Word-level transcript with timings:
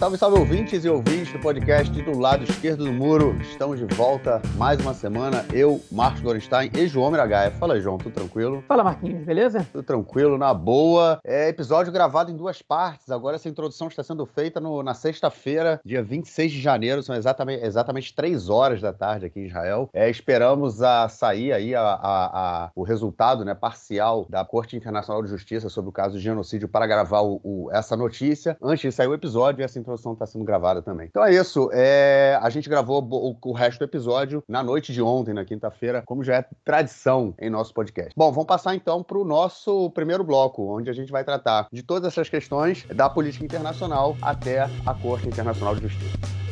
Salve, 0.00 0.16
salve 0.16 0.38
ouvintes 0.38 0.82
e 0.82 0.88
ouvintes 0.88 1.30
do 1.30 1.38
podcast 1.40 1.92
do 2.02 2.18
lado 2.18 2.42
esquerdo 2.44 2.86
do 2.86 2.90
muro. 2.90 3.36
Estamos 3.42 3.78
de 3.78 3.84
volta 3.94 4.40
mais 4.56 4.80
uma 4.80 4.94
semana. 4.94 5.44
Eu, 5.52 5.78
Marcos 5.92 6.22
Gorenstein 6.22 6.70
e 6.74 6.86
João 6.86 7.10
Miragaia. 7.10 7.50
Fala, 7.50 7.78
João, 7.78 7.98
tudo 7.98 8.14
tranquilo? 8.14 8.64
Fala, 8.66 8.82
Marquinhos, 8.82 9.22
beleza? 9.22 9.68
Tudo 9.70 9.84
tranquilo, 9.84 10.38
na 10.38 10.54
boa. 10.54 11.20
É 11.22 11.50
episódio 11.50 11.92
gravado 11.92 12.30
em 12.30 12.34
duas 12.34 12.62
partes. 12.62 13.10
Agora 13.10 13.36
essa 13.36 13.50
introdução 13.50 13.88
está 13.88 14.02
sendo 14.02 14.24
feita 14.24 14.58
no, 14.58 14.82
na 14.82 14.94
sexta-feira, 14.94 15.78
dia 15.84 16.02
26 16.02 16.50
de 16.50 16.62
janeiro. 16.62 17.02
São 17.02 17.14
exatamente, 17.14 17.62
exatamente 17.62 18.14
três 18.14 18.48
horas 18.48 18.80
da 18.80 18.94
tarde 18.94 19.26
aqui 19.26 19.40
em 19.40 19.48
Israel. 19.48 19.90
É, 19.92 20.08
esperamos 20.08 20.82
a 20.82 21.10
sair 21.10 21.52
aí 21.52 21.74
a, 21.74 21.82
a, 21.82 22.64
a, 22.64 22.70
o 22.74 22.84
resultado 22.84 23.44
né, 23.44 23.54
parcial 23.54 24.24
da 24.30 24.46
Corte 24.46 24.74
Internacional 24.74 25.22
de 25.22 25.28
Justiça 25.28 25.68
sobre 25.68 25.90
o 25.90 25.92
caso 25.92 26.16
de 26.16 26.22
genocídio 26.22 26.68
para 26.68 26.86
gravar 26.86 27.20
o, 27.20 27.38
o, 27.44 27.68
essa 27.70 27.94
notícia. 27.98 28.56
Antes 28.62 28.80
de 28.80 28.92
sair 28.92 29.06
o 29.06 29.12
episódio, 29.12 29.62
essa 29.62 29.78
introdução 29.78 29.89
está 29.94 30.26
sendo 30.26 30.44
gravada 30.44 30.82
também. 30.82 31.06
Então 31.08 31.24
é 31.24 31.34
isso. 31.34 31.70
É... 31.72 32.38
A 32.42 32.50
gente 32.50 32.68
gravou 32.68 33.02
o, 33.02 33.36
o, 33.50 33.52
resto 33.52 33.78
do 33.78 33.84
episódio 33.84 34.42
na 34.48 34.62
noite 34.62 34.92
de 34.92 35.02
ontem, 35.02 35.34
na 35.34 35.44
quinta-feira, 35.44 36.02
como 36.04 36.24
já 36.24 36.36
é 36.36 36.44
tradição 36.64 37.34
em 37.38 37.50
nosso 37.50 37.72
podcast. 37.74 38.12
Bom, 38.16 38.30
vamos 38.32 38.46
passar 38.46 38.74
então 38.74 39.02
para 39.02 39.18
o 39.18 39.24
nosso 39.24 39.90
primeiro 39.90 40.24
bloco, 40.24 40.76
onde 40.76 40.90
a 40.90 40.92
gente 40.92 41.12
vai 41.12 41.24
tratar 41.24 41.66
de 41.72 41.82
todas 41.82 42.12
essas 42.12 42.28
questões 42.28 42.84
da 42.94 43.08
política 43.08 43.44
internacional 43.44 44.16
até 44.22 44.68
a 44.86 44.94
Corte 44.94 45.28
Internacional 45.28 45.74
de 45.74 45.82
Justiça. 45.82 46.49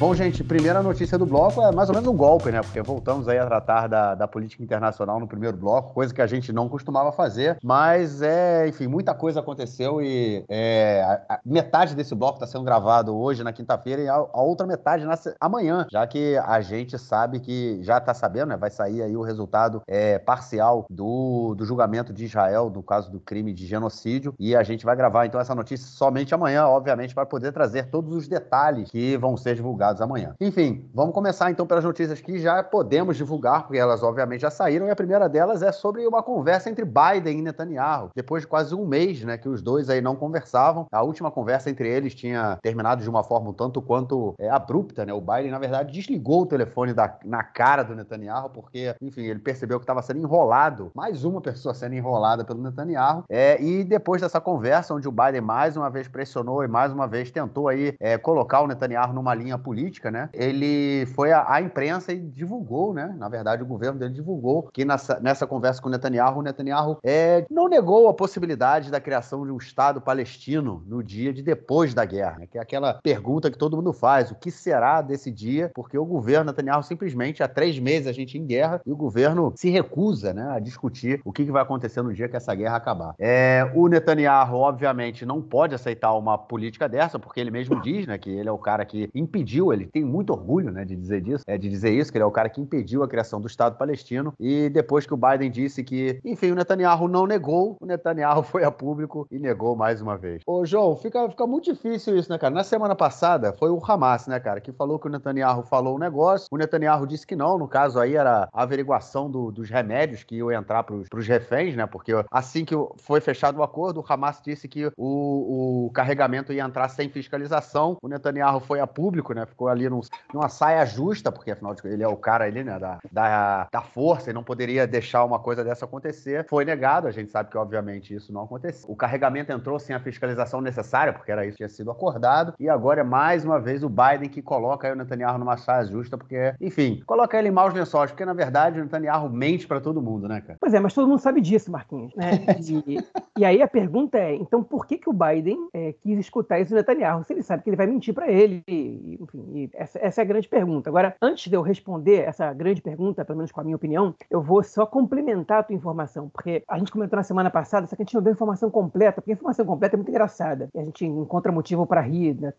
Bom, 0.00 0.14
gente, 0.14 0.42
primeira 0.42 0.82
notícia 0.82 1.18
do 1.18 1.26
bloco 1.26 1.60
é 1.60 1.70
mais 1.72 1.90
ou 1.90 1.94
menos 1.94 2.08
um 2.08 2.16
golpe, 2.16 2.50
né? 2.50 2.62
Porque 2.62 2.80
voltamos 2.80 3.28
aí 3.28 3.36
a 3.36 3.44
tratar 3.44 3.86
da, 3.86 4.14
da 4.14 4.26
política 4.26 4.62
internacional 4.62 5.20
no 5.20 5.28
primeiro 5.28 5.58
bloco, 5.58 5.92
coisa 5.92 6.14
que 6.14 6.22
a 6.22 6.26
gente 6.26 6.54
não 6.54 6.70
costumava 6.70 7.12
fazer, 7.12 7.58
mas 7.62 8.22
é, 8.22 8.66
enfim, 8.66 8.86
muita 8.86 9.12
coisa 9.14 9.40
aconteceu 9.40 10.00
e 10.00 10.42
é, 10.48 11.02
a, 11.02 11.34
a 11.34 11.40
metade 11.44 11.94
desse 11.94 12.14
bloco 12.14 12.36
está 12.36 12.46
sendo 12.46 12.64
gravado 12.64 13.14
hoje, 13.14 13.44
na 13.44 13.52
quinta-feira, 13.52 14.00
e 14.00 14.08
a, 14.08 14.14
a, 14.14 14.40
outra 14.40 14.66
metade 14.66 15.04
nasce 15.04 15.34
amanhã, 15.38 15.86
já 15.92 16.06
que 16.06 16.34
a 16.38 16.62
gente 16.62 16.98
sabe 16.98 17.38
que 17.38 17.78
já 17.82 17.98
está 17.98 18.14
sabendo, 18.14 18.48
né? 18.48 18.56
Vai 18.56 18.70
sair 18.70 19.02
aí 19.02 19.14
o 19.14 19.20
resultado 19.20 19.82
é, 19.86 20.18
parcial 20.18 20.86
do, 20.88 21.54
do 21.54 21.66
julgamento 21.66 22.10
de 22.10 22.24
Israel, 22.24 22.72
no 22.74 22.82
caso 22.82 23.12
do 23.12 23.20
crime 23.20 23.52
de 23.52 23.66
genocídio, 23.66 24.34
e 24.38 24.56
a 24.56 24.62
gente 24.62 24.82
vai 24.82 24.96
gravar 24.96 25.26
então 25.26 25.38
essa 25.38 25.54
notícia 25.54 25.86
somente 25.86 26.34
amanhã, 26.34 26.64
obviamente, 26.64 27.14
para 27.14 27.26
poder 27.26 27.52
trazer 27.52 27.90
todos 27.90 28.14
os 28.14 28.26
detalhes 28.26 28.90
que 28.90 29.18
vão 29.18 29.36
ser 29.36 29.54
divulgados 29.54 29.89
divulgados 29.90 30.00
amanhã. 30.00 30.34
Enfim, 30.40 30.88
vamos 30.94 31.14
começar 31.14 31.50
então 31.50 31.66
pelas 31.66 31.84
notícias 31.84 32.20
que 32.20 32.38
já 32.38 32.62
podemos 32.62 33.16
divulgar, 33.16 33.62
porque 33.62 33.78
elas 33.78 34.02
obviamente 34.02 34.42
já 34.42 34.50
saíram, 34.50 34.86
e 34.86 34.90
a 34.90 34.96
primeira 34.96 35.28
delas 35.28 35.62
é 35.62 35.72
sobre 35.72 36.06
uma 36.06 36.22
conversa 36.22 36.70
entre 36.70 36.84
Biden 36.84 37.38
e 37.38 37.42
Netanyahu, 37.42 38.10
depois 38.14 38.42
de 38.42 38.48
quase 38.48 38.74
um 38.74 38.86
mês, 38.86 39.22
né, 39.22 39.36
que 39.36 39.48
os 39.48 39.62
dois 39.62 39.90
aí 39.90 40.00
não 40.00 40.16
conversavam. 40.16 40.86
A 40.92 41.02
última 41.02 41.30
conversa 41.30 41.70
entre 41.70 41.88
eles 41.88 42.14
tinha 42.14 42.58
terminado 42.62 43.02
de 43.02 43.10
uma 43.10 43.22
forma 43.22 43.50
um 43.50 43.52
tanto 43.52 43.82
quanto 43.82 44.34
é, 44.38 44.48
abrupta, 44.48 45.04
né? 45.04 45.12
O 45.12 45.20
Biden, 45.20 45.50
na 45.50 45.58
verdade, 45.58 45.92
desligou 45.92 46.42
o 46.42 46.46
telefone 46.46 46.92
da, 46.92 47.18
na 47.24 47.42
cara 47.42 47.82
do 47.82 47.94
Netanyahu, 47.94 48.50
porque, 48.50 48.94
enfim, 49.00 49.22
ele 49.22 49.38
percebeu 49.38 49.78
que 49.78 49.84
estava 49.84 50.02
sendo 50.02 50.20
enrolado, 50.20 50.90
mais 50.94 51.24
uma 51.24 51.40
pessoa 51.40 51.74
sendo 51.74 51.94
enrolada 51.94 52.44
pelo 52.44 52.62
Netanyahu. 52.62 53.24
É, 53.28 53.60
e 53.62 53.84
depois 53.84 54.20
dessa 54.20 54.40
conversa, 54.40 54.94
onde 54.94 55.08
o 55.08 55.12
Biden 55.12 55.40
mais 55.40 55.76
uma 55.76 55.90
vez 55.90 56.08
pressionou 56.08 56.62
e 56.62 56.68
mais 56.68 56.92
uma 56.92 57.06
vez 57.06 57.30
tentou 57.30 57.68
aí 57.68 57.94
é, 57.98 58.18
colocar 58.18 58.60
o 58.60 58.66
Netanyahu 58.66 59.12
numa 59.12 59.34
linha 59.34 59.58
política, 59.58 59.79
política, 59.80 60.10
né? 60.10 60.28
Ele 60.32 61.06
foi 61.14 61.32
à, 61.32 61.60
imprensa 61.60 62.12
e 62.12 62.18
divulgou, 62.18 62.92
né? 62.92 63.14
Na 63.18 63.28
verdade, 63.28 63.62
o 63.62 63.66
governo 63.66 63.98
dele 63.98 64.12
divulgou 64.12 64.68
que 64.72 64.84
nessa, 64.84 65.18
nessa 65.20 65.46
conversa 65.46 65.80
com 65.80 65.88
o 65.88 65.90
Netanyahu, 65.90 66.40
o 66.40 66.42
Netanyahu 66.42 66.98
é, 67.02 67.46
não 67.50 67.68
negou 67.68 68.08
a 68.08 68.14
possibilidade 68.14 68.90
da 68.90 69.00
criação 69.00 69.44
de 69.46 69.52
um 69.52 69.56
Estado 69.56 70.00
palestino 70.00 70.82
no 70.86 71.02
dia 71.02 71.32
de 71.32 71.42
depois 71.42 71.94
da 71.94 72.04
guerra, 72.04 72.40
né? 72.40 72.46
que 72.46 72.58
é 72.58 72.60
aquela 72.60 72.94
pergunta 73.02 73.50
que 73.50 73.56
todo 73.56 73.76
mundo 73.76 73.92
faz: 73.92 74.30
o 74.30 74.34
que 74.34 74.50
será 74.50 75.00
desse 75.00 75.30
dia? 75.30 75.70
Porque 75.74 75.96
o 75.96 76.04
governo 76.04 76.46
Netanyahu 76.46 76.82
simplesmente 76.82 77.42
há 77.42 77.48
três 77.48 77.78
meses 77.78 78.06
a 78.06 78.12
gente 78.12 78.36
em 78.36 78.44
guerra 78.44 78.80
e 78.84 78.92
o 78.92 78.96
governo 78.96 79.52
se 79.56 79.70
recusa, 79.70 80.34
né, 80.34 80.50
a 80.50 80.58
discutir 80.58 81.20
o 81.24 81.32
que, 81.32 81.44
que 81.44 81.52
vai 81.52 81.62
acontecer 81.62 82.02
no 82.02 82.12
dia 82.12 82.28
que 82.28 82.36
essa 82.36 82.54
guerra 82.54 82.76
acabar. 82.76 83.14
É, 83.18 83.70
o 83.74 83.88
Netanyahu, 83.88 84.56
obviamente, 84.56 85.24
não 85.24 85.40
pode 85.40 85.74
aceitar 85.74 86.12
uma 86.14 86.36
política 86.36 86.88
dessa, 86.88 87.18
porque 87.18 87.40
ele 87.40 87.50
mesmo 87.50 87.80
diz, 87.80 88.06
né, 88.06 88.18
que 88.18 88.30
ele 88.30 88.48
é 88.48 88.52
o 88.52 88.58
cara 88.58 88.84
que 88.84 89.08
impediu 89.14 89.69
ele 89.72 89.86
tem 89.86 90.04
muito 90.04 90.30
orgulho 90.30 90.70
né, 90.70 90.84
de 90.84 90.96
dizer 90.96 91.20
disso, 91.20 91.44
é, 91.46 91.56
de 91.56 91.68
dizer 91.68 91.90
isso, 91.90 92.10
que 92.10 92.18
ele 92.18 92.24
é 92.24 92.26
o 92.26 92.30
cara 92.30 92.48
que 92.48 92.60
impediu 92.60 93.02
a 93.02 93.08
criação 93.08 93.40
do 93.40 93.46
Estado 93.46 93.76
palestino. 93.76 94.32
E 94.38 94.68
depois 94.68 95.06
que 95.06 95.14
o 95.14 95.16
Biden 95.16 95.50
disse 95.50 95.82
que, 95.82 96.20
enfim, 96.24 96.50
o 96.50 96.54
Netanyahu 96.54 97.08
não 97.08 97.26
negou, 97.26 97.76
o 97.80 97.86
Netanyahu 97.86 98.42
foi 98.44 98.64
a 98.64 98.70
público 98.70 99.26
e 99.30 99.38
negou 99.38 99.76
mais 99.76 100.00
uma 100.00 100.16
vez. 100.16 100.42
Ô, 100.46 100.64
João, 100.64 100.96
fica, 100.96 101.28
fica 101.28 101.46
muito 101.46 101.72
difícil 101.72 102.16
isso, 102.16 102.30
né, 102.30 102.38
cara? 102.38 102.54
Na 102.54 102.64
semana 102.64 102.94
passada 102.94 103.52
foi 103.52 103.70
o 103.70 103.80
Hamas, 103.84 104.26
né, 104.26 104.38
cara, 104.40 104.60
que 104.60 104.72
falou 104.72 104.98
que 104.98 105.06
o 105.06 105.10
Netanyahu 105.10 105.62
falou 105.62 105.96
um 105.96 105.98
negócio, 105.98 106.48
o 106.50 106.56
Netanyahu 106.56 107.06
disse 107.06 107.26
que 107.26 107.36
não, 107.36 107.58
no 107.58 107.68
caso 107.68 107.98
aí 107.98 108.14
era 108.14 108.48
a 108.52 108.62
averiguação 108.62 109.30
do, 109.30 109.50
dos 109.50 109.68
remédios 109.68 110.22
que 110.22 110.36
iam 110.36 110.50
entrar 110.50 110.82
para 110.82 110.94
os 110.94 111.26
reféns, 111.26 111.76
né, 111.76 111.86
porque 111.86 112.12
assim 112.30 112.64
que 112.64 112.74
foi 112.98 113.20
fechado 113.20 113.58
o 113.58 113.62
acordo, 113.62 114.00
o 114.00 114.04
Hamas 114.06 114.40
disse 114.44 114.68
que 114.68 114.86
o, 114.96 115.86
o 115.86 115.90
carregamento 115.92 116.52
ia 116.52 116.64
entrar 116.64 116.88
sem 116.88 117.08
fiscalização, 117.08 117.96
o 118.02 118.08
Netanyahu 118.08 118.60
foi 118.60 118.80
a 118.80 118.86
público, 118.86 119.34
né, 119.34 119.46
ficou 119.50 119.68
ali 119.68 119.88
num, 119.88 120.00
numa 120.32 120.48
saia 120.48 120.84
justa, 120.86 121.30
porque 121.30 121.50
afinal 121.50 121.74
de 121.74 121.86
ele 121.86 122.02
é 122.02 122.08
o 122.08 122.16
cara 122.16 122.44
ali, 122.44 122.64
né, 122.64 122.78
da, 122.78 122.98
da, 123.10 123.68
da 123.70 123.80
força 123.82 124.30
e 124.30 124.32
não 124.32 124.42
poderia 124.42 124.86
deixar 124.86 125.24
uma 125.24 125.38
coisa 125.38 125.62
dessa 125.64 125.84
acontecer. 125.84 126.46
Foi 126.48 126.64
negado, 126.64 127.06
a 127.06 127.10
gente 127.10 127.30
sabe 127.30 127.50
que 127.50 127.58
obviamente 127.58 128.14
isso 128.14 128.32
não 128.32 128.44
aconteceu. 128.44 128.88
O 128.88 128.96
carregamento 128.96 129.52
entrou 129.52 129.78
sem 129.78 129.94
a 129.94 130.00
fiscalização 130.00 130.60
necessária, 130.60 131.12
porque 131.12 131.32
era 131.32 131.44
isso 131.44 131.52
que 131.52 131.58
tinha 131.58 131.68
sido 131.68 131.90
acordado, 131.90 132.54
e 132.58 132.68
agora 132.68 133.00
é 133.00 133.04
mais 133.04 133.44
uma 133.44 133.60
vez 133.60 133.82
o 133.82 133.88
Biden 133.88 134.28
que 134.28 134.40
coloca 134.40 134.86
aí 134.86 134.92
o 134.92 134.96
Netanyahu 134.96 135.38
numa 135.38 135.56
saia 135.56 135.84
justa, 135.84 136.16
porque, 136.16 136.54
enfim, 136.60 137.02
coloca 137.06 137.38
ele 137.38 137.48
em 137.48 137.52
maus 137.52 137.74
lençóis, 137.74 138.10
porque 138.10 138.24
na 138.24 138.32
verdade 138.32 138.80
o 138.80 138.84
Netanyahu 138.84 139.28
mente 139.28 139.66
para 139.66 139.80
todo 139.80 140.00
mundo, 140.00 140.28
né, 140.28 140.40
cara? 140.40 140.58
Pois 140.60 140.72
é, 140.72 140.80
mas 140.80 140.94
todo 140.94 141.08
mundo 141.08 141.20
sabe 141.20 141.40
disso, 141.40 141.70
Marquinhos, 141.70 142.14
né? 142.14 142.30
E, 142.70 142.98
e 143.38 143.44
aí 143.44 143.62
a 143.62 143.68
pergunta 143.68 144.16
é, 144.16 144.34
então 144.34 144.62
por 144.62 144.86
que 144.86 144.96
que 144.96 145.08
o 145.08 145.12
Biden 145.12 145.58
é, 145.72 145.92
quis 145.92 146.18
escutar 146.18 146.60
isso 146.60 146.70
do 146.70 146.76
Netanyahu, 146.76 147.24
se 147.24 147.32
ele 147.32 147.42
sabe 147.42 147.62
que 147.62 147.70
ele 147.70 147.76
vai 147.76 147.86
mentir 147.86 148.14
para 148.14 148.30
ele, 148.30 148.62
e, 148.68 149.18
enfim, 149.20 149.39
e 149.52 149.70
essa, 149.74 149.98
essa, 150.00 150.20
é 150.20 150.24
a 150.24 150.26
grande 150.26 150.48
pergunta. 150.48 150.90
Agora, 150.90 151.14
antes 151.20 151.48
de 151.48 151.56
eu 151.56 151.62
responder 151.62 152.20
essa 152.26 152.52
grande 152.52 152.80
pergunta, 152.80 153.24
pelo 153.24 153.38
menos 153.38 153.52
com 153.52 153.60
a 153.60 153.64
minha 153.64 153.76
opinião, 153.76 154.14
eu 154.30 154.42
vou 154.42 154.62
só 154.62 154.86
complementar 154.86 155.60
a 155.60 155.62
tua 155.62 155.76
informação, 155.76 156.28
porque 156.28 156.62
a 156.68 156.78
gente 156.78 156.92
comentou 156.92 157.16
na 157.16 157.22
semana 157.22 157.50
passada, 157.50 157.86
só 157.86 157.96
que 157.96 158.02
a 158.02 158.04
gente 158.04 158.14
não 158.14 158.22
deu 158.22 158.32
informação 158.32 158.70
completa, 158.70 159.20
porque 159.20 159.32
a 159.32 159.34
informação 159.34 159.64
completa 159.64 159.96
é 159.96 159.98
muito 159.98 160.10
engraçada. 160.10 160.68
E 160.74 160.78
a 160.78 160.84
gente 160.84 161.04
encontra 161.04 161.52
motivo 161.52 161.86
para 161.86 162.00
rir, 162.00 162.40
né? 162.40 162.52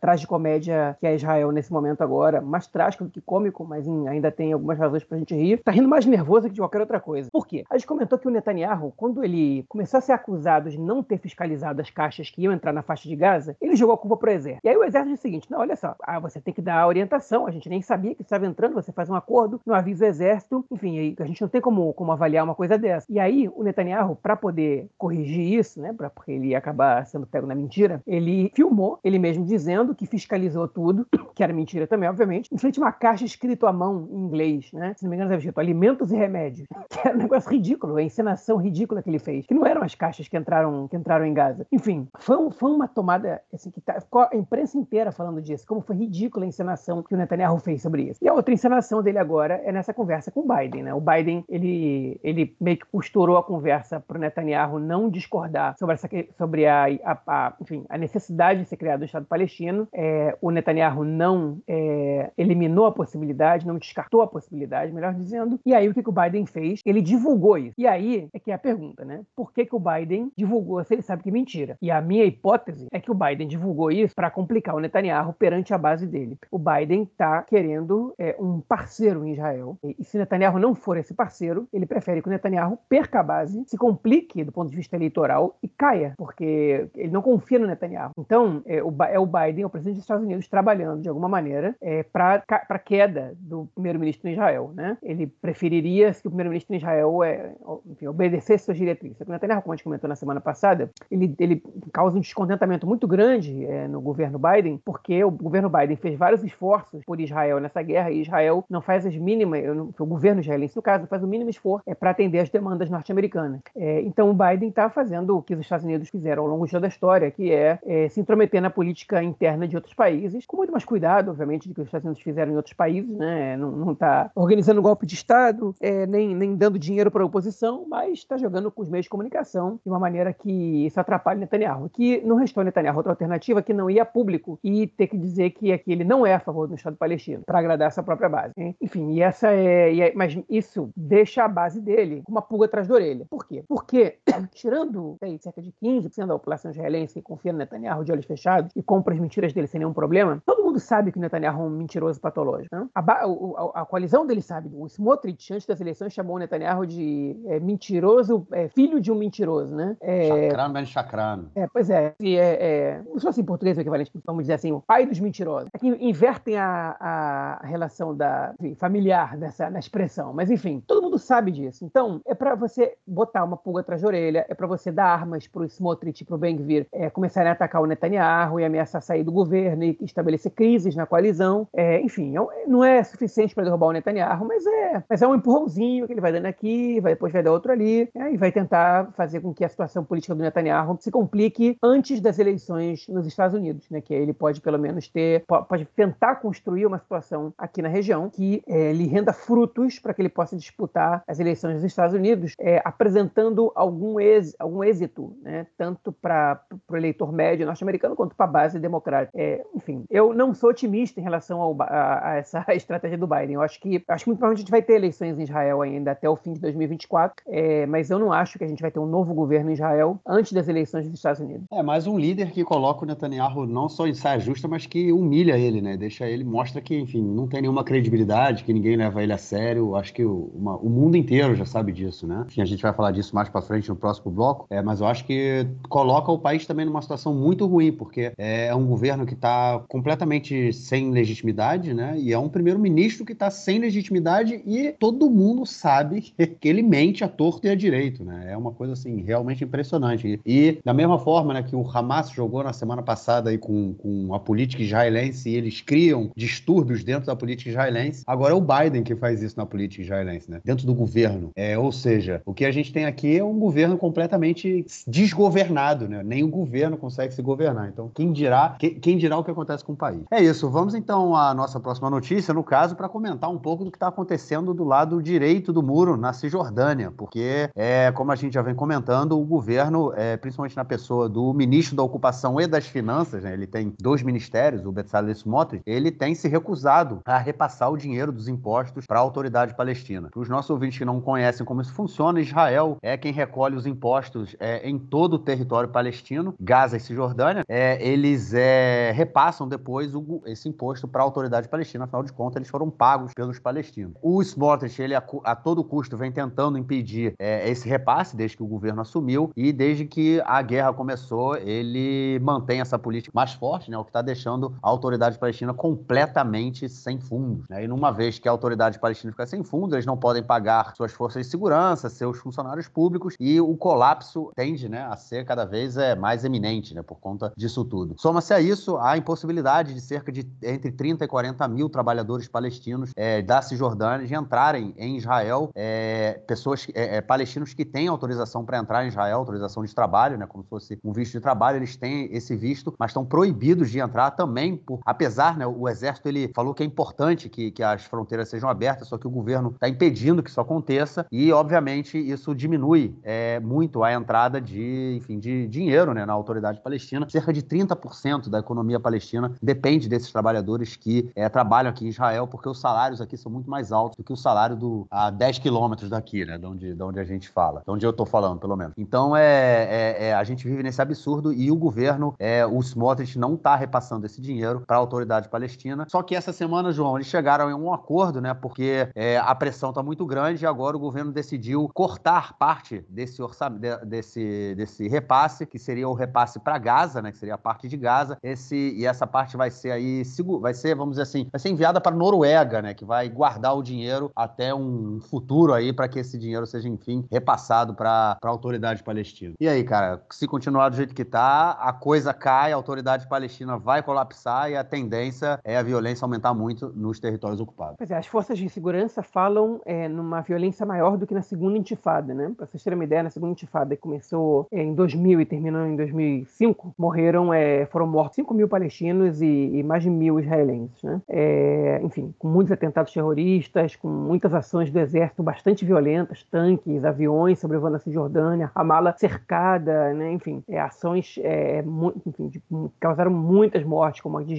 Traz 0.00 0.20
de 0.20 0.26
comédia 0.26 0.96
que 1.00 1.06
é 1.06 1.14
Israel 1.14 1.52
nesse 1.52 1.72
momento 1.72 2.02
agora, 2.02 2.40
mais 2.40 2.66
trágico 2.66 3.04
do 3.04 3.10
que 3.10 3.20
cômico, 3.20 3.64
mas 3.64 3.86
ainda 3.88 4.30
tem 4.30 4.52
algumas 4.52 4.78
razões 4.78 5.04
pra 5.04 5.18
gente 5.18 5.34
rir. 5.34 5.62
Tá 5.62 5.72
rindo 5.72 5.88
mais 5.88 6.06
nervoso 6.06 6.48
que 6.48 6.54
de 6.54 6.60
qualquer 6.60 6.80
outra 6.80 7.00
coisa. 7.00 7.30
Por 7.30 7.46
quê? 7.46 7.64
A 7.70 7.76
gente 7.76 7.86
comentou 7.86 8.18
que 8.18 8.28
o 8.28 8.30
Netanyahu, 8.30 8.92
quando 8.96 9.22
ele 9.24 9.64
começou 9.68 9.98
a 9.98 10.00
ser 10.00 10.12
acusado 10.12 10.70
de 10.70 10.78
não 10.78 11.02
ter 11.02 11.18
fiscalizado 11.18 11.80
as 11.80 11.90
caixas 11.90 12.30
que 12.30 12.42
iam 12.42 12.52
entrar 12.52 12.72
na 12.72 12.82
faixa 12.82 13.08
de 13.08 13.16
Gaza, 13.16 13.56
ele 13.60 13.76
jogou 13.76 13.94
a 13.94 13.98
culpa 13.98 14.16
pro 14.16 14.30
exército. 14.30 14.60
E 14.64 14.68
aí 14.68 14.76
o 14.76 14.84
exército 14.84 15.14
disse 15.14 15.20
o 15.20 15.22
seguinte: 15.22 15.50
não, 15.50 15.60
olha 15.60 15.76
só, 15.76 15.94
ah, 16.02 16.18
você 16.28 16.40
tem 16.40 16.52
que 16.52 16.62
dar 16.62 16.86
orientação, 16.86 17.46
a 17.46 17.50
gente 17.50 17.68
nem 17.68 17.80
sabia 17.82 18.14
que 18.14 18.22
estava 18.22 18.46
entrando, 18.46 18.74
você 18.74 18.92
faz 18.92 19.08
um 19.08 19.14
acordo, 19.14 19.60
não 19.66 19.74
avisa 19.74 20.04
o 20.04 20.08
exército, 20.08 20.64
enfim, 20.70 21.14
a 21.18 21.24
gente 21.24 21.40
não 21.40 21.48
tem 21.48 21.60
como, 21.60 21.92
como 21.94 22.12
avaliar 22.12 22.44
uma 22.44 22.54
coisa 22.54 22.76
dessa. 22.78 23.06
E 23.08 23.18
aí 23.18 23.48
o 23.54 23.62
Netanyahu, 23.62 24.16
para 24.16 24.36
poder 24.36 24.88
corrigir 24.98 25.58
isso, 25.58 25.80
né, 25.80 25.92
pra, 25.92 26.10
porque 26.10 26.32
ele 26.32 26.48
ia 26.48 26.58
acabar 26.58 27.06
sendo 27.06 27.26
pego 27.26 27.46
na 27.46 27.54
mentira, 27.54 28.02
ele 28.06 28.50
filmou, 28.54 28.98
ele 29.04 29.18
mesmo 29.18 29.44
dizendo 29.44 29.94
que 29.94 30.06
fiscalizou 30.06 30.66
tudo, 30.68 31.06
que 31.34 31.42
era 31.42 31.52
mentira 31.52 31.86
também, 31.86 32.08
obviamente, 32.08 32.48
em 32.52 32.58
frente 32.58 32.78
a 32.80 32.82
uma 32.82 32.92
caixa 32.92 33.24
escrito 33.24 33.66
à 33.66 33.72
mão 33.72 34.08
em 34.10 34.18
inglês, 34.18 34.70
né, 34.72 34.94
se 34.96 35.04
não 35.04 35.10
me 35.10 35.16
engano 35.16 35.28
estava 35.28 35.40
escrito 35.40 35.58
alimentos 35.58 36.12
e 36.12 36.16
remédios, 36.16 36.66
que 36.90 37.06
era 37.06 37.16
um 37.16 37.20
negócio 37.20 37.50
ridículo, 37.50 37.96
a 37.96 38.02
encenação 38.02 38.56
ridícula 38.56 39.02
que 39.02 39.10
ele 39.10 39.18
fez, 39.18 39.46
que 39.46 39.54
não 39.54 39.66
eram 39.66 39.82
as 39.82 39.94
caixas 39.94 40.28
que 40.28 40.36
entraram, 40.36 40.88
que 40.88 40.96
entraram 40.96 41.24
em 41.24 41.34
Gaza. 41.34 41.66
Enfim, 41.70 42.08
foi, 42.18 42.50
foi 42.50 42.70
uma 42.70 42.88
tomada, 42.88 43.42
assim, 43.52 43.70
que 43.70 43.80
tá, 43.80 44.00
ficou 44.00 44.22
a 44.22 44.36
imprensa 44.36 44.78
inteira 44.78 45.12
falando 45.12 45.40
disso, 45.40 45.66
como 45.66 45.80
foi 45.80 45.96
ridícula 46.16 46.46
encenação 46.46 47.02
que 47.02 47.14
o 47.14 47.16
Netanyahu 47.16 47.58
fez 47.58 47.82
sobre 47.82 48.04
isso. 48.04 48.18
E 48.22 48.28
a 48.28 48.32
outra 48.32 48.52
encenação 48.52 49.02
dele 49.02 49.18
agora 49.18 49.60
é 49.64 49.70
nessa 49.70 49.92
conversa 49.92 50.30
com 50.30 50.40
o 50.40 50.56
Biden, 50.56 50.82
né? 50.82 50.94
O 50.94 51.00
Biden, 51.00 51.44
ele, 51.48 52.18
ele 52.22 52.56
meio 52.60 52.78
que 52.78 52.86
costurou 52.86 53.36
a 53.36 53.42
conversa 53.42 54.00
para 54.00 54.16
o 54.16 54.20
Netanyahu 54.20 54.78
não 54.78 55.10
discordar 55.10 55.76
sobre, 55.78 55.94
essa, 55.94 56.08
sobre 56.36 56.66
a, 56.66 56.86
a, 57.04 57.18
a, 57.26 57.54
enfim, 57.60 57.84
a 57.88 57.98
necessidade 57.98 58.60
de 58.60 58.68
ser 58.68 58.76
criado 58.76 59.02
o 59.02 59.04
Estado 59.04 59.26
palestino. 59.26 59.86
É, 59.92 60.36
o 60.40 60.50
Netanyahu 60.50 61.04
não 61.04 61.58
é, 61.68 62.30
eliminou 62.38 62.86
a 62.86 62.92
possibilidade, 62.92 63.66
não 63.66 63.76
descartou 63.76 64.22
a 64.22 64.26
possibilidade, 64.26 64.92
melhor 64.92 65.14
dizendo. 65.14 65.60
E 65.66 65.74
aí 65.74 65.88
o 65.88 65.94
que, 65.94 66.02
que 66.02 66.08
o 66.08 66.12
Biden 66.12 66.46
fez? 66.46 66.80
Ele 66.84 67.02
divulgou 67.02 67.58
isso. 67.58 67.74
E 67.76 67.86
aí 67.86 68.28
é 68.32 68.38
que 68.38 68.50
é 68.50 68.54
a 68.54 68.58
pergunta, 68.58 69.04
né? 69.04 69.20
Por 69.34 69.52
que, 69.52 69.66
que 69.66 69.76
o 69.76 69.80
Biden 69.80 70.30
divulgou 70.36 70.82
se 70.84 70.94
ele 70.94 71.02
sabe 71.02 71.22
que 71.22 71.28
é 71.28 71.32
mentira? 71.32 71.76
E 71.82 71.90
a 71.90 72.00
minha 72.00 72.24
hipótese 72.24 72.86
é 72.90 73.00
que 73.00 73.10
o 73.10 73.14
Biden 73.14 73.46
divulgou 73.46 73.90
isso 73.90 74.14
para 74.14 74.30
complicar 74.30 74.74
o 74.74 74.80
Netanyahu 74.80 75.32
perante 75.34 75.74
a 75.74 75.78
base 75.78 76.05
base 76.06 76.10
dele. 76.10 76.38
O 76.50 76.58
Biden 76.58 77.02
está 77.02 77.42
querendo 77.42 78.14
é, 78.18 78.36
um 78.38 78.60
parceiro 78.60 79.26
em 79.26 79.32
Israel. 79.32 79.76
E, 79.82 79.96
e, 79.98 80.04
se 80.04 80.16
Netanyahu 80.16 80.58
não 80.58 80.74
for 80.74 80.96
esse 80.96 81.12
parceiro, 81.12 81.68
ele 81.72 81.84
prefere 81.84 82.22
que 82.22 82.28
o 82.28 82.30
Netanyahu 82.30 82.78
perca 82.88 83.20
a 83.20 83.22
base, 83.22 83.62
se 83.66 83.76
complique 83.76 84.44
do 84.44 84.52
ponto 84.52 84.70
de 84.70 84.76
vista 84.76 84.96
eleitoral 84.96 85.58
e 85.62 85.68
caia, 85.68 86.14
porque 86.16 86.88
ele 86.94 87.10
não 87.10 87.20
confia 87.20 87.58
no 87.58 87.66
Netanyahu. 87.66 88.12
Então, 88.18 88.62
é 88.66 88.82
o, 88.82 88.94
é 89.04 89.18
o 89.18 89.26
Biden, 89.26 89.64
o 89.64 89.70
presidente 89.70 89.96
dos 89.96 90.04
Estados 90.04 90.24
Unidos, 90.24 90.48
trabalhando 90.48 91.02
de 91.02 91.08
alguma 91.08 91.28
maneira 91.28 91.74
é, 91.80 92.02
para 92.02 92.42
a 92.48 92.78
queda 92.78 93.34
do 93.38 93.68
primeiro-ministro 93.74 94.28
em 94.28 94.32
Israel. 94.32 94.72
Né? 94.74 94.96
Ele 95.02 95.26
preferiria 95.26 96.12
que 96.12 96.26
o 96.26 96.30
primeiro-ministro 96.30 96.74
em 96.74 96.78
Israel 96.78 97.22
é, 97.22 97.52
enfim, 97.86 98.06
obedecesse 98.06 98.64
suas 98.64 98.76
diretrizes. 98.76 99.20
O 99.20 99.30
Netanyahu, 99.30 99.62
como 99.62 99.72
a 99.72 99.76
gente 99.76 99.84
comentou 99.84 100.08
na 100.08 100.16
semana 100.16 100.40
passada, 100.40 100.90
ele, 101.10 101.34
ele 101.38 101.62
causa 101.92 102.16
um 102.16 102.20
descontentamento 102.20 102.86
muito 102.86 103.06
grande 103.06 103.64
é, 103.64 103.88
no 103.88 104.00
governo 104.00 104.38
Biden, 104.38 104.80
porque 104.84 105.22
o 105.24 105.30
governo 105.30 105.68
Biden 105.68 105.95
fez 105.96 106.18
vários 106.18 106.42
esforços 106.44 107.04
por 107.04 107.20
Israel 107.20 107.60
nessa 107.60 107.82
guerra 107.82 108.10
e 108.10 108.22
Israel 108.22 108.64
não 108.68 108.80
faz 108.80 109.06
as 109.06 109.16
mínimas, 109.16 109.62
o 109.98 110.06
governo 110.06 110.40
israelense, 110.40 110.76
no 110.76 110.82
caso, 110.82 111.02
não 111.02 111.08
faz 111.08 111.22
o 111.22 111.26
mínimo 111.26 111.50
esforço 111.50 111.82
é, 111.86 111.94
para 111.94 112.10
atender 112.10 112.40
as 112.40 112.48
demandas 112.48 112.90
norte-americanas. 112.90 113.60
É, 113.76 114.00
então 114.02 114.30
o 114.30 114.34
Biden 114.34 114.68
está 114.68 114.88
fazendo 114.88 115.36
o 115.36 115.42
que 115.42 115.54
os 115.54 115.60
Estados 115.60 115.84
Unidos 115.84 116.08
fizeram 116.08 116.42
ao 116.44 116.48
longo 116.48 116.66
de 116.66 116.72
toda 116.72 116.86
a 116.86 116.88
história, 116.88 117.30
que 117.30 117.52
é, 117.52 117.78
é, 117.84 118.08
se 118.08 118.20
intrometer 118.20 118.60
na 118.60 118.70
política 118.70 119.22
interna 119.22 119.66
de 119.66 119.76
outros 119.76 119.94
países, 119.94 120.46
com 120.46 120.56
muito 120.56 120.72
mais 120.72 120.84
cuidado, 120.84 121.30
obviamente, 121.30 121.68
do 121.68 121.74
que 121.74 121.80
os 121.80 121.86
Estados 121.86 122.04
Unidos 122.04 122.22
fizeram 122.22 122.52
em 122.52 122.56
outros 122.56 122.74
países, 122.74 123.16
né? 123.16 123.56
Não 123.56 123.92
está 123.92 124.30
organizando 124.34 124.82
golpe 124.82 125.06
de 125.06 125.14
Estado, 125.14 125.74
é, 125.80 126.06
nem, 126.06 126.34
nem 126.34 126.54
dando 126.54 126.78
dinheiro 126.78 127.10
para 127.10 127.22
a 127.22 127.26
oposição, 127.26 127.86
mas 127.88 128.18
está 128.18 128.36
jogando 128.36 128.70
com 128.70 128.82
os 128.82 128.88
meios 128.88 129.04
de 129.04 129.10
comunicação 129.10 129.78
de 129.84 129.90
uma 129.90 129.98
maneira 129.98 130.32
que 130.32 130.86
isso 130.86 131.00
atrapalha 131.00 131.40
Netanyahu. 131.40 131.88
Que 131.90 132.20
não 132.22 132.36
restou 132.36 132.64
Netanyahu 132.64 132.96
outra 132.96 133.12
alternativa 133.12 133.62
que 133.62 133.72
não 133.72 133.90
ia 133.90 134.04
público 134.04 134.58
e 134.62 134.86
ter 134.86 135.06
que 135.06 135.16
dizer 135.16 135.50
que, 135.50 135.76
que 135.86 135.92
ele 135.92 136.02
não 136.02 136.26
é 136.26 136.34
a 136.34 136.40
favor 136.40 136.66
do 136.66 136.74
Estado 136.74 136.96
palestino, 136.96 137.44
para 137.46 137.60
agradar 137.60 137.86
a 137.86 137.90
sua 137.92 138.02
própria 138.02 138.28
base. 138.28 138.52
Enfim, 138.80 139.12
e 139.12 139.22
essa 139.22 139.52
é, 139.52 139.94
e 139.94 140.02
é, 140.02 140.12
Mas 140.16 140.36
isso 140.50 140.90
deixa 140.96 141.44
a 141.44 141.48
base 141.48 141.80
dele 141.80 142.22
com 142.24 142.32
uma 142.32 142.42
pulga 142.42 142.66
atrás 142.66 142.88
da 142.88 142.94
orelha. 142.94 143.24
Por 143.30 143.46
quê? 143.46 143.62
Porque, 143.68 144.18
tirando 144.52 145.16
sei, 145.20 145.38
cerca 145.38 145.62
de 145.62 145.72
15% 145.80 146.26
da 146.26 146.34
população 146.34 146.72
israelense 146.72 147.14
que 147.14 147.22
confia 147.22 147.52
no 147.52 147.58
Netanyahu 147.58 148.04
de 148.04 148.10
olhos 148.10 148.24
fechados 148.24 148.72
e 148.74 148.82
compra 148.82 149.14
as 149.14 149.20
mentiras 149.20 149.52
dele 149.52 149.68
sem 149.68 149.78
nenhum 149.78 149.92
problema, 149.92 150.42
todo 150.44 150.64
mundo 150.64 150.80
sabe 150.80 151.12
que 151.12 151.18
o 151.18 151.20
Netanyahu 151.20 151.62
é 151.62 151.66
um 151.66 151.70
mentiroso 151.70 152.20
patológico. 152.20 152.74
Né? 152.74 152.88
A, 152.92 153.00
a, 153.00 153.82
a, 153.82 153.86
coalizão 153.86 154.26
dele 154.26 154.42
sabe. 154.42 154.68
O 154.72 154.86
Smotrich, 154.88 155.52
antes 155.52 155.66
das 155.68 155.80
eleições, 155.80 156.12
chamou 156.12 156.34
o 156.34 156.38
Netanyahu 156.40 156.84
de 156.84 157.40
é, 157.46 157.60
mentiroso, 157.60 158.44
é, 158.50 158.68
filho 158.70 159.00
de 159.00 159.12
um 159.12 159.14
mentiroso. 159.14 159.72
Né? 159.72 159.96
É, 160.00 160.48
chacrano, 160.48 160.74
ben 160.74 160.84
chacrano. 160.84 161.50
É, 161.54 161.68
pois 161.72 161.90
é. 161.90 162.12
E 162.18 162.36
é, 162.36 162.56
é 162.60 163.02
não 163.06 163.20
sou 163.20 163.30
assim 163.30 163.42
em 163.42 163.44
português 163.44 163.78
o 163.78 163.80
equivalente, 163.80 164.10
vamos 164.24 164.42
dizer 164.42 164.54
assim, 164.54 164.72
o 164.72 164.80
pai 164.80 165.06
dos 165.06 165.20
mentirosos. 165.20 165.68
Que 165.78 165.88
invertem 165.88 166.56
a, 166.56 166.96
a 167.00 167.66
relação 167.66 168.14
da, 168.14 168.54
enfim, 168.60 168.74
familiar 168.74 169.36
dessa 169.36 169.70
na 169.70 169.78
expressão. 169.78 170.32
Mas, 170.32 170.50
enfim, 170.50 170.82
todo 170.86 171.02
mundo 171.02 171.18
sabe 171.18 171.50
disso. 171.50 171.84
Então, 171.84 172.20
é 172.26 172.34
para 172.34 172.54
você 172.54 172.94
botar 173.06 173.44
uma 173.44 173.56
pulga 173.56 173.80
atrás 173.80 174.02
da 174.02 174.08
orelha, 174.08 174.46
é 174.48 174.54
para 174.54 174.66
você 174.66 174.90
dar 174.90 175.06
armas 175.06 175.46
para 175.46 175.62
o 175.62 175.64
Smotrich 175.64 176.22
e 176.22 176.26
para 176.26 176.34
o 176.34 176.38
Ben-Gvir 176.38 176.86
é, 176.92 177.10
começarem 177.10 177.50
a 177.50 177.52
atacar 177.52 177.82
o 177.82 177.86
Netanyahu 177.86 178.60
e 178.60 178.64
ameaçar 178.64 179.02
sair 179.02 179.22
do 179.22 179.32
governo 179.32 179.84
e 179.84 179.96
estabelecer 180.02 180.52
crises 180.52 180.94
na 180.94 181.06
coalizão. 181.06 181.68
É, 181.72 182.00
enfim, 182.00 182.36
é 182.36 182.66
não 182.66 182.84
é 182.84 183.02
suficiente 183.02 183.54
para 183.54 183.64
derrubar 183.64 183.88
o 183.88 183.92
Netanyahu, 183.92 184.46
mas 184.46 184.66
é, 184.66 185.02
mas 185.08 185.22
é 185.22 185.26
um 185.26 185.34
empurrãozinho 185.34 186.06
que 186.06 186.12
ele 186.12 186.20
vai 186.20 186.32
dando 186.32 186.46
aqui, 186.46 187.00
vai, 187.00 187.12
depois 187.14 187.32
vai 187.32 187.42
dar 187.42 187.52
outro 187.52 187.72
ali, 187.72 188.08
é, 188.14 188.32
e 188.32 188.36
vai 188.36 188.50
tentar 188.50 189.12
fazer 189.12 189.40
com 189.40 189.52
que 189.54 189.64
a 189.64 189.68
situação 189.68 190.04
política 190.04 190.34
do 190.34 190.42
Netanyahu 190.42 190.96
se 191.00 191.10
complique 191.10 191.76
antes 191.82 192.20
das 192.20 192.38
eleições 192.38 193.06
nos 193.08 193.26
Estados 193.26 193.56
Unidos, 193.56 193.88
né? 193.90 194.00
Que 194.00 194.14
ele 194.14 194.32
pode 194.32 194.60
pelo 194.60 194.78
menos 194.78 195.08
ter, 195.08 195.44
pode 195.66 195.84
tentar 195.84 196.36
construir 196.36 196.86
uma 196.86 196.98
situação 196.98 197.52
aqui 197.58 197.82
na 197.82 197.88
região 197.88 198.30
que 198.30 198.62
é, 198.66 198.92
lhe 198.92 199.06
renda 199.06 199.32
frutos 199.32 199.98
para 199.98 200.14
que 200.14 200.22
ele 200.22 200.28
possa 200.28 200.56
disputar 200.56 201.22
as 201.26 201.40
eleições 201.40 201.74
nos 201.74 201.84
Estados 201.84 202.14
Unidos, 202.14 202.54
é, 202.58 202.80
apresentando 202.84 203.72
algum, 203.74 204.20
êxito, 204.20 204.56
algum 204.58 204.82
êxito, 204.82 205.36
né? 205.42 205.66
Tanto 205.76 206.12
para 206.12 206.60
o 206.88 206.96
eleitor 206.96 207.32
médio 207.32 207.66
norte-americano 207.66 208.16
quanto 208.16 208.34
para 208.34 208.46
a 208.46 208.48
base 208.48 208.78
democrática. 208.78 209.36
É, 209.36 209.64
enfim, 209.74 210.04
eu 210.10 210.32
não 210.32 210.54
sou 210.54 210.70
otimista 210.70 211.20
em 211.20 211.22
relação 211.22 211.60
ao, 211.60 211.76
a, 211.82 212.30
a, 212.30 212.36
essa 212.36 212.64
estratégia 212.74 213.18
do 213.18 213.26
Biden. 213.26 213.54
Eu 213.54 213.62
acho 213.62 213.80
que 213.80 214.02
acho 214.08 214.24
que 214.24 214.30
muito 214.30 214.38
provavelmente 214.38 214.58
a 214.58 214.62
gente 214.62 214.70
vai 214.70 214.82
ter 214.82 214.94
eleições 214.94 215.38
em 215.38 215.42
Israel 215.42 215.82
ainda 215.82 216.12
até 216.12 216.28
o 216.28 216.36
fim 216.36 216.52
de 216.52 216.60
2024, 216.60 217.44
é, 217.48 217.86
mas 217.86 218.10
eu 218.10 218.18
não 218.18 218.32
acho 218.32 218.58
que 218.58 218.64
a 218.64 218.68
gente 218.68 218.80
vai 218.80 218.90
ter 218.90 218.98
um 218.98 219.06
novo 219.06 219.34
governo 219.34 219.70
em 219.70 219.74
Israel 219.74 220.20
antes 220.26 220.52
das 220.52 220.68
eleições 220.68 221.06
dos 221.06 221.18
Estados 221.18 221.40
Unidos. 221.40 221.66
É 221.72 221.82
mais 221.82 222.06
um 222.06 222.18
líder 222.18 222.50
que 222.50 222.64
coloca 222.64 223.04
o 223.04 223.06
Netanyahu 223.06 223.66
não 223.66 223.88
só 223.88 224.06
em 224.06 224.14
saia 224.14 224.38
justa, 224.38 224.68
mas 224.68 224.86
que 224.86 225.12
humilha 225.12 225.45
ele, 225.54 225.80
né? 225.80 225.96
Deixa 225.96 226.28
ele, 226.28 226.44
mostra 226.44 226.80
que, 226.80 226.96
enfim, 226.96 227.22
não 227.22 227.46
tem 227.46 227.60
nenhuma 227.60 227.84
credibilidade, 227.84 228.64
que 228.64 228.72
ninguém 228.72 228.96
leva 228.96 229.22
ele 229.22 229.32
a 229.32 229.38
sério. 229.38 229.96
Acho 229.96 230.12
que 230.12 230.24
o, 230.24 230.50
uma, 230.54 230.76
o 230.76 230.88
mundo 230.88 231.16
inteiro 231.16 231.54
já 231.54 231.64
sabe 231.64 231.92
disso, 231.92 232.26
né? 232.26 232.44
Enfim, 232.46 232.62
a 232.62 232.64
gente 232.64 232.82
vai 232.82 232.92
falar 232.92 233.10
disso 233.10 233.34
mais 233.34 233.48
para 233.48 233.62
frente 233.62 233.88
no 233.88 233.96
próximo 233.96 234.30
bloco, 234.30 234.66
é, 234.70 234.82
mas 234.82 235.00
eu 235.00 235.06
acho 235.06 235.24
que 235.24 235.66
coloca 235.88 236.30
o 236.32 236.38
país 236.38 236.66
também 236.66 236.86
numa 236.86 237.02
situação 237.02 237.34
muito 237.34 237.66
ruim, 237.66 237.92
porque 237.92 238.32
é 238.36 238.74
um 238.74 238.86
governo 238.86 239.26
que 239.26 239.34
está 239.34 239.82
completamente 239.88 240.72
sem 240.72 241.10
legitimidade, 241.10 241.92
né? 241.92 242.14
E 242.18 242.32
é 242.32 242.38
um 242.38 242.48
primeiro-ministro 242.48 243.24
que 243.24 243.32
está 243.32 243.50
sem 243.50 243.78
legitimidade 243.78 244.62
e 244.66 244.94
todo 244.98 245.30
mundo 245.30 245.66
sabe 245.66 246.20
que 246.60 246.68
ele 246.68 246.82
mente 246.82 247.24
a 247.24 247.28
torto 247.28 247.66
e 247.66 247.70
a 247.70 247.74
direito, 247.74 248.24
né? 248.24 248.46
É 248.50 248.56
uma 248.56 248.72
coisa 248.72 248.92
assim 248.92 249.22
realmente 249.22 249.64
impressionante. 249.64 250.40
E 250.44 250.78
da 250.84 250.94
mesma 250.94 251.18
forma, 251.18 251.54
né, 251.54 251.62
que 251.62 251.76
o 251.76 251.88
Hamas 251.88 252.30
jogou 252.30 252.62
na 252.62 252.72
semana 252.72 253.02
passada 253.02 253.50
aí 253.50 253.58
com, 253.58 253.94
com 253.94 254.34
a 254.34 254.40
política 254.40 254.82
israelense 254.82 255.35
e 255.44 255.54
eles 255.54 255.80
criam 255.80 256.30
distúrbios 256.36 257.04
dentro 257.04 257.26
da 257.26 257.36
política 257.36 257.70
israelense, 257.70 258.22
agora 258.26 258.52
é 258.52 258.56
o 258.56 258.60
Biden 258.60 259.02
que 259.02 259.14
faz 259.16 259.42
isso 259.42 259.56
na 259.56 259.66
política 259.66 260.02
israelense, 260.02 260.50
né? 260.50 260.60
Dentro 260.64 260.86
do 260.86 260.94
governo. 260.94 261.50
É, 261.54 261.76
ou 261.78 261.92
seja, 261.92 262.40
o 262.46 262.54
que 262.54 262.64
a 262.64 262.70
gente 262.70 262.92
tem 262.92 263.04
aqui 263.04 263.38
é 263.38 263.44
um 263.44 263.58
governo 263.58 263.98
completamente 263.98 264.86
desgovernado, 265.06 266.08
né? 266.08 266.22
Nem 266.22 266.42
o 266.42 266.48
governo 266.48 266.96
consegue 266.96 267.34
se 267.34 267.42
governar. 267.42 267.88
Então, 267.88 268.10
quem 268.14 268.32
dirá, 268.32 268.76
quem, 268.78 268.94
quem 268.94 269.18
dirá 269.18 269.36
o 269.36 269.44
que 269.44 269.50
acontece 269.50 269.84
com 269.84 269.92
o 269.92 269.96
país? 269.96 270.22
É 270.30 270.42
isso. 270.42 270.70
Vamos 270.70 270.94
então 270.94 271.34
à 271.34 271.52
nossa 271.54 271.80
próxima 271.80 272.08
notícia, 272.08 272.54
no 272.54 272.62
caso, 272.62 272.94
para 272.96 273.08
comentar 273.08 273.50
um 273.50 273.58
pouco 273.58 273.84
do 273.84 273.90
que 273.90 273.96
está 273.96 274.08
acontecendo 274.08 274.72
do 274.72 274.84
lado 274.84 275.22
direito 275.22 275.72
do 275.72 275.82
muro, 275.82 276.16
na 276.16 276.32
Cisjordânia, 276.32 277.10
porque, 277.10 277.68
é, 277.74 278.12
como 278.12 278.32
a 278.32 278.36
gente 278.36 278.54
já 278.54 278.62
vem 278.62 278.74
comentando, 278.74 279.38
o 279.38 279.44
governo, 279.44 280.12
é, 280.14 280.36
principalmente 280.36 280.76
na 280.76 280.84
pessoa 280.84 281.28
do 281.28 281.52
ministro 281.52 281.96
da 281.96 282.02
Ocupação 282.02 282.60
e 282.60 282.66
das 282.66 282.86
Finanças, 282.86 283.42
né, 283.42 283.52
ele 283.52 283.66
tem 283.66 283.92
dois 284.00 284.22
ministérios, 284.22 284.84
o 284.84 284.92
Bezalel 285.26 285.34
Smotrich, 285.34 285.82
ele 285.86 286.10
tem 286.10 286.34
se 286.34 286.48
recusado 286.48 287.20
a 287.24 287.38
repassar 287.38 287.90
o 287.90 287.96
dinheiro 287.96 288.32
dos 288.32 288.48
impostos 288.48 289.06
para 289.06 289.18
a 289.18 289.22
autoridade 289.22 289.74
palestina. 289.74 290.28
Para 290.30 290.40
os 290.40 290.48
nossos 290.48 290.70
ouvintes 290.70 290.98
que 290.98 291.04
não 291.04 291.20
conhecem 291.20 291.66
como 291.66 291.80
isso 291.80 291.92
funciona, 291.92 292.40
Israel 292.40 292.98
é 293.02 293.16
quem 293.16 293.32
recolhe 293.32 293.76
os 293.76 293.86
impostos 293.86 294.54
é, 294.60 294.88
em 294.88 294.98
todo 294.98 295.34
o 295.34 295.38
território 295.38 295.88
palestino, 295.88 296.54
Gaza 296.60 296.96
e 296.96 297.00
Cisjordânia, 297.00 297.64
é, 297.68 298.04
eles 298.06 298.54
é, 298.54 299.12
repassam 299.12 299.68
depois 299.68 300.14
o, 300.14 300.42
esse 300.46 300.68
imposto 300.68 301.08
para 301.08 301.22
a 301.22 301.24
autoridade 301.24 301.68
palestina, 301.68 302.04
afinal 302.04 302.22
de 302.22 302.32
contas, 302.32 302.56
eles 302.56 302.68
foram 302.68 302.90
pagos 302.90 303.32
pelos 303.34 303.58
palestinos. 303.58 304.14
O 304.22 304.42
Smotrich, 304.42 305.00
ele 305.00 305.14
a, 305.14 305.22
a 305.44 305.56
todo 305.56 305.82
custo 305.82 306.16
vem 306.16 306.30
tentando 306.30 306.78
impedir 306.78 307.34
é, 307.38 307.68
esse 307.68 307.88
repasse 307.88 308.36
desde 308.36 308.56
que 308.56 308.62
o 308.62 308.66
governo 308.66 309.00
assumiu 309.00 309.50
e 309.56 309.72
desde 309.72 310.04
que 310.04 310.40
a 310.44 310.60
guerra 310.62 310.92
começou, 310.92 311.56
ele 311.56 312.38
mantém 312.40 312.80
essa 312.80 312.98
política 312.98 313.32
mais 313.34 313.52
forte, 313.52 313.90
né, 313.90 313.98
o 313.98 314.04
que 314.04 314.10
está 314.10 314.22
deixando 314.22 314.74
a 314.82 314.88
autoridade 314.88 315.15
palestina 315.38 315.72
completamente 315.74 316.88
sem 316.88 317.18
fundos. 317.18 317.66
Né? 317.68 317.84
E 317.84 317.88
numa 317.88 318.10
vez 318.10 318.38
que 318.38 318.48
a 318.48 318.50
autoridade 318.50 318.98
palestina 318.98 319.32
fica 319.32 319.46
sem 319.46 319.62
fundos, 319.62 319.94
eles 319.94 320.06
não 320.06 320.16
podem 320.16 320.42
pagar 320.42 320.94
suas 320.96 321.12
forças 321.12 321.44
de 321.44 321.50
segurança, 321.50 322.08
seus 322.08 322.38
funcionários 322.38 322.88
públicos 322.88 323.34
e 323.38 323.60
o 323.60 323.76
colapso 323.76 324.50
tende 324.54 324.88
né, 324.88 325.02
a 325.02 325.16
ser 325.16 325.44
cada 325.44 325.64
vez 325.64 325.96
é, 325.96 326.14
mais 326.14 326.44
eminente 326.44 326.94
né, 326.94 327.02
por 327.02 327.18
conta 327.18 327.52
disso 327.56 327.84
tudo. 327.84 328.14
Soma-se 328.18 328.52
a 328.52 328.60
isso 328.60 328.96
a 328.98 329.16
impossibilidade 329.16 329.94
de 329.94 330.00
cerca 330.00 330.30
de 330.30 330.46
entre 330.62 330.92
30 330.92 331.24
e 331.24 331.28
40 331.28 331.66
mil 331.68 331.88
trabalhadores 331.88 332.48
palestinos 332.48 333.10
é, 333.16 333.42
da 333.42 333.62
Cisjordânia 333.62 334.26
de 334.26 334.34
entrarem 334.34 334.94
em 334.96 335.16
Israel, 335.16 335.70
é, 335.74 336.40
pessoas 336.46 336.86
é 336.94 337.20
palestinos 337.20 337.74
que 337.74 337.84
têm 337.84 338.08
autorização 338.08 338.64
para 338.64 338.78
entrar 338.78 339.04
em 339.04 339.08
Israel, 339.08 339.38
autorização 339.38 339.84
de 339.84 339.94
trabalho, 339.94 340.38
né, 340.38 340.46
como 340.46 340.64
se 340.64 340.70
fosse 340.70 340.98
um 341.04 341.12
visto 341.12 341.32
de 341.32 341.40
trabalho, 341.40 341.76
eles 341.78 341.96
têm 341.96 342.28
esse 342.32 342.54
visto, 342.54 342.94
mas 342.98 343.10
estão 343.10 343.24
proibidos 343.24 343.90
de 343.90 343.98
entrar 343.98 344.30
também, 344.32 344.76
por, 344.76 345.00
apesar, 345.06 345.56
né, 345.56 345.66
o 345.66 345.88
exército 345.88 346.28
ele 346.28 346.50
falou 346.54 346.74
que 346.74 346.82
é 346.82 346.86
importante 346.86 347.48
que, 347.48 347.70
que 347.70 347.82
as 347.82 348.04
fronteiras 348.04 348.48
sejam 348.48 348.68
abertas, 348.68 349.06
só 349.06 349.16
que 349.16 349.26
o 349.26 349.30
governo 349.30 349.70
está 349.70 349.88
impedindo 349.88 350.42
que 350.42 350.50
isso 350.50 350.60
aconteça 350.60 351.24
e, 351.30 351.52
obviamente, 351.52 352.18
isso 352.18 352.54
diminui 352.54 353.16
é, 353.22 353.60
muito 353.60 354.02
a 354.02 354.12
entrada 354.12 354.60
de, 354.60 355.14
enfim, 355.16 355.38
de 355.38 355.68
dinheiro 355.68 356.12
né, 356.12 356.26
na 356.26 356.32
autoridade 356.32 356.80
palestina. 356.80 357.26
Cerca 357.30 357.52
de 357.52 357.62
30% 357.62 358.48
da 358.48 358.58
economia 358.58 358.98
palestina 358.98 359.52
depende 359.62 360.08
desses 360.08 360.32
trabalhadores 360.32 360.96
que 360.96 361.30
é, 361.36 361.48
trabalham 361.48 361.90
aqui 361.90 362.04
em 362.04 362.08
Israel, 362.08 362.46
porque 362.48 362.68
os 362.68 362.80
salários 362.80 363.20
aqui 363.20 363.36
são 363.36 363.52
muito 363.52 363.70
mais 363.70 363.92
altos 363.92 364.16
do 364.16 364.24
que 364.24 364.32
o 364.32 364.36
salário 364.36 364.74
do, 364.74 365.06
a 365.10 365.30
10 365.30 365.58
quilômetros 365.60 366.10
daqui, 366.10 366.44
né, 366.44 366.58
de 366.58 366.66
onde, 366.66 366.94
de 366.94 367.02
onde 367.02 367.20
a 367.20 367.24
gente 367.24 367.48
fala, 367.48 367.82
de 367.84 367.90
onde 367.90 368.04
eu 368.04 368.10
estou 368.10 368.26
falando, 368.26 368.58
pelo 368.58 368.76
menos. 368.76 368.94
Então, 368.96 369.36
é, 369.36 369.84
é, 369.84 370.28
é, 370.28 370.34
a 370.34 370.42
gente 370.42 370.66
vive 370.66 370.82
nesse 370.82 371.00
absurdo 371.00 371.52
e 371.52 371.70
o 371.70 371.76
governo, 371.76 372.34
é, 372.38 372.66
o 372.66 372.80
Smotrich, 372.80 373.38
não 373.38 373.54
está 373.54 373.76
repassando 373.76 374.26
esse 374.26 374.40
dinheiro 374.40 374.82
para 374.86 374.95
a 374.96 375.00
autoridade 375.00 375.48
palestina. 375.48 376.06
Só 376.08 376.22
que 376.22 376.34
essa 376.34 376.52
semana, 376.52 376.92
João, 376.92 377.16
eles 377.16 377.26
chegaram 377.26 377.70
em 377.70 377.74
um 377.74 377.92
acordo, 377.92 378.40
né? 378.40 378.54
Porque 378.54 379.08
é, 379.14 379.38
a 379.38 379.54
pressão 379.54 379.90
está 379.90 380.02
muito 380.02 380.24
grande 380.26 380.64
e 380.64 380.66
agora 380.66 380.96
o 380.96 381.00
governo 381.00 381.32
decidiu 381.32 381.88
cortar 381.94 382.56
parte 382.58 383.04
desse 383.08 383.42
orçamento, 383.42 384.04
desse, 384.04 384.74
desse 384.76 385.08
repasse, 385.08 385.66
que 385.66 385.78
seria 385.78 386.08
o 386.08 386.14
repasse 386.14 386.58
para 386.58 386.78
Gaza, 386.78 387.22
né? 387.22 387.32
Que 387.32 387.38
seria 387.38 387.54
a 387.54 387.58
parte 387.58 387.88
de 387.88 387.96
Gaza. 387.96 388.38
Esse, 388.42 388.94
e 388.96 389.06
essa 389.06 389.26
parte 389.26 389.56
vai 389.56 389.70
ser 389.70 389.90
aí, 389.90 390.22
vai 390.60 390.74
ser, 390.74 390.94
vamos 390.94 391.12
dizer 391.12 391.22
assim, 391.22 391.48
vai 391.52 391.58
ser 391.58 391.70
enviada 391.70 392.00
para 392.00 392.14
Noruega, 392.14 392.82
né? 392.82 392.94
Que 392.94 393.04
vai 393.04 393.28
guardar 393.28 393.76
o 393.76 393.82
dinheiro 393.82 394.30
até 394.34 394.74
um 394.74 395.20
futuro 395.20 395.72
aí 395.72 395.92
para 395.92 396.08
que 396.08 396.18
esse 396.18 396.38
dinheiro 396.38 396.66
seja, 396.66 396.88
enfim, 396.88 397.26
repassado 397.30 397.94
para 397.94 398.36
a 398.42 398.48
autoridade 398.48 399.02
palestina. 399.02 399.54
E 399.60 399.68
aí, 399.68 399.84
cara, 399.84 400.22
se 400.30 400.46
continuar 400.46 400.88
do 400.88 400.96
jeito 400.96 401.14
que 401.14 401.24
tá, 401.24 401.72
a 401.72 401.92
coisa 401.92 402.32
cai, 402.32 402.72
a 402.72 402.76
autoridade 402.76 403.28
palestina 403.28 403.76
vai 403.76 404.02
colapsar 404.02 404.70
e 404.70 404.76
a 404.76 404.84
tendência 404.86 405.58
é 405.64 405.76
a 405.76 405.82
violência 405.82 406.24
aumentar 406.24 406.54
muito 406.54 406.92
nos 406.94 407.20
territórios 407.20 407.60
ocupados. 407.60 407.96
Pois 407.98 408.10
é, 408.10 408.16
as 408.16 408.26
forças 408.26 408.58
de 408.58 408.68
segurança 408.68 409.22
falam 409.22 409.80
é, 409.84 410.08
numa 410.08 410.40
violência 410.40 410.86
maior 410.86 411.16
do 411.16 411.26
que 411.26 411.34
na 411.34 411.42
segunda 411.42 411.76
intifada, 411.76 412.32
né? 412.32 412.52
Para 412.56 412.66
vocês 412.66 412.82
terem 412.82 412.98
uma 412.98 413.04
ideia, 413.04 413.22
na 413.22 413.30
segunda 413.30 413.52
intifada, 413.52 413.94
que 413.94 414.02
começou 414.02 414.66
é, 414.70 414.82
em 414.82 414.94
2000 414.94 415.40
e 415.40 415.44
terminou 415.44 415.86
em 415.86 415.96
2005, 415.96 416.94
morreram, 416.96 417.52
é, 417.52 417.86
foram 417.86 418.06
mortos 418.06 418.36
5 418.36 418.54
mil 418.54 418.68
palestinos 418.68 419.42
e, 419.42 419.46
e, 419.46 419.82
mais 419.82 420.02
de 420.02 420.10
mil 420.10 420.38
israelenses, 420.38 421.02
né? 421.02 421.20
É, 421.28 422.00
enfim, 422.02 422.34
com 422.38 422.48
muitos 422.48 422.72
atentados 422.72 423.12
terroristas, 423.12 423.96
com 423.96 424.08
muitas 424.08 424.54
ações 424.54 424.90
do 424.90 424.98
exército 424.98 425.42
bastante 425.42 425.84
violentas, 425.84 426.42
tanques, 426.50 427.04
aviões 427.04 427.58
sobrevoando 427.58 427.96
a 427.96 427.98
Cisjordânia, 427.98 428.70
a 428.74 428.84
mala 428.84 429.14
cercada, 429.16 430.12
né? 430.14 430.32
enfim, 430.32 430.62
é, 430.68 430.80
ações 430.80 431.38
é, 431.42 431.84
enfim, 432.24 432.48
de, 432.48 432.62
causaram 433.00 433.30
muitas 433.30 433.84
mortes, 433.84 434.20
como 434.20 434.38
a 434.38 434.42
de 434.42 434.54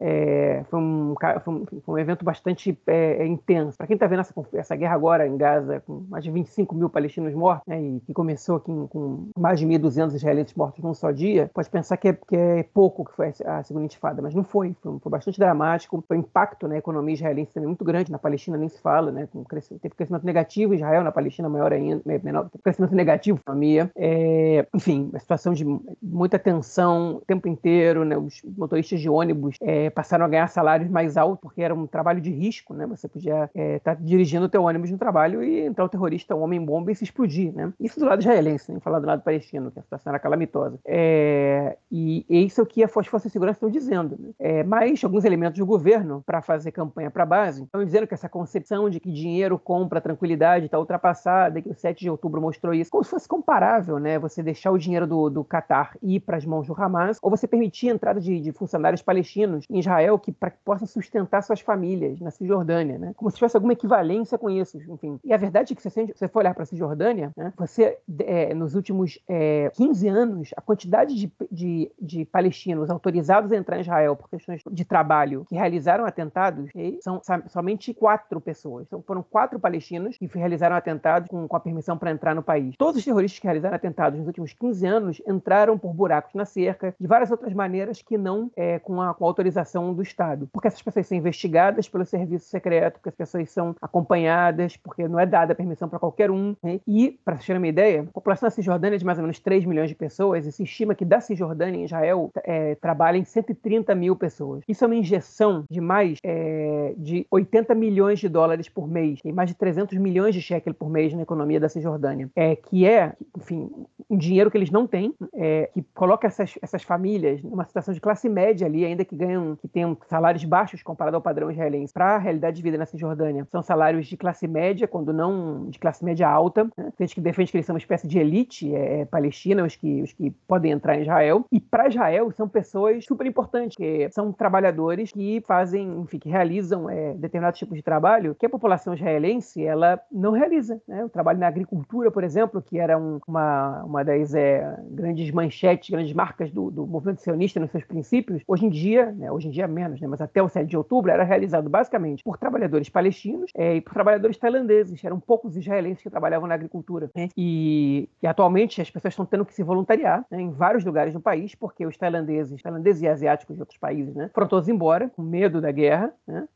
É, 0.00 0.64
foi, 0.70 0.80
um, 0.80 1.14
foi, 1.44 1.94
um, 1.94 1.98
evento 1.98 2.24
bastante 2.24 2.78
é, 2.86 3.22
é, 3.22 3.26
intenso. 3.26 3.76
Para 3.76 3.86
quem 3.86 3.94
está 3.94 4.06
vendo 4.06 4.20
essa, 4.20 4.34
essa, 4.54 4.76
guerra 4.76 4.94
agora 4.94 5.26
em 5.26 5.36
Gaza, 5.36 5.82
com 5.86 6.04
mais 6.08 6.24
de 6.24 6.30
25 6.30 6.74
mil 6.74 6.88
palestinos 6.88 7.34
mortos, 7.34 7.66
né, 7.66 7.80
e 7.80 8.00
que 8.00 8.12
começou 8.12 8.56
aqui 8.56 8.72
com 8.90 9.28
mais 9.38 9.58
de 9.58 9.66
1.200 9.66 10.14
israelenses 10.14 10.54
mortos 10.54 10.82
num 10.82 10.94
só 10.94 11.10
dia, 11.10 11.50
pode 11.54 11.70
pensar 11.70 11.96
que 11.96 12.08
é, 12.08 12.12
que 12.12 12.36
é 12.36 12.62
pouco 12.62 13.04
que 13.04 13.12
foi 13.12 13.32
a 13.44 13.62
segunda 13.62 13.84
intifada, 13.84 14.20
mas 14.20 14.34
não 14.34 14.44
foi. 14.44 14.74
Foi, 14.82 14.98
foi 14.98 15.10
bastante 15.10 15.38
dramático. 15.38 16.02
Foi 16.06 16.16
um 16.16 16.20
impacto 16.20 16.66
na 16.68 16.76
economia 16.76 17.14
israelense 17.14 17.52
também 17.52 17.68
muito 17.68 17.84
grande. 17.84 18.10
Na 18.10 18.18
Palestina 18.18 18.56
nem 18.56 18.68
se 18.68 18.80
fala, 18.80 19.10
né? 19.10 19.28
Com 19.32 19.44
crescimento, 19.44 19.82
teve 19.82 19.94
crescimento 19.94 20.24
negativo, 20.24 20.74
Israel 20.74 21.02
na 21.02 21.12
Palestina 21.12 21.48
maior 21.48 21.72
ainda, 21.72 22.02
menor, 22.22 22.50
crescimento 22.62 22.94
negativo 22.94 23.38
economia. 23.38 23.90
É, 23.96 24.66
enfim, 24.74 25.10
a 25.14 25.18
situação 25.18 25.52
de 25.52 25.64
muita 26.02 26.38
tensão 26.38 27.16
o 27.16 27.20
tempo 27.20 27.48
inteiro, 27.48 28.04
né? 28.04 28.16
Os 28.16 28.42
motoristas 28.56 29.00
de 29.00 29.08
ônibus 29.08 29.33
é, 29.60 29.90
passaram 29.90 30.24
a 30.24 30.28
ganhar 30.28 30.46
salários 30.48 30.90
mais 30.90 31.16
altos 31.16 31.40
porque 31.40 31.62
era 31.62 31.74
um 31.74 31.86
trabalho 31.86 32.20
de 32.20 32.30
risco, 32.30 32.74
né? 32.74 32.86
Você 32.86 33.08
podia 33.08 33.44
estar 33.44 33.50
é, 33.54 33.78
tá 33.78 33.94
dirigindo 33.94 34.46
o 34.46 34.48
teu 34.48 34.62
ônibus 34.62 34.90
no 34.90 34.98
trabalho 34.98 35.42
e 35.42 35.60
entrar 35.60 35.84
o 35.84 35.88
terrorista, 35.88 36.34
um 36.34 36.42
homem-bomba 36.42 36.92
e 36.92 36.94
se 36.94 37.04
explodir, 37.04 37.52
né? 37.54 37.72
Isso 37.80 37.98
do 37.98 38.06
lado 38.06 38.20
israelense, 38.20 38.70
nem 38.70 38.80
falar 38.80 38.98
do 39.00 39.06
lado 39.06 39.22
palestino, 39.22 39.70
que 39.70 39.78
a 39.78 39.82
situação 39.82 40.10
era 40.10 40.18
calamitosa. 40.18 40.78
É, 40.84 41.76
e, 41.90 42.24
e 42.28 42.44
isso 42.44 42.60
é 42.60 42.64
o 42.64 42.66
que 42.66 42.82
as 42.82 42.90
forças 42.90 43.24
de 43.24 43.30
segurança 43.30 43.56
estão 43.56 43.70
dizendo. 43.70 44.16
Né? 44.18 44.30
É, 44.38 44.62
mas 44.62 45.02
alguns 45.04 45.24
elementos 45.24 45.58
do 45.58 45.66
governo, 45.66 46.22
para 46.24 46.40
fazer 46.40 46.72
campanha 46.72 47.10
para 47.10 47.22
a 47.22 47.26
base, 47.26 47.64
estão 47.64 47.84
dizendo 47.84 48.06
que 48.06 48.14
essa 48.14 48.28
concepção 48.28 48.88
de 48.88 49.00
que 49.00 49.10
dinheiro 49.10 49.58
compra 49.58 50.00
tranquilidade 50.00 50.66
está 50.66 50.78
ultrapassada, 50.78 51.60
que 51.60 51.68
o 51.68 51.74
7 51.74 52.00
de 52.00 52.10
outubro 52.10 52.40
mostrou 52.40 52.74
isso, 52.74 52.90
como 52.90 53.04
se 53.04 53.10
fosse 53.10 53.28
comparável, 53.28 53.98
né? 53.98 54.18
Você 54.18 54.42
deixar 54.42 54.70
o 54.70 54.78
dinheiro 54.78 55.06
do, 55.06 55.30
do 55.30 55.44
Qatar 55.44 55.96
ir 56.02 56.20
para 56.20 56.36
as 56.36 56.44
mãos 56.44 56.66
do 56.66 56.74
Hamas, 56.80 57.18
ou 57.22 57.30
você 57.30 57.46
permitir 57.46 57.90
a 57.90 57.94
entrada 57.94 58.20
de, 58.20 58.40
de 58.40 58.52
funcionários 58.52 59.02
palestinos 59.02 59.23
em 59.70 59.78
Israel 59.78 60.18
que, 60.18 60.32
para 60.32 60.50
que 60.50 60.58
possam 60.64 60.86
sustentar 60.86 61.42
suas 61.42 61.60
famílias 61.60 62.20
na 62.20 62.30
Cisjordânia, 62.30 62.98
né? 62.98 63.12
Como 63.16 63.30
se 63.30 63.36
tivesse 63.36 63.56
alguma 63.56 63.72
equivalência 63.72 64.38
com 64.38 64.50
isso, 64.50 64.78
enfim. 64.88 65.18
E 65.24 65.32
a 65.32 65.36
verdade 65.36 65.72
é 65.72 65.76
que 65.76 65.82
se 65.82 65.90
você 65.90 66.28
for 66.28 66.40
olhar 66.40 66.54
para 66.54 66.62
a 66.62 66.66
Cisjordânia, 66.66 67.32
né, 67.36 67.52
você, 67.56 67.98
é, 68.20 68.54
nos 68.54 68.74
últimos 68.74 69.18
é, 69.28 69.70
15 69.74 70.08
anos, 70.08 70.50
a 70.56 70.60
quantidade 70.60 71.14
de, 71.14 71.32
de, 71.50 71.92
de, 72.00 72.24
palestinos 72.24 72.90
autorizados 72.90 73.52
a 73.52 73.56
entrar 73.56 73.76
em 73.78 73.80
Israel 73.80 74.16
por 74.16 74.28
questões 74.28 74.62
de 74.70 74.84
trabalho 74.84 75.44
que 75.48 75.54
realizaram 75.54 76.04
atentados 76.04 76.70
são 77.00 77.20
somente 77.48 77.94
quatro 77.94 78.40
pessoas. 78.40 78.86
Então, 78.86 79.02
foram 79.06 79.22
quatro 79.22 79.58
palestinos 79.58 80.16
que 80.16 80.26
realizaram 80.26 80.76
atentados 80.76 81.28
com, 81.28 81.46
com 81.46 81.56
a 81.56 81.60
permissão 81.60 81.96
para 81.96 82.10
entrar 82.10 82.34
no 82.34 82.42
país. 82.42 82.74
Todos 82.76 82.96
os 82.96 83.04
terroristas 83.04 83.38
que 83.38 83.46
realizaram 83.46 83.76
atentados 83.76 84.18
nos 84.18 84.26
últimos 84.26 84.52
15 84.52 84.86
anos 84.86 85.22
entraram 85.26 85.78
por 85.78 85.92
buracos 85.92 86.34
na 86.34 86.44
cerca, 86.44 86.94
de 86.98 87.06
várias 87.06 87.30
outras 87.30 87.52
maneiras 87.52 88.02
que 88.02 88.18
não 88.18 88.50
é, 88.56 88.78
com, 88.78 89.00
a, 89.00 89.13
com 89.14 89.24
autorização 89.24 89.94
do 89.94 90.02
Estado. 90.02 90.48
Porque 90.52 90.68
essas 90.68 90.82
pessoas 90.82 91.06
são 91.06 91.16
investigadas 91.16 91.88
pelo 91.88 92.04
serviço 92.04 92.46
secreto, 92.46 92.94
porque 92.94 93.08
as 93.08 93.14
pessoas 93.14 93.50
são 93.50 93.74
acompanhadas, 93.80 94.76
porque 94.76 95.08
não 95.08 95.18
é 95.18 95.26
dada 95.26 95.54
permissão 95.54 95.88
para 95.88 95.98
qualquer 95.98 96.30
um. 96.30 96.54
Né? 96.62 96.80
E, 96.86 97.18
para 97.24 97.36
vocês 97.36 97.46
terem 97.46 97.60
uma 97.60 97.68
ideia, 97.68 98.02
a 98.02 98.12
população 98.12 98.46
da 98.46 98.50
Cisjordânia 98.50 98.96
é 98.96 98.98
de 98.98 99.04
mais 99.04 99.18
ou 99.18 99.22
menos 99.22 99.38
3 99.38 99.64
milhões 99.64 99.88
de 99.88 99.94
pessoas, 99.94 100.46
e 100.46 100.52
se 100.52 100.62
estima 100.62 100.94
que 100.94 101.04
da 101.04 101.20
Cisjordânia 101.20 101.78
em 101.80 101.84
Israel 101.84 102.30
é, 102.42 102.74
trabalhem 102.76 103.24
130 103.24 103.94
mil 103.94 104.16
pessoas. 104.16 104.62
Isso 104.68 104.84
é 104.84 104.86
uma 104.86 104.96
injeção 104.96 105.64
de 105.70 105.80
mais 105.80 106.18
é, 106.22 106.94
de 106.96 107.26
80 107.30 107.74
milhões 107.74 108.18
de 108.18 108.28
dólares 108.28 108.68
por 108.68 108.88
mês, 108.88 109.20
e 109.24 109.32
mais 109.32 109.48
de 109.48 109.56
300 109.56 109.96
milhões 109.98 110.34
de 110.34 110.42
shekel 110.42 110.74
por 110.74 110.90
mês 110.90 111.12
na 111.14 111.22
economia 111.22 111.60
da 111.60 111.68
Cisjordânia, 111.68 112.30
é, 112.34 112.56
que 112.56 112.86
é, 112.86 113.12
enfim, 113.36 113.70
um 114.08 114.16
dinheiro 114.16 114.50
que 114.50 114.58
eles 114.58 114.70
não 114.70 114.86
têm, 114.86 115.14
é, 115.34 115.70
que 115.72 115.82
coloca 115.94 116.26
essas, 116.26 116.58
essas 116.62 116.82
famílias 116.82 117.42
numa 117.42 117.64
situação 117.64 117.92
de 117.94 118.00
classe 118.00 118.28
média 118.28 118.66
ali, 118.66 118.84
ainda 118.84 119.03
que 119.04 119.16
ganham, 119.16 119.56
que 119.56 119.68
tenham 119.68 119.96
salários 120.06 120.44
baixos 120.44 120.82
comparado 120.82 121.16
ao 121.16 121.22
padrão 121.22 121.50
israelense, 121.50 121.92
para 121.92 122.16
a 122.16 122.18
realidade 122.18 122.56
de 122.56 122.62
vida 122.62 122.78
na 122.78 122.86
Cisjordânia. 122.86 123.46
São 123.50 123.62
salários 123.62 124.06
de 124.06 124.16
classe 124.16 124.46
média, 124.46 124.86
quando 124.86 125.12
não 125.12 125.68
de 125.68 125.78
classe 125.78 126.04
média 126.04 126.28
alta. 126.28 126.64
Né? 126.76 126.92
Tem 126.96 127.06
gente 127.06 127.14
que 127.14 127.20
defende 127.20 127.50
que 127.50 127.56
eles 127.56 127.66
são 127.66 127.74
uma 127.74 127.78
espécie 127.78 128.06
de 128.06 128.18
elite 128.18 128.74
é, 128.74 129.00
é 129.00 129.04
palestina, 129.04 129.64
os 129.64 129.76
que, 129.76 130.02
os 130.02 130.12
que 130.12 130.30
podem 130.46 130.72
entrar 130.72 130.96
em 130.96 131.02
Israel. 131.02 131.44
E 131.50 131.60
para 131.60 131.88
Israel 131.88 132.30
são 132.32 132.48
pessoas 132.48 133.04
super 133.04 133.26
importantes, 133.26 133.76
que 133.76 134.08
são 134.10 134.32
trabalhadores 134.32 135.12
que 135.12 135.42
fazem, 135.46 136.00
enfim, 136.00 136.18
que 136.18 136.28
realizam 136.28 136.88
é, 136.88 137.14
determinados 137.14 137.58
tipos 137.58 137.76
de 137.76 137.82
trabalho 137.82 138.34
que 138.34 138.46
a 138.46 138.50
população 138.50 138.94
israelense 138.94 139.64
ela 139.64 140.00
não 140.10 140.32
realiza. 140.32 140.80
Né? 140.86 141.04
O 141.04 141.08
trabalho 141.08 141.38
na 141.38 141.48
agricultura, 141.48 142.10
por 142.10 142.24
exemplo, 142.24 142.62
que 142.62 142.78
era 142.78 142.98
um, 142.98 143.20
uma, 143.26 143.82
uma 143.84 144.04
das 144.04 144.34
é, 144.34 144.76
grandes 144.90 145.30
manchetes, 145.30 145.90
grandes 145.90 146.12
marcas 146.12 146.50
do, 146.50 146.70
do 146.70 146.86
movimento 146.86 147.20
sionista 147.20 147.60
nos 147.60 147.70
seus 147.70 147.84
princípios, 147.84 148.42
hoje 148.46 148.66
em 148.66 148.70
dia, 148.70 148.93
né, 149.02 149.30
hoje 149.30 149.48
em 149.48 149.50
dia 149.50 149.66
menos, 149.66 150.00
né, 150.00 150.06
mas 150.06 150.20
até 150.20 150.42
o 150.42 150.48
7 150.48 150.66
de 150.68 150.76
outubro, 150.76 151.10
era 151.10 151.24
realizado 151.24 151.68
basicamente 151.68 152.22
por 152.22 152.38
trabalhadores 152.38 152.88
palestinos 152.88 153.50
é, 153.56 153.76
e 153.76 153.80
por 153.80 153.92
trabalhadores 153.92 154.36
tailandeses. 154.36 155.02
Eram 155.04 155.20
poucos 155.20 155.56
israelenses 155.56 156.02
que 156.02 156.10
trabalhavam 156.10 156.48
na 156.48 156.54
agricultura. 156.54 157.10
Né? 157.14 157.28
E, 157.36 158.08
e, 158.22 158.26
atualmente 158.26 158.80
as 158.80 158.90
pessoas 158.90 159.12
estão 159.12 159.26
tendo 159.26 159.44
que 159.44 159.54
se 159.54 159.62
voluntariar 159.62 160.24
né, 160.30 160.40
em 160.40 160.50
vários 160.50 160.84
lugares 160.84 161.14
do 161.14 161.20
país, 161.20 161.54
porque 161.54 161.86
os 161.86 161.96
tailandeses, 161.96 162.62
tailandeses 162.62 163.02
e 163.02 163.08
asiáticos 163.08 163.56
de 163.56 163.62
outros 163.62 163.78
países, 163.78 164.14
né, 164.14 164.30
foram 164.34 164.48
todos 164.48 164.68
embora, 164.68 165.08
com 165.10 165.22
medo 165.22 165.60
da 165.60 165.70
guerra. 165.70 166.12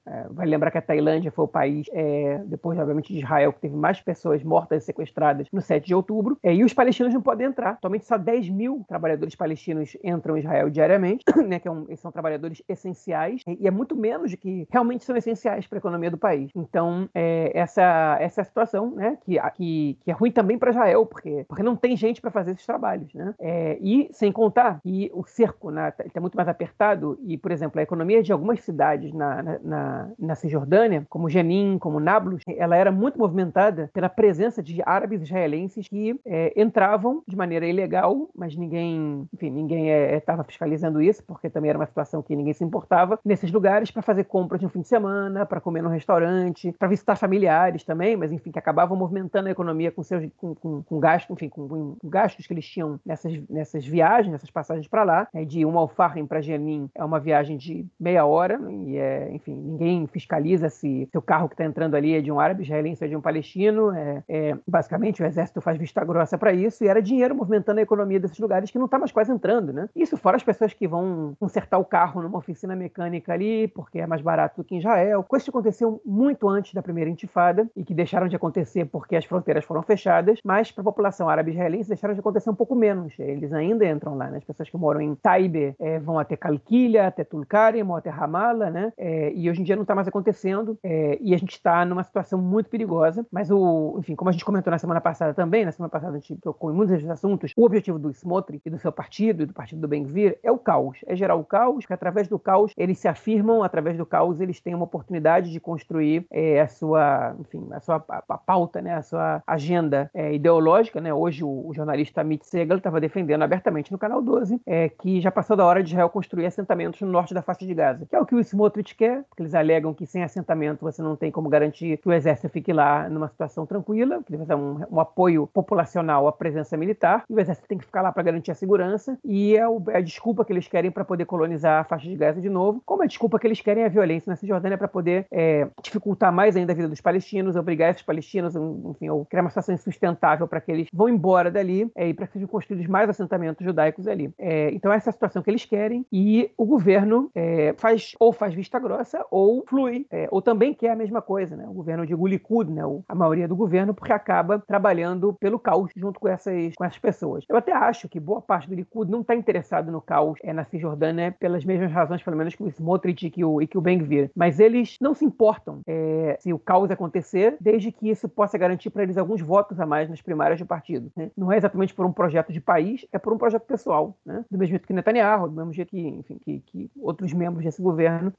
É, 0.06 0.26
vai 0.30 0.46
lembrar 0.46 0.70
que 0.70 0.78
a 0.78 0.82
Tailândia 0.82 1.30
foi 1.30 1.44
o 1.44 1.48
país, 1.48 1.86
é, 1.92 2.40
depois, 2.46 2.78
obviamente, 2.78 3.12
de 3.12 3.18
Israel, 3.18 3.52
que 3.52 3.60
teve 3.60 3.76
mais 3.76 4.00
pessoas 4.00 4.42
mortas 4.42 4.82
e 4.82 4.86
sequestradas 4.86 5.46
no 5.52 5.60
7 5.60 5.86
de 5.86 5.94
outubro. 5.94 6.38
E 6.42 6.64
os 6.64 6.72
palestinos 6.72 7.12
não 7.12 7.22
podem 7.22 7.46
entrar. 7.46 7.70
Atualmente, 7.70 8.06
só 8.06 8.16
10 8.16 8.48
mil 8.50 8.84
trabalhadores 8.88 9.34
palestinos 9.34 9.96
entram 10.02 10.36
em 10.36 10.40
Israel 10.40 10.70
diariamente, 10.70 11.24
né, 11.46 11.58
que 11.58 11.68
é 11.68 11.70
um, 11.70 11.86
são 11.96 12.10
trabalhadores 12.10 12.27
essenciais, 12.68 13.42
e 13.46 13.66
é 13.66 13.70
muito 13.70 13.96
menos 13.96 14.30
de 14.30 14.36
que 14.36 14.66
realmente 14.70 15.04
são 15.04 15.16
essenciais 15.16 15.66
para 15.66 15.78
a 15.78 15.80
economia 15.80 16.10
do 16.10 16.18
país. 16.18 16.50
Então, 16.54 17.08
é, 17.14 17.50
essa, 17.54 18.16
essa 18.20 18.40
é 18.40 18.44
situação 18.44 18.90
né, 18.90 19.18
que, 19.24 19.38
que, 19.54 19.98
que 20.02 20.10
é 20.10 20.14
ruim 20.14 20.30
também 20.30 20.58
para 20.58 20.70
Israel, 20.70 21.06
porque, 21.06 21.44
porque 21.48 21.62
não 21.62 21.76
tem 21.76 21.96
gente 21.96 22.20
para 22.20 22.30
fazer 22.30 22.52
esses 22.52 22.66
trabalhos. 22.66 23.12
Né? 23.14 23.34
É, 23.38 23.78
e, 23.80 24.08
sem 24.12 24.32
contar 24.32 24.80
que 24.82 25.10
o 25.14 25.24
cerco 25.24 25.70
está 25.70 25.82
né, 25.82 26.10
tá 26.12 26.20
muito 26.20 26.36
mais 26.36 26.48
apertado, 26.48 27.18
e, 27.22 27.36
por 27.36 27.50
exemplo, 27.50 27.78
a 27.78 27.82
economia 27.82 28.22
de 28.22 28.32
algumas 28.32 28.60
cidades 28.60 29.12
na, 29.12 29.42
na, 29.42 29.58
na, 29.58 30.10
na 30.18 30.34
Cisjordânia, 30.34 31.06
como 31.08 31.28
Jenin, 31.28 31.78
como 31.78 32.00
Nablus, 32.00 32.42
ela 32.46 32.76
era 32.76 32.90
muito 32.90 33.18
movimentada 33.18 33.90
pela 33.92 34.08
presença 34.08 34.62
de 34.62 34.80
árabes 34.84 35.22
israelenses 35.22 35.88
que 35.88 36.18
é, 36.24 36.52
entravam 36.60 37.22
de 37.26 37.36
maneira 37.36 37.66
ilegal, 37.66 38.28
mas 38.34 38.56
ninguém, 38.56 39.28
enfim, 39.32 39.50
ninguém 39.50 39.88
estava 39.88 40.42
é, 40.42 40.44
fiscalizando 40.44 41.00
isso, 41.00 41.22
porque 41.24 41.50
também 41.50 41.70
era 41.70 41.78
uma 41.78 41.86
situação 41.86 42.17
que 42.22 42.36
ninguém 42.36 42.52
se 42.52 42.64
importava, 42.64 43.18
nesses 43.24 43.50
lugares 43.50 43.90
para 43.90 44.02
fazer 44.02 44.24
compras 44.24 44.60
de 44.60 44.66
um 44.66 44.68
fim 44.68 44.80
de 44.80 44.88
semana, 44.88 45.46
para 45.46 45.60
comer 45.60 45.82
num 45.82 45.88
restaurante, 45.88 46.72
para 46.78 46.88
visitar 46.88 47.16
familiares 47.16 47.84
também, 47.84 48.16
mas 48.16 48.32
enfim, 48.32 48.50
que 48.50 48.58
acabavam 48.58 48.96
movimentando 48.96 49.48
a 49.48 49.50
economia 49.50 49.90
com 49.90 50.02
seus 50.02 50.28
com, 50.36 50.54
com, 50.54 50.82
com 50.82 51.00
gastos, 51.00 51.30
enfim, 51.30 51.48
com, 51.48 51.68
com, 51.68 52.08
gastos 52.08 52.46
que 52.46 52.52
eles 52.52 52.66
tinham 52.66 52.98
nessas, 53.04 53.40
nessas 53.48 53.86
viagens, 53.86 54.32
nessas 54.32 54.50
passagens 54.50 54.86
para 54.88 55.04
lá. 55.04 55.28
É, 55.34 55.44
de 55.44 55.64
uma 55.64 55.80
Alfarrem 55.80 56.26
para 56.26 56.40
Jenin 56.40 56.90
é 56.94 57.04
uma 57.04 57.20
viagem 57.20 57.56
de 57.56 57.86
meia 57.98 58.24
hora, 58.24 58.60
e 58.70 58.96
é, 58.96 59.30
enfim, 59.32 59.54
ninguém 59.54 60.06
fiscaliza 60.06 60.68
se 60.68 61.08
o 61.14 61.22
carro 61.22 61.48
que 61.48 61.54
está 61.54 61.64
entrando 61.64 61.94
ali 61.94 62.14
é 62.14 62.20
de 62.20 62.30
um 62.30 62.40
árabe 62.40 62.62
israelense 62.62 63.02
ou 63.04 63.08
de 63.08 63.16
um 63.16 63.20
palestino. 63.20 63.92
É, 63.92 64.22
é, 64.28 64.56
basicamente, 64.66 65.22
o 65.22 65.26
exército 65.26 65.60
faz 65.60 65.76
vista 65.78 66.04
grossa 66.04 66.36
para 66.36 66.52
isso, 66.52 66.84
e 66.84 66.88
era 66.88 67.00
dinheiro 67.00 67.34
movimentando 67.34 67.80
a 67.80 67.82
economia 67.82 68.20
desses 68.20 68.38
lugares 68.38 68.70
que 68.70 68.78
não 68.78 68.86
está 68.86 68.98
mais 68.98 69.12
quase 69.12 69.32
entrando, 69.32 69.72
né? 69.72 69.88
Isso 69.94 70.16
fora 70.16 70.36
as 70.36 70.42
pessoas 70.42 70.72
que 70.72 70.86
vão 70.86 71.36
consertar 71.38 71.78
o 71.78 71.84
carro 71.84 72.07
carro 72.08 72.22
numa 72.22 72.38
oficina 72.38 72.74
mecânica 72.74 73.32
ali, 73.32 73.68
porque 73.68 73.98
é 73.98 74.06
mais 74.06 74.22
barato 74.22 74.62
do 74.62 74.64
que 74.64 74.74
em 74.74 74.78
Israel. 74.78 75.22
Coisas 75.22 75.44
que 75.44 75.50
aconteciam 75.50 76.00
muito 76.04 76.48
antes 76.48 76.72
da 76.72 76.82
primeira 76.82 77.10
intifada 77.10 77.68
e 77.76 77.84
que 77.84 77.92
deixaram 77.92 78.28
de 78.28 78.36
acontecer 78.36 78.86
porque 78.86 79.14
as 79.14 79.24
fronteiras 79.24 79.64
foram 79.64 79.82
fechadas, 79.82 80.40
mas 80.42 80.72
para 80.72 80.80
a 80.82 80.84
população 80.84 81.28
árabe 81.28 81.50
israelense 81.50 81.88
deixaram 81.88 82.14
de 82.14 82.20
acontecer 82.20 82.48
um 82.48 82.54
pouco 82.54 82.74
menos. 82.74 83.14
Eles 83.18 83.52
ainda 83.52 83.86
entram 83.86 84.16
lá, 84.16 84.30
né? 84.30 84.38
As 84.38 84.44
pessoas 84.44 84.70
que 84.70 84.76
moram 84.76 85.00
em 85.00 85.14
Taibe 85.14 85.74
é, 85.78 85.98
vão 85.98 86.18
até 86.18 86.36
Kalkilia, 86.36 87.06
até 87.06 87.24
Tulkarem, 87.24 87.82
vão 87.82 87.96
até 87.96 88.08
Ramallah, 88.08 88.70
né? 88.70 88.92
É, 88.96 89.32
e 89.34 89.50
hoje 89.50 89.60
em 89.60 89.64
dia 89.64 89.76
não 89.76 89.82
está 89.82 89.94
mais 89.94 90.08
acontecendo 90.08 90.78
é, 90.82 91.18
e 91.20 91.34
a 91.34 91.38
gente 91.38 91.52
está 91.52 91.84
numa 91.84 92.02
situação 92.02 92.40
muito 92.40 92.70
perigosa. 92.70 93.26
Mas 93.30 93.50
o, 93.50 93.96
enfim, 93.98 94.14
como 94.14 94.30
a 94.30 94.32
gente 94.32 94.44
comentou 94.44 94.70
na 94.70 94.78
semana 94.78 95.00
passada 95.00 95.34
também, 95.34 95.64
na 95.64 95.72
semana 95.72 95.90
passada 95.90 96.16
a 96.16 96.20
gente 96.20 96.36
tocou 96.36 96.70
em 96.70 96.74
muitos 96.74 97.08
assuntos, 97.10 97.52
o 97.56 97.64
objetivo 97.64 97.98
do 97.98 98.10
Smotrich 98.10 98.62
e 98.64 98.70
do 98.70 98.78
seu 98.78 98.92
partido 98.92 99.42
e 99.42 99.46
do 99.46 99.52
partido 99.52 99.80
do 99.80 99.88
Ben-Gvir 99.88 100.38
é 100.42 100.50
o 100.50 100.58
caos, 100.58 100.98
é 101.06 101.14
gerar 101.14 101.34
o 101.34 101.44
caos, 101.44 101.84
que 101.88 101.94
através 101.94 102.28
do 102.28 102.38
caos 102.38 102.72
eles 102.76 102.98
se 102.98 103.08
afirmam, 103.08 103.62
através 103.62 103.96
do 103.96 104.06
caos 104.06 104.40
eles 104.40 104.60
têm 104.60 104.74
uma 104.74 104.84
oportunidade 104.84 105.50
de 105.50 105.58
construir 105.58 106.26
é, 106.30 106.60
a 106.60 106.68
sua, 106.68 107.34
enfim, 107.40 107.66
a 107.72 107.80
sua 107.80 108.04
a, 108.08 108.22
a 108.28 108.38
pauta, 108.38 108.80
né, 108.80 108.94
a 108.94 109.02
sua 109.02 109.42
agenda 109.46 110.10
é, 110.14 110.32
ideológica, 110.34 111.00
né? 111.00 111.12
Hoje 111.12 111.42
o, 111.42 111.68
o 111.68 111.74
jornalista 111.74 112.20
Amit 112.20 112.46
Segal 112.46 112.78
estava 112.78 113.00
defendendo 113.00 113.42
abertamente 113.42 113.90
no 113.90 113.98
canal 113.98 114.22
12 114.22 114.60
é, 114.66 114.88
que 114.88 115.20
já 115.20 115.30
passou 115.30 115.56
da 115.56 115.64
hora 115.64 115.82
de 115.82 115.90
Israel 115.90 116.10
construir 116.10 116.46
assentamentos 116.46 117.00
no 117.00 117.08
norte 117.08 117.32
da 117.32 117.42
faixa 117.42 117.66
de 117.66 117.74
Gaza, 117.74 118.06
que 118.06 118.14
é 118.14 118.20
o 118.20 118.26
que 118.26 118.34
o 118.34 118.40
Smotrich 118.40 118.94
quer, 118.94 119.24
porque 119.28 119.42
eles 119.42 119.54
alegam 119.54 119.94
que 119.94 120.06
sem 120.06 120.22
assentamento 120.22 120.84
você 120.84 121.02
não 121.02 121.16
tem 121.16 121.30
como 121.30 121.48
garantir 121.48 121.96
que 121.96 122.08
o 122.08 122.12
exército 122.12 122.50
fique 122.50 122.72
lá 122.72 123.08
numa 123.08 123.28
situação 123.28 123.64
tranquila, 123.64 124.22
que 124.22 124.36
deve 124.36 124.54
um, 124.54 124.80
um 124.90 125.00
apoio 125.00 125.46
populacional 125.46 126.28
à 126.28 126.32
presença 126.32 126.76
militar, 126.76 127.24
e 127.28 127.34
o 127.34 127.40
exército 127.40 127.66
tem 127.66 127.78
que 127.78 127.84
ficar 127.84 128.02
lá 128.02 128.12
para 128.12 128.22
garantir 128.22 128.50
a 128.50 128.54
segurança, 128.54 129.18
e 129.24 129.56
é, 129.56 129.66
o, 129.66 129.82
é 129.88 129.98
a 129.98 130.00
desculpa 130.00 130.44
que 130.44 130.52
eles 130.52 130.68
querem 130.68 130.90
para 130.90 131.04
poder 131.04 131.24
colonizar 131.24 131.77
a 131.80 131.84
faixa 131.84 132.08
de 132.08 132.16
Gaza 132.16 132.40
de 132.40 132.48
novo, 132.48 132.82
como 132.84 133.02
a 133.02 133.06
desculpa 133.06 133.38
que 133.38 133.46
eles 133.46 133.60
querem 133.60 133.84
a 133.84 133.88
violência 133.88 134.30
na 134.30 134.36
Cisjordânia 134.36 134.78
para 134.78 134.88
poder 134.88 135.26
é, 135.30 135.68
dificultar 135.82 136.32
mais 136.32 136.56
ainda 136.56 136.72
a 136.72 136.76
vida 136.76 136.88
dos 136.88 137.00
palestinos, 137.00 137.56
obrigar 137.56 137.90
esses 137.90 138.02
palestinos, 138.02 138.54
enfim, 138.54 139.08
ou 139.08 139.24
criar 139.24 139.42
uma 139.42 139.50
situação 139.50 139.74
insustentável 139.74 140.46
para 140.46 140.60
que 140.60 140.70
eles 140.70 140.88
vão 140.92 141.08
embora 141.08 141.50
dali 141.50 141.90
é, 141.94 142.08
e 142.08 142.14
para 142.14 142.26
que 142.26 142.34
sejam 142.34 142.48
construídos 142.48 142.86
mais 142.86 143.08
assentamentos 143.08 143.64
judaicos 143.64 144.06
ali. 144.06 144.32
É, 144.38 144.70
então 144.72 144.92
essa 144.92 145.08
é 145.08 145.10
a 145.10 145.12
situação 145.12 145.42
que 145.42 145.50
eles 145.50 145.64
querem 145.64 146.04
e 146.12 146.50
o 146.56 146.64
governo 146.64 147.30
é, 147.34 147.74
faz 147.76 148.14
ou 148.18 148.32
faz 148.32 148.54
vista 148.54 148.78
grossa 148.78 149.24
ou 149.30 149.64
flui, 149.66 150.06
é, 150.10 150.28
ou 150.30 150.42
também 150.42 150.74
quer 150.74 150.90
a 150.90 150.96
mesma 150.96 151.22
coisa, 151.22 151.56
né? 151.56 151.66
O 151.68 151.72
governo 151.72 152.06
de 152.06 152.14
Likud, 152.14 152.70
né? 152.70 152.82
a 153.08 153.14
maioria 153.14 153.48
do 153.48 153.56
governo, 153.56 153.94
porque 153.94 154.12
acaba 154.12 154.58
trabalhando 154.58 155.32
pelo 155.34 155.58
caos 155.58 155.90
junto 155.96 156.20
com 156.20 156.28
essas, 156.28 156.74
com 156.74 156.84
essas 156.84 156.98
pessoas. 156.98 157.44
Eu 157.48 157.56
até 157.56 157.72
acho 157.72 158.08
que 158.08 158.20
boa 158.20 158.40
parte 158.40 158.68
do 158.68 158.74
Likud 158.74 159.10
não 159.10 159.22
está 159.22 159.34
interessado 159.34 159.90
no 159.90 160.00
caos 160.00 160.38
é, 160.42 160.52
na 160.52 160.64
Cisjordânia 160.64 161.34
pelas 161.38 161.64
mesmas 161.68 161.92
razões, 161.92 162.22
pelo 162.22 162.36
menos, 162.36 162.54
que 162.54 162.62
o 162.62 162.68
Smotrich 162.68 163.26
e 163.26 163.30
que 163.30 163.44
o, 163.44 163.60
e 163.60 163.66
que 163.66 163.78
o 163.78 163.80
Ben-Gvir. 163.80 164.30
Mas 164.34 164.58
eles 164.58 164.96
não 165.00 165.14
se 165.14 165.24
importam 165.24 165.80
é, 165.86 166.36
se 166.40 166.52
o 166.52 166.58
caos 166.58 166.90
acontecer, 166.90 167.56
desde 167.60 167.92
que 167.92 168.08
isso 168.08 168.28
possa 168.28 168.56
garantir 168.56 168.90
para 168.90 169.02
eles 169.02 169.18
alguns 169.18 169.40
votos 169.40 169.78
a 169.78 169.86
mais 169.86 170.08
nas 170.08 170.22
primárias 170.22 170.58
do 170.58 170.66
partido. 170.66 171.10
Né? 171.14 171.30
Não 171.36 171.52
é 171.52 171.56
exatamente 171.56 171.94
por 171.94 172.06
um 172.06 172.12
projeto 172.12 172.52
de 172.52 172.60
país, 172.60 173.06
é 173.12 173.18
por 173.18 173.32
um 173.32 173.38
projeto 173.38 173.64
pessoal. 173.64 174.16
Né? 174.24 174.44
Do 174.50 174.58
mesmo 174.58 174.70
jeito 174.70 174.86
que 174.86 174.92
Netanyahu, 174.92 175.48
do 175.48 175.54
mesmo 175.54 175.72
jeito 175.72 175.90
que, 175.90 176.00
enfim, 176.00 176.38
que, 176.44 176.62
que 176.66 176.90
outros 177.00 177.32
membros 177.32 177.64
desse 177.64 177.82
governo, 177.82 178.32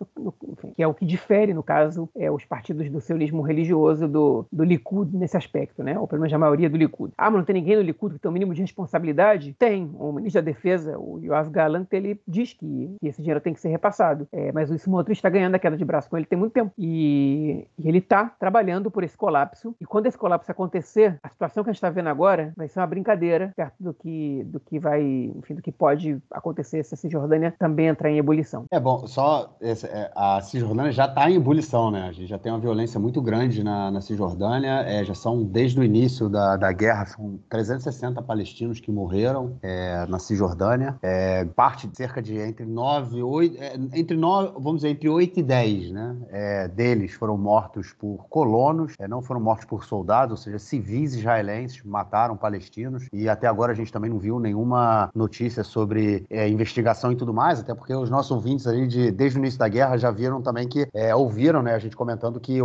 enfim, 0.47 0.73
que 0.75 0.81
é 0.81 0.87
o 0.87 0.93
que 0.93 1.05
difere, 1.05 1.53
no 1.53 1.63
caso, 1.63 2.09
é, 2.15 2.31
os 2.31 2.43
partidos 2.45 2.89
do 2.89 2.99
sionismo 2.99 3.41
religioso 3.41 4.07
do, 4.07 4.45
do 4.51 4.63
Likud 4.63 5.15
nesse 5.15 5.37
aspecto, 5.37 5.83
né? 5.83 5.97
ou 5.99 6.07
pelo 6.07 6.21
menos 6.21 6.33
a 6.33 6.37
maioria 6.37 6.69
do 6.69 6.77
Likud. 6.77 7.13
Ah, 7.17 7.29
mas 7.29 7.39
não 7.39 7.45
tem 7.45 7.53
ninguém 7.53 7.75
no 7.75 7.81
Likud 7.81 8.15
que 8.15 8.19
tem 8.19 8.29
o 8.29 8.31
um 8.31 8.33
mínimo 8.33 8.53
de 8.53 8.61
responsabilidade? 8.61 9.55
Tem. 9.57 9.89
O 9.99 10.11
ministro 10.11 10.41
da 10.41 10.51
Defesa, 10.51 10.97
o 10.97 11.19
Yoav 11.19 11.49
Galant, 11.49 11.87
ele 11.91 12.19
diz 12.27 12.53
que, 12.53 12.95
que 12.99 13.07
esse 13.07 13.18
dinheiro 13.21 13.41
tem 13.41 13.53
que 13.53 13.59
ser 13.59 13.69
repassado. 13.69 14.27
É, 14.31 14.51
mas 14.51 14.69
o 14.69 14.75
Smotrich 14.75 15.19
está 15.19 15.29
ganhando 15.29 15.55
a 15.55 15.59
queda 15.59 15.77
de 15.77 15.85
braço 15.85 16.09
com 16.09 16.17
ele 16.17 16.25
tem 16.25 16.37
muito 16.37 16.53
tempo. 16.53 16.71
E, 16.77 17.67
e 17.77 17.87
ele 17.87 17.99
está 17.99 18.25
trabalhando 18.39 18.89
por 18.89 19.03
esse 19.03 19.17
colapso. 19.17 19.75
E 19.79 19.85
quando 19.85 20.07
esse 20.07 20.17
colapso 20.17 20.51
acontecer, 20.51 21.19
a 21.23 21.29
situação 21.29 21.63
que 21.63 21.69
a 21.69 21.73
gente 21.73 21.77
está 21.77 21.89
vendo 21.89 22.09
agora 22.09 22.53
vai 22.55 22.67
ser 22.67 22.79
uma 22.79 22.87
brincadeira 22.87 23.51
perto 23.55 23.75
do 23.79 23.93
que, 23.93 24.43
do 24.45 24.59
que 24.59 24.79
vai, 24.79 25.01
enfim, 25.03 25.55
do 25.55 25.61
que 25.61 25.71
pode 25.71 26.17
acontecer 26.31 26.83
se 26.83 26.93
a 26.93 26.97
Cisjordânia 26.97 27.53
também 27.57 27.87
entrar 27.87 28.09
em 28.09 28.17
ebulição. 28.17 28.65
É 28.71 28.79
bom, 28.79 29.05
só 29.07 29.55
esse, 29.61 29.85
é, 29.87 30.11
a 30.15 30.41
Cisjordânia 30.41 30.91
já 30.91 31.05
está 31.05 31.29
em 31.29 31.35
ebulição, 31.35 31.91
né? 31.91 32.07
A 32.07 32.11
gente 32.11 32.27
já 32.27 32.37
tem 32.37 32.51
uma 32.51 32.59
violência 32.59 32.99
muito 32.99 33.21
grande 33.21 33.63
na, 33.63 33.91
na 33.91 34.01
Cisjordânia. 34.01 34.83
É, 34.87 35.03
já 35.03 35.13
são, 35.13 35.43
desde 35.43 35.79
o 35.79 35.83
início 35.83 36.29
da, 36.29 36.57
da 36.57 36.71
guerra, 36.71 37.05
são 37.05 37.39
360 37.49 38.21
palestinos 38.21 38.79
que 38.79 38.91
morreram 38.91 39.57
é, 39.61 40.05
na 40.07 40.19
Cisjordânia. 40.19 40.97
É, 41.01 41.45
parte 41.45 41.87
de 41.87 41.97
cerca 41.97 42.21
de 42.21 42.37
entre 42.37 42.65
9 42.65 43.08
8, 43.13 43.57
é, 43.59 43.73
entre 43.93 44.15
9, 44.15 44.53
vamos 44.55 44.77
dizer, 44.77 44.89
entre 44.89 45.09
8 45.09 45.39
e 45.39 45.43
10, 45.43 45.91
né? 45.91 46.17
É, 46.29 46.67
deles 46.67 47.13
foram 47.13 47.37
mortos 47.37 47.93
por 47.93 48.27
colonos, 48.29 48.93
é, 48.99 49.07
não 49.07 49.21
foram 49.21 49.39
mortos 49.39 49.65
por 49.65 49.85
soldados, 49.85 50.31
ou 50.31 50.37
seja, 50.37 50.59
civis 50.59 51.15
israelenses 51.15 51.81
mataram 51.83 52.35
palestinos. 52.35 53.07
E 53.11 53.27
até 53.29 53.47
agora 53.47 53.71
a 53.71 53.75
gente 53.75 53.91
também 53.91 54.09
não 54.09 54.19
viu 54.19 54.39
nenhuma 54.39 55.09
notícia 55.13 55.63
sobre 55.63 56.25
investigação 56.49 57.11
e 57.11 57.15
tudo 57.15 57.33
mais, 57.33 57.59
até 57.59 57.73
porque 57.73 57.93
os 57.93 58.09
nossos 58.09 58.31
ouvintes 58.31 58.67
ali, 58.67 58.87
de, 58.87 59.11
desde 59.11 59.37
o 59.37 59.39
início 59.39 59.59
da 59.59 59.67
guerra, 59.67 59.97
já 59.97 60.11
viram 60.11 60.41
também 60.41 60.67
que 60.67 60.87
ouviram, 61.15 61.61
né? 61.61 61.73
A 61.73 61.79
gente 61.79 61.95
comentando 61.95 62.39
que 62.39 62.59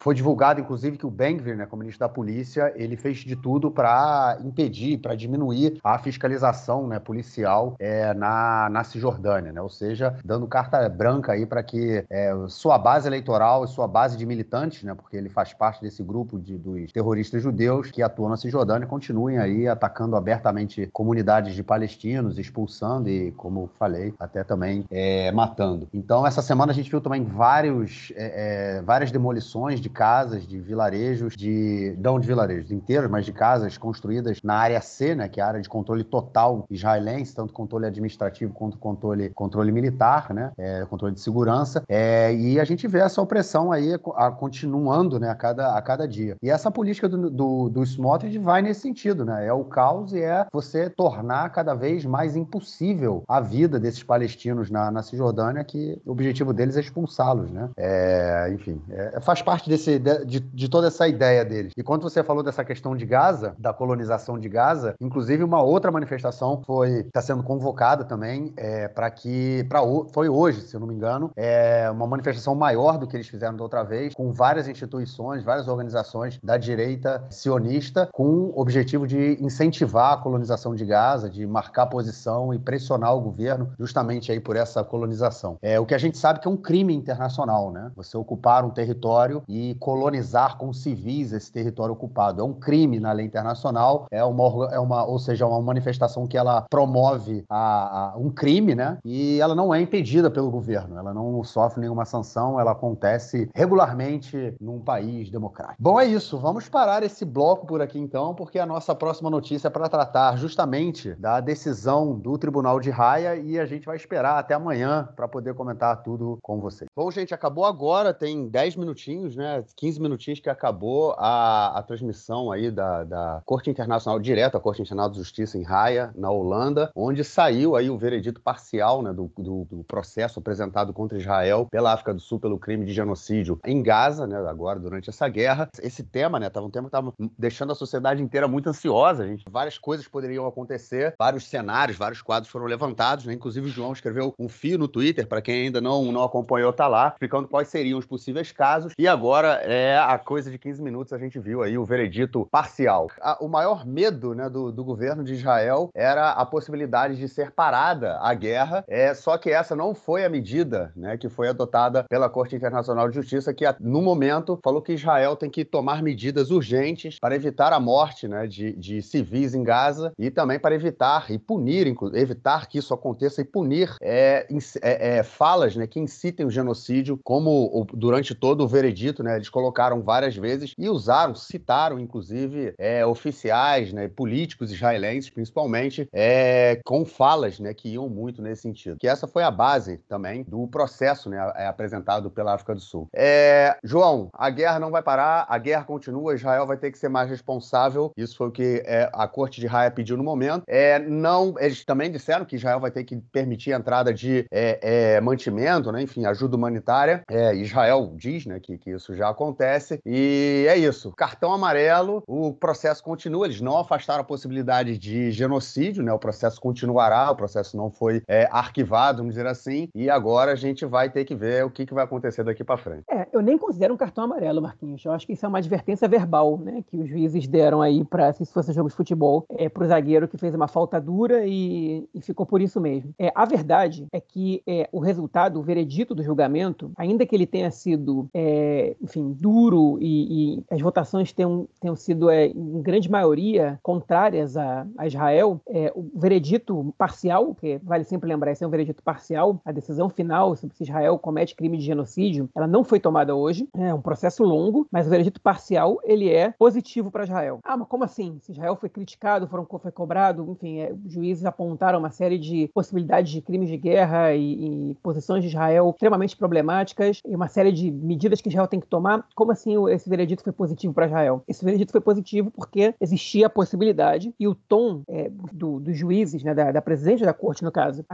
foi 0.00 0.14
divulgado, 0.14 0.60
inclusive, 0.60 0.96
que 0.96 1.06
o 1.06 1.10
Ben-Gvir, 1.10 1.56
né, 1.56 1.66
como 1.66 1.80
ministro 1.80 2.00
da 2.00 2.08
polícia, 2.08 2.72
ele 2.76 2.96
fez 2.96 3.18
de 3.18 3.36
tudo 3.36 3.70
para 3.70 4.38
impedir, 4.44 4.98
para 4.98 5.14
diminuir 5.14 5.78
a 5.82 5.98
fiscalização 5.98 6.86
né, 6.86 6.98
policial 6.98 7.76
é, 7.78 8.14
na, 8.14 8.68
na 8.70 8.84
Cisjordânia, 8.84 9.33
né? 9.42 9.60
ou 9.60 9.68
seja, 9.68 10.16
dando 10.24 10.46
carta 10.46 10.88
branca 10.88 11.32
aí 11.32 11.46
para 11.46 11.62
que 11.62 12.04
é, 12.10 12.34
sua 12.48 12.78
base 12.78 13.06
eleitoral 13.06 13.64
e 13.64 13.68
sua 13.68 13.86
base 13.86 14.16
de 14.16 14.26
militantes, 14.26 14.82
né, 14.82 14.94
porque 14.94 15.16
ele 15.16 15.28
faz 15.28 15.52
parte 15.52 15.80
desse 15.80 16.02
grupo 16.02 16.38
de, 16.38 16.56
dos 16.56 16.92
terroristas 16.92 17.42
judeus 17.42 17.90
que 17.90 18.02
atuam 18.02 18.28
na 18.28 18.36
Cisjordânia, 18.36 18.86
continuem 18.86 19.38
aí 19.38 19.66
atacando 19.68 20.16
abertamente 20.16 20.88
comunidades 20.92 21.54
de 21.54 21.62
palestinos, 21.62 22.38
expulsando 22.38 23.08
e, 23.08 23.32
como 23.32 23.70
falei, 23.78 24.14
até 24.18 24.44
também 24.44 24.84
é, 24.90 25.30
matando. 25.32 25.88
Então, 25.92 26.26
essa 26.26 26.42
semana 26.42 26.72
a 26.72 26.74
gente 26.74 26.90
viu 26.90 27.00
também 27.00 27.24
vários, 27.24 28.12
é, 28.16 28.78
é 28.78 28.82
várias 28.82 29.10
demolições 29.10 29.80
de 29.80 29.88
casas, 29.88 30.46
de 30.46 30.60
vilarejos, 30.60 31.34
de 31.36 31.94
não 31.98 32.18
de 32.18 32.26
vilarejos 32.26 32.70
inteiros, 32.70 33.10
mas 33.10 33.24
de 33.24 33.32
casas 33.32 33.76
construídas 33.78 34.40
na 34.42 34.54
área 34.54 34.80
C, 34.80 35.14
né, 35.14 35.28
que 35.28 35.40
é 35.40 35.42
a 35.42 35.48
área 35.48 35.60
de 35.60 35.68
controle 35.68 36.04
total 36.04 36.64
israelense, 36.70 37.34
tanto 37.34 37.52
controle 37.52 37.86
administrativo 37.86 38.52
quanto 38.52 38.78
controle, 38.78 39.23
controle 39.30 39.72
militar, 39.72 40.32
né, 40.32 40.52
é, 40.58 40.84
controle 40.88 41.14
de 41.14 41.20
segurança. 41.20 41.82
É, 41.88 42.34
e 42.34 42.60
a 42.60 42.64
gente 42.64 42.86
vê 42.86 43.00
essa 43.00 43.20
opressão 43.20 43.72
aí 43.72 43.98
a, 44.14 44.30
continuando 44.30 45.18
né, 45.18 45.30
a, 45.30 45.34
cada, 45.34 45.76
a 45.76 45.82
cada 45.82 46.06
dia. 46.06 46.36
E 46.42 46.50
essa 46.50 46.70
política 46.70 47.08
do, 47.08 47.30
do, 47.30 47.68
do 47.68 47.82
Smotrich 47.82 48.38
vai 48.38 48.62
nesse 48.62 48.80
sentido, 48.80 49.24
né? 49.24 49.46
É 49.46 49.52
o 49.52 49.64
caos 49.64 50.12
e 50.12 50.22
é 50.22 50.46
você 50.52 50.88
tornar 50.90 51.50
cada 51.50 51.74
vez 51.74 52.04
mais 52.04 52.36
impossível 52.36 53.22
a 53.28 53.40
vida 53.40 53.78
desses 53.78 54.02
palestinos 54.02 54.70
na, 54.70 54.90
na 54.90 55.02
Cisjordânia, 55.02 55.64
que 55.64 56.00
o 56.04 56.12
objetivo 56.12 56.52
deles 56.52 56.76
é 56.76 56.80
expulsá-los, 56.80 57.50
né? 57.50 57.70
É, 57.76 58.50
enfim, 58.52 58.80
é, 58.90 59.20
faz 59.20 59.42
parte 59.42 59.68
desse, 59.68 59.98
de, 59.98 60.40
de 60.40 60.68
toda 60.68 60.88
essa 60.88 61.06
ideia 61.08 61.44
deles. 61.44 61.72
E 61.76 61.82
quando 61.82 62.02
você 62.02 62.22
falou 62.22 62.42
dessa 62.42 62.64
questão 62.64 62.96
de 62.96 63.06
Gaza, 63.06 63.54
da 63.58 63.72
colonização 63.72 64.38
de 64.38 64.48
Gaza, 64.48 64.94
inclusive 65.00 65.42
uma 65.42 65.62
outra 65.62 65.90
manifestação 65.90 66.62
foi 66.66 67.00
está 67.00 67.20
sendo 67.20 67.42
convocada 67.42 68.04
também 68.04 68.52
é, 68.56 68.88
para 68.88 69.10
que 69.14 69.64
para 69.68 69.80
foi 70.12 70.28
hoje, 70.28 70.60
se 70.62 70.74
eu 70.74 70.80
não 70.80 70.86
me 70.86 70.94
engano, 70.94 71.30
é 71.36 71.90
uma 71.90 72.06
manifestação 72.06 72.54
maior 72.54 72.98
do 72.98 73.06
que 73.06 73.16
eles 73.16 73.28
fizeram 73.28 73.56
da 73.56 73.62
outra 73.62 73.82
vez, 73.82 74.14
com 74.14 74.32
várias 74.32 74.68
instituições, 74.68 75.42
várias 75.42 75.68
organizações 75.68 76.38
da 76.42 76.56
direita 76.56 77.24
sionista, 77.30 78.08
com 78.12 78.24
o 78.24 78.60
objetivo 78.60 79.06
de 79.06 79.38
incentivar 79.40 80.14
a 80.14 80.16
colonização 80.16 80.74
de 80.74 80.84
Gaza, 80.84 81.30
de 81.30 81.46
marcar 81.46 81.86
posição 81.86 82.52
e 82.52 82.58
pressionar 82.58 83.14
o 83.14 83.20
governo 83.20 83.72
justamente 83.78 84.32
aí 84.32 84.40
por 84.40 84.56
essa 84.56 84.82
colonização. 84.82 85.56
É 85.62 85.78
o 85.78 85.86
que 85.86 85.94
a 85.94 85.98
gente 85.98 86.18
sabe 86.18 86.40
que 86.40 86.48
é 86.48 86.50
um 86.50 86.56
crime 86.56 86.94
internacional, 86.94 87.70
né? 87.70 87.90
Você 87.96 88.16
ocupar 88.16 88.64
um 88.64 88.70
território 88.70 89.42
e 89.48 89.74
colonizar 89.76 90.56
com 90.56 90.72
civis 90.72 91.32
esse 91.32 91.50
território 91.52 91.92
ocupado. 91.92 92.40
É 92.40 92.44
um 92.44 92.52
crime 92.52 92.98
na 92.98 93.12
lei 93.12 93.26
internacional, 93.26 94.06
é 94.10 94.24
uma, 94.24 94.72
é 94.72 94.78
uma 94.78 95.04
ou 95.04 95.18
seja, 95.18 95.46
uma 95.46 95.60
manifestação 95.60 96.26
que 96.26 96.36
ela 96.36 96.66
promove 96.70 97.44
a, 97.48 98.12
a, 98.12 98.16
um 98.16 98.30
crime, 98.30 98.74
né? 98.74 98.98
E 99.04 99.38
ela 99.40 99.54
não 99.54 99.74
é 99.74 99.80
impedida 99.80 100.30
pelo 100.30 100.50
governo, 100.50 100.98
ela 100.98 101.12
não 101.12 101.44
sofre 101.44 101.80
nenhuma 101.80 102.06
sanção, 102.06 102.58
ela 102.58 102.72
acontece 102.72 103.50
regularmente 103.54 104.54
num 104.58 104.80
país 104.80 105.30
democrático. 105.30 105.76
Bom, 105.78 106.00
é 106.00 106.06
isso. 106.06 106.38
Vamos 106.38 106.68
parar 106.68 107.02
esse 107.02 107.24
bloco 107.24 107.66
por 107.66 107.82
aqui 107.82 107.98
então, 107.98 108.34
porque 108.34 108.58
a 108.58 108.64
nossa 108.64 108.94
próxima 108.94 109.28
notícia 109.28 109.68
é 109.68 109.70
para 109.70 109.88
tratar 109.88 110.36
justamente 110.36 111.14
da 111.16 111.40
decisão 111.40 112.18
do 112.18 112.38
Tribunal 112.38 112.80
de 112.80 112.90
Raia 112.90 113.36
e 113.36 113.58
a 113.58 113.66
gente 113.66 113.84
vai 113.84 113.96
esperar 113.96 114.38
até 114.38 114.54
amanhã 114.54 115.08
para 115.14 115.28
poder 115.28 115.54
comentar 115.54 116.02
tudo 116.02 116.38
com 116.42 116.60
vocês. 116.60 116.88
Bom, 116.96 117.10
gente, 117.10 117.34
acabou 117.34 117.66
agora, 117.66 118.14
tem 118.14 118.48
10 118.48 118.76
minutinhos, 118.76 119.36
né? 119.36 119.62
15 119.76 120.00
minutinhos 120.00 120.40
que 120.40 120.48
acabou 120.48 121.14
a, 121.18 121.78
a 121.78 121.82
transmissão 121.82 122.50
aí 122.50 122.70
da, 122.70 123.04
da 123.04 123.42
Corte 123.44 123.68
Internacional 123.68 124.18
direto 124.18 124.56
à 124.56 124.60
Corte 124.60 124.80
Internacional 124.80 125.10
de 125.10 125.18
Justiça 125.18 125.58
em 125.58 125.66
Haia, 125.66 126.10
na 126.16 126.30
Holanda, 126.30 126.90
onde 126.94 127.22
saiu 127.22 127.76
aí 127.76 127.90
o 127.90 127.98
veredito 127.98 128.40
parcial 128.40 128.83
né, 129.02 129.12
do, 129.12 129.30
do, 129.36 129.66
do, 129.70 129.84
processo 129.84 130.38
apresentado 130.38 130.92
contra 130.92 131.18
Israel 131.18 131.66
pela 131.70 131.92
África 131.92 132.12
do 132.12 132.20
Sul 132.20 132.38
pelo 132.38 132.58
crime 132.58 132.84
de 132.84 132.92
genocídio 132.92 133.58
em 133.64 133.82
Gaza, 133.82 134.26
né, 134.26 134.36
agora 134.48 134.78
durante 134.78 135.10
essa 135.10 135.28
guerra. 135.28 135.68
Esse 135.82 136.02
tema, 136.02 136.38
né, 136.38 136.50
um 136.56 136.70
tema 136.70 136.88
que 136.88 136.96
estava 136.96 137.12
deixando 137.38 137.72
a 137.72 137.74
sociedade 137.74 138.22
inteira 138.22 138.46
muito 138.48 138.68
ansiosa. 138.68 139.26
Gente. 139.26 139.44
Várias 139.50 139.78
coisas 139.78 140.06
poderiam 140.06 140.46
acontecer, 140.46 141.14
vários 141.18 141.46
cenários, 141.46 141.96
vários 141.96 142.22
quadros 142.22 142.50
foram 142.50 142.66
levantados, 142.66 143.24
né? 143.24 143.32
Inclusive 143.32 143.66
o 143.66 143.70
João 143.70 143.92
escreveu 143.92 144.34
um 144.38 144.48
fio 144.48 144.78
no 144.78 144.88
Twitter, 144.88 145.26
para 145.26 145.42
quem 145.42 145.66
ainda 145.66 145.80
não, 145.80 146.10
não 146.12 146.22
acompanhou, 146.22 146.72
tá 146.72 146.86
lá, 146.86 147.08
explicando 147.08 147.48
quais 147.48 147.68
seriam 147.68 147.98
os 147.98 148.06
possíveis 148.06 148.52
casos. 148.52 148.92
E 148.98 149.06
agora 149.08 149.60
é 149.62 149.98
a 149.98 150.18
coisa 150.18 150.50
de 150.50 150.58
15 150.58 150.82
minutos 150.82 151.12
a 151.12 151.18
gente 151.18 151.38
viu 151.38 151.62
aí 151.62 151.76
o 151.78 151.84
veredito 151.84 152.46
parcial. 152.50 153.08
o 153.40 153.48
maior 153.48 153.86
medo 153.86 154.34
né, 154.34 154.48
do, 154.48 154.72
do 154.72 154.84
governo 154.84 155.22
de 155.22 155.34
Israel 155.34 155.90
era 155.94 156.30
a 156.30 156.44
possibilidade 156.46 157.16
de 157.16 157.28
ser 157.28 157.50
parada 157.50 158.18
a 158.20 158.34
guerra, 158.34 158.73
é, 158.88 159.12
só 159.14 159.36
que 159.36 159.50
essa 159.50 159.76
não 159.76 159.94
foi 159.94 160.24
a 160.24 160.28
medida 160.28 160.92
né, 160.96 161.16
que 161.16 161.28
foi 161.28 161.48
adotada 161.48 162.04
pela 162.08 162.28
Corte 162.28 162.56
Internacional 162.56 163.08
de 163.08 163.16
Justiça, 163.16 163.52
que 163.52 163.64
no 163.80 164.00
momento 164.00 164.58
falou 164.64 164.80
que 164.80 164.92
Israel 164.92 165.36
tem 165.36 165.50
que 165.50 165.64
tomar 165.64 166.02
medidas 166.02 166.50
urgentes 166.50 167.18
para 167.18 167.34
evitar 167.34 167.72
a 167.72 167.80
morte 167.80 168.26
né, 168.26 168.46
de, 168.46 168.72
de 168.72 169.02
civis 169.02 169.54
em 169.54 169.62
Gaza 169.62 170.12
e 170.18 170.30
também 170.30 170.58
para 170.58 170.74
evitar 170.74 171.30
e 171.30 171.38
punir, 171.38 171.94
evitar 172.14 172.66
que 172.68 172.78
isso 172.78 172.94
aconteça 172.94 173.40
e 173.40 173.44
punir 173.44 173.94
é, 174.00 174.46
é, 174.82 175.18
é, 175.18 175.22
falas 175.22 175.76
né, 175.76 175.86
que 175.86 176.00
incitem 176.00 176.46
o 176.46 176.50
genocídio, 176.50 177.18
como 177.22 177.86
durante 177.92 178.34
todo 178.34 178.62
o 178.62 178.68
veredito, 178.68 179.22
né, 179.22 179.36
eles 179.36 179.48
colocaram 179.48 180.02
várias 180.02 180.36
vezes 180.36 180.74
e 180.78 180.88
usaram, 180.88 181.34
citaram 181.34 181.98
inclusive 181.98 182.74
é, 182.78 183.04
oficiais, 183.04 183.92
né, 183.92 184.08
políticos 184.08 184.72
israelenses, 184.72 185.30
principalmente, 185.30 186.08
é, 186.12 186.80
com 186.84 187.04
falas 187.04 187.58
né, 187.58 187.74
que 187.74 187.90
iam 187.90 188.08
muito 188.08 188.42
nesse 188.42 188.63
sentido. 188.64 188.96
Que 188.98 189.08
essa 189.08 189.26
foi 189.26 189.42
a 189.42 189.50
base 189.50 189.98
também 190.08 190.44
do 190.44 190.66
processo 190.66 191.28
né, 191.28 191.52
é, 191.56 191.66
apresentado 191.66 192.30
pela 192.30 192.54
África 192.54 192.74
do 192.74 192.80
Sul. 192.80 193.08
É, 193.12 193.76
João, 193.82 194.30
a 194.32 194.50
guerra 194.50 194.78
não 194.78 194.90
vai 194.90 195.02
parar, 195.02 195.46
a 195.48 195.58
guerra 195.58 195.84
continua, 195.84 196.34
Israel 196.34 196.66
vai 196.66 196.76
ter 196.76 196.90
que 196.90 196.98
ser 196.98 197.08
mais 197.08 197.28
responsável. 197.28 198.12
Isso 198.16 198.36
foi 198.36 198.48
o 198.48 198.52
que 198.52 198.82
é, 198.86 199.10
a 199.12 199.28
corte 199.28 199.60
de 199.60 199.68
Haia 199.68 199.90
pediu 199.90 200.16
no 200.16 200.24
momento. 200.24 200.64
É, 200.66 200.98
não, 200.98 201.54
eles 201.58 201.84
também 201.84 202.10
disseram 202.10 202.44
que 202.44 202.56
Israel 202.56 202.80
vai 202.80 202.90
ter 202.90 203.04
que 203.04 203.16
permitir 203.16 203.72
a 203.72 203.78
entrada 203.78 204.12
de 204.12 204.46
é, 204.50 205.14
é, 205.16 205.20
mantimento, 205.20 205.92
né, 205.92 206.02
enfim, 206.02 206.24
ajuda 206.24 206.56
humanitária. 206.56 207.22
Israel 207.54 208.12
diz 208.16 208.46
né, 208.46 208.58
que, 208.60 208.78
que 208.78 208.90
isso 208.90 209.14
já 209.14 209.28
acontece. 209.28 210.00
E 210.04 210.66
é 210.68 210.76
isso. 210.76 211.12
Cartão 211.12 211.52
amarelo, 211.52 212.22
o 212.26 212.52
processo 212.52 213.02
continua. 213.02 213.46
Eles 213.46 213.60
não 213.60 213.78
afastaram 213.78 214.20
a 214.20 214.24
possibilidade 214.24 214.98
de 214.98 215.30
genocídio, 215.30 216.02
né? 216.02 216.12
O 216.12 216.18
processo 216.18 216.60
continuará, 216.60 217.30
o 217.30 217.36
processo 217.36 217.76
não 217.76 217.90
foi 217.90 218.22
é, 218.28 218.48
arquivado, 218.54 219.18
vamos 219.18 219.34
dizer 219.34 219.46
assim, 219.48 219.88
e 219.92 220.08
agora 220.08 220.52
a 220.52 220.54
gente 220.54 220.86
vai 220.86 221.10
ter 221.10 221.24
que 221.24 221.34
ver 221.34 221.64
o 221.64 221.70
que, 221.70 221.84
que 221.84 221.92
vai 221.92 222.04
acontecer 222.04 222.44
daqui 222.44 222.62
para 222.62 222.76
frente. 222.76 223.02
É, 223.10 223.26
eu 223.32 223.42
nem 223.42 223.58
considero 223.58 223.92
um 223.92 223.96
cartão 223.96 224.24
amarelo, 224.24 224.62
Marquinhos. 224.62 225.04
Eu 225.04 225.10
acho 225.10 225.26
que 225.26 225.32
isso 225.32 225.44
é 225.44 225.48
uma 225.48 225.58
advertência 225.58 226.06
verbal, 226.06 226.56
né? 226.58 226.84
Que 226.86 226.96
os 226.96 227.08
juízes 227.08 227.48
deram 227.48 227.82
aí 227.82 228.04
para, 228.04 228.32
se 228.32 228.46
fosse 228.46 228.72
jogo 228.72 228.88
de 228.88 228.94
futebol, 228.94 229.44
é, 229.50 229.68
para 229.68 229.82
o 229.82 229.86
zagueiro 229.86 230.28
que 230.28 230.38
fez 230.38 230.54
uma 230.54 230.68
falta 230.68 231.00
dura 231.00 231.44
e, 231.44 232.08
e 232.14 232.20
ficou 232.20 232.46
por 232.46 232.62
isso 232.62 232.80
mesmo. 232.80 233.12
É, 233.18 233.32
a 233.34 233.44
verdade 233.44 234.06
é 234.12 234.20
que 234.20 234.62
é, 234.66 234.88
o 234.92 235.00
resultado, 235.00 235.58
o 235.58 235.62
veredito 235.62 236.14
do 236.14 236.22
julgamento, 236.22 236.92
ainda 236.96 237.26
que 237.26 237.34
ele 237.34 237.46
tenha 237.46 237.70
sido, 237.72 238.28
é, 238.32 238.94
enfim, 239.02 239.36
duro 239.38 239.98
e, 240.00 240.58
e, 240.58 240.64
as 240.70 240.80
votações 240.80 241.32
tenham, 241.32 241.66
tenham 241.80 241.96
sido, 241.96 242.30
é, 242.30 242.46
em 242.46 242.82
grande 242.82 243.10
maioria, 243.10 243.80
contrárias 243.82 244.56
a, 244.56 244.86
a 244.96 245.06
Israel, 245.06 245.60
é, 245.68 245.92
o 245.94 246.08
veredito 246.14 246.94
parcial, 246.96 247.54
que 247.54 247.80
vale 247.82 248.04
sempre 248.04 248.28
lembrar, 248.28 248.43
esse 248.50 248.64
é 248.64 248.66
um 248.66 248.70
veredito 248.70 249.02
parcial, 249.02 249.60
a 249.64 249.72
decisão 249.72 250.08
final 250.08 250.56
sobre 250.56 250.76
se 250.76 250.84
Israel 250.84 251.18
comete 251.18 251.54
crime 251.54 251.78
de 251.78 251.84
genocídio, 251.84 252.48
ela 252.54 252.66
não 252.66 252.84
foi 252.84 253.00
tomada 253.00 253.34
hoje, 253.34 253.68
é 253.76 253.92
um 253.92 254.00
processo 254.00 254.42
longo, 254.42 254.86
mas 254.90 255.06
o 255.06 255.10
veredito 255.10 255.40
parcial, 255.40 256.00
ele 256.04 256.30
é 256.30 256.52
positivo 256.52 257.10
para 257.10 257.24
Israel. 257.24 257.60
Ah, 257.64 257.76
mas 257.76 257.88
como 257.88 258.04
assim? 258.04 258.38
Se 258.42 258.52
Israel 258.52 258.76
foi 258.76 258.88
criticado, 258.88 259.46
foram, 259.48 259.66
foi 259.66 259.90
cobrado, 259.90 260.46
enfim, 260.50 260.80
é, 260.80 260.94
juízes 261.06 261.44
apontaram 261.44 261.98
uma 261.98 262.10
série 262.10 262.38
de 262.38 262.70
possibilidades 262.74 263.32
de 263.32 263.40
crimes 263.40 263.68
de 263.68 263.76
guerra 263.76 264.34
e, 264.34 264.90
e 264.90 264.94
posições 265.02 265.42
de 265.42 265.48
Israel 265.48 265.90
extremamente 265.90 266.36
problemáticas 266.36 267.20
e 267.26 267.34
uma 267.34 267.48
série 267.48 267.72
de 267.72 267.90
medidas 267.90 268.40
que 268.40 268.48
Israel 268.48 268.68
tem 268.68 268.80
que 268.80 268.86
tomar. 268.86 269.26
Como 269.34 269.52
assim 269.52 269.74
esse 269.90 270.08
veredito 270.08 270.42
foi 270.42 270.52
positivo 270.52 270.92
para 270.92 271.06
Israel? 271.06 271.42
Esse 271.48 271.64
veredito 271.64 271.92
foi 271.92 272.00
positivo 272.00 272.50
porque 272.50 272.94
existia 273.00 273.46
a 273.46 273.50
possibilidade 273.50 274.34
e 274.38 274.46
o 274.46 274.54
tom 274.54 275.02
é, 275.08 275.30
do, 275.52 275.80
dos 275.80 275.96
juízes, 275.96 276.42
né, 276.42 276.54
da, 276.54 276.72
da, 276.72 276.82
presidente 276.82 277.24
da 277.24 277.32
corte, 277.32 277.64
no 277.64 277.72
caso, 277.72 278.04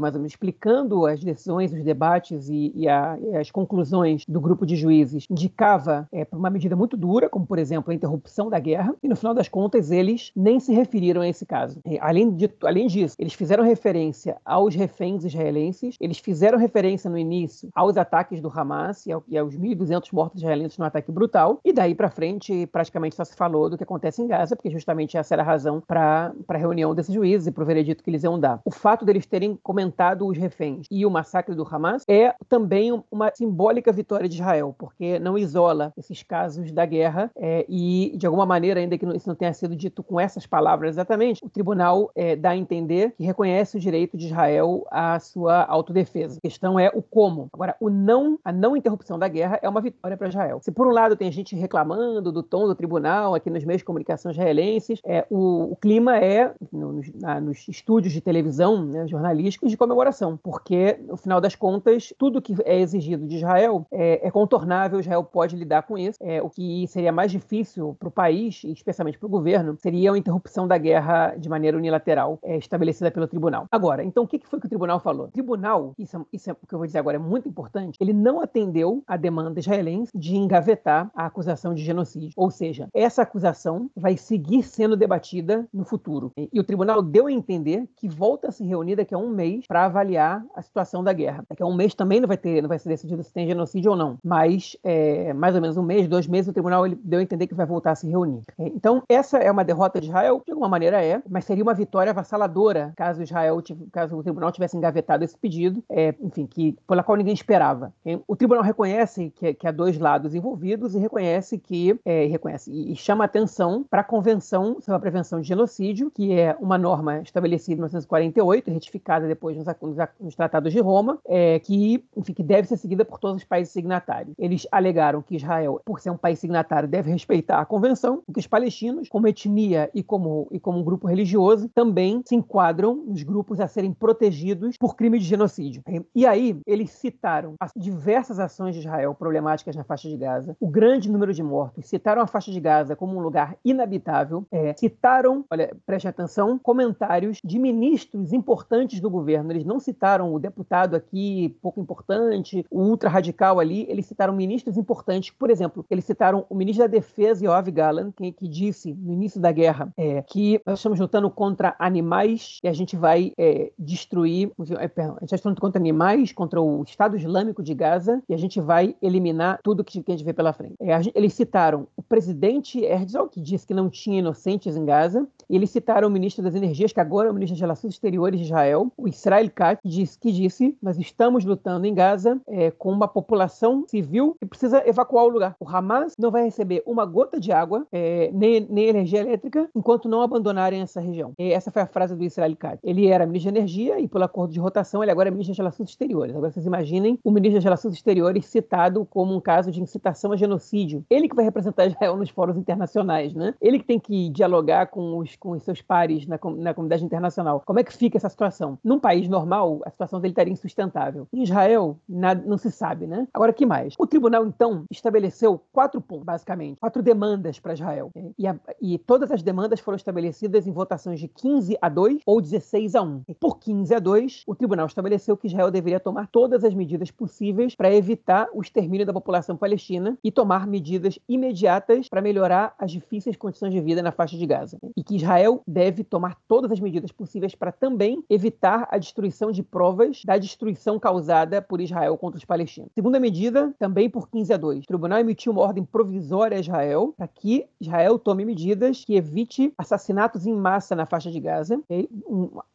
mais 0.00 0.14
ou 0.14 0.20
menos, 0.20 0.32
explicando 0.32 1.06
as 1.06 1.22
decisões, 1.22 1.72
os 1.72 1.82
debates 1.82 2.48
e, 2.48 2.72
e, 2.74 2.88
a, 2.88 3.18
e 3.20 3.36
as 3.36 3.50
conclusões 3.50 4.24
do 4.26 4.40
grupo 4.40 4.66
de 4.66 4.76
juízes, 4.76 5.26
indicava 5.30 6.08
é, 6.12 6.24
para 6.24 6.38
uma 6.38 6.50
medida 6.50 6.76
muito 6.76 6.96
dura, 6.96 7.28
como, 7.28 7.46
por 7.46 7.58
exemplo, 7.58 7.90
a 7.90 7.94
interrupção 7.94 8.48
da 8.48 8.58
guerra, 8.58 8.94
e 9.02 9.08
no 9.08 9.16
final 9.16 9.34
das 9.34 9.48
contas 9.48 9.90
eles 9.90 10.32
nem 10.34 10.60
se 10.60 10.72
referiram 10.72 11.22
a 11.22 11.28
esse 11.28 11.44
caso. 11.44 11.80
E, 11.86 11.98
além, 12.00 12.30
de, 12.30 12.50
além 12.62 12.86
disso, 12.86 13.16
eles 13.18 13.34
fizeram 13.34 13.64
referência 13.64 14.36
aos 14.44 14.74
reféns 14.74 15.24
israelenses, 15.24 15.96
eles 16.00 16.18
fizeram 16.18 16.58
referência 16.58 17.10
no 17.10 17.18
início 17.18 17.68
aos 17.74 17.96
ataques 17.96 18.40
do 18.40 18.48
Hamas 18.48 19.06
e, 19.06 19.12
ao, 19.12 19.22
e 19.28 19.36
aos 19.36 19.56
1.200 19.56 20.08
mortos 20.12 20.40
israelenses 20.40 20.78
no 20.78 20.84
ataque 20.84 21.10
brutal, 21.10 21.60
e 21.64 21.72
daí 21.72 21.94
para 21.94 22.10
frente 22.10 22.66
praticamente 22.66 23.14
só 23.14 23.24
se 23.24 23.34
falou 23.34 23.68
do 23.68 23.76
que 23.76 23.84
acontece 23.84 24.22
em 24.22 24.26
Gaza, 24.26 24.56
porque 24.56 24.70
justamente 24.70 25.16
essa 25.16 25.34
era 25.34 25.42
a 25.42 25.46
razão 25.46 25.80
para 25.80 26.32
a 26.48 26.56
reunião 26.56 26.94
desses 26.94 27.14
juízes 27.14 27.46
e 27.46 27.52
para 27.52 27.62
o 27.62 27.66
veredito 27.66 28.02
que 28.02 28.10
eles 28.10 28.24
iam 28.24 28.38
dar. 28.38 28.60
O 28.64 28.70
fato 28.70 29.04
deles 29.04 29.26
terem 29.26 29.41
comentado 29.62 30.26
os 30.26 30.38
reféns 30.38 30.86
e 30.90 31.04
o 31.04 31.10
massacre 31.10 31.54
do 31.54 31.66
Hamas 31.68 32.04
é 32.08 32.34
também 32.48 32.92
uma 33.10 33.30
simbólica 33.34 33.92
vitória 33.92 34.28
de 34.28 34.36
Israel, 34.36 34.74
porque 34.78 35.18
não 35.18 35.36
isola 35.36 35.92
esses 35.96 36.22
casos 36.22 36.70
da 36.72 36.86
guerra 36.86 37.30
é, 37.36 37.64
e, 37.68 38.14
de 38.16 38.26
alguma 38.26 38.46
maneira, 38.46 38.80
ainda 38.80 38.96
que 38.96 39.06
isso 39.16 39.28
não 39.28 39.34
tenha 39.34 39.52
sido 39.52 39.74
dito 39.74 40.02
com 40.02 40.20
essas 40.20 40.46
palavras 40.46 40.90
exatamente, 40.90 41.44
o 41.44 41.48
tribunal 41.48 42.10
é, 42.14 42.36
dá 42.36 42.50
a 42.50 42.56
entender 42.56 43.14
que 43.16 43.24
reconhece 43.24 43.76
o 43.76 43.80
direito 43.80 44.16
de 44.16 44.26
Israel 44.26 44.86
à 44.90 45.18
sua 45.18 45.64
autodefesa. 45.64 46.38
A 46.38 46.40
questão 46.40 46.78
é 46.78 46.90
o 46.94 47.02
como. 47.02 47.48
Agora, 47.52 47.76
o 47.80 47.90
não, 47.90 48.38
a 48.44 48.52
não 48.52 48.76
interrupção 48.76 49.18
da 49.18 49.28
guerra 49.28 49.58
é 49.62 49.68
uma 49.68 49.80
vitória 49.80 50.16
para 50.16 50.28
Israel. 50.28 50.60
Se 50.62 50.70
por 50.70 50.86
um 50.86 50.90
lado 50.90 51.16
tem 51.16 51.30
gente 51.30 51.56
reclamando 51.56 52.30
do 52.30 52.42
tom 52.42 52.66
do 52.66 52.74
tribunal 52.74 53.34
aqui 53.34 53.50
nos 53.50 53.64
meios 53.64 53.80
de 53.80 53.84
comunicação 53.84 54.30
israelenses, 54.30 55.00
é, 55.04 55.26
o, 55.30 55.72
o 55.72 55.76
clima 55.76 56.18
é, 56.18 56.52
no, 56.72 57.00
na, 57.14 57.40
nos 57.40 57.66
estúdios 57.68 58.12
de 58.12 58.20
televisão 58.20 58.84
né, 58.84 59.06
jornalísticos, 59.32 59.70
de 59.70 59.76
comemoração, 59.76 60.38
porque, 60.42 60.98
no 61.06 61.16
final 61.16 61.40
das 61.40 61.54
contas, 61.54 62.12
tudo 62.18 62.42
que 62.42 62.54
é 62.64 62.78
exigido 62.80 63.26
de 63.26 63.36
Israel 63.36 63.86
é, 63.90 64.26
é 64.26 64.30
contornável, 64.30 65.00
Israel 65.00 65.24
pode 65.24 65.56
lidar 65.56 65.82
com 65.82 65.96
isso. 65.96 66.18
É, 66.20 66.42
o 66.42 66.50
que 66.50 66.86
seria 66.88 67.10
mais 67.10 67.32
difícil 67.32 67.96
para 67.98 68.08
o 68.08 68.10
país, 68.10 68.62
especialmente 68.64 69.18
para 69.18 69.26
o 69.26 69.30
governo, 69.30 69.76
seria 69.78 70.12
a 70.12 70.18
interrupção 70.18 70.68
da 70.68 70.76
guerra 70.76 71.34
de 71.36 71.48
maneira 71.48 71.76
unilateral, 71.76 72.38
é, 72.42 72.56
estabelecida 72.56 73.10
pelo 73.10 73.26
tribunal. 73.26 73.66
Agora, 73.70 74.04
então, 74.04 74.24
o 74.24 74.26
que, 74.26 74.38
que 74.38 74.46
foi 74.46 74.60
que 74.60 74.66
o 74.66 74.68
tribunal 74.68 75.00
falou? 75.00 75.26
O 75.26 75.30
tribunal, 75.30 75.94
isso, 75.98 76.16
é, 76.16 76.20
isso 76.32 76.50
é 76.50 76.52
o 76.52 76.66
que 76.66 76.74
eu 76.74 76.78
vou 76.78 76.86
dizer 76.86 76.98
agora, 76.98 77.16
é 77.16 77.20
muito 77.20 77.48
importante, 77.48 77.96
ele 78.00 78.12
não 78.12 78.40
atendeu 78.40 79.02
a 79.06 79.16
demanda 79.16 79.58
israelense 79.58 80.12
de 80.14 80.36
engavetar 80.36 81.10
a 81.14 81.26
acusação 81.26 81.74
de 81.74 81.82
genocídio. 81.82 82.32
Ou 82.36 82.50
seja, 82.50 82.88
essa 82.94 83.22
acusação 83.22 83.90
vai 83.96 84.16
seguir 84.16 84.62
sendo 84.62 84.96
debatida 84.96 85.66
no 85.72 85.84
futuro. 85.84 86.32
E, 86.36 86.48
e 86.52 86.60
o 86.60 86.64
tribunal 86.64 87.02
deu 87.02 87.26
a 87.26 87.32
entender 87.32 87.88
que 87.96 88.08
volta 88.08 88.48
a 88.48 88.52
se 88.52 88.64
reunir 88.64 88.96
daqui 88.96 89.11
a 89.14 89.18
um 89.18 89.28
mês 89.28 89.66
para 89.66 89.84
avaliar 89.84 90.44
a 90.54 90.62
situação 90.62 91.02
da 91.02 91.12
guerra. 91.12 91.44
Daqui 91.48 91.62
a 91.62 91.66
um 91.66 91.74
mês 91.74 91.94
também 91.94 92.20
não 92.20 92.28
vai 92.28 92.36
ter, 92.36 92.62
não 92.62 92.68
vai 92.68 92.78
ser 92.78 92.88
decidido 92.88 93.22
se 93.22 93.32
tem 93.32 93.46
genocídio 93.46 93.92
ou 93.92 93.96
não. 93.96 94.18
Mas 94.24 94.76
é, 94.82 95.32
mais 95.32 95.54
ou 95.54 95.60
menos 95.60 95.76
um 95.76 95.82
mês, 95.82 96.08
dois 96.08 96.26
meses, 96.26 96.48
o 96.48 96.52
tribunal 96.52 96.86
ele 96.86 96.98
deu 97.02 97.20
a 97.20 97.22
entender 97.22 97.46
que 97.46 97.54
vai 97.54 97.66
voltar 97.66 97.92
a 97.92 97.94
se 97.94 98.08
reunir. 98.08 98.42
É, 98.58 98.66
então 98.68 99.02
essa 99.08 99.38
é 99.38 99.50
uma 99.50 99.64
derrota 99.64 100.00
de 100.00 100.08
Israel, 100.08 100.42
de 100.44 100.52
alguma 100.52 100.68
maneira 100.68 101.02
é, 101.02 101.22
mas 101.28 101.44
seria 101.44 101.62
uma 101.62 101.74
vitória 101.74 102.10
avassaladora 102.10 102.92
caso 102.96 103.22
Israel, 103.22 103.62
caso 103.92 104.16
o 104.16 104.22
tribunal 104.22 104.52
tivesse 104.52 104.76
engavetado 104.76 105.24
esse 105.24 105.36
pedido, 105.36 105.82
é, 105.88 106.14
enfim, 106.20 106.46
que 106.46 106.76
pela 106.86 107.02
qual 107.02 107.16
ninguém 107.16 107.34
esperava. 107.34 107.92
É, 108.04 108.18
o 108.26 108.36
tribunal 108.36 108.62
reconhece 108.62 109.32
que, 109.36 109.54
que 109.54 109.66
há 109.66 109.72
dois 109.72 109.98
lados 109.98 110.34
envolvidos 110.34 110.94
e 110.94 110.98
reconhece 110.98 111.58
que 111.58 111.98
é, 112.04 112.26
reconhece 112.26 112.70
e 112.72 112.94
chama 112.96 113.24
atenção 113.24 113.84
para 113.88 114.00
a 114.00 114.04
Convenção 114.04 114.80
sobre 114.80 114.96
a 114.96 115.00
Prevenção 115.00 115.40
de 115.40 115.48
Genocídio, 115.48 116.10
que 116.10 116.32
é 116.32 116.56
uma 116.60 116.78
norma 116.78 117.20
estabelecida 117.20 117.72
em 117.72 117.76
1948, 117.76 118.70
retificada 118.70 119.01
depois 119.28 119.56
nos, 119.56 119.66
nos, 119.66 119.96
nos 120.20 120.34
Tratados 120.34 120.72
de 120.72 120.80
Roma, 120.80 121.18
é, 121.26 121.58
que, 121.58 122.04
enfim, 122.16 122.32
que 122.32 122.42
deve 122.42 122.68
ser 122.68 122.76
seguida 122.76 123.04
por 123.04 123.18
todos 123.18 123.36
os 123.36 123.44
países 123.44 123.72
signatários. 123.72 124.34
Eles 124.38 124.66
alegaram 124.70 125.22
que 125.22 125.36
Israel, 125.36 125.80
por 125.84 126.00
ser 126.00 126.10
um 126.10 126.16
país 126.16 126.38
signatário, 126.38 126.88
deve 126.88 127.10
respeitar 127.10 127.60
a 127.60 127.64
Convenção, 127.64 128.22
e 128.28 128.32
que 128.32 128.40
os 128.40 128.46
palestinos, 128.46 129.08
como 129.08 129.28
etnia 129.28 129.90
e 129.94 130.02
como, 130.02 130.48
e 130.50 130.60
como 130.60 130.78
um 130.78 130.84
grupo 130.84 131.06
religioso, 131.06 131.68
também 131.68 132.22
se 132.26 132.34
enquadram 132.34 132.94
nos 132.94 133.22
grupos 133.22 133.60
a 133.60 133.68
serem 133.68 133.92
protegidos 133.92 134.76
por 134.76 134.96
crime 134.96 135.18
de 135.18 135.24
genocídio. 135.24 135.82
E 136.14 136.26
aí, 136.26 136.60
eles 136.66 136.90
citaram 136.90 137.54
as 137.60 137.72
diversas 137.76 138.38
ações 138.38 138.74
de 138.74 138.80
Israel 138.80 139.14
problemáticas 139.14 139.76
na 139.76 139.84
faixa 139.84 140.08
de 140.08 140.16
Gaza, 140.16 140.56
o 140.60 140.68
grande 140.68 141.10
número 141.10 141.32
de 141.32 141.42
mortos, 141.42 141.86
citaram 141.86 142.22
a 142.22 142.26
faixa 142.26 142.50
de 142.50 142.60
Gaza 142.60 142.96
como 142.96 143.16
um 143.16 143.20
lugar 143.20 143.56
inabitável, 143.64 144.46
é, 144.50 144.74
citaram, 144.78 145.44
olha, 145.50 145.74
preste 145.86 146.08
atenção, 146.08 146.58
comentários 146.58 147.38
de 147.44 147.58
ministros 147.58 148.32
importantes 148.32 148.91
representantes 148.92 149.00
do 149.00 149.10
governo, 149.10 149.52
eles 149.52 149.64
não 149.64 149.80
citaram 149.80 150.32
o 150.32 150.38
deputado 150.38 150.94
aqui, 150.94 151.56
pouco 151.62 151.80
importante, 151.80 152.64
o 152.70 152.82
ultra 152.82 153.08
radical 153.08 153.58
ali, 153.58 153.86
eles 153.88 154.06
citaram 154.06 154.34
ministros 154.34 154.76
importantes. 154.76 155.30
Por 155.30 155.50
exemplo, 155.50 155.84
eles 155.90 156.04
citaram 156.04 156.44
o 156.50 156.54
ministro 156.54 156.84
da 156.84 156.88
Defesa, 156.88 157.44
Yoav 157.44 157.70
Gallant, 157.70 158.12
que, 158.12 158.32
que 158.32 158.48
disse 158.48 158.92
no 158.92 159.12
início 159.12 159.40
da 159.40 159.52
guerra 159.52 159.92
é, 159.96 160.22
que 160.22 160.60
nós 160.66 160.78
estamos 160.78 160.98
lutando 160.98 161.30
contra 161.30 161.74
animais 161.78 162.58
e 162.62 162.68
a 162.68 162.72
gente 162.72 162.96
vai 162.96 163.32
é, 163.38 163.72
destruir, 163.78 164.50
é, 164.78 164.88
perdão, 164.88 165.16
a 165.16 165.20
gente 165.20 165.34
está 165.34 165.48
lutando 165.48 165.60
contra 165.60 165.80
animais, 165.80 166.32
contra 166.32 166.60
o 166.60 166.82
Estado 166.82 167.16
Islâmico 167.16 167.62
de 167.62 167.74
Gaza 167.74 168.22
e 168.28 168.34
a 168.34 168.36
gente 168.38 168.60
vai 168.60 168.94
eliminar 169.00 169.60
tudo 169.62 169.84
que, 169.84 170.02
que 170.02 170.12
a 170.12 170.16
gente 170.16 170.24
vê 170.24 170.32
pela 170.32 170.52
frente. 170.52 170.74
É, 170.80 170.92
eles 171.14 171.32
citaram 171.34 171.86
o 171.96 172.02
presidente 172.02 172.80
Herzog, 172.80 173.30
que 173.30 173.40
disse 173.40 173.66
que 173.66 173.74
não 173.74 173.88
tinha 173.88 174.18
inocentes 174.18 174.76
em 174.76 174.84
Gaza, 174.84 175.26
e 175.48 175.56
eles 175.56 175.70
citaram 175.70 176.08
o 176.08 176.10
ministro 176.10 176.42
das 176.42 176.54
Energias, 176.54 176.92
que 176.92 177.00
agora 177.00 177.28
é 177.28 177.30
o 177.30 177.34
ministro 177.34 177.54
das 177.54 177.60
Relações 177.60 177.94
Exteriores 177.94 178.40
de 178.40 178.46
Israel, 178.46 178.81
o 178.96 179.08
Israel 179.08 179.50
Katz, 179.54 179.80
disse, 179.84 180.18
que 180.18 180.32
disse 180.32 180.76
nós 180.82 180.98
estamos 180.98 181.44
lutando 181.44 181.86
em 181.86 181.94
Gaza 181.94 182.40
é, 182.48 182.70
com 182.70 182.90
uma 182.90 183.08
população 183.08 183.84
civil 183.88 184.36
que 184.40 184.46
precisa 184.46 184.82
evacuar 184.88 185.24
o 185.24 185.28
lugar. 185.28 185.56
O 185.60 185.68
Hamas 185.68 186.14
não 186.18 186.30
vai 186.30 186.44
receber 186.44 186.82
uma 186.86 187.04
gota 187.04 187.38
de 187.38 187.52
água, 187.52 187.86
é, 187.92 188.30
nem, 188.32 188.60
nem, 188.68 188.86
energia 188.86 189.20
elétrica, 189.20 189.68
enquanto 189.74 190.08
não 190.08 190.22
abandonarem 190.22 190.80
essa 190.80 191.00
região. 191.00 191.32
E 191.38 191.52
essa 191.52 191.70
foi 191.70 191.82
a 191.82 191.86
frase 191.86 192.14
do 192.16 192.24
Israel 192.24 192.54
Katz. 192.56 192.80
Ele 192.82 193.06
era 193.06 193.26
ministro 193.26 193.52
de 193.52 193.58
Energia 193.58 194.00
e, 194.00 194.08
pelo 194.08 194.24
acordo 194.24 194.52
de 194.52 194.60
rotação, 194.60 195.02
ele 195.02 195.12
agora 195.12 195.28
é 195.28 195.30
ministro 195.30 195.52
das 195.52 195.58
Relações 195.58 195.90
Exteriores. 195.90 196.34
Agora 196.34 196.50
vocês 196.50 196.66
imaginem 196.66 197.18
o 197.22 197.30
ministro 197.30 197.56
das 197.56 197.64
Relações 197.64 197.94
Exteriores 197.94 198.46
citado 198.46 199.06
como 199.10 199.34
um 199.34 199.40
caso 199.40 199.70
de 199.70 199.80
incitação 199.80 200.32
a 200.32 200.36
genocídio. 200.36 201.04
Ele 201.10 201.28
que 201.28 201.36
vai 201.36 201.44
representar 201.44 201.86
Israel 201.86 202.16
nos 202.16 202.30
fóruns 202.30 202.56
internacionais, 202.56 203.34
né? 203.34 203.54
Ele 203.60 203.78
que 203.78 203.84
tem 203.84 204.00
que 204.00 204.28
dialogar 204.30 204.86
com 204.86 205.18
os, 205.18 205.36
com 205.36 205.50
os 205.52 205.62
seus 205.62 205.82
pares 205.82 206.26
na, 206.26 206.38
na 206.56 206.74
comunidade 206.74 207.04
internacional. 207.04 207.62
Como 207.64 207.78
é 207.78 207.84
que 207.84 207.92
fica 207.92 208.16
essa 208.16 208.28
situação? 208.28 208.71
Num 208.82 208.98
país 208.98 209.28
normal, 209.28 209.80
a 209.84 209.90
situação 209.90 210.20
dele 210.20 210.32
estaria 210.32 210.52
insustentável. 210.52 211.26
Em 211.32 211.42
Israel, 211.42 211.98
nada, 212.08 212.42
não 212.46 212.58
se 212.58 212.70
sabe, 212.70 213.06
né? 213.06 213.26
Agora, 213.32 213.52
que 213.52 213.66
mais? 213.66 213.94
O 213.98 214.06
tribunal, 214.06 214.46
então, 214.46 214.84
estabeleceu 214.90 215.60
quatro 215.72 216.00
pontos, 216.00 216.24
basicamente, 216.24 216.78
quatro 216.80 217.02
demandas 217.02 217.58
para 217.58 217.74
Israel. 217.74 218.10
E, 218.38 218.46
a, 218.46 218.56
e, 218.80 218.98
todas 218.98 219.30
as 219.30 219.42
demandas 219.42 219.80
foram 219.80 219.96
estabelecidas 219.96 220.66
em 220.66 220.72
votações 220.72 221.20
de 221.20 221.28
15 221.28 221.76
a 221.80 221.88
2 221.88 222.22
ou 222.26 222.40
16 222.40 222.94
a 222.94 223.02
1. 223.02 223.22
E 223.28 223.34
por 223.34 223.58
15 223.58 223.94
a 223.94 223.98
2, 223.98 224.44
o 224.46 224.54
tribunal 224.54 224.86
estabeleceu 224.86 225.36
que 225.36 225.46
Israel 225.46 225.70
deveria 225.70 226.00
tomar 226.00 226.28
todas 226.28 226.64
as 226.64 226.74
medidas 226.74 227.10
possíveis 227.10 227.74
para 227.74 227.94
evitar 227.94 228.48
o 228.52 228.60
extermínio 228.60 229.06
da 229.06 229.12
população 229.12 229.56
palestina 229.56 230.18
e 230.22 230.30
tomar 230.30 230.66
medidas 230.66 231.18
imediatas 231.28 232.08
para 232.08 232.22
melhorar 232.22 232.74
as 232.78 232.90
difíceis 232.90 233.36
condições 233.36 233.72
de 233.72 233.80
vida 233.80 234.02
na 234.02 234.12
faixa 234.12 234.36
de 234.36 234.46
Gaza. 234.46 234.78
E 234.96 235.02
que 235.02 235.16
Israel 235.16 235.62
deve 235.66 236.04
tomar 236.04 236.36
todas 236.48 236.70
as 236.70 236.80
medidas 236.80 237.12
possíveis 237.12 237.54
para 237.54 237.72
também 237.72 238.24
evitar 238.28 238.61
a 238.62 238.98
destruição 238.98 239.50
de 239.50 239.62
provas 239.62 240.22
da 240.24 240.38
destruição 240.38 240.98
causada 240.98 241.60
por 241.60 241.80
Israel 241.80 242.16
contra 242.16 242.38
os 242.38 242.44
palestinos. 242.44 242.90
Segunda 242.94 243.18
medida, 243.18 243.74
também 243.78 244.08
por 244.08 244.28
15 244.28 244.52
a 244.52 244.56
2. 244.56 244.84
O 244.84 244.86
tribunal 244.86 245.18
emitiu 245.18 245.52
uma 245.52 245.62
ordem 245.62 245.84
provisória 245.84 246.56
a 246.56 246.60
Israel 246.60 247.14
para 247.16 247.28
que 247.28 247.66
Israel 247.80 248.18
tome 248.18 248.44
medidas 248.44 249.04
que 249.04 249.16
evite 249.16 249.72
assassinatos 249.76 250.46
em 250.46 250.54
massa 250.54 250.94
na 250.94 251.06
faixa 251.06 251.30
de 251.30 251.40
Gaza, 251.40 251.80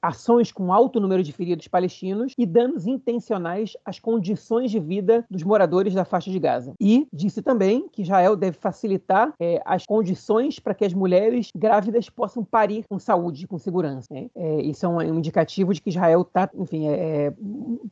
ações 0.02 0.52
com 0.52 0.74
alto 0.74 1.00
número 1.00 1.24
de 1.24 1.32
feridos 1.32 1.68
palestinos 1.68 2.34
e 2.38 2.46
danos 2.46 2.88
intencionais 2.88 3.76
às 3.86 4.00
condições 4.00 4.72
de 4.72 4.80
vida 4.80 5.26
dos 5.30 5.44
moradores 5.44 5.94
da 5.94 6.06
faixa 6.06 6.30
de 6.30 6.40
Gaza. 6.40 6.74
E 6.80 7.08
disse 7.12 7.42
também 7.42 7.88
que 7.92 8.02
Israel 8.02 8.36
deve 8.36 8.58
facilitar 8.58 9.34
é, 9.40 9.62
as 9.66 9.86
condições 9.86 10.60
para 10.60 10.74
que 10.74 10.86
as 10.86 10.94
mulheres 10.94 11.50
grávidas 11.56 12.10
possam 12.10 12.44
parir 12.44 12.86
com 12.90 13.00
saúde, 13.00 13.48
com 13.48 13.58
segurança. 13.58 14.08
Né? 14.12 14.30
É, 14.36 14.62
isso 14.62 14.86
é 14.86 14.90
um, 14.90 14.98
um, 14.98 15.18
indicativo 15.18 15.72
de 15.78 15.82
que 15.82 15.90
Israel 15.90 16.22
está, 16.22 16.50
enfim, 16.56 16.88
é, 16.88 17.28
é 17.28 17.34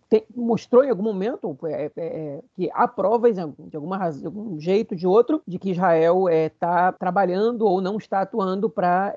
tem, 0.10 0.24
mostrou 0.36 0.84
em 0.84 0.90
algum 0.90 1.04
momento 1.04 1.58
é, 1.66 1.92
é, 1.96 2.40
que 2.56 2.70
há 2.74 2.88
provas, 2.88 3.36
de, 3.36 3.76
alguma 3.76 3.98
razão, 3.98 4.22
de 4.22 4.28
algum 4.28 4.60
jeito, 4.60 4.96
de 4.96 5.08
outro, 5.08 5.42
de 5.48 5.58
que 5.58 5.72
Israel 5.72 6.30
está 6.30 6.92
trabalhando 6.92 7.66
ou 7.66 7.82
não 7.82 7.98
está 7.98 8.22
atuando 8.22 8.70
para, 8.70 9.16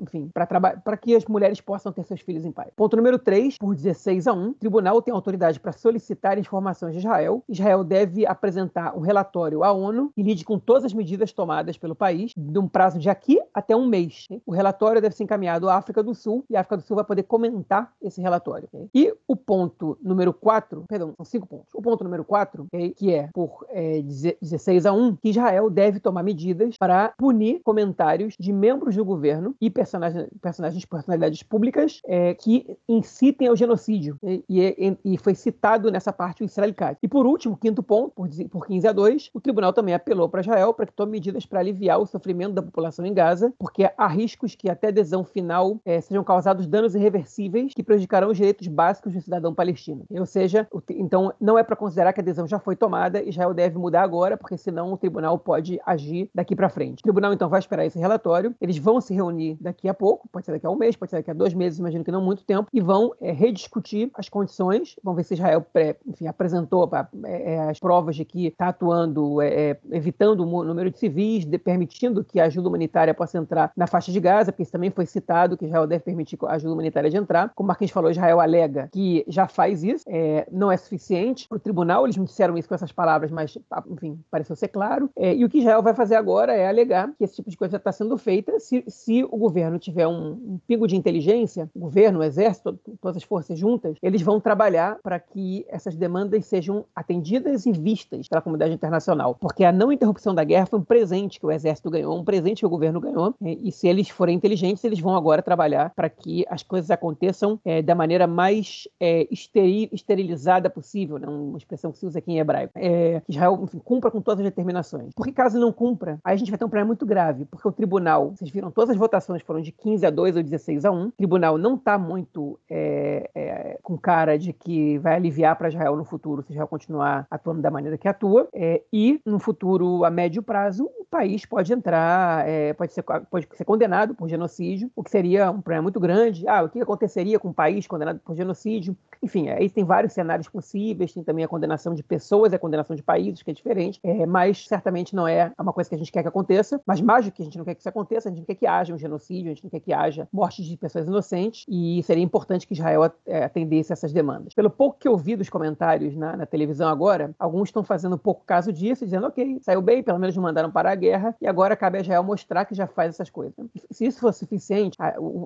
enfim, 0.00 0.30
para 0.32 0.96
que 0.96 1.14
as 1.14 1.24
mulheres 1.26 1.60
possam 1.60 1.92
ter 1.92 2.04
seus 2.04 2.20
filhos 2.20 2.44
em 2.44 2.52
paz. 2.52 2.70
Ponto 2.76 2.96
número 2.96 3.18
3, 3.18 3.58
por 3.58 3.74
16 3.74 4.26
a 4.26 4.32
1, 4.32 4.48
o 4.48 4.54
tribunal 4.54 5.02
tem 5.02 5.12
autoridade 5.12 5.58
para 5.60 5.72
solicitar 5.72 6.38
informações 6.38 6.92
de 6.92 6.98
Israel. 6.98 7.42
Israel 7.48 7.84
deve 7.84 8.26
apresentar 8.26 8.96
um 8.96 9.00
relatório 9.00 9.62
à 9.64 9.72
ONU 9.72 10.10
que 10.14 10.22
lide 10.22 10.44
com 10.44 10.58
todas 10.58 10.84
as 10.84 10.92
medidas 10.92 11.32
tomadas 11.32 11.76
pelo 11.78 11.94
país, 11.94 12.32
de 12.36 12.58
um 12.58 12.68
prazo 12.68 12.98
de 12.98 13.08
aqui 13.08 13.40
até 13.52 13.74
um 13.76 13.86
mês. 13.86 14.26
O 14.46 14.52
relatório 14.52 15.00
deve 15.00 15.14
ser 15.14 15.24
encaminhado 15.24 15.68
à 15.68 15.76
África 15.76 16.02
do 16.02 16.14
Sul 16.14 16.44
e 16.48 16.56
a 16.56 16.60
África 16.60 16.76
do 16.76 16.82
Sul 16.82 16.96
vai 16.96 17.04
poder 17.04 17.22
comentar 17.24 17.67
esse 18.02 18.20
relatório. 18.20 18.68
E 18.94 19.14
o 19.26 19.36
ponto 19.36 19.98
número 20.02 20.32
4, 20.32 20.84
perdão, 20.88 21.12
são 21.16 21.24
cinco 21.24 21.46
pontos. 21.46 21.74
O 21.74 21.82
ponto 21.82 22.04
número 22.04 22.24
4, 22.24 22.66
que 22.96 23.12
é 23.12 23.28
por 23.32 23.66
é, 23.70 24.00
16 24.02 24.86
a 24.86 24.92
1, 24.92 25.16
que 25.16 25.30
Israel 25.30 25.70
deve 25.70 26.00
tomar 26.00 26.22
medidas 26.22 26.76
para 26.78 27.12
punir 27.18 27.60
comentários 27.64 28.34
de 28.38 28.52
membros 28.52 28.96
do 28.96 29.04
governo 29.04 29.54
e 29.60 29.70
personagens, 29.70 30.28
personagens 30.40 30.84
personalidades 30.84 31.42
públicas 31.42 32.00
é, 32.06 32.34
que 32.34 32.76
incitem 32.88 33.48
ao 33.48 33.56
genocídio. 33.56 34.16
E, 34.22 34.44
e, 34.48 34.96
e, 35.04 35.18
foi 35.18 35.34
citado 35.34 35.90
nessa 35.90 36.12
parte 36.12 36.42
o 36.42 36.44
Israel. 36.44 36.68
E 37.02 37.08
por 37.08 37.26
último, 37.26 37.56
quinto 37.56 37.82
ponto, 37.82 38.12
por, 38.14 38.28
por 38.50 38.66
15 38.66 38.88
a 38.88 38.92
2, 38.92 39.30
o 39.32 39.40
tribunal 39.40 39.72
também 39.72 39.94
apelou 39.94 40.28
para 40.28 40.40
Israel 40.40 40.74
para 40.74 40.86
que 40.86 40.92
tome 40.92 41.12
medidas 41.12 41.46
para 41.46 41.60
aliviar 41.60 41.98
o 41.98 42.06
sofrimento 42.06 42.54
da 42.54 42.62
população 42.62 43.06
em 43.06 43.14
Gaza, 43.14 43.52
porque 43.58 43.90
há 43.96 44.06
riscos 44.06 44.54
que 44.54 44.68
até 44.68 44.88
a 44.88 44.90
adesão 44.90 45.24
final 45.24 45.80
é, 45.84 46.00
sejam 46.00 46.24
causados 46.24 46.66
danos 46.66 46.94
irreversíveis 46.94 47.47
que 47.74 47.82
prejudicarão 47.82 48.30
os 48.30 48.36
direitos 48.36 48.66
básicos 48.66 49.12
do 49.12 49.20
cidadão 49.20 49.54
palestino. 49.54 50.04
Ou 50.10 50.26
seja, 50.26 50.66
então 50.90 51.32
não 51.40 51.58
é 51.58 51.62
para 51.62 51.76
considerar 51.76 52.12
que 52.12 52.20
a 52.20 52.22
adesão 52.22 52.46
já 52.46 52.58
foi 52.58 52.76
tomada, 52.76 53.22
Israel 53.22 53.54
deve 53.54 53.78
mudar 53.78 54.02
agora, 54.02 54.36
porque 54.36 54.56
senão 54.56 54.92
o 54.92 54.96
tribunal 54.96 55.38
pode 55.38 55.80
agir 55.84 56.30
daqui 56.34 56.54
para 56.54 56.68
frente. 56.68 57.00
O 57.00 57.02
tribunal 57.02 57.32
então 57.32 57.48
vai 57.48 57.60
esperar 57.60 57.84
esse 57.84 57.98
relatório, 57.98 58.54
eles 58.60 58.78
vão 58.78 59.00
se 59.00 59.14
reunir 59.14 59.56
daqui 59.60 59.88
a 59.88 59.94
pouco, 59.94 60.28
pode 60.28 60.46
ser 60.46 60.52
daqui 60.52 60.66
a 60.66 60.70
um 60.70 60.76
mês, 60.76 60.96
pode 60.96 61.10
ser 61.10 61.16
daqui 61.16 61.30
a 61.30 61.34
dois 61.34 61.54
meses, 61.54 61.78
imagino 61.78 62.04
que 62.04 62.10
não 62.10 62.22
muito 62.22 62.44
tempo, 62.44 62.68
e 62.72 62.80
vão 62.80 63.12
é, 63.20 63.32
rediscutir 63.32 64.10
as 64.14 64.28
condições, 64.28 64.96
vão 65.02 65.14
ver 65.14 65.24
se 65.24 65.34
Israel 65.34 65.64
pré, 65.72 65.96
enfim, 66.06 66.26
apresentou 66.26 66.88
é, 67.24 67.54
é, 67.54 67.60
as 67.70 67.78
provas 67.78 68.16
de 68.16 68.24
que 68.24 68.46
está 68.46 68.68
atuando, 68.68 69.40
é, 69.40 69.70
é, 69.70 69.78
evitando 69.92 70.40
o 70.40 70.64
número 70.64 70.90
de 70.90 70.98
civis, 70.98 71.44
de, 71.44 71.58
permitindo 71.58 72.24
que 72.24 72.40
a 72.40 72.44
ajuda 72.44 72.68
humanitária 72.68 73.14
possa 73.14 73.38
entrar 73.38 73.72
na 73.76 73.86
faixa 73.86 74.12
de 74.12 74.20
Gaza, 74.20 74.52
porque 74.52 74.62
isso 74.62 74.72
também 74.72 74.90
foi 74.90 75.06
citado 75.06 75.56
que 75.56 75.64
Israel 75.64 75.86
deve 75.86 76.04
permitir 76.04 76.38
a 76.42 76.52
ajuda 76.52 76.72
humanitária 76.72 77.10
de 77.10 77.16
entrar. 77.16 77.37
Como 77.54 77.68
Marquinhos 77.68 77.92
falou, 77.92 78.10
Israel 78.10 78.40
alega 78.40 78.88
que 78.92 79.24
já 79.28 79.46
faz 79.46 79.84
isso, 79.84 80.04
é, 80.08 80.46
não 80.50 80.72
é 80.72 80.76
suficiente 80.76 81.46
para 81.48 81.56
o 81.56 81.60
tribunal, 81.60 82.04
eles 82.04 82.16
não 82.16 82.24
disseram 82.24 82.56
isso 82.56 82.68
com 82.68 82.74
essas 82.74 82.92
palavras, 82.92 83.30
mas, 83.30 83.56
enfim, 83.90 84.18
pareceu 84.30 84.56
ser 84.56 84.68
claro. 84.68 85.10
É, 85.16 85.34
e 85.34 85.44
o 85.44 85.48
que 85.48 85.58
Israel 85.58 85.82
vai 85.82 85.94
fazer 85.94 86.16
agora 86.16 86.54
é 86.54 86.68
alegar 86.68 87.10
que 87.16 87.24
esse 87.24 87.36
tipo 87.36 87.50
de 87.50 87.56
coisa 87.56 87.76
está 87.76 87.92
sendo 87.92 88.16
feita 88.16 88.58
se, 88.58 88.84
se 88.88 89.24
o 89.24 89.36
governo 89.36 89.78
tiver 89.78 90.06
um, 90.06 90.32
um 90.32 90.60
pingo 90.66 90.86
de 90.86 90.96
inteligência, 90.96 91.70
o 91.74 91.80
governo, 91.80 92.20
o 92.20 92.22
exército, 92.22 92.78
todas 93.00 93.16
as 93.16 93.22
forças 93.22 93.58
juntas, 93.58 93.96
eles 94.02 94.22
vão 94.22 94.40
trabalhar 94.40 94.98
para 95.02 95.18
que 95.18 95.64
essas 95.68 95.94
demandas 95.94 96.46
sejam 96.46 96.84
atendidas 96.94 97.66
e 97.66 97.72
vistas 97.72 98.28
pela 98.28 98.40
comunidade 98.40 98.72
internacional. 98.72 99.36
Porque 99.40 99.64
a 99.64 99.72
não 99.72 99.92
interrupção 99.92 100.34
da 100.34 100.44
guerra 100.44 100.66
foi 100.66 100.78
um 100.78 100.84
presente 100.84 101.38
que 101.38 101.46
o 101.46 101.50
exército 101.50 101.90
ganhou, 101.90 102.18
um 102.18 102.24
presente 102.24 102.60
que 102.60 102.66
o 102.66 102.70
governo 102.70 103.00
ganhou, 103.00 103.34
é, 103.42 103.52
e 103.52 103.70
se 103.70 103.86
eles 103.86 104.08
forem 104.08 104.36
inteligentes, 104.36 104.82
eles 104.84 105.00
vão 105.00 105.14
agora 105.14 105.42
trabalhar 105.42 105.92
para 105.94 106.08
que 106.08 106.44
as 106.48 106.62
coisas 106.62 106.90
aconteçam 106.90 107.27
é, 107.64 107.82
da 107.82 107.94
maneira 107.94 108.26
mais 108.26 108.88
é, 109.00 109.26
esteri 109.30 109.88
esterilizada 109.92 110.70
possível, 110.70 111.18
né? 111.18 111.26
uma 111.28 111.58
expressão 111.58 111.92
que 111.92 111.98
se 111.98 112.06
usa 112.06 112.18
aqui 112.18 112.32
em 112.32 112.38
hebraico. 112.38 112.72
É, 112.76 113.20
que 113.20 113.32
Israel 113.32 113.58
enfim, 113.62 113.78
cumpra 113.78 114.10
com 114.10 114.20
todas 114.20 114.40
as 114.40 114.50
determinações. 114.50 115.12
Porque 115.14 115.32
caso 115.32 115.58
não 115.58 115.72
cumpra, 115.72 116.18
aí 116.24 116.34
a 116.34 116.36
gente 116.36 116.50
vai 116.50 116.58
ter 116.58 116.64
um 116.64 116.68
problema 116.68 116.88
muito 116.88 117.06
grave, 117.06 117.44
porque 117.44 117.66
o 117.66 117.72
tribunal, 117.72 118.30
vocês 118.30 118.50
viram, 118.50 118.70
todas 118.70 118.90
as 118.90 118.96
votações 118.96 119.42
foram 119.42 119.60
de 119.60 119.72
15 119.72 120.06
a 120.06 120.10
2 120.10 120.36
ou 120.36 120.42
16 120.42 120.84
a 120.84 120.90
1. 120.90 121.06
O 121.06 121.12
tribunal 121.12 121.58
não 121.58 121.74
está 121.74 121.98
muito 121.98 122.58
é, 122.70 123.30
é, 123.34 123.78
com 123.82 123.96
cara 123.96 124.38
de 124.38 124.52
que 124.52 124.98
vai 124.98 125.16
aliviar 125.16 125.56
para 125.56 125.68
Israel 125.68 125.96
no 125.96 126.04
futuro 126.04 126.42
se 126.42 126.52
Israel 126.52 126.68
continuar 126.68 127.26
atuando 127.30 127.60
da 127.60 127.70
maneira 127.70 127.98
que 127.98 128.08
atua. 128.08 128.48
É, 128.52 128.82
e 128.92 129.20
no 129.24 129.38
futuro, 129.38 130.04
a 130.04 130.10
médio 130.10 130.42
prazo, 130.42 130.90
o 130.98 131.04
país 131.10 131.44
pode 131.44 131.72
entrar, 131.72 132.44
pode 132.76 132.92
ser, 132.92 133.02
pode 133.02 133.48
ser 133.54 133.64
condenado 133.64 134.14
por 134.14 134.28
genocídio, 134.28 134.90
o 134.94 135.02
que 135.02 135.10
seria 135.10 135.50
um 135.50 135.60
problema 135.60 135.82
muito 135.82 136.00
grande. 136.00 136.46
Ah, 136.46 136.62
o 136.62 136.68
que 136.68 136.84
aconteceria 137.18 137.38
com 137.38 137.48
um 137.48 137.52
país 137.52 137.86
condenado 137.86 138.20
por 138.20 138.36
genocídio? 138.36 138.96
Enfim, 139.22 139.48
aí 139.48 139.68
tem 139.68 139.84
vários 139.84 140.12
cenários 140.12 140.48
possíveis, 140.48 141.12
tem 141.12 141.22
também 141.24 141.44
a 141.44 141.48
condenação 141.48 141.92
de 141.94 142.02
pessoas, 142.02 142.52
a 142.52 142.58
condenação 142.58 142.94
de 142.94 143.02
países, 143.02 143.42
que 143.42 143.50
é 143.50 143.54
diferente, 143.54 143.98
é, 144.02 144.24
mas 144.26 144.66
certamente 144.66 145.14
não 145.14 145.26
é 145.26 145.52
uma 145.58 145.72
coisa 145.72 145.90
que 145.90 145.96
a 145.96 145.98
gente 145.98 146.12
quer 146.12 146.22
que 146.22 146.28
aconteça, 146.28 146.80
mas 146.86 147.00
mais 147.00 147.24
do 147.24 147.32
que 147.32 147.42
a 147.42 147.44
gente 147.44 147.58
não 147.58 147.64
quer 147.64 147.74
que 147.74 147.80
isso 147.80 147.88
aconteça, 147.88 148.28
a 148.28 148.30
gente 148.30 148.40
não 148.40 148.46
quer 148.46 148.54
que 148.54 148.66
haja 148.66 148.94
um 148.94 148.98
genocídio, 148.98 149.50
a 149.50 149.54
gente 149.54 149.64
não 149.64 149.70
quer 149.70 149.80
que 149.80 149.92
haja 149.92 150.28
mortes 150.32 150.64
de 150.64 150.76
pessoas 150.76 151.06
inocentes, 151.06 151.64
e 151.68 152.02
seria 152.04 152.22
importante 152.22 152.66
que 152.66 152.74
Israel 152.74 153.10
é, 153.26 153.44
atendesse 153.44 153.92
essas 153.92 154.12
demandas. 154.12 154.54
Pelo 154.54 154.70
pouco 154.70 154.98
que 154.98 155.08
eu 155.08 155.16
vi 155.16 155.34
dos 155.34 155.48
comentários 155.48 156.14
na, 156.16 156.36
na 156.36 156.46
televisão 156.46 156.88
agora, 156.88 157.34
alguns 157.38 157.68
estão 157.68 157.82
fazendo 157.82 158.16
pouco 158.16 158.44
caso 158.46 158.72
disso, 158.72 159.04
dizendo, 159.04 159.26
ok, 159.26 159.58
saiu 159.62 159.82
bem, 159.82 160.02
pelo 160.02 160.18
menos 160.18 160.36
não 160.36 160.42
mandaram 160.42 160.70
parar 160.70 160.94
guerra 160.94 161.34
e 161.40 161.46
agora 161.46 161.76
cabe 161.76 161.98
a 161.98 162.00
Israel 162.00 162.22
mostrar 162.22 162.64
que 162.64 162.74
já 162.74 162.86
faz 162.86 163.10
essas 163.10 163.30
coisas. 163.30 163.54
Se 163.90 164.06
isso 164.06 164.20
fosse 164.20 164.40
suficiente, 164.40 164.96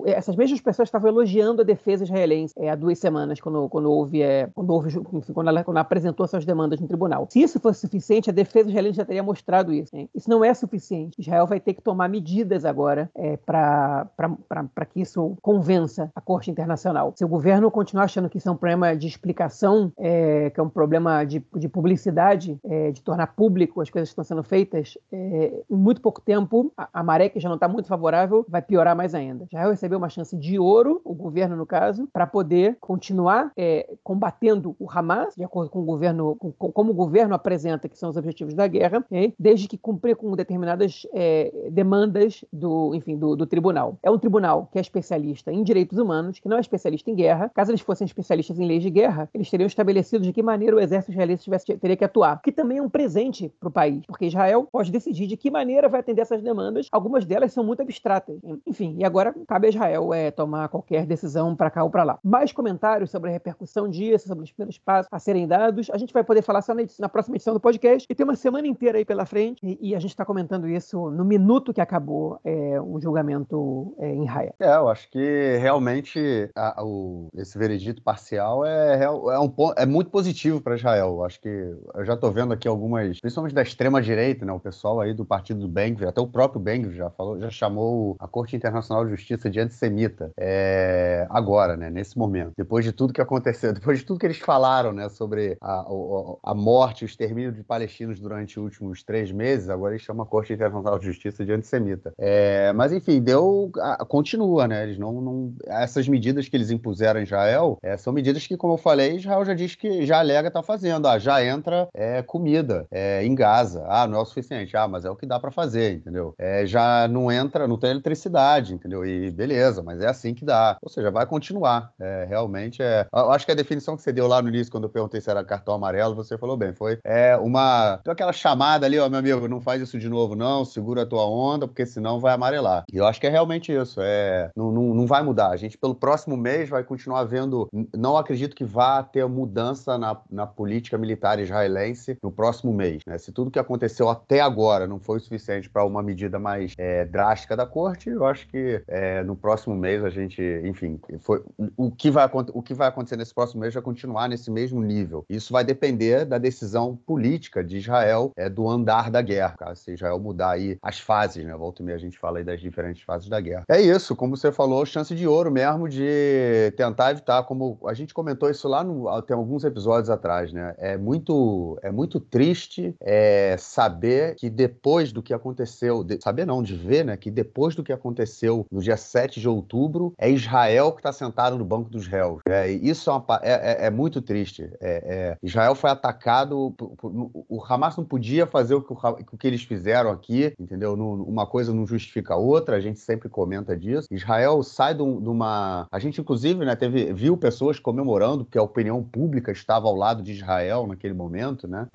essas 0.05 0.35
mesmas 0.35 0.61
pessoas 0.61 0.87
estavam 0.87 1.09
elogiando 1.09 1.62
a 1.63 1.65
defesa 1.65 2.03
israelense 2.03 2.53
é, 2.57 2.69
há 2.69 2.75
duas 2.75 2.99
semanas, 2.99 3.39
quando, 3.41 3.67
quando 3.69 3.91
houve, 3.91 4.21
é, 4.21 4.47
quando, 4.53 4.69
houve 4.69 4.89
enfim, 5.13 5.33
quando, 5.33 5.47
ela, 5.47 5.63
quando 5.63 5.77
ela 5.77 5.81
apresentou 5.81 6.27
suas 6.27 6.45
demandas 6.45 6.79
no 6.79 6.87
tribunal. 6.87 7.27
Se 7.29 7.41
isso 7.41 7.59
fosse 7.59 7.81
suficiente, 7.81 8.29
a 8.29 8.33
defesa 8.33 8.69
israelense 8.69 8.97
já 8.97 9.05
teria 9.05 9.23
mostrado 9.23 9.73
isso. 9.73 9.95
Hein? 9.95 10.09
Isso 10.13 10.29
não 10.29 10.43
é 10.43 10.53
suficiente. 10.53 11.19
Israel 11.19 11.47
vai 11.47 11.59
ter 11.59 11.73
que 11.73 11.81
tomar 11.81 12.07
medidas 12.07 12.65
agora 12.65 13.09
é, 13.15 13.37
para 13.37 14.85
que 14.89 15.01
isso 15.01 15.35
convença 15.41 16.11
a 16.15 16.21
Corte 16.21 16.51
Internacional. 16.51 17.13
Se 17.15 17.25
o 17.25 17.27
governo 17.27 17.71
continuar 17.71 18.05
achando 18.05 18.29
que 18.29 18.37
isso 18.37 18.49
é 18.49 18.51
um 18.51 18.57
problema 18.57 18.95
de 18.95 19.07
explicação, 19.07 19.91
é, 19.97 20.49
que 20.49 20.59
é 20.59 20.63
um 20.63 20.69
problema 20.69 21.23
de, 21.23 21.43
de 21.55 21.69
publicidade, 21.69 22.57
é, 22.63 22.91
de 22.91 23.01
tornar 23.01 23.27
público 23.27 23.81
as 23.81 23.89
coisas 23.89 24.09
que 24.09 24.13
estão 24.13 24.23
sendo 24.23 24.43
feitas, 24.43 24.97
é, 25.11 25.63
em 25.69 25.75
muito 25.75 26.01
pouco 26.01 26.21
tempo, 26.21 26.71
a, 26.77 26.89
a 26.93 27.03
maré, 27.03 27.29
que 27.29 27.39
já 27.39 27.49
não 27.49 27.55
está 27.55 27.67
muito 27.67 27.87
favorável, 27.87 28.45
vai 28.47 28.61
piorar 28.61 28.95
mais 28.95 29.15
ainda. 29.15 29.45
Israel 29.45 29.71
recebeu 29.71 29.97
uma 29.97 30.09
chance 30.09 30.35
de 30.37 30.59
ouro, 30.59 31.01
o 31.03 31.13
governo 31.13 31.52
no 31.55 31.65
caso, 31.65 32.07
para 32.11 32.27
poder 32.27 32.77
continuar 32.79 33.51
é, 33.57 33.89
combatendo 34.03 34.75
o 34.79 34.89
Hamas, 34.89 35.35
de 35.35 35.43
acordo 35.43 35.69
com 35.69 35.79
o 35.79 35.85
governo, 35.85 36.35
com, 36.35 36.51
como 36.51 36.91
o 36.91 36.95
governo 36.95 37.35
apresenta 37.35 37.87
que 37.87 37.97
são 37.97 38.09
os 38.09 38.17
objetivos 38.17 38.53
da 38.53 38.67
guerra, 38.67 38.99
okay? 38.99 39.33
desde 39.39 39.67
que 39.67 39.77
cumprir 39.77 40.15
com 40.15 40.35
determinadas 40.35 41.05
é, 41.13 41.69
demandas 41.71 42.43
do, 42.51 42.93
enfim, 42.95 43.17
do, 43.17 43.35
do, 43.35 43.45
tribunal. 43.45 43.97
É 44.01 44.09
um 44.09 44.17
tribunal 44.17 44.69
que 44.71 44.77
é 44.77 44.81
especialista 44.81 45.51
em 45.51 45.63
direitos 45.63 45.97
humanos, 45.97 46.39
que 46.39 46.49
não 46.49 46.57
é 46.57 46.59
especialista 46.59 47.09
em 47.11 47.15
guerra. 47.15 47.51
Caso 47.53 47.71
eles 47.71 47.81
fossem 47.81 48.05
especialistas 48.05 48.59
em 48.59 48.65
leis 48.65 48.83
de 48.83 48.89
guerra, 48.89 49.29
eles 49.33 49.49
teriam 49.49 49.67
estabelecido 49.67 50.23
de 50.23 50.33
que 50.33 50.41
maneira 50.41 50.75
o 50.75 50.79
exército 50.79 51.11
israelense 51.11 51.43
tivesse, 51.43 51.77
teria 51.77 51.97
que 51.97 52.05
atuar, 52.05 52.41
que 52.41 52.51
também 52.51 52.77
é 52.77 52.81
um 52.81 52.89
presente 52.89 53.51
para 53.59 53.69
o 53.69 53.71
país, 53.71 54.05
porque 54.05 54.25
Israel 54.25 54.67
pode 54.71 54.91
decidir 54.91 55.27
de 55.27 55.37
que 55.37 55.51
maneira 55.51 55.89
vai 55.89 55.99
atender 55.99 56.21
essas 56.21 56.41
demandas. 56.41 56.87
Algumas 56.91 57.25
delas 57.25 57.53
são 57.53 57.63
muito 57.63 57.81
abstratas. 57.81 58.37
Enfim, 58.65 58.95
e 58.97 59.05
agora 59.05 59.33
cabe 59.47 59.67
a 59.67 59.69
Israel 59.69 60.13
é, 60.13 60.31
tomar 60.31 60.69
qualquer 60.69 61.05
decisão 61.05 61.42
para 61.55 61.69
cá 61.69 61.83
ou 61.83 61.89
para 61.89 62.03
lá. 62.03 62.19
Mais 62.23 62.51
comentários 62.51 63.11
sobre 63.11 63.29
a 63.29 63.33
repercussão 63.33 63.89
disso, 63.89 64.27
sobre 64.27 64.43
os 64.43 64.51
primeiros 64.51 64.77
passos 64.77 65.09
a 65.11 65.19
serem 65.19 65.47
dados, 65.47 65.89
a 65.91 65.97
gente 65.97 66.13
vai 66.13 66.23
poder 66.23 66.41
falar 66.41 66.61
só 66.61 66.73
na, 66.73 66.83
edição, 66.83 67.03
na 67.03 67.09
próxima 67.09 67.35
edição 67.35 67.53
do 67.53 67.59
podcast. 67.59 68.07
E 68.09 68.15
tem 68.15 68.23
uma 68.23 68.35
semana 68.35 68.67
inteira 68.67 68.97
aí 68.97 69.05
pela 69.05 69.25
frente, 69.25 69.59
e, 69.63 69.89
e 69.89 69.95
a 69.95 69.99
gente 69.99 70.11
está 70.11 70.25
comentando 70.25 70.67
isso 70.67 71.09
no 71.09 71.25
minuto 71.25 71.73
que 71.73 71.81
acabou 71.81 72.39
é, 72.43 72.79
o 72.79 72.99
julgamento 73.01 73.95
é, 73.99 74.13
em 74.13 74.25
Raia. 74.25 74.53
É, 74.59 74.75
eu 74.75 74.89
acho 74.89 75.09
que 75.09 75.57
realmente 75.57 76.49
a, 76.55 76.83
o, 76.83 77.29
esse 77.35 77.57
veredito 77.57 78.01
parcial 78.01 78.65
é, 78.65 79.03
é, 79.03 79.09
um, 79.09 79.51
é 79.75 79.85
muito 79.85 80.09
positivo 80.09 80.61
para 80.61 80.75
Israel. 80.75 81.07
Eu 81.07 81.25
acho 81.25 81.41
que 81.41 81.47
eu 81.47 82.05
já 82.05 82.13
estou 82.13 82.31
vendo 82.31 82.53
aqui 82.53 82.67
algumas, 82.67 83.19
principalmente 83.19 83.53
da 83.53 83.61
extrema 83.61 84.01
direita, 84.01 84.45
né, 84.45 84.53
o 84.53 84.59
pessoal 84.59 85.01
aí 85.01 85.13
do 85.13 85.25
partido 85.25 85.61
do 85.61 85.67
Bengvir, 85.67 86.07
até 86.07 86.21
o 86.21 86.27
próprio 86.27 86.61
Bengvir 86.61 86.95
já 86.95 87.09
falou, 87.09 87.39
já 87.39 87.49
chamou 87.49 88.15
a 88.19 88.27
Corte 88.27 88.55
Internacional 88.55 89.05
de 89.05 89.11
Justiça 89.11 89.49
de 89.49 89.59
antissemita. 89.59 90.31
É, 90.37 91.25
agora, 91.33 91.75
né, 91.75 91.89
nesse 91.89 92.17
momento, 92.17 92.53
depois 92.57 92.85
de 92.85 92.91
tudo 92.91 93.13
que 93.13 93.21
aconteceu, 93.21 93.73
depois 93.73 93.99
de 93.99 94.05
tudo 94.05 94.19
que 94.19 94.25
eles 94.25 94.39
falaram, 94.39 94.93
né, 94.93 95.09
sobre 95.09 95.57
a, 95.61 95.81
a, 95.81 96.51
a 96.51 96.55
morte, 96.55 97.03
o 97.03 97.07
extermínio 97.07 97.51
de 97.51 97.63
palestinos 97.63 98.19
durante 98.19 98.59
os 98.59 98.65
últimos 98.65 99.03
três 99.03 99.31
meses, 99.31 99.69
agora 99.69 99.93
eles 99.93 100.03
chamam 100.03 100.23
a 100.23 100.27
Corte 100.27 100.53
Internacional 100.53 100.99
de 100.99 101.05
Justiça 101.05 101.45
de 101.45 101.51
antissemita. 101.51 102.13
É, 102.17 102.71
mas 102.73 102.93
enfim, 102.93 103.21
deu, 103.21 103.71
a, 103.79 104.05
continua, 104.05 104.67
né? 104.67 104.83
Eles 104.83 104.97
não, 104.97 105.21
não, 105.21 105.53
essas 105.65 106.07
medidas 106.07 106.47
que 106.47 106.55
eles 106.55 106.69
impuseram 106.71 107.19
em 107.19 107.23
Israel 107.23 107.77
é, 107.81 107.97
são 107.97 108.13
medidas 108.13 108.45
que, 108.45 108.57
como 108.57 108.73
eu 108.73 108.77
falei, 108.77 109.15
Israel 109.15 109.43
já 109.45 109.53
diz 109.53 109.75
que 109.75 110.05
já 110.05 110.19
alega 110.19 110.51
tá 110.51 110.61
fazendo, 110.61 111.07
ah, 111.07 111.17
já 111.17 111.43
entra 111.43 111.87
é, 111.93 112.21
comida 112.21 112.85
é, 112.91 113.25
em 113.25 113.33
Gaza, 113.33 113.83
ah, 113.87 114.07
não 114.07 114.19
é 114.19 114.21
o 114.21 114.25
suficiente, 114.25 114.75
ah, 114.77 114.87
mas 114.87 115.05
é 115.05 115.09
o 115.09 115.15
que 115.15 115.25
dá 115.25 115.39
para 115.39 115.51
fazer, 115.51 115.93
entendeu? 115.93 116.33
É, 116.37 116.65
já 116.65 117.07
não 117.07 117.31
entra, 117.31 117.67
não 117.67 117.77
tem 117.77 117.91
eletricidade, 117.91 118.73
entendeu? 118.73 119.05
E 119.05 119.31
beleza, 119.31 119.81
mas 119.81 120.01
é 120.01 120.07
assim 120.07 120.33
que 120.33 120.45
dá. 120.45 120.77
Ou 120.81 120.89
seja, 120.89 121.11
vai 121.11 121.22
continuar. 121.25 121.91
É, 121.99 122.25
realmente 122.27 122.81
é. 122.81 123.05
Eu 123.13 123.31
acho 123.31 123.45
que 123.45 123.51
a 123.51 123.55
definição 123.55 123.95
que 123.95 124.01
você 124.01 124.11
deu 124.11 124.27
lá 124.27 124.41
no 124.41 124.49
início, 124.49 124.71
quando 124.71 124.85
eu 124.85 124.89
perguntei 124.89 125.21
se 125.21 125.29
era 125.29 125.43
cartão 125.43 125.73
amarelo, 125.73 126.15
você 126.15 126.37
falou 126.37 126.57
bem. 126.57 126.73
Foi 126.73 126.99
é, 127.03 127.35
uma. 127.37 127.99
Deu 128.03 128.13
aquela 128.13 128.33
chamada 128.33 128.85
ali, 128.85 128.99
ó, 128.99 129.09
meu 129.09 129.19
amigo, 129.19 129.47
não 129.47 129.61
faz 129.61 129.81
isso 129.81 129.97
de 129.99 130.09
novo, 130.09 130.35
não, 130.35 130.65
segura 130.65 131.03
a 131.03 131.05
tua 131.05 131.25
onda, 131.25 131.67
porque 131.67 131.85
senão 131.85 132.19
vai 132.19 132.33
amarelar. 132.33 132.83
E 132.91 132.97
eu 132.97 133.05
acho 133.05 133.19
que 133.19 133.27
é 133.27 133.29
realmente 133.29 133.71
isso. 133.71 133.99
É, 134.01 134.49
não, 134.55 134.71
não, 134.71 134.93
não 134.93 135.07
vai 135.07 135.23
mudar. 135.23 135.49
A 135.49 135.57
gente, 135.57 135.77
pelo 135.77 135.95
próximo 135.95 136.35
mês, 136.35 136.69
vai 136.69 136.83
continuar 136.83 137.23
vendo. 137.23 137.67
Não 137.95 138.17
acredito 138.17 138.55
que 138.55 138.65
vá 138.65 139.03
ter 139.03 139.25
mudança 139.27 139.97
na, 139.97 140.19
na 140.29 140.47
política 140.47 140.97
militar 140.97 141.39
israelense 141.39 142.17
no 142.21 142.31
próximo 142.31 142.73
mês. 142.73 143.01
Né? 143.05 143.17
Se 143.17 143.31
tudo 143.31 143.51
que 143.51 143.59
aconteceu 143.59 144.09
até 144.09 144.41
agora 144.41 144.87
não 144.87 144.99
foi 144.99 145.19
suficiente 145.19 145.69
para 145.69 145.85
uma 145.85 146.01
medida 146.01 146.39
mais 146.39 146.73
é, 146.77 147.05
drástica 147.05 147.55
da 147.55 147.65
corte, 147.65 148.09
eu 148.09 148.25
acho 148.25 148.47
que 148.47 148.83
é, 148.87 149.23
no 149.23 149.35
próximo 149.35 149.75
mês 149.75 150.03
a 150.03 150.09
gente, 150.09 150.41
enfim, 150.65 150.97
foi, 151.19 151.43
o, 151.77 151.91
que 151.91 152.09
vai, 152.09 152.29
o 152.53 152.61
que 152.61 152.73
vai 152.73 152.87
acontecer 152.87 153.15
nesse 153.15 153.33
próximo 153.33 153.61
mês 153.61 153.73
vai 153.73 153.83
continuar 153.83 154.27
nesse 154.27 154.49
mesmo 154.49 154.81
nível. 154.81 155.25
Isso 155.29 155.53
vai 155.53 155.63
depender 155.63 156.25
da 156.25 156.37
decisão 156.37 156.95
política 156.95 157.63
de 157.63 157.77
Israel 157.77 158.31
é, 158.35 158.49
do 158.49 158.69
andar 158.69 159.09
da 159.09 159.21
guerra, 159.21 159.55
caso 159.57 159.81
se 159.81 159.93
Israel 159.93 160.19
mudar 160.19 160.51
aí 160.51 160.77
as 160.81 160.99
fases, 160.99 161.45
né? 161.45 161.55
Volta 161.55 161.81
e 161.81 161.85
meia 161.85 161.95
a 161.95 161.99
gente 161.99 162.17
fala 162.17 162.39
aí 162.39 162.43
das 162.43 162.59
diferentes 162.59 163.03
fases 163.03 163.29
da 163.29 163.39
guerra. 163.39 163.63
É 163.69 163.81
isso, 163.81 164.15
como 164.15 164.35
você 164.35 164.51
falou, 164.51 164.85
chance 164.85 165.13
de 165.15 165.27
ouro 165.27 165.51
mesmo 165.51 165.87
de 165.87 166.73
tentar 166.75 167.11
evitar, 167.11 167.43
como 167.43 167.79
a 167.85 167.93
gente 167.93 168.13
comentou 168.13 168.49
isso 168.49 168.67
lá 168.67 168.83
no, 168.83 169.21
tem 169.21 169.35
alguns 169.35 169.63
episódios 169.63 170.09
atrás, 170.09 170.51
né? 170.51 170.73
É 170.77 170.97
muito, 170.97 171.77
é 171.81 171.91
muito 171.91 172.19
triste 172.19 172.95
é, 173.01 173.55
saber 173.57 174.35
que 174.35 174.49
depois 174.49 175.11
do 175.11 175.21
que 175.21 175.33
aconteceu, 175.33 176.03
de, 176.03 176.19
saber 176.21 176.45
não, 176.45 176.63
de 176.63 176.75
ver, 176.75 177.05
né? 177.05 177.17
Que 177.17 177.31
depois 177.31 177.75
do 177.75 177.83
que 177.83 177.93
aconteceu 177.93 178.65
no 178.71 178.81
dia 178.81 178.97
7 178.97 179.39
de 179.39 179.47
outubro, 179.47 180.13
é 180.17 180.29
Israel 180.29 180.92
que 180.93 180.99
está 180.99 181.11
sentado 181.11 181.57
no 181.57 181.65
banco 181.65 181.89
dos 181.89 182.07
réus. 182.07 182.41
É, 182.47 182.69
isso 182.69 183.09
é, 183.09 183.13
uma, 183.13 183.39
é, 183.41 183.83
é, 183.83 183.87
é 183.87 183.89
muito 183.89 184.21
triste. 184.21 184.69
É, 184.79 185.03
é, 185.05 185.37
Israel 185.41 185.75
foi 185.75 185.89
atacado, 185.89 186.73
o 187.01 187.63
Hamas 187.63 187.97
não 187.97 188.05
podia 188.05 188.45
fazer 188.45 188.75
o 188.75 188.81
que, 188.81 188.93
o, 188.93 188.97
o 189.31 189.37
que 189.37 189.47
eles 189.47 189.63
fizeram 189.63 190.11
aqui, 190.11 190.53
entendeu? 190.59 190.93
uma 190.93 191.45
coisa 191.45 191.73
não 191.73 191.85
justifica 191.85 192.33
a 192.33 192.37
outra, 192.37 192.75
a 192.75 192.79
gente 192.79 192.99
sempre 192.99 193.29
comenta 193.29 193.75
disso. 193.75 194.07
Israel 194.11 194.61
sai 194.63 194.93
de, 194.93 195.01
uma. 195.01 195.87
A 195.91 195.99
gente, 195.99 196.21
inclusive, 196.21 196.63
né, 196.65 196.75
teve, 196.75 197.13
viu 197.13 197.35
pessoas 197.37 197.79
comemorando 197.79 198.45
porque 198.45 198.57
a 198.57 198.63
opinião 198.63 199.03
pública 199.03 199.51
estava 199.51 199.87
ao 199.87 199.95
lado 199.95 200.21
de 200.21 200.31
Israel 200.31 200.87
naquele 200.87 201.13
momento, 201.13 201.67
né? 201.67 201.87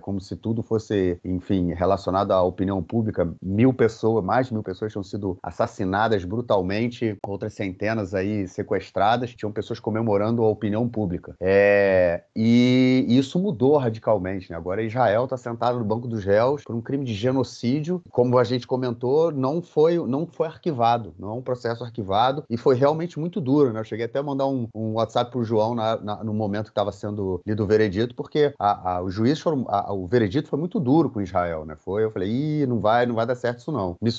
Como 0.00 0.20
se 0.20 0.36
tudo 0.36 0.62
fosse, 0.62 1.18
enfim, 1.24 1.72
relacionado 1.72 2.32
à 2.32 2.42
opinião 2.42 2.82
pública. 2.82 3.32
Mil 3.42 3.72
pessoas, 3.72 4.24
mais 4.24 4.48
de 4.48 4.54
mil 4.54 4.62
pessoas 4.62 4.92
tinham 4.92 5.02
sido 5.02 5.38
assassinadas 5.42 6.24
brutalmente, 6.24 7.16
outras 7.26 7.54
centenas 7.54 8.14
aí 8.14 8.39
sequestradas, 8.46 9.34
tinham 9.34 9.52
pessoas 9.52 9.80
comemorando 9.80 10.42
a 10.42 10.48
opinião 10.48 10.88
pública. 10.88 11.34
É, 11.40 12.22
e 12.34 13.04
isso 13.08 13.38
mudou 13.38 13.76
radicalmente, 13.76 14.50
né? 14.50 14.56
Agora 14.56 14.82
Israel 14.82 15.24
está 15.24 15.36
sentado 15.36 15.78
no 15.78 15.84
banco 15.84 16.08
dos 16.08 16.24
réus 16.24 16.62
por 16.64 16.74
um 16.74 16.80
crime 16.80 17.04
de 17.04 17.14
genocídio, 17.14 18.02
como 18.10 18.38
a 18.38 18.44
gente 18.44 18.66
comentou, 18.66 19.30
não 19.30 19.62
foi, 19.62 19.96
não 20.06 20.26
foi 20.26 20.46
arquivado, 20.46 21.14
não 21.18 21.30
é 21.30 21.32
um 21.32 21.42
processo 21.42 21.84
arquivado 21.84 22.44
e 22.48 22.56
foi 22.56 22.74
realmente 22.76 23.18
muito 23.18 23.40
duro, 23.40 23.72
né? 23.72 23.80
Eu 23.80 23.84
cheguei 23.84 24.06
até 24.06 24.18
a 24.18 24.22
mandar 24.22 24.46
um, 24.46 24.68
um 24.74 24.94
WhatsApp 24.94 25.30
pro 25.30 25.44
João 25.44 25.74
na, 25.74 25.96
na, 25.96 26.24
no 26.24 26.34
momento 26.34 26.66
que 26.66 26.70
estava 26.70 26.92
sendo 26.92 27.40
lido 27.46 27.62
o 27.62 27.66
veredito, 27.66 28.14
porque 28.14 28.52
a, 28.58 28.96
a, 28.96 29.02
os 29.02 29.14
juízes 29.14 29.40
foram, 29.40 29.64
a, 29.68 29.92
o 29.92 30.06
veredito 30.06 30.48
foi 30.48 30.58
muito 30.58 30.78
duro 30.80 31.10
com 31.10 31.20
Israel, 31.20 31.64
né? 31.64 31.76
Foi, 31.78 32.04
eu 32.04 32.10
falei, 32.10 32.30
ih, 32.30 32.66
não 32.66 32.80
vai, 32.80 33.06
não 33.06 33.14
vai 33.14 33.26
dar 33.26 33.34
certo 33.34 33.58
isso 33.58 33.72
não. 33.72 33.96
Me, 34.00 34.10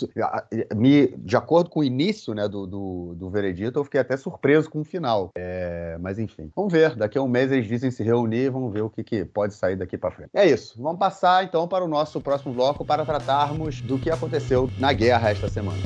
me, 0.76 1.08
de 1.18 1.36
acordo 1.36 1.70
com 1.70 1.80
o 1.80 1.84
início, 1.84 2.34
né, 2.34 2.48
do, 2.48 2.66
do, 2.66 3.14
do, 3.16 3.30
veredito, 3.30 3.80
eu 3.80 3.84
fiquei 3.84 4.00
até 4.00 4.11
surpreso 4.18 4.70
com 4.70 4.82
o 4.82 4.84
final. 4.84 5.30
É, 5.38 5.98
mas 6.00 6.20
enfim, 6.20 6.50
vamos 6.56 6.72
ver. 6.72 6.96
Daqui 6.96 7.18
a 7.18 7.22
um 7.22 7.28
mês 7.28 7.52
eles 7.52 7.68
dizem 7.68 7.92
se 7.92 8.04
reunir, 8.04 8.50
vamos 8.50 8.72
ver 8.74 8.82
o 8.82 8.90
que, 8.90 9.04
que 9.04 9.26
pode 9.26 9.54
sair 9.54 9.76
daqui 9.76 9.98
para 9.98 10.12
frente. 10.12 10.30
É 10.34 10.46
isso. 10.46 10.82
Vamos 10.82 11.00
passar 11.00 11.44
então 11.44 11.68
para 11.68 11.84
o 11.84 11.88
nosso 11.88 12.20
próximo 12.22 12.54
bloco 12.54 12.86
para 12.86 13.06
tratarmos 13.06 13.82
do 13.82 13.98
que 13.98 14.10
aconteceu 14.10 14.70
na 14.78 14.94
guerra 14.94 15.32
esta 15.32 15.48
semana. 15.48 15.82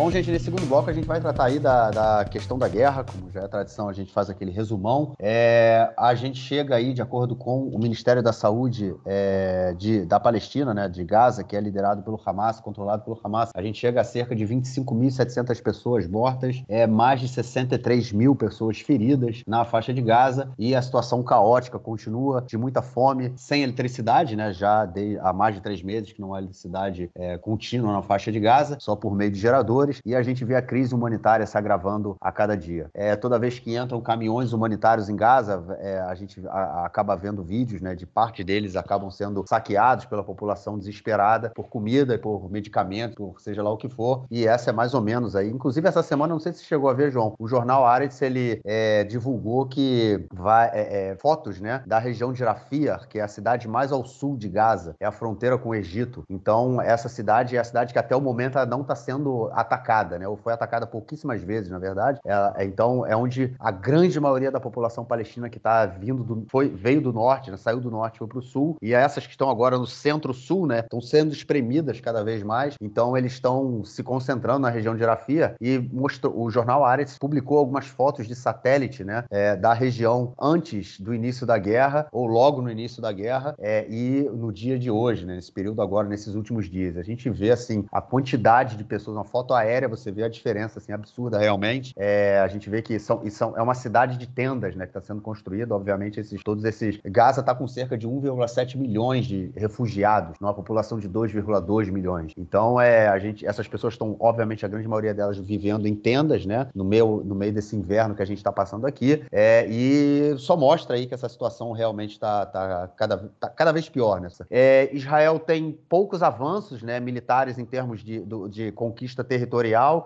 Bom, 0.00 0.10
gente, 0.10 0.30
nesse 0.30 0.46
segundo 0.46 0.64
bloco 0.64 0.88
a 0.88 0.94
gente 0.94 1.06
vai 1.06 1.20
tratar 1.20 1.44
aí 1.44 1.58
da, 1.58 1.90
da 1.90 2.24
questão 2.24 2.58
da 2.58 2.66
guerra, 2.66 3.04
como 3.04 3.30
já 3.30 3.42
é 3.42 3.48
tradição, 3.48 3.86
a 3.86 3.92
gente 3.92 4.10
faz 4.10 4.30
aquele 4.30 4.50
resumão. 4.50 5.12
É, 5.18 5.92
a 5.94 6.14
gente 6.14 6.38
chega 6.38 6.74
aí, 6.74 6.94
de 6.94 7.02
acordo 7.02 7.36
com 7.36 7.68
o 7.68 7.78
Ministério 7.78 8.22
da 8.22 8.32
Saúde 8.32 8.94
é, 9.04 9.74
de, 9.76 10.06
da 10.06 10.18
Palestina, 10.18 10.72
né, 10.72 10.88
de 10.88 11.04
Gaza, 11.04 11.44
que 11.44 11.54
é 11.54 11.60
liderado 11.60 12.02
pelo 12.02 12.18
Hamas, 12.24 12.58
controlado 12.60 13.04
pelo 13.04 13.20
Hamas, 13.22 13.50
a 13.54 13.60
gente 13.60 13.78
chega 13.78 14.00
a 14.00 14.04
cerca 14.04 14.34
de 14.34 14.42
25.700 14.46 15.62
pessoas 15.62 16.08
mortas, 16.08 16.62
é, 16.66 16.86
mais 16.86 17.20
de 17.20 17.28
63 17.28 18.10
mil 18.10 18.34
pessoas 18.34 18.80
feridas 18.80 19.42
na 19.46 19.66
faixa 19.66 19.92
de 19.92 20.00
Gaza 20.00 20.50
e 20.58 20.74
a 20.74 20.80
situação 20.80 21.22
caótica 21.22 21.78
continua, 21.78 22.40
de 22.40 22.56
muita 22.56 22.80
fome, 22.80 23.34
sem 23.36 23.64
eletricidade, 23.64 24.34
né, 24.34 24.50
já 24.50 24.86
de, 24.86 25.18
há 25.18 25.30
mais 25.30 25.56
de 25.56 25.60
três 25.60 25.82
meses 25.82 26.10
que 26.10 26.22
não 26.22 26.32
há 26.32 26.38
eletricidade 26.38 27.10
é, 27.14 27.36
contínua 27.36 27.92
na 27.92 28.00
faixa 28.00 28.32
de 28.32 28.40
Gaza, 28.40 28.78
só 28.80 28.96
por 28.96 29.14
meio 29.14 29.30
de 29.30 29.38
geradores 29.38 29.89
e 30.04 30.14
a 30.14 30.22
gente 30.22 30.44
vê 30.44 30.54
a 30.54 30.62
crise 30.62 30.94
humanitária 30.94 31.46
se 31.46 31.56
agravando 31.56 32.16
a 32.20 32.30
cada 32.30 32.56
dia. 32.56 32.88
É, 32.94 33.16
toda 33.16 33.38
vez 33.38 33.58
que 33.58 33.76
entram 33.76 34.00
caminhões 34.00 34.52
humanitários 34.52 35.08
em 35.08 35.16
Gaza, 35.16 35.64
é, 35.80 36.00
a 36.00 36.14
gente 36.14 36.40
a, 36.46 36.86
acaba 36.86 37.16
vendo 37.16 37.42
vídeos 37.42 37.80
né, 37.80 37.94
de 37.94 38.06
parte 38.06 38.44
deles 38.44 38.76
acabam 38.76 39.10
sendo 39.10 39.44
saqueados 39.48 40.04
pela 40.04 40.22
população 40.22 40.78
desesperada 40.78 41.50
por 41.54 41.68
comida 41.68 42.18
por 42.18 42.50
medicamento, 42.50 43.16
por 43.16 43.40
seja 43.40 43.62
lá 43.62 43.70
o 43.70 43.76
que 43.76 43.88
for. 43.88 44.24
E 44.30 44.46
essa 44.46 44.70
é 44.70 44.72
mais 44.72 44.94
ou 44.94 45.00
menos 45.00 45.34
aí. 45.34 45.48
Inclusive, 45.50 45.88
essa 45.88 46.02
semana, 46.02 46.32
não 46.32 46.40
sei 46.40 46.52
se 46.52 46.64
chegou 46.64 46.88
a 46.88 46.94
ver, 46.94 47.10
João, 47.10 47.34
o 47.38 47.48
jornal 47.48 47.86
Aretz 47.86 48.20
ele 48.22 48.60
é, 48.64 49.04
divulgou 49.04 49.66
que 49.66 50.26
vai, 50.32 50.70
é, 50.72 51.10
é, 51.10 51.16
fotos 51.16 51.60
né, 51.60 51.82
da 51.86 51.98
região 51.98 52.32
de 52.32 52.44
Rafia, 52.44 52.98
que 53.08 53.18
é 53.18 53.22
a 53.22 53.28
cidade 53.28 53.66
mais 53.68 53.92
ao 53.92 54.04
sul 54.04 54.36
de 54.36 54.48
Gaza, 54.48 54.94
é 55.00 55.06
a 55.06 55.12
fronteira 55.12 55.58
com 55.58 55.70
o 55.70 55.74
Egito. 55.74 56.24
Então, 56.28 56.80
essa 56.80 57.08
cidade 57.08 57.56
é 57.56 57.60
a 57.60 57.64
cidade 57.64 57.92
que 57.92 57.98
até 57.98 58.14
o 58.14 58.20
momento 58.20 58.58
não 58.66 58.82
está 58.82 58.94
sendo 58.94 59.50
atacada, 59.52 59.79
né? 60.18 60.28
Ou 60.28 60.36
foi 60.36 60.52
atacada 60.52 60.86
pouquíssimas 60.86 61.42
vezes, 61.42 61.70
na 61.70 61.78
verdade. 61.78 62.20
É, 62.24 62.64
então, 62.64 63.06
é 63.06 63.16
onde 63.16 63.54
a 63.58 63.70
grande 63.70 64.18
maioria 64.20 64.50
da 64.50 64.60
população 64.60 65.04
palestina 65.04 65.48
que 65.48 65.58
está 65.58 65.86
vindo 65.86 66.22
do, 66.22 66.46
foi, 66.50 66.68
veio 66.68 67.00
do 67.00 67.12
norte, 67.12 67.50
né? 67.50 67.56
saiu 67.56 67.80
do 67.80 67.90
norte, 67.90 68.18
foi 68.18 68.26
para 68.26 68.38
o 68.38 68.42
sul. 68.42 68.76
E 68.82 68.92
essas 68.92 69.26
que 69.26 69.32
estão 69.32 69.50
agora 69.50 69.78
no 69.78 69.86
centro-sul, 69.86 70.66
né? 70.66 70.80
Estão 70.80 71.00
sendo 71.00 71.32
espremidas 71.32 72.00
cada 72.00 72.22
vez 72.22 72.42
mais. 72.42 72.74
Então, 72.80 73.16
eles 73.16 73.32
estão 73.32 73.84
se 73.84 74.02
concentrando 74.02 74.60
na 74.60 74.70
região 74.70 74.96
de 74.96 75.04
Rafia 75.04 75.54
e 75.60 75.78
mostrou, 75.92 76.40
o 76.40 76.50
jornal 76.50 76.84
Aretz 76.84 77.18
publicou 77.18 77.58
algumas 77.58 77.86
fotos 77.86 78.26
de 78.26 78.34
satélite, 78.34 79.04
né? 79.04 79.24
É, 79.30 79.56
da 79.56 79.72
região 79.72 80.32
antes 80.40 81.00
do 81.00 81.14
início 81.14 81.46
da 81.46 81.58
guerra 81.58 82.06
ou 82.12 82.26
logo 82.26 82.62
no 82.62 82.70
início 82.70 83.00
da 83.00 83.12
guerra 83.12 83.54
é, 83.58 83.86
e 83.88 84.28
no 84.32 84.52
dia 84.52 84.78
de 84.78 84.90
hoje, 84.90 85.24
né? 85.24 85.34
Nesse 85.34 85.52
período 85.52 85.82
agora, 85.82 86.08
nesses 86.08 86.34
últimos 86.34 86.68
dias. 86.68 86.96
A 86.96 87.02
gente 87.02 87.28
vê, 87.30 87.50
assim, 87.50 87.84
a 87.92 88.00
quantidade 88.00 88.76
de 88.76 88.84
pessoas, 88.84 89.16
uma 89.16 89.24
foto 89.24 89.54
aérea, 89.60 89.88
você 89.88 90.10
vê 90.10 90.24
a 90.24 90.28
diferença, 90.28 90.78
assim, 90.78 90.92
absurda 90.92 91.38
realmente. 91.38 91.92
É, 91.96 92.40
a 92.40 92.48
gente 92.48 92.68
vê 92.68 92.82
que 92.82 92.98
são, 92.98 93.22
são, 93.30 93.56
é 93.56 93.62
uma 93.62 93.74
cidade 93.74 94.16
de 94.16 94.26
tendas, 94.26 94.74
né? 94.74 94.84
Que 94.84 94.90
está 94.90 95.00
sendo 95.00 95.20
construída, 95.20 95.74
obviamente, 95.74 96.20
esses, 96.20 96.42
todos 96.42 96.64
esses... 96.64 96.98
Gaza 97.04 97.40
está 97.40 97.54
com 97.54 97.66
cerca 97.66 97.96
de 97.96 98.08
1,7 98.08 98.76
milhões 98.76 99.26
de 99.26 99.50
refugiados, 99.56 100.38
numa 100.40 100.54
população 100.54 100.98
de 100.98 101.08
2,2 101.08 101.90
milhões. 101.90 102.32
Então, 102.36 102.80
é, 102.80 103.08
a 103.08 103.18
gente, 103.18 103.46
essas 103.46 103.66
pessoas 103.68 103.94
estão, 103.94 104.16
obviamente, 104.18 104.64
a 104.64 104.68
grande 104.68 104.88
maioria 104.88 105.14
delas 105.14 105.38
vivendo 105.38 105.86
em 105.86 105.94
tendas, 105.94 106.44
né? 106.46 106.68
No 106.74 106.84
meio, 106.84 107.22
no 107.24 107.34
meio 107.34 107.52
desse 107.52 107.76
inverno 107.76 108.14
que 108.14 108.22
a 108.22 108.26
gente 108.26 108.38
está 108.38 108.52
passando 108.52 108.86
aqui. 108.86 109.22
É, 109.30 109.66
e 109.68 110.34
só 110.38 110.56
mostra 110.56 110.96
aí 110.96 111.06
que 111.06 111.14
essa 111.14 111.28
situação 111.28 111.72
realmente 111.72 112.12
está 112.12 112.46
tá 112.46 112.88
cada, 112.96 113.18
tá 113.38 113.48
cada 113.48 113.72
vez 113.72 113.88
pior 113.88 114.20
nessa. 114.20 114.46
É, 114.50 114.88
Israel 114.92 115.38
tem 115.38 115.72
poucos 115.88 116.22
avanços 116.22 116.82
né, 116.82 117.00
militares 117.00 117.58
em 117.58 117.64
termos 117.64 118.02
de, 118.02 118.24
de 118.50 118.72
conquista 118.72 119.22
territorial. 119.22 119.49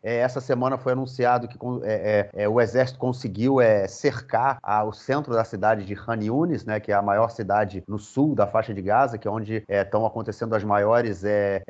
É, 0.03 0.19
essa 0.19 0.41
semana 0.41 0.79
foi 0.79 0.93
anunciado 0.93 1.47
que 1.47 1.59
é, 1.85 2.31
é, 2.35 2.45
é, 2.45 2.49
o 2.49 2.61
exército 2.61 2.99
conseguiu 2.99 3.61
é, 3.61 3.87
cercar 3.87 4.59
a, 4.63 4.85
o 4.85 4.93
centro 4.93 5.33
da 5.33 5.45
cidade 5.45 5.85
de 5.85 5.95
Han 5.95 6.23
Yunis, 6.23 6.65
né, 6.65 6.81
que 6.81 6.91
é 6.91 6.95
a 6.95 7.03
maior 7.03 7.31
cidade 7.31 7.83
no 7.87 7.99
sul 7.99 8.35
da 8.35 8.47
faixa 8.47 8.73
de 8.73 8.83
Gaza, 8.83 9.19
que 9.19 9.29
é 9.29 9.31
onde 9.31 9.65
estão 9.69 10.07
acontecendo 10.07 10.55
as 10.55 10.65
maiores 10.65 11.23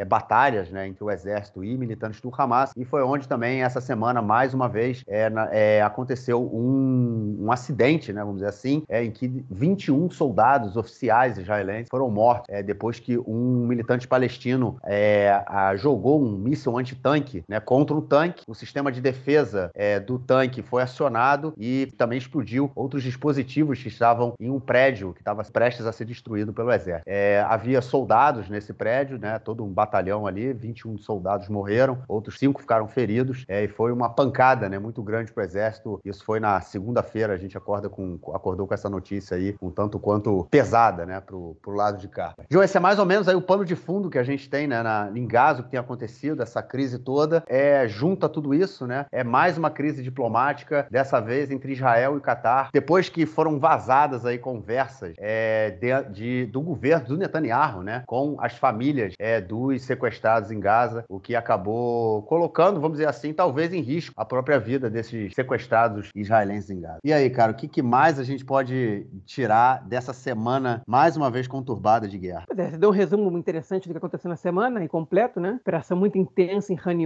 batalhas 0.06 0.70
né, 0.70 0.86
entre 0.86 1.02
o 1.02 1.10
exército 1.10 1.64
e 1.64 1.76
militantes 1.76 2.20
do 2.20 2.30
Hamas. 2.36 2.70
E 2.76 2.84
foi 2.84 3.02
onde 3.02 3.28
também 3.28 3.62
essa 3.62 3.80
semana, 3.80 4.22
mais 4.22 4.54
uma 4.54 4.68
vez, 4.68 5.04
na, 5.32 5.48
aconteceu 5.84 6.42
um, 6.42 7.38
um, 7.40 7.52
acidente, 7.52 8.12
né, 8.12 8.20
vamos 8.20 8.36
dizer 8.36 8.48
assim, 8.48 8.82
em 8.88 9.10
que 9.10 9.28
21 9.50 10.10
soldados 10.10 10.76
oficiais 10.76 11.38
israelenses 11.38 11.88
foram 11.90 12.10
mortos 12.10 12.46
depois 12.64 12.98
que 12.98 13.18
um 13.18 13.66
militante 13.66 14.06
palestino 14.06 14.78
é, 14.84 15.42
jogou 15.76 16.22
um 16.22 16.36
míssil 16.36 16.76
antitanque 16.78 17.42
né, 17.48 17.60
contra 17.64 17.96
um 17.96 18.00
tanque. 18.00 18.44
O 18.46 18.54
sistema 18.54 18.92
de 18.92 19.00
defesa 19.00 19.70
é, 19.74 19.98
do 19.98 20.18
tanque 20.18 20.62
foi 20.62 20.82
acionado 20.82 21.54
e 21.56 21.86
também 21.96 22.18
explodiu 22.18 22.70
outros 22.74 23.02
dispositivos 23.02 23.82
que 23.82 23.88
estavam 23.88 24.34
em 24.38 24.50
um 24.50 24.60
prédio 24.60 25.12
que 25.12 25.20
estava 25.20 25.42
prestes 25.44 25.86
a 25.86 25.92
ser 25.92 26.04
destruído 26.04 26.52
pelo 26.52 26.72
exército. 26.72 27.08
É, 27.08 27.44
havia 27.48 27.80
soldados 27.80 28.48
nesse 28.48 28.72
prédio, 28.72 29.18
né, 29.18 29.38
todo 29.38 29.64
um 29.64 29.72
batalhão 29.72 30.26
ali, 30.26 30.52
21 30.52 30.98
soldados 30.98 31.48
morreram, 31.48 32.02
outros 32.08 32.38
cinco 32.38 32.60
ficaram 32.60 32.88
feridos 32.88 33.44
é, 33.48 33.64
e 33.64 33.68
foi 33.68 33.92
uma 33.92 34.08
pancada 34.10 34.68
né, 34.68 34.78
muito 34.78 35.02
grande 35.02 35.32
para 35.32 35.42
o 35.42 35.44
exército. 35.44 36.00
Isso 36.04 36.24
foi 36.24 36.40
na 36.40 36.60
segunda-feira, 36.60 37.32
a 37.32 37.36
gente 37.36 37.56
acorda 37.56 37.88
com, 37.88 38.18
acordou 38.34 38.66
com 38.66 38.74
essa 38.74 38.90
notícia 38.90 39.36
aí, 39.36 39.54
um 39.60 39.70
tanto 39.70 39.98
quanto 39.98 40.46
pesada 40.50 41.06
né, 41.06 41.20
para 41.20 41.36
o 41.36 41.56
lado 41.66 41.98
de 41.98 42.08
cá. 42.08 42.34
João, 42.50 42.64
esse 42.64 42.76
é 42.76 42.80
mais 42.80 42.98
ou 42.98 43.06
menos 43.06 43.28
aí 43.28 43.34
o 43.34 43.42
pano 43.42 43.64
de 43.64 43.76
fundo 43.76 44.10
que 44.10 44.18
a 44.18 44.24
gente 44.24 44.48
tem 44.48 44.66
né, 44.66 44.82
na, 44.82 45.10
em 45.14 45.26
Gaza, 45.26 45.60
o 45.60 45.64
que 45.64 45.70
tem 45.70 45.80
acontecido, 45.80 46.42
essa 46.42 46.62
crise 46.62 46.98
toda. 46.98 47.44
É, 47.54 47.86
junto 47.86 48.26
a 48.26 48.28
tudo 48.28 48.52
isso, 48.52 48.84
né, 48.84 49.06
é 49.12 49.22
mais 49.22 49.56
uma 49.56 49.70
crise 49.70 50.02
diplomática, 50.02 50.88
dessa 50.90 51.20
vez 51.20 51.52
entre 51.52 51.72
Israel 51.72 52.18
e 52.18 52.20
Catar, 52.20 52.70
depois 52.72 53.08
que 53.08 53.26
foram 53.26 53.60
vazadas 53.60 54.26
aí 54.26 54.38
conversas 54.38 55.14
é, 55.18 55.70
de, 55.70 56.10
de, 56.12 56.46
do 56.46 56.60
governo 56.60 57.06
do 57.06 57.16
Netanyahu, 57.16 57.84
né, 57.84 58.02
com 58.06 58.34
as 58.40 58.56
famílias 58.56 59.14
é, 59.20 59.40
dos 59.40 59.82
sequestrados 59.82 60.50
em 60.50 60.58
Gaza, 60.58 61.04
o 61.08 61.20
que 61.20 61.36
acabou 61.36 62.22
colocando, 62.22 62.80
vamos 62.80 62.98
dizer 62.98 63.08
assim, 63.08 63.32
talvez 63.32 63.72
em 63.72 63.80
risco 63.80 64.12
a 64.16 64.24
própria 64.24 64.58
vida 64.58 64.90
desses 64.90 65.32
sequestrados 65.32 66.08
israelenses 66.12 66.70
em 66.70 66.80
Gaza. 66.80 66.98
E 67.04 67.12
aí, 67.12 67.30
cara, 67.30 67.52
o 67.52 67.54
que, 67.54 67.68
que 67.68 67.82
mais 67.82 68.18
a 68.18 68.24
gente 68.24 68.44
pode 68.44 69.06
tirar 69.24 69.86
dessa 69.86 70.12
semana 70.12 70.82
mais 70.88 71.16
uma 71.16 71.30
vez 71.30 71.46
conturbada 71.46 72.08
de 72.08 72.18
guerra? 72.18 72.46
É, 72.50 72.70
você 72.70 72.76
deu 72.76 72.88
um 72.88 72.92
resumo 72.92 73.38
interessante 73.38 73.86
do 73.86 73.92
que 73.92 73.98
aconteceu 73.98 74.28
na 74.28 74.36
semana, 74.36 74.82
incompleto, 74.82 75.38
né? 75.38 75.58
Operação 75.60 75.96
muito 75.96 76.18
intensa 76.18 76.72
em 76.72 76.78
Han 76.84 77.04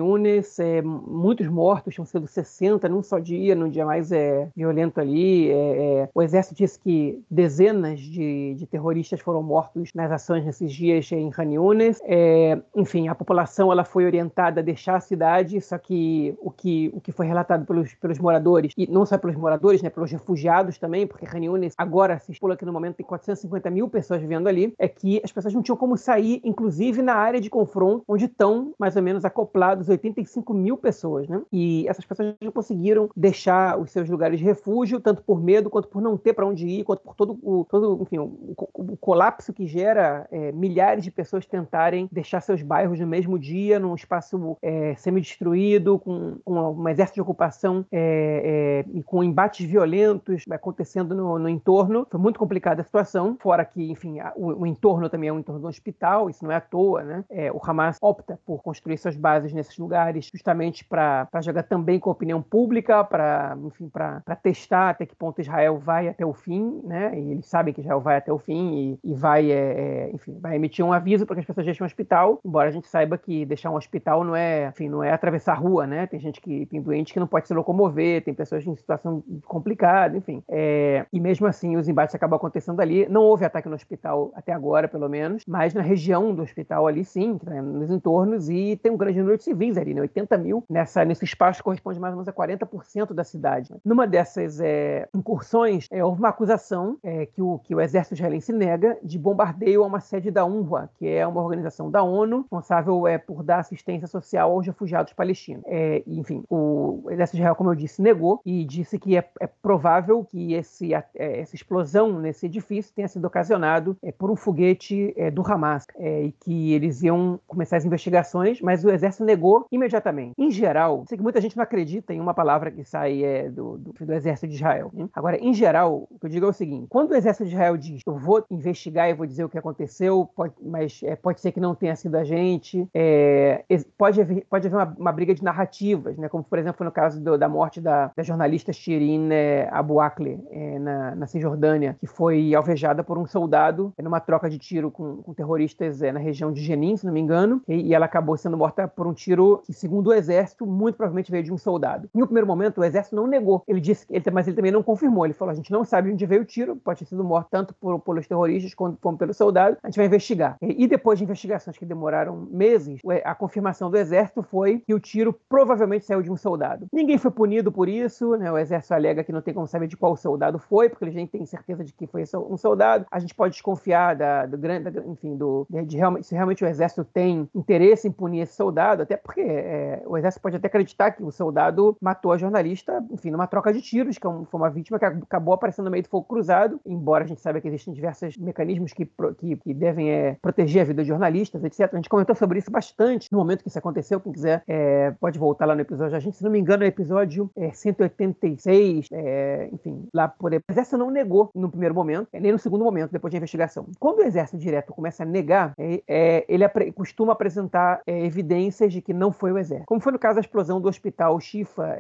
É, 0.58 0.82
muitos 0.82 1.48
mortos, 1.48 1.94
tinham 1.94 2.06
sido 2.06 2.26
60 2.26 2.88
num 2.88 3.02
só 3.02 3.18
dia, 3.18 3.54
num 3.54 3.68
dia 3.68 3.84
mais 3.84 4.12
é, 4.12 4.48
violento 4.54 5.00
ali. 5.00 5.50
É, 5.50 5.54
é, 5.54 6.08
o 6.14 6.22
exército 6.22 6.56
disse 6.56 6.78
que 6.78 7.22
dezenas 7.30 8.00
de, 8.00 8.54
de, 8.54 8.66
terroristas 8.66 9.20
foram 9.20 9.42
mortos 9.42 9.90
nas 9.94 10.10
ações 10.10 10.44
nesses 10.44 10.72
dias 10.72 11.10
em 11.12 11.30
Han 11.36 11.52
Yunis. 11.52 12.00
É, 12.04 12.58
enfim, 12.74 13.08
a 13.08 13.14
população 13.14 13.72
ela 13.72 13.84
foi 13.84 14.04
orientada 14.04 14.60
a 14.60 14.64
deixar 14.64 14.96
a 14.96 15.00
cidade, 15.00 15.60
só 15.60 15.78
que 15.78 16.36
o 16.40 16.50
que, 16.50 16.90
o 16.94 17.00
que 17.00 17.12
foi 17.12 17.26
relatado 17.26 17.64
pelos, 17.64 17.94
pelos 17.94 18.18
moradores, 18.18 18.72
e 18.76 18.86
não 18.86 19.04
só 19.04 19.18
pelos 19.18 19.36
moradores, 19.36 19.82
né, 19.82 19.90
pelos 19.90 20.10
refugiados 20.10 20.78
também, 20.78 21.06
porque 21.06 21.26
Han 21.26 21.44
Yunis 21.44 21.74
agora 21.76 22.18
se 22.18 22.32
expula 22.32 22.56
que 22.56 22.64
no 22.64 22.72
momento 22.72 22.96
tem 22.96 23.06
450 23.06 23.70
mil 23.70 23.88
pessoas 23.88 24.20
vivendo 24.20 24.48
ali, 24.48 24.74
é 24.78 24.88
que 24.88 25.20
as 25.24 25.32
pessoas 25.32 25.54
não 25.54 25.62
tinham 25.62 25.76
como 25.76 25.96
sair, 25.96 26.40
inclusive 26.44 27.02
na 27.02 27.14
área 27.14 27.40
de 27.40 27.50
confronto, 27.50 28.04
onde 28.06 28.26
estão 28.26 28.72
mais 28.78 28.96
ou 28.96 29.02
menos 29.02 29.24
acoplados 29.24 29.88
85 29.88 30.27
mil 30.54 30.76
pessoas, 30.76 31.28
né? 31.28 31.42
E 31.52 31.86
essas 31.88 32.04
pessoas 32.04 32.34
não 32.40 32.52
conseguiram 32.52 33.08
deixar 33.16 33.78
os 33.78 33.90
seus 33.90 34.08
lugares 34.08 34.38
de 34.38 34.44
refúgio, 34.44 35.00
tanto 35.00 35.22
por 35.22 35.40
medo 35.40 35.70
quanto 35.70 35.88
por 35.88 36.00
não 36.02 36.16
ter 36.16 36.32
para 36.32 36.46
onde 36.46 36.66
ir, 36.66 36.84
quanto 36.84 37.02
por 37.02 37.14
todo 37.14 37.38
o, 37.42 37.64
todo, 37.64 38.02
enfim, 38.02 38.18
o, 38.18 38.54
o 38.56 38.96
colapso 38.96 39.52
que 39.52 39.66
gera 39.66 40.26
é, 40.30 40.52
milhares 40.52 41.04
de 41.04 41.10
pessoas 41.10 41.46
tentarem 41.46 42.08
deixar 42.10 42.40
seus 42.40 42.62
bairros 42.62 42.98
no 42.98 43.06
mesmo 43.06 43.38
dia, 43.38 43.78
num 43.78 43.94
espaço 43.94 44.56
é, 44.62 44.94
semi-destruído, 44.96 45.98
com, 45.98 46.36
com 46.44 46.72
um 46.72 46.88
exército 46.88 47.16
de 47.16 47.20
ocupação 47.20 47.84
é, 47.90 48.84
é, 48.84 48.90
e 48.92 49.02
com 49.02 49.22
embates 49.22 49.66
violentos 49.66 50.44
acontecendo 50.50 51.14
no, 51.14 51.38
no, 51.38 51.48
entorno. 51.48 52.06
Foi 52.10 52.20
muito 52.20 52.38
complicada 52.38 52.82
a 52.82 52.84
situação, 52.84 53.36
fora 53.40 53.64
que, 53.64 53.90
enfim, 53.90 54.18
o, 54.36 54.62
o 54.62 54.66
entorno 54.66 55.08
também 55.08 55.28
é 55.28 55.32
um 55.32 55.38
entorno 55.38 55.60
do 55.60 55.68
hospital, 55.68 56.30
isso 56.30 56.44
não 56.44 56.52
é 56.52 56.56
à 56.56 56.60
toa, 56.60 57.02
né? 57.02 57.24
É, 57.28 57.52
o 57.52 57.60
Hamas 57.62 57.98
opta 58.00 58.38
por 58.44 58.62
construir 58.62 58.98
suas 58.98 59.16
bases 59.16 59.52
nesses 59.52 59.76
lugares 59.78 60.17
justamente 60.20 60.84
para 60.84 61.28
jogar 61.42 61.62
também 61.64 61.98
com 61.98 62.10
a 62.10 62.12
opinião 62.12 62.42
pública, 62.42 63.04
para 63.04 63.56
enfim, 63.64 63.88
para 63.88 64.20
testar 64.42 64.90
até 64.90 65.06
que 65.06 65.14
ponto 65.14 65.40
Israel 65.40 65.78
vai 65.78 66.08
até 66.08 66.24
o 66.24 66.32
fim, 66.32 66.80
né? 66.84 67.12
E 67.18 67.32
eles 67.32 67.46
sabem 67.46 67.72
que 67.72 67.80
Israel 67.80 68.00
vai 68.00 68.16
até 68.16 68.32
o 68.32 68.38
fim 68.38 68.98
e, 69.04 69.12
e 69.12 69.14
vai, 69.14 69.50
é, 69.50 69.54
é, 69.54 70.10
enfim, 70.12 70.38
vai 70.40 70.56
emitir 70.56 70.84
um 70.84 70.92
aviso 70.92 71.26
para 71.26 71.36
que 71.36 71.40
as 71.40 71.46
pessoas 71.46 71.66
deixem 71.66 71.84
o 71.84 71.86
hospital, 71.86 72.40
embora 72.44 72.68
a 72.68 72.72
gente 72.72 72.88
saiba 72.88 73.18
que 73.18 73.44
deixar 73.44 73.70
um 73.70 73.76
hospital 73.76 74.24
não 74.24 74.34
é, 74.34 74.68
enfim, 74.68 74.88
não 74.88 75.02
é 75.02 75.12
atravessar 75.12 75.52
a 75.52 75.56
rua, 75.56 75.86
né? 75.86 76.06
Tem 76.06 76.20
gente 76.20 76.40
que 76.40 76.66
tem 76.66 76.80
doente 76.80 77.12
que 77.12 77.20
não 77.20 77.26
pode 77.26 77.46
se 77.46 77.54
locomover, 77.54 78.24
tem 78.24 78.34
pessoas 78.34 78.66
em 78.66 78.76
situação 78.76 79.22
complicada, 79.44 80.16
enfim. 80.16 80.42
É, 80.48 81.06
e 81.12 81.20
mesmo 81.20 81.46
assim 81.46 81.76
os 81.76 81.88
embates 81.88 82.14
acabam 82.14 82.36
acontecendo 82.36 82.80
ali. 82.80 83.08
Não 83.08 83.22
houve 83.22 83.44
ataque 83.44 83.68
no 83.68 83.74
hospital 83.74 84.32
até 84.34 84.52
agora, 84.52 84.88
pelo 84.88 85.08
menos, 85.08 85.42
mas 85.46 85.74
na 85.74 85.82
região 85.82 86.34
do 86.34 86.42
hospital 86.42 86.86
ali, 86.86 87.04
sim, 87.04 87.38
né, 87.44 87.60
nos 87.60 87.90
entornos, 87.90 88.48
e 88.48 88.76
tem 88.76 88.92
um 88.92 88.96
grande 88.96 89.18
número 89.18 89.36
de 89.36 89.44
civis 89.44 89.76
ali, 89.76 89.94
né, 89.94 90.07
80 90.08 90.38
mil 90.38 90.64
nessa, 90.68 91.04
nesse 91.04 91.24
espaço 91.24 91.62
corresponde 91.62 92.00
mais 92.00 92.12
ou 92.12 92.18
menos 92.18 92.28
a 92.28 92.32
40% 92.32 93.12
da 93.12 93.24
cidade. 93.24 93.74
Numa 93.84 94.06
dessas 94.06 94.60
é, 94.60 95.08
incursões, 95.14 95.86
é, 95.90 96.04
houve 96.04 96.18
uma 96.18 96.28
acusação 96.28 96.98
é, 97.02 97.26
que, 97.26 97.42
o, 97.42 97.58
que 97.58 97.74
o 97.74 97.80
exército 97.80 98.14
israelense 98.14 98.52
nega 98.52 98.98
de 99.02 99.18
bombardeio 99.18 99.84
a 99.84 99.86
uma 99.86 100.00
sede 100.00 100.30
da 100.30 100.44
UNRWA, 100.44 100.90
que 100.98 101.06
é 101.06 101.26
uma 101.26 101.42
organização 101.42 101.90
da 101.90 102.02
ONU 102.02 102.42
responsável 102.42 103.06
é, 103.06 103.18
por 103.18 103.42
dar 103.42 103.58
assistência 103.58 104.06
social 104.06 104.50
aos 104.50 104.66
refugiados 104.66 105.12
palestinos. 105.12 105.62
É, 105.66 106.02
enfim, 106.06 106.42
o 106.48 107.04
exército 107.10 107.36
de 107.36 107.42
Israel, 107.42 107.54
como 107.54 107.70
eu 107.70 107.74
disse, 107.74 108.00
negou 108.00 108.40
e 108.44 108.64
disse 108.64 108.98
que 108.98 109.16
é, 109.16 109.28
é 109.40 109.46
provável 109.46 110.24
que 110.24 110.54
esse, 110.54 110.94
é, 110.94 111.04
essa 111.14 111.54
explosão 111.54 112.18
nesse 112.18 112.46
edifício 112.46 112.92
tenha 112.94 113.08
sido 113.08 113.24
ocasionado 113.26 113.96
por 114.16 114.30
um 114.30 114.36
foguete 114.36 115.14
do 115.32 115.42
Hamas 115.42 115.86
e 115.98 116.32
que 116.40 116.72
eles 116.72 117.02
iam 117.02 117.38
começar 117.46 117.76
as 117.76 117.84
investigações, 117.84 118.60
mas 118.60 118.84
o 118.84 118.90
exército 118.90 119.24
negou 119.24 119.66
imediatamente 119.70 119.87
imediatamente. 119.88 120.34
Em 120.38 120.50
geral, 120.50 121.04
sei 121.08 121.16
que 121.16 121.22
muita 121.22 121.40
gente 121.40 121.56
não 121.56 121.62
acredita 121.62 122.12
em 122.12 122.20
uma 122.20 122.34
palavra 122.34 122.70
que 122.70 122.84
sai 122.84 123.24
é, 123.24 123.48
do, 123.48 123.78
do, 123.78 123.92
do 123.92 124.12
exército 124.12 124.46
de 124.46 124.54
Israel. 124.54 124.90
Né? 124.92 125.08
Agora, 125.14 125.36
em 125.38 125.52
geral, 125.52 126.06
o 126.10 126.18
que 126.18 126.26
eu 126.26 126.30
digo 126.30 126.46
é 126.46 126.48
o 126.48 126.52
seguinte: 126.52 126.86
quando 126.88 127.10
o 127.10 127.14
exército 127.14 127.44
de 127.44 127.54
Israel 127.54 127.76
diz 127.76 128.02
eu 128.06 128.16
vou 128.16 128.44
investigar 128.50 129.08
e 129.08 129.14
vou 129.14 129.26
dizer 129.26 129.44
o 129.44 129.48
que 129.48 129.58
aconteceu, 129.58 130.28
pode, 130.36 130.54
mas 130.62 131.00
é, 131.02 131.16
pode 131.16 131.40
ser 131.40 131.52
que 131.52 131.60
não 131.60 131.74
tenha 131.74 131.96
sido 131.96 132.16
a 132.16 132.24
gente, 132.24 132.88
é, 132.94 133.64
pode 133.96 134.20
haver, 134.20 134.46
pode 134.48 134.66
haver 134.66 134.76
uma, 134.76 134.96
uma, 134.98 135.12
briga 135.12 135.34
de 135.34 135.42
narrativas, 135.42 136.16
né? 136.16 136.28
como 136.28 136.44
por 136.44 136.58
exemplo 136.58 136.78
foi 136.78 136.86
no 136.86 136.92
caso 136.92 137.20
do, 137.20 137.36
da 137.36 137.48
morte 137.48 137.80
da, 137.80 138.12
da 138.16 138.22
jornalista 138.22 138.72
Shirin 138.72 139.28
é, 139.32 139.68
Abu 139.72 140.00
Akleh 140.00 140.38
é, 140.50 140.78
na, 140.78 141.14
na 141.14 141.26
Cisjordânia, 141.26 141.96
que 141.98 142.06
foi 142.06 142.54
alvejada 142.54 143.02
por 143.02 143.18
um 143.18 143.26
soldado 143.26 143.92
é, 143.98 144.02
numa 144.02 144.20
troca 144.20 144.48
de 144.48 144.58
tiro 144.58 144.90
com, 144.90 145.16
com 145.18 145.34
terroristas 145.34 146.00
na 146.00 146.20
região 146.20 146.52
de 146.52 146.60
Jenin, 146.60 146.96
se 146.96 147.06
não 147.06 147.12
me 147.12 147.20
engano, 147.20 147.62
e, 147.66 147.88
e 147.88 147.94
ela 147.94 148.06
acabou 148.06 148.36
sendo 148.36 148.56
morta 148.56 148.86
por 148.86 149.06
um 149.06 149.12
tiro 149.12 149.62
que, 149.64 149.72
segundo 149.78 150.08
o 150.08 150.14
exército, 150.14 150.66
muito 150.66 150.96
provavelmente 150.96 151.30
veio 151.30 151.44
de 151.44 151.52
um 151.52 151.58
soldado. 151.58 152.08
Em 152.14 152.22
um 152.22 152.26
primeiro 152.26 152.46
momento, 152.46 152.80
o 152.80 152.84
exército 152.84 153.16
não 153.16 153.26
negou. 153.26 153.62
Ele 153.66 153.80
disse, 153.80 154.06
ele, 154.10 154.24
mas 154.32 154.46
ele 154.46 154.56
também 154.56 154.72
não 154.72 154.82
confirmou. 154.82 155.24
Ele 155.24 155.34
falou: 155.34 155.52
a 155.52 155.54
gente 155.54 155.70
não 155.70 155.84
sabe 155.84 156.12
onde 156.12 156.26
veio 156.26 156.42
o 156.42 156.44
tiro, 156.44 156.76
pode 156.76 157.00
ter 157.00 157.06
sido 157.06 157.24
morto 157.24 157.48
tanto 157.50 157.74
por, 157.74 157.98
pelos 158.00 158.26
terroristas 158.26 158.74
quanto 158.74 159.16
pelo 159.16 159.34
soldado. 159.34 159.76
A 159.82 159.88
gente 159.88 159.96
vai 159.96 160.06
investigar. 160.06 160.56
E, 160.60 160.86
depois 160.86 161.18
de 161.18 161.24
investigações 161.24 161.76
que 161.76 161.84
demoraram 161.84 162.48
meses, 162.50 163.00
a 163.24 163.34
confirmação 163.34 163.90
do 163.90 163.96
exército 163.96 164.42
foi 164.42 164.82
que 164.86 164.94
o 164.94 165.00
tiro 165.00 165.38
provavelmente 165.48 166.04
saiu 166.04 166.22
de 166.22 166.30
um 166.30 166.36
soldado. 166.36 166.86
Ninguém 166.92 167.18
foi 167.18 167.30
punido 167.30 167.70
por 167.70 167.88
isso, 167.88 168.36
né? 168.36 168.50
O 168.50 168.58
exército 168.58 168.94
alega 168.94 169.24
que 169.24 169.32
não 169.32 169.42
tem 169.42 169.54
como 169.54 169.66
saber 169.66 169.86
de 169.86 169.96
qual 169.96 170.16
soldado 170.16 170.58
foi, 170.58 170.88
porque 170.88 171.04
a 171.04 171.10
gente 171.10 171.30
tem 171.30 171.44
certeza 171.46 171.84
de 171.84 171.92
que 171.92 172.06
foi 172.06 172.24
um 172.48 172.56
soldado. 172.56 173.06
A 173.10 173.18
gente 173.18 173.34
pode 173.34 173.52
desconfiar 173.52 174.16
da, 174.16 174.46
do 174.46 174.58
grande, 174.58 174.90
enfim, 175.06 175.36
do, 175.36 175.66
de, 175.68 175.84
de 175.84 175.96
realmente, 175.96 176.26
se 176.26 176.34
realmente 176.34 176.64
o 176.64 176.66
exército 176.66 177.04
tem 177.04 177.48
interesse 177.54 178.08
em 178.08 178.12
punir 178.12 178.42
esse 178.42 178.54
soldado, 178.54 179.02
até 179.02 179.16
porque 179.16 179.40
é, 179.68 180.02
o 180.06 180.16
exército 180.16 180.42
pode 180.42 180.56
até 180.56 180.66
acreditar 180.66 181.10
que 181.10 181.22
o 181.22 181.30
soldado 181.30 181.96
matou 182.00 182.32
a 182.32 182.38
jornalista, 182.38 183.04
enfim, 183.10 183.30
numa 183.30 183.46
troca 183.46 183.72
de 183.72 183.82
tiros, 183.82 184.16
que 184.16 184.26
é 184.26 184.30
foi 184.30 184.60
uma 184.60 184.70
vítima 184.70 184.98
que 184.98 185.04
acabou 185.04 185.52
aparecendo 185.52 185.84
no 185.84 185.90
meio 185.90 186.02
do 186.02 186.08
fogo 186.08 186.26
cruzado, 186.26 186.80
embora 186.86 187.24
a 187.24 187.26
gente 187.26 187.40
saiba 187.40 187.60
que 187.60 187.68
existem 187.68 187.92
diversos 187.92 188.36
mecanismos 188.38 188.92
que, 188.92 189.04
que, 189.36 189.56
que 189.56 189.74
devem 189.74 190.10
é, 190.10 190.36
proteger 190.40 190.82
a 190.82 190.84
vida 190.84 191.02
de 191.02 191.08
jornalistas, 191.08 191.62
etc. 191.62 191.92
A 191.92 191.96
gente 191.96 192.08
comentou 192.08 192.34
sobre 192.34 192.58
isso 192.58 192.70
bastante 192.70 193.30
no 193.30 193.38
momento 193.38 193.62
que 193.62 193.68
isso 193.68 193.78
aconteceu. 193.78 194.20
Quem 194.20 194.32
quiser 194.32 194.62
é, 194.66 195.10
pode 195.20 195.38
voltar 195.38 195.66
lá 195.66 195.74
no 195.74 195.82
episódio 195.82 196.16
a 196.16 196.20
gente, 196.20 196.36
se 196.36 196.44
não 196.44 196.50
me 196.50 196.58
engano, 196.58 196.84
é 196.84 196.86
episódio 196.86 197.50
é, 197.54 197.70
186, 197.70 199.08
é, 199.12 199.68
enfim, 199.72 200.08
lá 200.14 200.28
por. 200.28 200.52
O 200.52 200.72
exército 200.72 200.96
não 200.96 201.10
negou 201.10 201.50
no 201.54 201.68
primeiro 201.68 201.94
momento, 201.94 202.28
nem 202.32 202.52
no 202.52 202.58
segundo 202.58 202.84
momento, 202.84 203.12
depois 203.12 203.30
da 203.30 203.36
investigação. 203.36 203.86
Quando 203.98 204.20
o 204.20 204.22
exército 204.22 204.56
direto 204.56 204.92
começa 204.94 205.22
a 205.22 205.26
negar, 205.26 205.74
é, 205.78 206.02
é, 206.08 206.44
ele 206.48 206.64
costuma 206.92 207.34
apresentar 207.34 208.00
evidências 208.06 208.92
de 208.92 209.02
que 209.02 209.12
não 209.12 209.30
foi 209.30 209.52
o 209.52 209.57
exército. 209.58 209.86
Como 209.86 210.00
foi 210.00 210.12
no 210.12 210.18
caso 210.18 210.36
da 210.36 210.40
explosão 210.40 210.80
do 210.80 210.88
hospital 210.88 211.38
Shifa, 211.40 211.96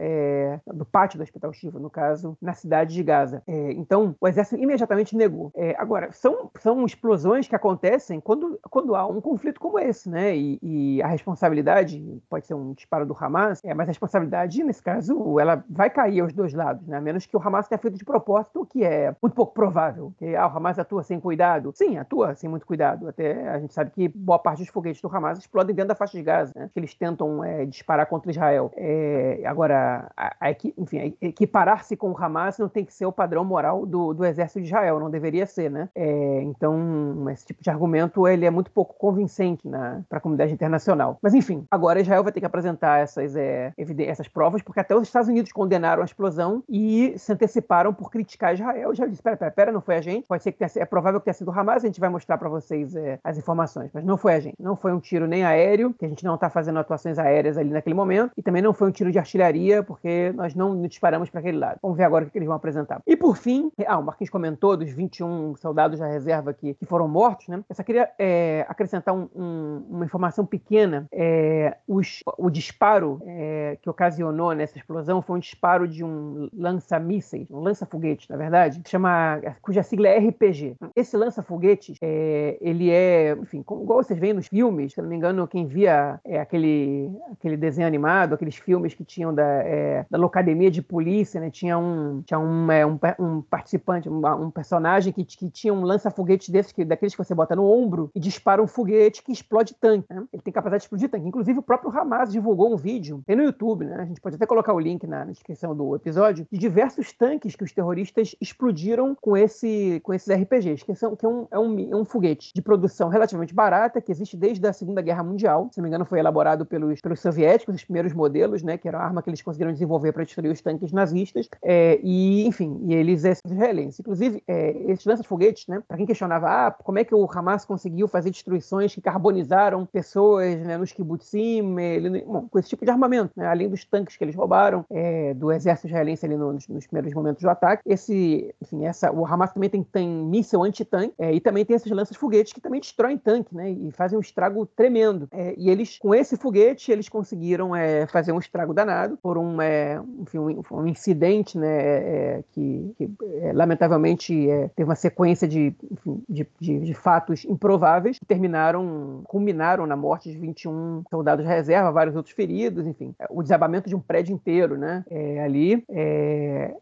do 0.72 0.84
pátio 0.84 1.18
do 1.18 1.22
hospital 1.22 1.52
Shifa, 1.52 1.78
no 1.78 1.90
caso, 1.90 2.36
na 2.40 2.54
cidade 2.54 2.94
de 2.94 3.02
Gaza. 3.02 3.42
então, 3.46 4.14
o 4.20 4.28
exército 4.28 4.60
imediatamente 4.60 5.16
negou. 5.16 5.52
agora, 5.76 6.10
são, 6.12 6.50
são 6.58 6.84
explosões 6.84 7.48
que 7.48 7.54
acontecem 7.54 8.20
quando, 8.20 8.58
quando 8.70 8.94
há 8.94 9.06
um 9.06 9.20
conflito 9.20 9.60
como 9.60 9.78
esse, 9.78 10.08
né? 10.08 10.36
E, 10.36 10.58
e 10.62 11.02
a 11.02 11.06
responsabilidade 11.06 12.22
pode 12.28 12.46
ser 12.46 12.54
um 12.54 12.72
disparo 12.72 13.06
do 13.06 13.16
Hamas, 13.18 13.60
é, 13.64 13.74
mas 13.74 13.88
a 13.88 13.90
responsabilidade, 13.90 14.62
nesse 14.62 14.82
caso, 14.82 15.38
ela 15.38 15.64
vai 15.68 15.90
cair 15.90 16.20
aos 16.20 16.32
dois 16.32 16.52
lados, 16.52 16.86
né? 16.86 16.96
A 16.96 17.00
menos 17.00 17.26
que 17.26 17.36
o 17.36 17.40
Hamas 17.42 17.68
tenha 17.68 17.78
feito 17.78 17.96
de 17.96 18.04
propósito, 18.04 18.66
que 18.66 18.84
é 18.84 19.14
muito 19.22 19.34
pouco 19.34 19.52
provável. 19.52 20.12
Que 20.18 20.34
ah, 20.36 20.46
o 20.46 20.56
Hamas 20.56 20.78
atua 20.78 21.02
sem 21.02 21.20
cuidado. 21.20 21.72
Sim, 21.74 21.98
atua 21.98 22.34
sem 22.34 22.48
muito 22.48 22.66
cuidado. 22.66 23.08
Até 23.08 23.48
a 23.48 23.58
gente 23.58 23.72
sabe 23.72 23.90
que 23.90 24.08
boa 24.08 24.38
parte 24.38 24.60
dos 24.60 24.68
foguetes 24.68 25.00
do 25.00 25.14
Hamas 25.14 25.38
explodem 25.38 25.74
dentro 25.74 25.88
da 25.88 25.94
faixa 25.94 26.16
de 26.16 26.22
Gaza, 26.22 26.52
né? 26.54 26.70
Que 26.72 26.80
eles 26.80 26.94
tentam 26.94 27.44
é, 27.48 27.64
disparar 27.64 28.06
contra 28.06 28.30
Israel. 28.30 28.70
É, 28.76 29.42
agora, 29.44 30.10
a, 30.16 30.36
a, 30.40 30.50
enfim, 30.50 31.16
equiparar-se 31.20 31.96
com 31.96 32.10
o 32.10 32.16
Hamas 32.16 32.58
não 32.58 32.68
tem 32.68 32.84
que 32.84 32.92
ser 32.92 33.06
o 33.06 33.12
padrão 33.12 33.44
moral 33.44 33.86
do, 33.86 34.12
do 34.12 34.24
exército 34.24 34.60
de 34.60 34.66
Israel, 34.66 35.00
não 35.00 35.10
deveria 35.10 35.46
ser, 35.46 35.70
né? 35.70 35.88
É, 35.94 36.42
então, 36.42 37.24
esse 37.30 37.46
tipo 37.46 37.62
de 37.62 37.70
argumento 37.70 38.28
ele 38.28 38.44
é 38.44 38.50
muito 38.50 38.70
pouco 38.70 38.94
convincente 38.94 39.62
para 40.08 40.18
a 40.18 40.20
comunidade 40.20 40.52
internacional. 40.52 41.18
Mas, 41.22 41.34
enfim, 41.34 41.64
agora 41.70 42.00
Israel 42.00 42.22
vai 42.22 42.32
ter 42.32 42.40
que 42.40 42.46
apresentar 42.46 43.00
essas, 43.00 43.34
é, 43.34 43.72
essas 44.06 44.28
provas, 44.28 44.62
porque 44.62 44.80
até 44.80 44.94
os 44.94 45.02
Estados 45.02 45.28
Unidos 45.28 45.52
condenaram 45.52 46.02
a 46.02 46.04
explosão 46.04 46.62
e 46.68 47.14
se 47.16 47.32
anteciparam 47.32 47.94
por 47.94 48.10
criticar 48.10 48.54
Israel. 48.54 48.94
Já 48.94 49.06
disse: 49.06 49.22
pera, 49.22 49.36
pera, 49.36 49.50
pera, 49.50 49.72
não 49.72 49.80
foi 49.80 49.96
a 49.96 50.00
gente. 50.00 50.26
Pode 50.26 50.42
ser 50.42 50.52
que 50.52 50.58
tenha, 50.58 50.70
é 50.76 50.84
provável 50.84 51.20
que 51.20 51.24
tenha 51.24 51.34
sido 51.34 51.50
o 51.50 51.58
Hamas, 51.58 51.82
a 51.82 51.86
gente 51.86 52.00
vai 52.00 52.08
mostrar 52.08 52.36
para 52.36 52.48
vocês 52.48 52.94
é, 52.94 53.18
as 53.24 53.38
informações, 53.38 53.90
mas 53.92 54.04
não 54.04 54.16
foi 54.16 54.34
a 54.34 54.40
gente. 54.40 54.56
Não 54.58 54.76
foi 54.76 54.92
um 54.92 55.00
tiro 55.00 55.26
nem 55.26 55.44
aéreo, 55.44 55.94
que 55.94 56.04
a 56.04 56.08
gente 56.08 56.24
não 56.24 56.34
está 56.34 56.50
fazendo 56.50 56.78
atuações 56.78 57.18
aéreas 57.18 57.37
ali 57.46 57.70
naquele 57.70 57.94
momento, 57.94 58.32
e 58.36 58.42
também 58.42 58.62
não 58.62 58.72
foi 58.72 58.88
um 58.88 58.90
tiro 58.90 59.10
de 59.10 59.18
artilharia, 59.18 59.82
porque 59.82 60.32
nós 60.34 60.54
não 60.54 60.86
disparamos 60.86 61.30
para 61.30 61.40
aquele 61.40 61.58
lado. 61.58 61.78
Vamos 61.82 61.96
ver 61.96 62.04
agora 62.04 62.24
o 62.24 62.30
que 62.30 62.38
eles 62.38 62.46
vão 62.46 62.56
apresentar. 62.56 63.00
E 63.06 63.16
por 63.16 63.36
fim, 63.36 63.70
ah, 63.86 63.98
o 63.98 64.04
Marquinhos 64.04 64.30
comentou 64.30 64.76
dos 64.76 64.90
21 64.90 65.56
soldados 65.56 65.98
da 65.98 66.06
reserva 66.06 66.52
que, 66.52 66.74
que 66.74 66.86
foram 66.86 67.08
mortos, 67.08 67.48
né? 67.48 67.62
Eu 67.68 67.74
só 67.74 67.82
queria 67.82 68.10
é, 68.18 68.64
acrescentar 68.68 69.14
um, 69.14 69.28
um, 69.34 69.84
uma 69.88 70.04
informação 70.04 70.44
pequena. 70.44 71.06
É, 71.12 71.76
os, 71.86 72.22
o 72.36 72.50
disparo 72.50 73.20
é, 73.24 73.78
que 73.80 73.88
ocasionou 73.88 74.52
nessa 74.52 74.78
explosão 74.78 75.22
foi 75.22 75.36
um 75.36 75.40
disparo 75.40 75.86
de 75.86 76.04
um 76.04 76.48
lança-mísseis, 76.52 77.50
um 77.50 77.60
lança-foguete, 77.60 78.28
na 78.30 78.36
verdade, 78.36 78.80
que 78.80 78.90
chama, 78.90 79.40
cuja 79.62 79.82
sigla 79.82 80.08
é 80.08 80.18
RPG. 80.18 80.76
Esse 80.94 81.16
lança-foguete, 81.16 81.94
é, 82.00 82.56
ele 82.60 82.90
é, 82.90 83.36
enfim, 83.40 83.62
como, 83.62 83.82
igual 83.82 84.02
vocês 84.02 84.18
veem 84.18 84.32
nos 84.32 84.48
filmes, 84.48 84.92
se 84.92 85.02
não 85.02 85.08
me 85.08 85.16
engano, 85.16 85.46
quem 85.46 85.66
via 85.66 86.20
é, 86.24 86.40
aquele, 86.40 87.10
aquele 87.32 87.56
desenho 87.56 87.86
animado, 87.86 88.34
aqueles 88.34 88.56
filmes 88.56 88.94
que 88.94 89.04
tinham 89.04 89.34
da, 89.34 89.44
é, 89.44 90.06
da 90.10 90.18
locademia 90.18 90.70
de 90.70 90.82
polícia, 90.82 91.40
né? 91.40 91.50
Tinha 91.50 91.78
um, 91.78 92.22
tinha 92.22 92.38
um, 92.38 92.70
é, 92.70 92.86
um, 92.86 92.98
um 93.18 93.42
participante, 93.42 94.08
um, 94.08 94.26
um 94.26 94.50
personagem 94.50 95.12
que, 95.12 95.24
que 95.24 95.50
tinha 95.50 95.72
um 95.72 95.82
lança-foguete 95.82 96.50
desses, 96.50 96.72
que, 96.72 96.84
daqueles 96.84 97.14
que 97.14 97.24
você 97.24 97.34
bota 97.34 97.54
no 97.54 97.64
ombro 97.64 98.10
e 98.14 98.20
dispara 98.20 98.62
um 98.62 98.66
foguete 98.66 99.22
que 99.22 99.32
explode 99.32 99.74
tanque. 99.74 100.06
Né? 100.10 100.24
Ele 100.32 100.42
tem 100.42 100.52
capacidade 100.52 100.82
de 100.82 100.84
explodir 100.86 101.08
tanque. 101.08 101.26
Inclusive, 101.26 101.58
o 101.58 101.62
próprio 101.62 101.90
Hamas 101.96 102.32
divulgou 102.32 102.72
um 102.72 102.76
vídeo, 102.76 103.22
tem 103.26 103.36
no 103.36 103.42
YouTube, 103.42 103.84
né? 103.84 103.96
A 104.00 104.04
gente 104.04 104.20
pode 104.20 104.36
até 104.36 104.46
colocar 104.46 104.72
o 104.72 104.80
link 104.80 105.06
na, 105.06 105.24
descrição 105.24 105.74
do 105.76 105.94
episódio, 105.94 106.46
de 106.50 106.58
diversos 106.58 107.12
tanques 107.12 107.54
que 107.54 107.64
os 107.64 107.72
terroristas 107.72 108.34
explodiram 108.40 109.16
com, 109.20 109.36
esse, 109.36 110.00
com 110.02 110.12
esses 110.14 110.28
RPGs, 110.28 110.84
que, 110.84 110.94
são, 110.94 111.14
que 111.14 111.24
é, 111.24 111.28
um, 111.28 111.46
é, 111.50 111.58
um, 111.58 111.92
é 111.92 111.96
um 111.96 112.04
foguete 112.04 112.52
de 112.54 112.62
produção 112.62 113.08
relativamente 113.08 113.54
barata, 113.54 114.00
que 114.00 114.10
existe 114.10 114.36
desde 114.36 114.66
a 114.66 114.72
Segunda 114.72 115.02
Guerra 115.02 115.22
Mundial. 115.22 115.68
Se 115.72 115.78
não 115.78 115.84
me 115.84 115.88
engano, 115.88 116.04
foi 116.04 116.18
elaborado 116.18 116.64
pelos, 116.64 117.00
pelos 117.00 117.17
soviéticos, 117.20 117.74
os 117.74 117.84
primeiros 117.84 118.12
modelos, 118.12 118.62
né? 118.62 118.76
Que 118.78 118.88
era 118.88 118.98
a 118.98 119.04
arma 119.04 119.22
que 119.22 119.30
eles 119.30 119.42
conseguiram 119.42 119.72
desenvolver 119.72 120.12
para 120.12 120.24
destruir 120.24 120.50
os 120.50 120.60
tanques 120.60 120.92
nazistas. 120.92 121.48
É, 121.62 121.98
e, 122.02 122.46
enfim, 122.46 122.80
e 122.86 122.94
eles 122.94 123.24
é 123.24 123.34
israelenses. 123.44 124.00
Inclusive, 124.00 124.42
é, 124.46 124.70
esses 124.86 125.04
lanças-foguetes, 125.04 125.66
né? 125.66 125.82
Para 125.86 125.96
quem 125.96 126.06
questionava, 126.06 126.46
ah, 126.46 126.70
como 126.70 126.98
é 126.98 127.04
que 127.04 127.14
o 127.14 127.28
Hamas 127.30 127.64
conseguiu 127.64 128.08
fazer 128.08 128.30
destruições 128.30 128.94
que 128.94 129.00
carbonizaram 129.00 129.86
pessoas 129.86 130.58
né, 130.60 130.76
nos 130.76 130.92
kibbutzim, 130.92 131.78
ele, 131.78 132.22
bom, 132.22 132.48
com 132.48 132.58
esse 132.58 132.68
tipo 132.68 132.84
de 132.84 132.90
armamento, 132.90 133.32
né, 133.36 133.46
além 133.46 133.68
dos 133.68 133.84
tanques 133.84 134.16
que 134.16 134.24
eles 134.24 134.34
roubaram 134.34 134.84
é, 134.90 135.34
do 135.34 135.52
exército 135.52 135.88
israelense 135.88 136.24
ali 136.24 136.36
nos, 136.36 136.66
nos, 136.68 136.86
primeiros 136.86 137.12
momentos 137.14 137.42
do 137.42 137.48
ataque. 137.48 137.82
Esse, 137.86 138.54
enfim, 138.60 138.84
essa, 138.84 139.12
o 139.12 139.26
Hamas 139.26 139.52
também 139.52 139.70
tem, 139.70 139.82
tem 139.82 140.08
míssil 140.08 140.62
anti-tanque 140.62 141.14
é, 141.18 141.32
e 141.32 141.40
também 141.40 141.64
tem 141.64 141.76
esses 141.76 141.90
lanças-foguetes 141.90 142.52
que 142.52 142.60
também 142.60 142.80
destroem 142.80 143.18
tanque, 143.18 143.54
né, 143.54 143.70
e 143.70 143.90
fazem 143.92 144.18
um 144.18 144.20
estrago 144.20 144.66
tremendo. 144.66 145.28
É, 145.30 145.54
e 145.56 145.70
eles, 145.70 145.98
com 145.98 146.14
esse 146.14 146.36
foguete, 146.36 146.90
eles 146.90 147.07
conseguiram 147.08 147.74
é, 147.74 148.06
fazer 148.06 148.32
um 148.32 148.38
estrago 148.38 148.74
danado 148.74 149.16
por 149.22 149.38
um, 149.38 149.60
é, 149.60 150.00
enfim, 150.20 150.38
um, 150.38 150.62
um, 150.70 150.86
incidente, 150.86 151.58
né, 151.58 151.68
é, 151.68 152.44
que, 152.52 152.94
que 152.96 153.10
lamentavelmente 153.52 154.48
teve 154.74 154.88
uma 154.88 154.94
sequência 154.94 155.46
de, 155.46 155.74
enfim, 155.90 156.22
de, 156.28 156.46
de, 156.60 156.80
de 156.80 156.94
fatos 156.94 157.44
improváveis 157.44 158.18
que 158.18 158.26
terminaram, 158.26 159.22
culminaram 159.24 159.86
na 159.86 159.96
morte 159.96 160.30
de 160.30 160.38
21 160.38 161.04
soldados 161.10 161.44
de 161.44 161.50
reserva, 161.50 161.90
vários 161.90 162.16
outros 162.16 162.34
feridos, 162.34 162.86
enfim, 162.86 163.14
o 163.30 163.42
desabamento 163.42 163.88
de 163.88 163.96
um 163.96 164.00
prédio 164.00 164.34
inteiro, 164.34 164.76
né, 164.76 165.04
ali, 165.44 165.84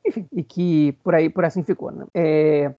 enfim, 0.05 0.27
e 0.33 0.43
que 0.43 0.93
por 1.05 1.15
aí, 1.15 1.29
por 1.29 1.45
assim 1.45 1.63
ficou, 1.63 1.91
né. 1.91 2.05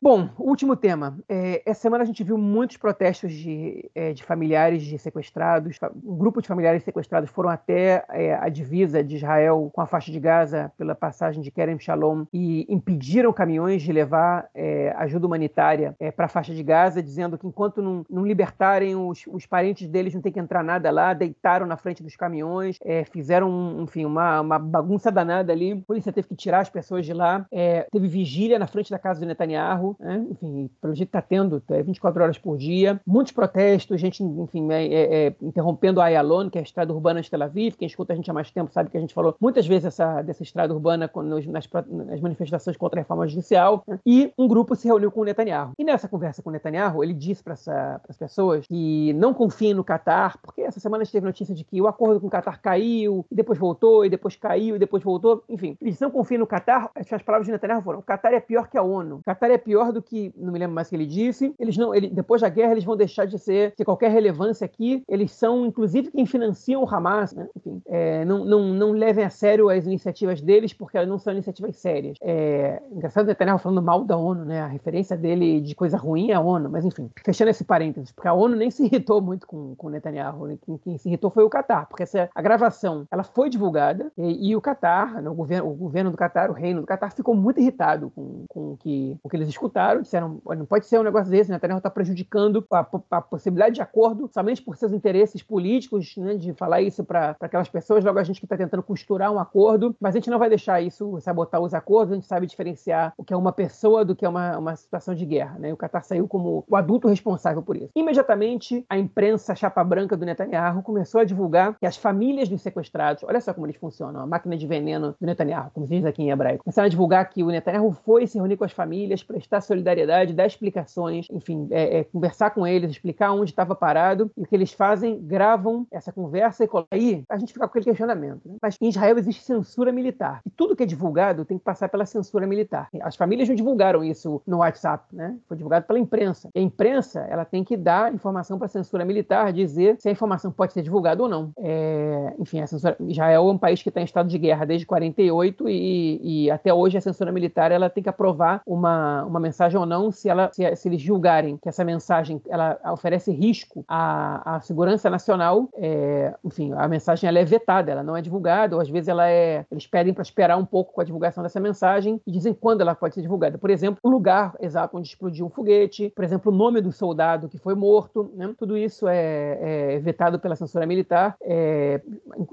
Bom, 0.02 0.30
último 0.38 0.76
tema. 0.76 1.18
Essa 1.66 1.82
semana 1.82 2.04
a 2.04 2.08
gente 2.08 2.24
viu 2.24 2.38
muitos 2.38 2.78
protestos 2.78 3.32
de, 3.32 3.90
de 4.14 4.24
familiares 4.24 4.84
de 4.84 4.98
sequestrados, 4.98 5.78
um 6.04 6.18
grupo 6.18 6.42
de 6.42 6.48
familiares 6.48 6.84
sequestrados 6.84 7.27
foram 7.28 7.50
até 7.50 8.04
é, 8.10 8.36
a 8.36 8.50
divisa 8.50 9.04
de 9.04 9.16
Israel 9.16 9.70
com 9.74 9.82
a 9.82 9.88
faixa 9.88 10.12
de 10.12 10.20
Gaza 10.20 10.72
pela 10.78 10.96
passagem 10.96 11.42
de 11.42 11.52
Kerem 11.52 11.80
Shalom 11.80 12.26
e 12.34 12.66
impediram 12.70 13.32
caminhões 13.34 13.82
de 13.82 13.92
levar 13.92 14.50
ajuda 14.96 15.28
humanitária 15.28 15.96
para 16.16 16.28
faixa 16.28 16.54
de 16.54 16.64
Gaza, 16.64 17.02
dizendo 17.02 17.38
que 17.38 17.48
enquanto 17.48 17.82
não, 17.82 18.06
não 18.10 18.26
libertarem 18.26 18.96
os, 18.96 19.24
os, 19.28 19.46
parentes 19.46 19.88
deles, 19.88 20.14
não 20.14 20.22
tem 20.22 20.32
que 20.32 20.40
entrar 20.40 20.64
nada 20.64 20.92
lá, 20.92 21.14
deitaram 21.14 21.66
na 21.66 21.78
frente 21.78 22.04
dos 22.04 22.16
caminhões, 22.16 22.78
é, 22.84 23.04
fizeram, 23.06 23.78
enfim, 23.82 24.06
uma, 24.06 24.42
uma, 24.42 24.60
bagunça 24.60 25.12
danada 25.12 25.52
ali. 25.52 25.72
A 25.72 25.86
polícia 25.86 26.12
teve 26.12 26.28
que 26.28 26.36
tirar 26.36 26.60
as 26.60 26.70
pessoas 26.70 27.06
de 27.06 27.14
lá. 27.14 27.46
É, 27.52 27.88
teve 27.92 28.08
vigília 28.08 28.60
na 28.60 28.68
frente 28.68 28.92
da 28.92 29.00
casa 29.00 29.20
do 29.20 29.26
Netanyahu, 29.26 29.96
né? 30.00 30.26
enfim, 30.30 30.70
pelo 30.82 30.94
jeito 30.94 31.10
está 31.10 31.22
tendo, 31.22 31.64
é 31.70 31.82
24 31.82 32.24
horas 32.24 32.38
por 32.38 32.58
dia. 32.58 33.00
Muitos 33.06 33.32
protestos, 33.32 34.00
gente, 34.00 34.24
enfim, 34.24 34.72
é, 34.72 34.86
é, 34.86 35.28
é, 35.28 35.36
interrompendo 35.42 36.02
a 36.02 36.06
Ayalon, 36.06 36.50
que 36.50 36.58
é 36.58 36.62
a 36.62 36.64
estrada 36.64 36.94
urbana 36.94 37.17
de 37.22 37.30
Tel 37.30 37.44
Aviv. 37.44 37.76
Quem 37.76 37.88
escuta 37.88 38.14
a 38.14 38.16
gente 38.16 38.30
há 38.30 38.34
mais 38.34 38.52
tempo 38.52 38.72
sabe 38.72 38.90
que 38.90 38.98
a 38.98 39.02
gente 39.02 39.14
falou 39.14 39.36
muitas 39.40 39.68
vezes 39.68 39.86
essa, 39.86 40.22
dessa 40.22 40.44
estrada 40.44 40.74
urbana 40.74 41.10
nas, 41.16 41.46
nas 41.48 42.22
manifestações 42.22 42.78
contra 42.78 43.00
a 43.00 43.02
reforma 43.02 43.28
judicial. 43.28 43.84
Né? 43.88 44.00
E 44.06 44.34
um 44.38 44.48
grupo 44.48 44.76
se 44.76 44.88
reuniu 44.88 45.12
com 45.12 45.22
o 45.22 45.24
Netanyahu. 45.24 45.72
E 45.78 45.84
nessa 45.84 46.08
conversa 46.08 46.42
com 46.42 46.50
o 46.50 46.54
Netanyahu, 46.54 47.04
ele 47.04 47.14
disse 47.14 47.44
para 47.44 47.54
as 47.54 48.18
pessoas 48.18 48.66
que 48.68 49.14
não 49.14 49.34
confiem 49.34 49.74
no 49.74 49.84
Qatar, 49.84 50.38
porque 50.42 50.62
essa 50.62 50.80
semana 50.80 51.02
a 51.02 51.06
gente 51.06 51.14
teve 51.14 51.26
notícia 51.26 51.54
de 51.54 51.64
que 51.64 51.82
o 51.82 51.88
acordo 51.88 52.20
com 52.20 52.28
o 52.28 52.30
Qatar 52.30 52.62
caiu, 52.62 53.26
e 53.32 53.36
depois 53.36 53.58
voltou, 53.58 54.06
e 54.06 54.10
depois 54.10 54.36
caiu, 54.36 54.76
e 54.76 54.80
depois 54.80 55.04
voltou. 55.04 55.44
Enfim, 55.50 55.78
eles 55.82 56.00
não 56.00 56.12
confiam 56.12 56.40
no 56.40 56.48
Qatar. 56.48 56.90
As 56.96 57.22
palavras 57.22 57.46
de 57.46 57.52
Netanyahu 57.52 57.82
foram: 57.82 58.00
o 58.00 58.04
Qatar 58.04 58.34
é 58.34 58.40
pior 58.40 58.68
que 58.68 58.78
a 58.78 58.84
ONU. 58.84 59.18
O 59.18 59.24
Qatar 59.24 59.52
é 59.52 59.58
pior 59.58 59.92
do 59.92 60.02
que, 60.02 60.34
não 60.38 60.52
me 60.52 60.60
lembro 60.60 60.76
mais 60.76 60.88
o 60.88 60.90
que 60.90 60.96
ele 60.96 61.06
disse. 61.06 61.54
Eles 61.60 61.78
não, 61.78 61.94
ele, 61.94 62.08
depois 62.08 62.42
da 62.42 62.50
guerra, 62.50 62.72
eles 62.72 62.84
vão 62.84 62.96
deixar 62.96 63.26
de 63.26 63.38
ser, 63.38 63.74
ter 63.76 63.86
qualquer 63.86 64.12
relevância 64.12 64.66
aqui. 64.66 65.04
Eles 65.08 65.32
são, 65.32 65.66
inclusive, 65.66 66.12
quem 66.12 66.26
financiam 66.26 66.84
o 66.84 66.90
Hamas, 66.90 67.07
né? 67.36 67.48
Enfim, 67.56 67.82
é, 67.88 68.26
não, 68.26 68.46
não, 68.46 68.74
não 68.74 68.92
levem 68.92 69.24
a 69.24 69.30
sério 69.30 69.70
as 69.70 69.86
iniciativas 69.86 70.42
deles, 70.42 70.74
porque 70.74 70.98
elas 70.98 71.10
não 71.10 71.20
são 71.20 71.34
iniciativas 71.34 71.76
sérias. 71.78 72.18
É, 72.22 72.82
engraçado 72.92 73.26
o 73.26 73.28
Netanyahu 73.28 73.60
falando 73.60 73.82
mal 73.82 74.04
da 74.04 74.18
ONU, 74.18 74.46
né? 74.46 74.62
A 74.62 74.68
referência 74.68 75.18
dele 75.18 75.62
de 75.62 75.76
coisa 75.76 75.98
ruim 75.98 76.32
é 76.32 76.34
a 76.34 76.40
ONU, 76.40 76.70
mas 76.70 76.86
enfim, 76.86 77.10
fechando 77.24 77.52
esse 77.52 77.64
parênteses, 77.64 78.12
porque 78.12 78.28
a 78.28 78.34
ONU 78.34 78.56
nem 78.56 78.72
se 78.72 78.86
irritou 78.86 79.22
muito 79.22 79.46
com, 79.48 79.76
com 79.76 79.90
Netanyahu, 79.90 80.48
né? 80.48 80.58
quem, 80.66 80.78
quem, 80.78 80.98
se 80.98 81.08
irritou 81.08 81.30
foi 81.30 81.44
o 81.44 81.50
Qatar, 81.50 81.88
porque 81.88 82.04
essa, 82.04 82.30
a 82.34 82.42
gravação 82.42 83.08
ela 83.12 83.24
foi 83.24 83.50
divulgada 83.50 84.12
e, 84.18 84.50
e 84.50 84.56
o 84.56 84.62
Qatar, 84.62 85.22
né? 85.22 85.30
o, 85.30 85.34
governo, 85.34 85.70
o 85.70 85.74
governo 85.74 86.12
do 86.12 86.18
Qatar, 86.18 86.50
o 86.50 86.54
reino 86.54 86.82
do 86.82 86.88
Qatar, 86.88 87.14
ficou 87.14 87.36
muito 87.36 87.60
irritado 87.60 88.12
com, 88.16 88.46
com 88.48 88.72
o, 88.74 88.78
que, 88.78 89.18
o 89.24 89.30
que 89.30 89.36
eles 89.36 89.50
escutaram, 89.50 90.02
disseram, 90.02 90.42
não 90.46 90.66
pode 90.66 90.86
ser 90.86 91.00
um 91.00 91.04
negócio 91.04 91.30
desse, 91.30 91.52
Netanyahu 91.52 91.78
está 91.78 91.90
prejudicando 91.90 92.66
a, 92.72 92.88
a, 93.12 93.22
possibilidade 93.22 93.76
de 93.76 93.82
acordo 93.82 94.30
somente 94.34 94.62
por 94.62 94.78
seus 94.78 94.94
interesses 94.94 95.42
políticos, 95.42 96.16
né? 96.18 96.36
de 96.36 96.54
falar 96.54 96.82
isso 96.82 96.97
para 97.04 97.36
aquelas 97.40 97.70
pessoas, 97.70 98.04
logo 98.04 98.20
a 98.20 98.24
gente 98.24 98.40
que 98.40 98.46
está 98.46 98.58
tentando 98.58 98.84
costurar 98.84 99.32
um 99.32 99.40
acordo, 99.40 99.96
mas 100.00 100.16
a 100.16 100.20
gente 100.20 100.30
não 100.30 100.40
vai 100.40 100.50
deixar 100.50 100.82
isso 100.82 101.20
sabotar 101.22 101.62
os 101.62 101.74
acordos, 101.74 102.12
a 102.12 102.16
gente 102.16 102.28
sabe 102.28 102.48
diferenciar 102.48 103.14
o 103.18 103.24
que 103.24 103.34
é 103.34 103.38
uma 103.38 103.52
pessoa 103.52 104.04
do 104.04 104.16
que 104.16 104.26
é 104.26 104.30
uma, 104.30 104.58
uma 104.58 104.76
situação 104.76 105.14
de 105.14 105.26
guerra. 105.26 105.58
Né? 105.60 105.74
O 105.74 105.78
Qatar 105.78 106.04
saiu 106.04 106.28
como 106.28 106.64
o 106.68 106.76
adulto 106.76 107.08
responsável 107.08 107.62
por 107.62 107.76
isso. 107.76 107.90
Imediatamente, 107.96 108.86
a 108.90 108.98
imprensa 108.98 109.56
chapa 109.56 109.84
branca 109.84 110.16
do 110.16 110.26
Netanyahu 110.26 110.82
começou 110.84 111.22
a 111.22 111.24
divulgar 111.24 111.78
que 111.80 111.86
as 111.86 111.98
famílias 111.98 112.50
dos 112.50 112.62
sequestrados, 112.62 113.24
olha 113.24 113.42
só 113.42 113.54
como 113.54 113.66
eles 113.66 113.76
funcionam, 113.76 114.22
a 114.22 114.28
máquina 114.28 114.58
de 114.58 114.68
veneno 114.68 115.16
do 115.20 115.26
Netanyahu, 115.26 115.72
como 115.74 115.88
se 115.88 115.96
diz 115.96 116.06
aqui 116.06 116.24
em 116.24 116.32
hebraico, 116.32 116.64
começaram 116.64 116.86
a 116.86 116.90
divulgar 116.90 117.30
que 117.30 117.44
o 117.44 117.48
Netanyahu 117.48 117.92
foi 117.92 118.28
se 118.28 118.38
reunir 118.38 118.58
com 118.58 118.64
as 118.64 118.72
famílias, 118.72 119.24
prestar 119.24 119.62
solidariedade, 119.62 120.34
dar 120.34 120.46
explicações, 120.46 121.28
enfim, 121.32 121.68
é, 121.72 122.00
é, 122.00 122.04
conversar 122.04 122.52
com 122.52 122.66
eles, 122.66 122.92
explicar 122.92 123.32
onde 123.32 123.52
estava 123.52 123.76
parado, 123.76 124.32
e 124.38 124.44
o 124.44 124.46
que 124.46 124.56
eles 124.56 124.72
fazem, 124.72 125.20
gravam 125.22 125.86
essa 125.92 126.12
conversa 126.12 126.64
e 126.64 126.68
aí 126.92 127.24
a 127.30 127.38
gente 127.38 127.54
fica 127.54 127.66
com 127.66 127.72
aquele 127.72 127.86
questionamento. 127.86 128.42
Né? 128.46 128.56
Mas 128.62 128.78
em 128.82 128.90
Israel 128.90 129.18
existe 129.18 129.44
censura 129.44 129.92
militar, 129.92 130.42
e 130.46 130.50
tudo 130.50 130.76
que 130.76 130.84
é 130.84 130.86
divulgado 130.86 131.46
tem 131.46 131.58
que 131.58 131.64
passar 131.64 131.90
pela 131.90 132.06
censura 132.06 132.48
militar. 132.48 132.90
As 133.02 133.16
famílias 133.16 133.48
não 133.48 133.56
divulgaram 133.56 134.04
isso 134.04 134.42
no 134.46 134.58
WhatsApp, 134.58 135.04
né? 135.14 135.38
Foi 135.48 135.58
divulgado 135.58 135.86
pela 135.86 136.00
imprensa. 136.00 136.50
E 136.54 136.60
a 136.60 136.62
imprensa, 136.62 137.22
ela 137.30 137.46
tem 137.46 137.64
que 137.64 137.76
dar 137.76 138.14
informação 138.14 138.58
para 138.58 138.66
a 138.66 138.70
censura 138.70 139.06
militar, 139.06 139.52
dizer 139.54 139.98
se 140.00 140.10
a 140.10 140.12
informação 140.12 140.52
pode 140.52 140.74
ser 140.74 140.82
divulgada 140.82 141.22
ou 141.22 141.30
não. 141.30 141.52
É, 141.58 142.34
enfim, 142.40 142.60
a 142.60 142.68
censura, 142.68 142.96
Israel 143.00 143.48
é 143.48 143.52
um 143.52 143.58
país 143.58 143.82
que 143.82 143.90
está 143.90 144.02
em 144.02 144.06
estado 144.06 144.30
de 144.30 144.38
guerra 144.38 144.66
desde 144.66 144.86
48 144.86 145.70
e, 145.70 146.46
e, 146.46 146.52
até 146.52 146.74
hoje 146.74 146.98
a 146.98 147.02
censura 147.02 147.32
militar 147.32 147.72
ela 147.72 147.90
tem 147.90 148.04
que 148.04 148.10
aprovar 148.10 148.62
uma, 148.66 149.24
uma 149.24 149.40
mensagem 149.40 149.80
ou 149.80 149.86
não 149.86 150.12
se, 150.12 150.30
ela, 150.30 150.50
se, 150.54 150.76
se 150.76 150.88
eles 150.88 151.02
julgarem 151.02 151.58
que 151.58 151.70
essa 151.70 151.84
mensagem 151.84 152.42
ela 152.50 152.80
oferece 152.92 153.32
risco 153.32 153.84
à, 153.88 154.56
à 154.56 154.62
segurança 154.62 155.10
nacional, 155.10 155.70
é, 155.76 156.34
enfim, 156.44 156.74
a 156.78 156.88
mensagem 156.88 157.28
ela 157.28 157.40
é 157.40 157.46
vetada, 157.46 157.92
ela 157.92 158.04
não 158.04 158.16
é 158.16 158.22
divulgada, 158.22 158.76
ou 158.76 158.82
às 158.82 158.90
vezes 158.90 159.08
ela 159.08 159.30
é, 159.30 159.66
eles 159.72 159.88
pedem 159.88 160.14
para 160.14 160.22
esperar 160.22 160.58
um 160.58 160.66
pouco 160.66 160.94
com 160.94 161.02
a 161.02 161.04
divulgação 161.04 161.44
dessa 161.44 161.60
mensagem 161.60 162.22
e 162.26 162.32
dizem 162.32 162.54
quando 162.54 162.82
ela 162.82 162.96
pode 162.96 163.16
ser 163.16 163.22
divulgada. 163.22 163.58
Por 163.58 163.70
exemplo, 163.70 164.00
o 164.04 164.10
lugar 164.10 164.56
exato 164.60 164.98
onde 164.98 165.08
explodiu 165.08 165.46
um 165.46 165.50
foguete, 165.50 166.12
por 166.16 166.24
exemplo, 166.24 166.52
o 166.52 166.56
nome 166.56 166.82
do 166.82 166.92
soldado 166.92 167.50
que 167.50 167.58
foi 167.58 167.76
morto, 167.76 168.32
né? 168.36 168.54
tudo 168.58 168.78
isso 168.78 169.08
é, 169.08 169.96
é, 169.96 170.00
vetado 170.00 170.40
pela 170.40 170.56
censura 170.56 170.86
militar. 170.86 171.36
É, 171.42 172.02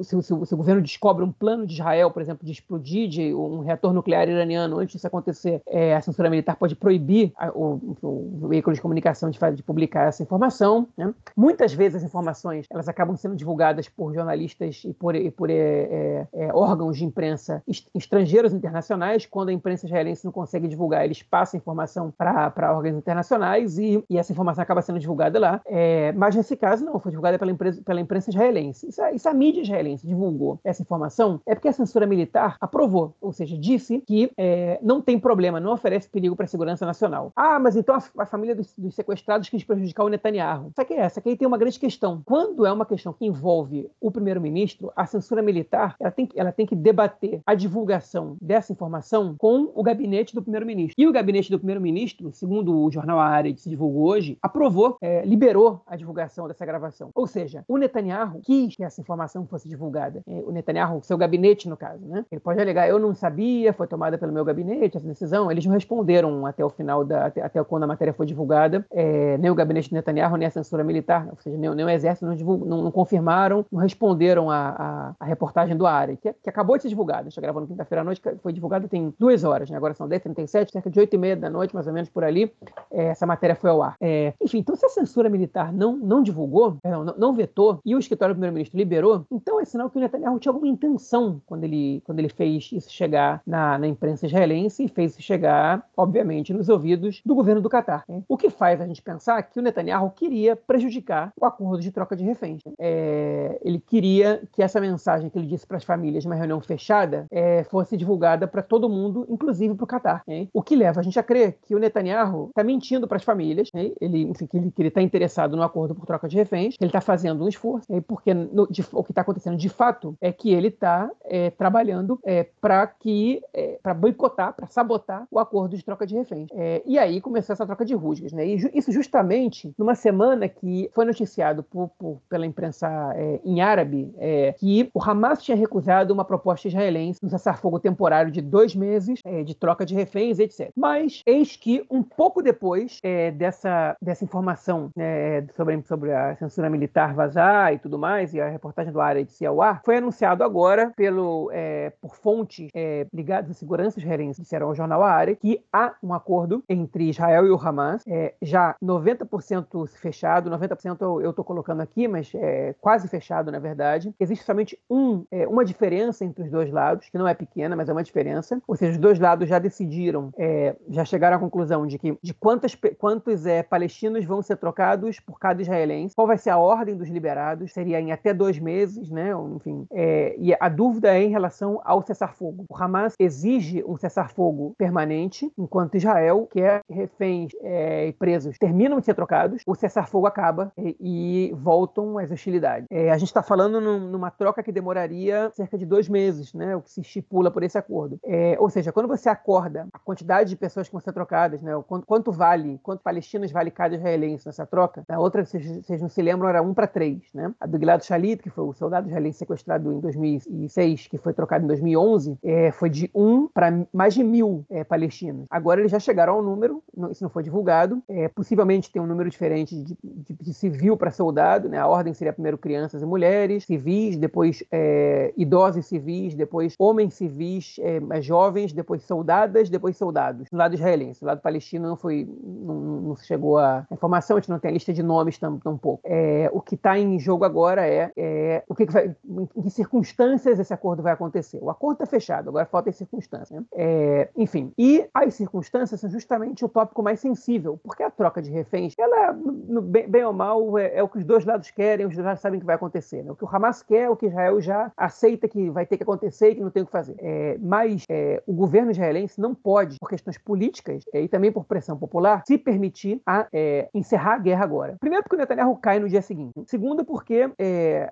se, 0.01 0.23
se, 0.23 0.47
se, 0.47 0.55
o 0.55 0.57
governo 0.57 0.81
descobre 0.81 1.25
um 1.25 1.33
plano 1.33 1.67
de 1.67 1.75
Israel, 1.75 2.11
por 2.11 2.23
exemplo, 2.23 2.47
de 2.47 2.53
explodir 2.53 3.09
de 3.09 3.35
um 3.35 3.61
reator 3.61 3.93
nuclear 3.93 4.29
iraniano 4.29 4.79
antes 4.79 4.95
disso 4.95 5.07
acontecer, 5.07 5.61
é, 5.67 5.95
a 5.95 6.01
censura 6.01 6.31
militar 6.31 6.57
pode 6.57 6.75
proibir 6.75 7.33
a, 7.37 7.51
o, 7.51 7.97
o, 8.03 8.49
veículo 8.49 8.75
de 8.75 8.81
comunicação 8.81 9.31
de, 9.31 9.39
de 9.55 9.63
publicar 9.63 10.09
essa 10.09 10.23
informação. 10.23 10.89
Né? 10.97 11.13
Muitas 11.37 11.73
vezes 11.73 11.97
as 11.97 12.05
informações 12.05 12.67
elas 12.71 12.89
acabam 12.89 13.17
sendo 13.17 13.37
divulgadas 13.37 13.89
por 13.89 14.14
jornalistas 14.15 14.83
e 14.85 14.93
por, 14.93 15.15
e 15.15 15.31
por 15.31 15.51
é, 15.51 15.55
é, 15.55 16.29
é, 16.33 16.55
órgãos 16.55 16.97
de 16.97 17.05
imprensa 17.05 17.63
estrangeiros 17.95 18.53
internacionais. 18.53 19.27
Quando 19.27 19.49
a 19.51 19.53
imprensa 19.53 19.87
israelense 19.87 20.25
não 20.25 20.33
consegue 20.33 20.69
divulgar, 20.69 21.05
eles 21.05 21.23
passam 21.23 21.59
informação 21.59 22.13
para 22.17 22.75
órgãos 22.75 22.97
internacionais 22.97 23.79
e, 23.79 24.05
e, 24.09 24.19
essa 24.19 24.33
informação 24.33 24.63
acaba 24.63 24.83
sendo 24.83 24.99
divulgada 24.99 25.39
lá. 25.39 25.61
É, 25.67 26.13
mas 26.13 26.35
nesse 26.35 26.57
caso, 26.57 26.85
não, 26.85 26.99
foi 26.99 27.11
divulgada 27.11 27.39
pela, 27.39 27.51
empresa, 27.51 27.83
pela 27.83 28.01
imprensa 28.01 28.31
israelense. 28.31 28.89
Isso, 28.89 29.03
isso 29.15 29.29
a 29.29 29.35
mídia 29.35 29.63
israelense 29.63 30.07
divulgou 30.07 30.59
essa 30.65 30.83
informação 30.83 31.41
é 31.47 31.55
porque 31.55 31.69
a 31.69 31.73
censura 31.73 32.07
militar 32.07 32.57
aprovou, 32.61 33.15
ou 33.21 33.33
seja, 33.33 33.57
disse 33.57 34.01
que 34.07 34.31
é, 34.37 34.79
não 34.83 35.01
tem 35.01 35.19
problema, 35.19 35.61
não 35.61 35.73
oferece 35.73 36.09
perigo 36.09 36.37
para 36.37 36.45
a 36.45 36.49
segurança 36.49 36.87
nacional. 36.87 37.33
Ah, 37.35 37.59
mas 37.59 37.77
então 37.77 37.95
a, 37.95 38.23
a 38.23 38.27
família 38.27 38.55
dos, 38.55 38.73
dos, 38.77 38.95
sequestrados 38.95 39.49
quis 39.49 39.65
prejudicar 39.65 40.05
o 40.05 40.09
Netanyahu. 40.09 40.71
Só 40.75 40.85
que 40.85 40.95
é 40.95 41.01
essa, 41.01 41.21
que 41.21 41.29
aí 41.29 41.37
tem 41.37 41.47
uma 41.47 41.59
grande 41.59 41.79
questão. 41.79 42.23
Quando 42.25 42.65
é 42.67 42.73
uma 42.73 42.87
questão 42.87 43.13
que 43.13 43.27
envolve 43.27 43.91
o 44.05 44.11
primeiro-ministro, 44.11 44.93
a 44.95 45.07
censura 45.07 45.41
militar 45.41 45.97
ela 45.99 46.11
tem, 46.11 46.29
ela 46.35 46.53
tem 46.53 46.67
que 46.67 46.77
debater 46.77 47.41
a 47.47 47.55
divulgação 47.55 48.37
dessa 48.41 48.73
informação 48.73 49.35
com 49.39 49.73
o 49.75 49.83
gabinete 49.83 50.35
do 50.35 50.43
primeiro-ministro. 50.43 50.95
E 50.99 51.07
o 51.07 51.13
gabinete 51.13 51.51
do 51.51 51.59
primeiro-ministro, 51.59 52.31
segundo 52.33 52.79
o 52.79 52.91
jornal 52.91 53.19
A 53.19 53.27
Área 53.27 53.53
que 53.53 53.61
se 53.61 53.71
divulgou 53.71 54.05
hoje, 54.05 54.37
aprovou, 54.43 54.99
é, 55.01 55.25
liberou 55.25 55.81
a 55.87 55.97
divulgação 55.97 56.47
dessa 56.47 56.67
gravação. 56.67 57.11
Ou 57.15 57.27
seja, 57.27 57.65
o 57.67 57.79
Netanyahu 57.79 58.41
quis 58.43 58.77
que 58.77 58.85
essa 58.85 59.01
informação 59.01 59.47
fosse 59.47 59.69
divulgada. 59.69 60.23
É, 60.27 60.43
o 60.47 60.53
Netanyahu, 60.53 61.03
seu 61.03 61.17
gabinete, 61.17 61.69
no 61.69 61.77
caso, 61.77 62.05
né? 62.07 62.27
Ele 62.31 62.41
pode 62.41 62.61
alegar, 62.61 62.87
eu 62.87 62.99
não 62.99 63.15
sabia, 63.15 63.73
foi 63.73 63.87
tomada 63.87 64.19
pelo 64.19 64.33
meu 64.33 64.45
gabinete 64.45 64.99
essa 64.99 65.07
decisão. 65.07 65.51
Eles 65.51 65.65
não 65.65 65.73
responderam 65.73 66.45
até 66.45 66.63
o 66.63 66.69
final, 66.69 67.05
da, 67.05 67.27
até, 67.27 67.43
até 67.43 67.65
quando 67.65 67.85
a 67.85 67.87
matéria 67.87 68.13
foi 68.13 68.27
divulgada, 68.27 68.85
é, 68.91 69.39
nem 69.39 69.51
o 69.51 69.55
gabinete 69.55 69.89
do 69.89 69.95
Netanyahu, 69.95 70.37
nem 70.37 70.47
a 70.47 70.51
censura 70.51 70.85
militar, 70.85 71.27
ou 71.31 71.41
seja, 71.41 71.57
nem, 71.57 71.75
nem 71.75 71.87
o 71.87 71.89
exército 71.89 72.27
não, 72.27 72.35
divulg, 72.35 72.67
não, 72.67 72.83
não, 72.83 72.91
confirmaram, 72.91 73.65
não 73.71 73.81
responderam 73.85 74.51
a 74.51 75.15
reportagem 75.23 75.77
do 75.77 75.87
área, 75.87 76.17
que, 76.17 76.33
que, 76.33 76.51
acabou 76.51 76.77
de 76.77 76.83
ser 76.83 76.89
divulgada. 76.89 77.21
A 77.21 77.25
gente 77.25 77.33
está 77.33 77.43
gravando 77.43 77.67
quinta-feira 77.67 78.03
à 78.03 78.05
noite, 78.05 78.21
foi 78.43 78.53
divulgada 78.53 78.89
tem 78.89 79.15
duas 79.19 79.45
horas, 79.45 79.71
né? 79.71 79.77
Agora 79.77 79.95
são 79.95 80.09
10h37, 80.09 80.73
cerca 80.73 80.91
de 80.91 80.99
8 80.99 81.15
e 81.15 81.19
meia 81.19 81.37
da 81.37 81.51
noite, 81.51 81.75
mais 81.75 81.87
ou 81.87 81.93
menos 81.93 82.09
por 82.09 82.25
ali, 82.25 82.53
é, 82.91 83.07
essa 83.07 83.27
matéria 83.27 83.55
foi 83.55 83.71
ao 83.71 83.83
ar. 83.83 83.97
É, 84.01 84.33
enfim, 84.41 84.59
então 84.59 84.75
se 84.77 84.85
a 84.85 84.89
censura 84.89 85.29
militar 85.29 85.73
não, 85.73 85.97
não 85.97 86.23
divulgou, 86.23 86.77
não, 86.85 87.05
não 87.05 87.33
vetou, 87.33 87.81
e 87.85 87.95
o 87.95 87.99
escritório 87.99 88.35
do 88.35 88.39
primeiro-ministro 88.39 88.77
liberou, 88.77 89.27
então 89.31 89.61
é 89.61 89.65
sinal 89.65 89.91
que 89.91 89.97
o 89.97 90.01
Netanyahu 90.01 90.39
tinha 90.39 90.51
alguma 90.51 90.69
intenção 90.69 91.41
quando 91.47 91.65
ele, 91.65 92.03
quando 92.05 92.19
ele 92.19 92.29
fez 92.29 92.71
isso 92.73 92.91
chegar 92.91 93.43
na, 93.47 93.79
na 93.79 93.87
imprensa 93.87 94.27
israelense 94.27 94.85
e 94.85 94.89
fez 94.89 95.13
isso 95.13 95.23
chegar, 95.23 95.87
obviamente, 95.97 96.53
nos 96.53 96.69
ouvidos 96.69 97.21
do 97.25 97.35
governo 97.35 97.61
do 97.61 97.69
Catar. 97.69 98.05
Né? 98.09 98.23
O 98.29 98.37
que 98.37 98.51
faz 98.51 98.81
a 98.81 98.87
gente 98.87 99.03
pensar 99.03 99.43
que 99.43 99.59
o 99.59 99.63
Netanyahu 99.63 100.11
queria 100.11 100.57
prejudicar 100.57 101.33
o 101.41 101.45
acordo 101.45 101.81
de 101.81 101.91
troca 101.91 102.17
de 102.17 102.25
reféns. 102.25 102.63
É, 102.79 103.59
ele 103.63 103.74
queria 103.79 104.43
que 104.53 104.63
essa 104.63 104.81
mensagem 104.81 105.29
que 105.29 105.39
ele 105.39 105.47
disse 105.47 105.67
para 105.67 105.77
as 105.77 105.85
famílias 105.85 106.25
numa 106.25 106.35
reunião 106.35 106.61
fechada 106.61 107.27
é, 107.31 107.65
fosse 107.65 107.97
divulgada 107.97 108.47
para 108.47 108.63
todo 108.63 108.89
mundo, 108.89 109.27
inclusive 109.29 109.75
para 109.75 109.85
o 109.85 109.87
Catar. 109.87 110.23
O 110.53 110.63
que 110.63 110.77
leva 110.77 111.01
a 111.01 111.03
gente 111.03 111.19
a 111.19 111.23
crer 111.23 111.59
que 111.63 111.75
o 111.75 111.79
Netanyahu 111.79 112.49
está 112.49 112.65
mentindo 112.65 113.07
para 113.07 113.17
as 113.17 113.25
famílias, 113.25 113.69
né? 113.75 113.93
ele, 114.01 114.23
enfim, 114.23 114.47
que 114.47 114.57
ele 114.57 114.89
está 114.89 115.03
interessado 115.03 115.57
no 115.57 115.63
acordo 115.63 115.95
por 115.95 116.07
troca 116.07 116.29
de 116.29 116.37
reféns, 116.37 116.77
que 116.77 116.85
ele 116.85 116.89
está 116.89 117.01
fazendo 117.01 117.45
um 117.45 117.49
esforço, 117.49 117.91
né? 117.91 118.01
porque 118.01 118.33
no, 118.33 118.67
de, 118.69 118.85
o 118.93 119.03
que 119.03 119.13
está 119.13 119.23
acontecendo 119.23 119.57
de 119.57 119.69
fato 119.69 120.17
é 120.21 120.33
que 120.33 120.53
ele 120.53 120.69
está 120.69 121.11
é, 121.25 121.51
trabalhando 121.51 122.19
é, 122.25 122.47
para 122.61 122.87
que 122.87 123.43
é, 123.53 123.79
para 123.83 123.95
boicotar, 123.95 124.53
para 124.55 124.67
sabotar 124.67 125.27
o 125.31 125.39
acordo 125.39 125.77
de 125.77 125.85
troca 125.85 126.07
de 126.07 126.15
reféns. 126.15 126.49
É, 126.53 126.83
e 126.87 126.99
aí 126.99 127.21
começou 127.21 127.53
essa 127.53 127.67
troca 127.67 127.85
de 127.85 127.95
rusgas, 127.95 128.33
né? 128.33 128.47
E 128.47 128.71
isso 128.75 128.93
justamente 128.93 129.73
numa 129.79 129.95
semana 129.95 130.49
que 130.49 130.91
foi 130.93 131.05
noticiado 131.05 131.63
por, 131.63 131.91
por, 131.99 132.21
pela 132.29 132.47
imprensa 132.47 132.89
é, 133.17 133.41
em 133.45 133.61
árabe 133.65 134.15
que 134.59 134.91
o 134.93 135.03
Hamas 135.03 135.43
tinha 135.43 135.57
recusado 135.57 136.13
uma 136.13 136.25
proposta 136.25 136.69
israelense 136.69 137.21
um 137.23 137.29
cessar-fogo 137.29 137.79
temporário 137.79 138.31
de 138.31 138.41
dois 138.41 138.75
meses 138.75 139.21
de 139.45 139.55
troca 139.55 139.85
de 139.85 139.95
reféns, 139.95 140.39
etc. 140.39 140.71
Mas 140.77 141.23
eis 141.27 141.57
que 141.57 141.85
um 141.91 142.03
pouco 142.03 142.43
depois 142.43 142.99
é, 143.03 143.31
dessa, 143.31 143.97
dessa 144.01 144.25
informação 144.25 144.91
né, 144.95 145.47
sobre, 145.57 145.83
sobre 145.83 146.13
a 146.13 146.37
censura 146.37 146.69
militar 146.71 147.15
vazar 147.15 147.73
e 147.73 147.79
tudo 147.79 147.99
mais, 147.99 148.35
e 148.35 148.41
a 148.41 148.49
reportagem 148.49 148.93
do 148.93 149.01
área 149.01 149.25
de 149.25 149.35
ar, 149.47 149.83
foi 149.85 149.97
anunciado 149.97 150.43
agora 150.43 150.93
pelo, 150.97 151.51
é, 151.53 151.93
por 152.01 152.17
fontes 152.17 152.69
é, 152.75 153.07
ligadas 153.13 153.51
à 153.51 153.55
segurança 153.55 153.99
israelense, 153.99 154.41
disseram 154.41 154.69
ao 154.69 154.75
jornal 154.75 155.03
área, 155.03 155.37
que 155.37 155.63
há 155.73 155.95
um 156.03 156.13
acordo 156.13 156.63
entre 156.69 157.09
Israel 157.09 157.47
e 157.47 157.51
o 157.51 157.57
Hamas, 157.57 158.03
é, 158.07 158.35
já 158.43 158.75
90% 158.83 159.87
fechado, 159.89 160.51
90% 160.51 161.23
eu 161.23 161.31
estou 161.31 161.45
colocando 161.45 161.81
aqui, 161.81 162.09
mas 162.09 162.33
é 162.35 162.75
quase 162.81 163.09
fechado 163.09 163.51
na 163.55 163.61
verdade. 163.61 164.13
Existe 164.19 164.45
somente 164.45 164.79
um, 164.91 165.25
é, 165.31 165.47
uma 165.47 165.65
diferença 165.65 166.25
entre 166.25 166.43
os 166.43 166.51
dois 166.51 166.71
lados, 166.73 167.09
que 167.09 167.17
não 167.17 167.29
é 167.29 167.35
pequena, 167.35 167.77
mas 167.77 167.89
é 167.89 167.93
uma 167.93 168.03
diferença. 168.03 168.61
Ou 168.67 168.77
seja, 168.77 168.93
os 168.93 168.99
dois 168.99 169.19
lados 169.19 169.49
já 169.49 169.59
decidiram, 169.59 170.31
é, 170.37 170.75
já 170.89 171.05
chegaram 171.05 171.37
à 171.37 171.41
conclusão 171.41 171.87
de 171.87 171.99
que 171.99 172.19
de 172.21 172.35
quantas, 172.35 172.77
quantos 172.99 173.47
é, 173.47 173.63
palestinos 173.63 174.25
vão 174.25 174.43
ser 174.43 174.57
trocados 174.57 175.21
por 175.21 175.39
cada 175.39 175.63
israelense, 175.63 176.15
qual 176.15 176.27
vai 176.27 176.37
ser 176.37 176.51
a 176.51 176.59
ordem 176.59 176.97
dos 176.97 177.09
liberados, 177.09 177.73
seria 177.73 178.01
em 178.01 178.11
até 178.11 178.35
dois 178.35 178.59
meses, 178.59 179.09
né? 179.11 179.31
Enfim, 179.55 179.87
é, 179.93 180.35
e 180.39 180.55
a 180.59 180.69
dúvida 180.69 181.17
é 181.17 181.23
em 181.23 181.31
relação 181.31 181.81
ao 181.85 182.03
cessar-fogo. 182.03 182.65
O 182.69 182.77
Hamas 182.77 183.15
exige 183.19 183.85
um 183.87 183.97
cessar-fogo 183.97 184.75
permanente, 184.77 185.51
enquanto 185.57 185.97
Israel 185.97 186.49
quer 186.51 186.81
reféns 186.91 187.53
é, 187.63 188.09
e 188.09 188.13
presos 188.13 188.59
terminam 188.59 188.99
de 188.99 189.05
ser 189.05 189.15
trocados, 189.15 189.63
o 189.67 189.75
cessar-fogo 189.75 190.27
acaba 190.27 190.73
e, 190.77 190.97
e, 191.01 191.53
voltam 191.55 192.19
as 192.19 192.31
hostilidades. 192.31 192.87
É, 192.91 193.11
a 193.11 193.19
gente 193.19 193.29
está 193.29 193.43
falando 193.45 193.81
num, 193.81 194.01
numa 194.01 194.31
troca 194.31 194.63
que 194.63 194.73
demoraria 194.73 195.51
cerca 195.55 195.79
de 195.79 195.87
dois 195.87 196.09
meses, 196.09 196.53
né? 196.55 196.77
O 196.77 196.83
que 196.83 196.91
se 196.91 197.01
estipula 197.01 197.51
por 197.51 197.63
esse 197.63 197.79
acordo. 197.79 198.19
É, 198.25 198.57
ou 198.59 198.69
seja, 198.71 198.93
quando 198.93 199.09
você 199.09 199.29
acorda 199.29 199.87
a 199.93 199.99
quantidade 199.99 200.51
de 200.51 200.57
pessoas 200.57 200.89
que 200.89 200.93
vão 200.93 201.01
ser 201.01 201.13
trocadas, 201.13 201.63
né? 201.63 201.73
Quanto, 201.87 202.07
quanto 202.07 202.33
vale, 202.33 202.81
quanto 202.83 203.03
palestinos 203.03 203.53
vale 203.53 203.71
cada 203.71 203.95
israelense 203.95 204.47
nessa 204.47 204.67
troca? 204.67 205.05
A 205.09 205.19
outra, 205.19 205.45
vocês, 205.45 205.85
vocês 205.85 206.01
não 206.01 206.09
se 206.09 206.23
lembram, 206.23 206.49
era 206.49 206.63
um 206.63 206.75
para 206.75 206.87
três, 206.87 207.23
né? 207.35 207.53
A 207.61 207.67
do 207.67 207.79
Gilad 207.79 208.03
Shalit, 208.03 208.43
que 208.43 208.51
foi 208.51 208.65
o 208.65 208.73
soldado 208.73 209.09
israelense 209.09 209.39
sequestrado 209.39 209.93
em 209.93 210.01
2006, 210.01 211.07
que 211.09 211.19
foi 211.19 211.33
trocado 211.33 211.65
em 211.65 211.69
2011, 211.69 212.39
é, 212.43 212.73
foi 212.73 212.91
de 212.91 213.11
um 213.15 213.49
para 213.49 213.87
mais 213.93 214.15
de 214.15 214.25
mil 214.25 214.65
é, 214.71 214.85
palestinos. 214.85 215.47
Agora 215.51 215.81
eles 215.81 215.93
já 215.93 215.99
chegaram 215.99 216.35
ao 216.35 216.43
número, 216.43 216.83
não, 216.97 217.11
isso 217.11 217.23
não 217.23 217.31
foi 217.31 217.43
divulgado, 217.43 218.03
é, 218.09 218.29
possivelmente 218.29 218.91
tem 218.91 219.01
um 219.01 219.07
número 219.07 219.29
diferente 219.29 219.77
de, 219.77 219.97
de, 220.03 220.35
de 220.35 220.55
civil 220.55 220.97
para 220.97 221.11
soldado, 221.11 221.69
né? 221.69 221.79
A 221.79 221.87
ordem 221.87 222.15
seria 222.15 222.33
primeiro 222.33 222.59
crianças 222.59 223.03
e 223.03 223.07
mulheres, 223.07 223.34
civis, 223.61 224.17
depois 224.17 224.63
é, 224.71 225.33
idosos 225.37 225.87
civis, 225.87 226.35
depois 226.35 226.75
homens 226.79 227.15
civis 227.15 227.77
é, 227.81 228.21
jovens, 228.21 228.73
depois 228.73 229.03
soldadas, 229.03 229.69
depois 229.69 229.97
soldados. 229.97 230.49
Do 230.51 230.57
lado 230.57 230.75
israelense, 230.75 231.21
do 231.21 231.27
lado 231.27 231.41
palestino 231.41 231.89
não 231.89 231.97
foi, 231.97 232.29
não, 232.43 232.75
não 232.75 233.17
chegou 233.17 233.59
a 233.59 233.87
informação, 233.91 234.37
a 234.37 234.41
gente 234.41 234.51
não 234.51 234.59
tem 234.59 234.71
a 234.71 234.75
lista 234.75 234.93
de 234.93 235.03
nomes 235.03 235.39
tão, 235.39 235.59
tão 235.59 235.77
pouco. 235.77 236.01
É, 236.05 236.51
o 236.53 236.61
que 236.61 236.75
está 236.75 236.99
em 236.99 237.19
jogo 237.19 237.45
agora 237.45 237.87
é, 237.87 238.11
é 238.17 238.63
o 238.69 238.75
que, 238.75 238.87
que 238.87 238.93
vai, 238.93 239.15
em 239.57 239.63
que 239.63 239.71
circunstâncias 239.71 240.59
esse 240.59 240.73
acordo 240.73 241.03
vai 241.03 241.13
acontecer. 241.13 241.59
O 241.63 241.71
acordo 241.71 241.95
está 241.95 242.07
fechado, 242.07 242.49
agora 242.49 242.67
falta 242.67 242.91
as 242.91 242.97
circunstâncias. 242.97 243.61
Né? 243.61 243.67
É, 243.75 244.29
enfim, 244.37 244.73
e 244.79 245.07
as 245.13 245.35
circunstâncias 245.35 246.01
são 246.01 246.11
justamente 246.11 246.65
o 246.65 246.69
tópico 246.69 247.03
mais 247.03 247.21
sensível, 247.21 247.79
porque 247.83 248.03
a 248.03 248.11
troca 248.11 248.41
de 248.43 248.51
reféns, 248.51 248.95
ela, 248.99 249.33
no, 249.33 249.83
bem, 249.83 250.09
bem, 250.09 250.25
ou 250.25 250.33
mal, 250.33 250.79
é, 250.79 250.99
é, 250.99 251.03
o 251.03 251.09
que 251.09 251.19
os 251.19 251.25
dois 251.25 251.45
lados 251.45 251.71
querem, 251.71 252.07
os 252.07 252.15
dois 252.15 252.25
lados 252.25 252.41
sabem 252.41 252.61
que 252.61 252.67
vai 252.67 252.77
acontecer. 252.77 253.24
Né? 253.25 253.33
O 253.33 253.37
que 253.37 253.45
o 253.45 253.49
Hamas 253.51 253.83
quer, 253.83 254.11
o 254.11 254.17
que 254.17 254.27
Israel 254.27 254.61
já 254.61 254.93
aceita 254.97 255.49
que 255.49 255.71
vai 255.71 255.87
ter 255.87 255.97
que 255.97 256.03
acontecer 256.03 256.51
e 256.51 256.55
que 256.55 256.61
não 256.61 256.71
tem 256.71 256.83
o 256.83 256.87
que 256.87 256.93
fazer. 256.93 257.17
É, 257.19 257.59
mas 257.61 258.05
é, 258.09 258.43
o 258.47 258.53
governo 258.53 258.91
israelense 258.91 259.41
não 259.41 259.55
pode, 259.55 259.99
por 259.99 260.09
questões 260.09 260.39
políticas 260.39 261.05
é, 261.13 261.23
e 261.23 261.29
também 261.29 261.51
por 261.51 261.65
pressão 261.65 261.97
popular, 261.97 262.43
se 262.47 262.59
permitir 262.59 263.21
a, 263.27 263.47
é, 263.53 263.89
encerrar 263.95 264.35
a 264.35 264.39
guerra 264.39 264.65
agora. 264.65 264.97
Primeiro, 265.01 265.23
porque 265.23 265.37
o 265.37 265.39
Netanyahu 265.39 265.77
cai 265.77 265.99
no 265.99 266.09
dia 266.09 266.23
seguinte. 266.23 266.53
Segundo, 266.67 267.05
porque 267.05 267.51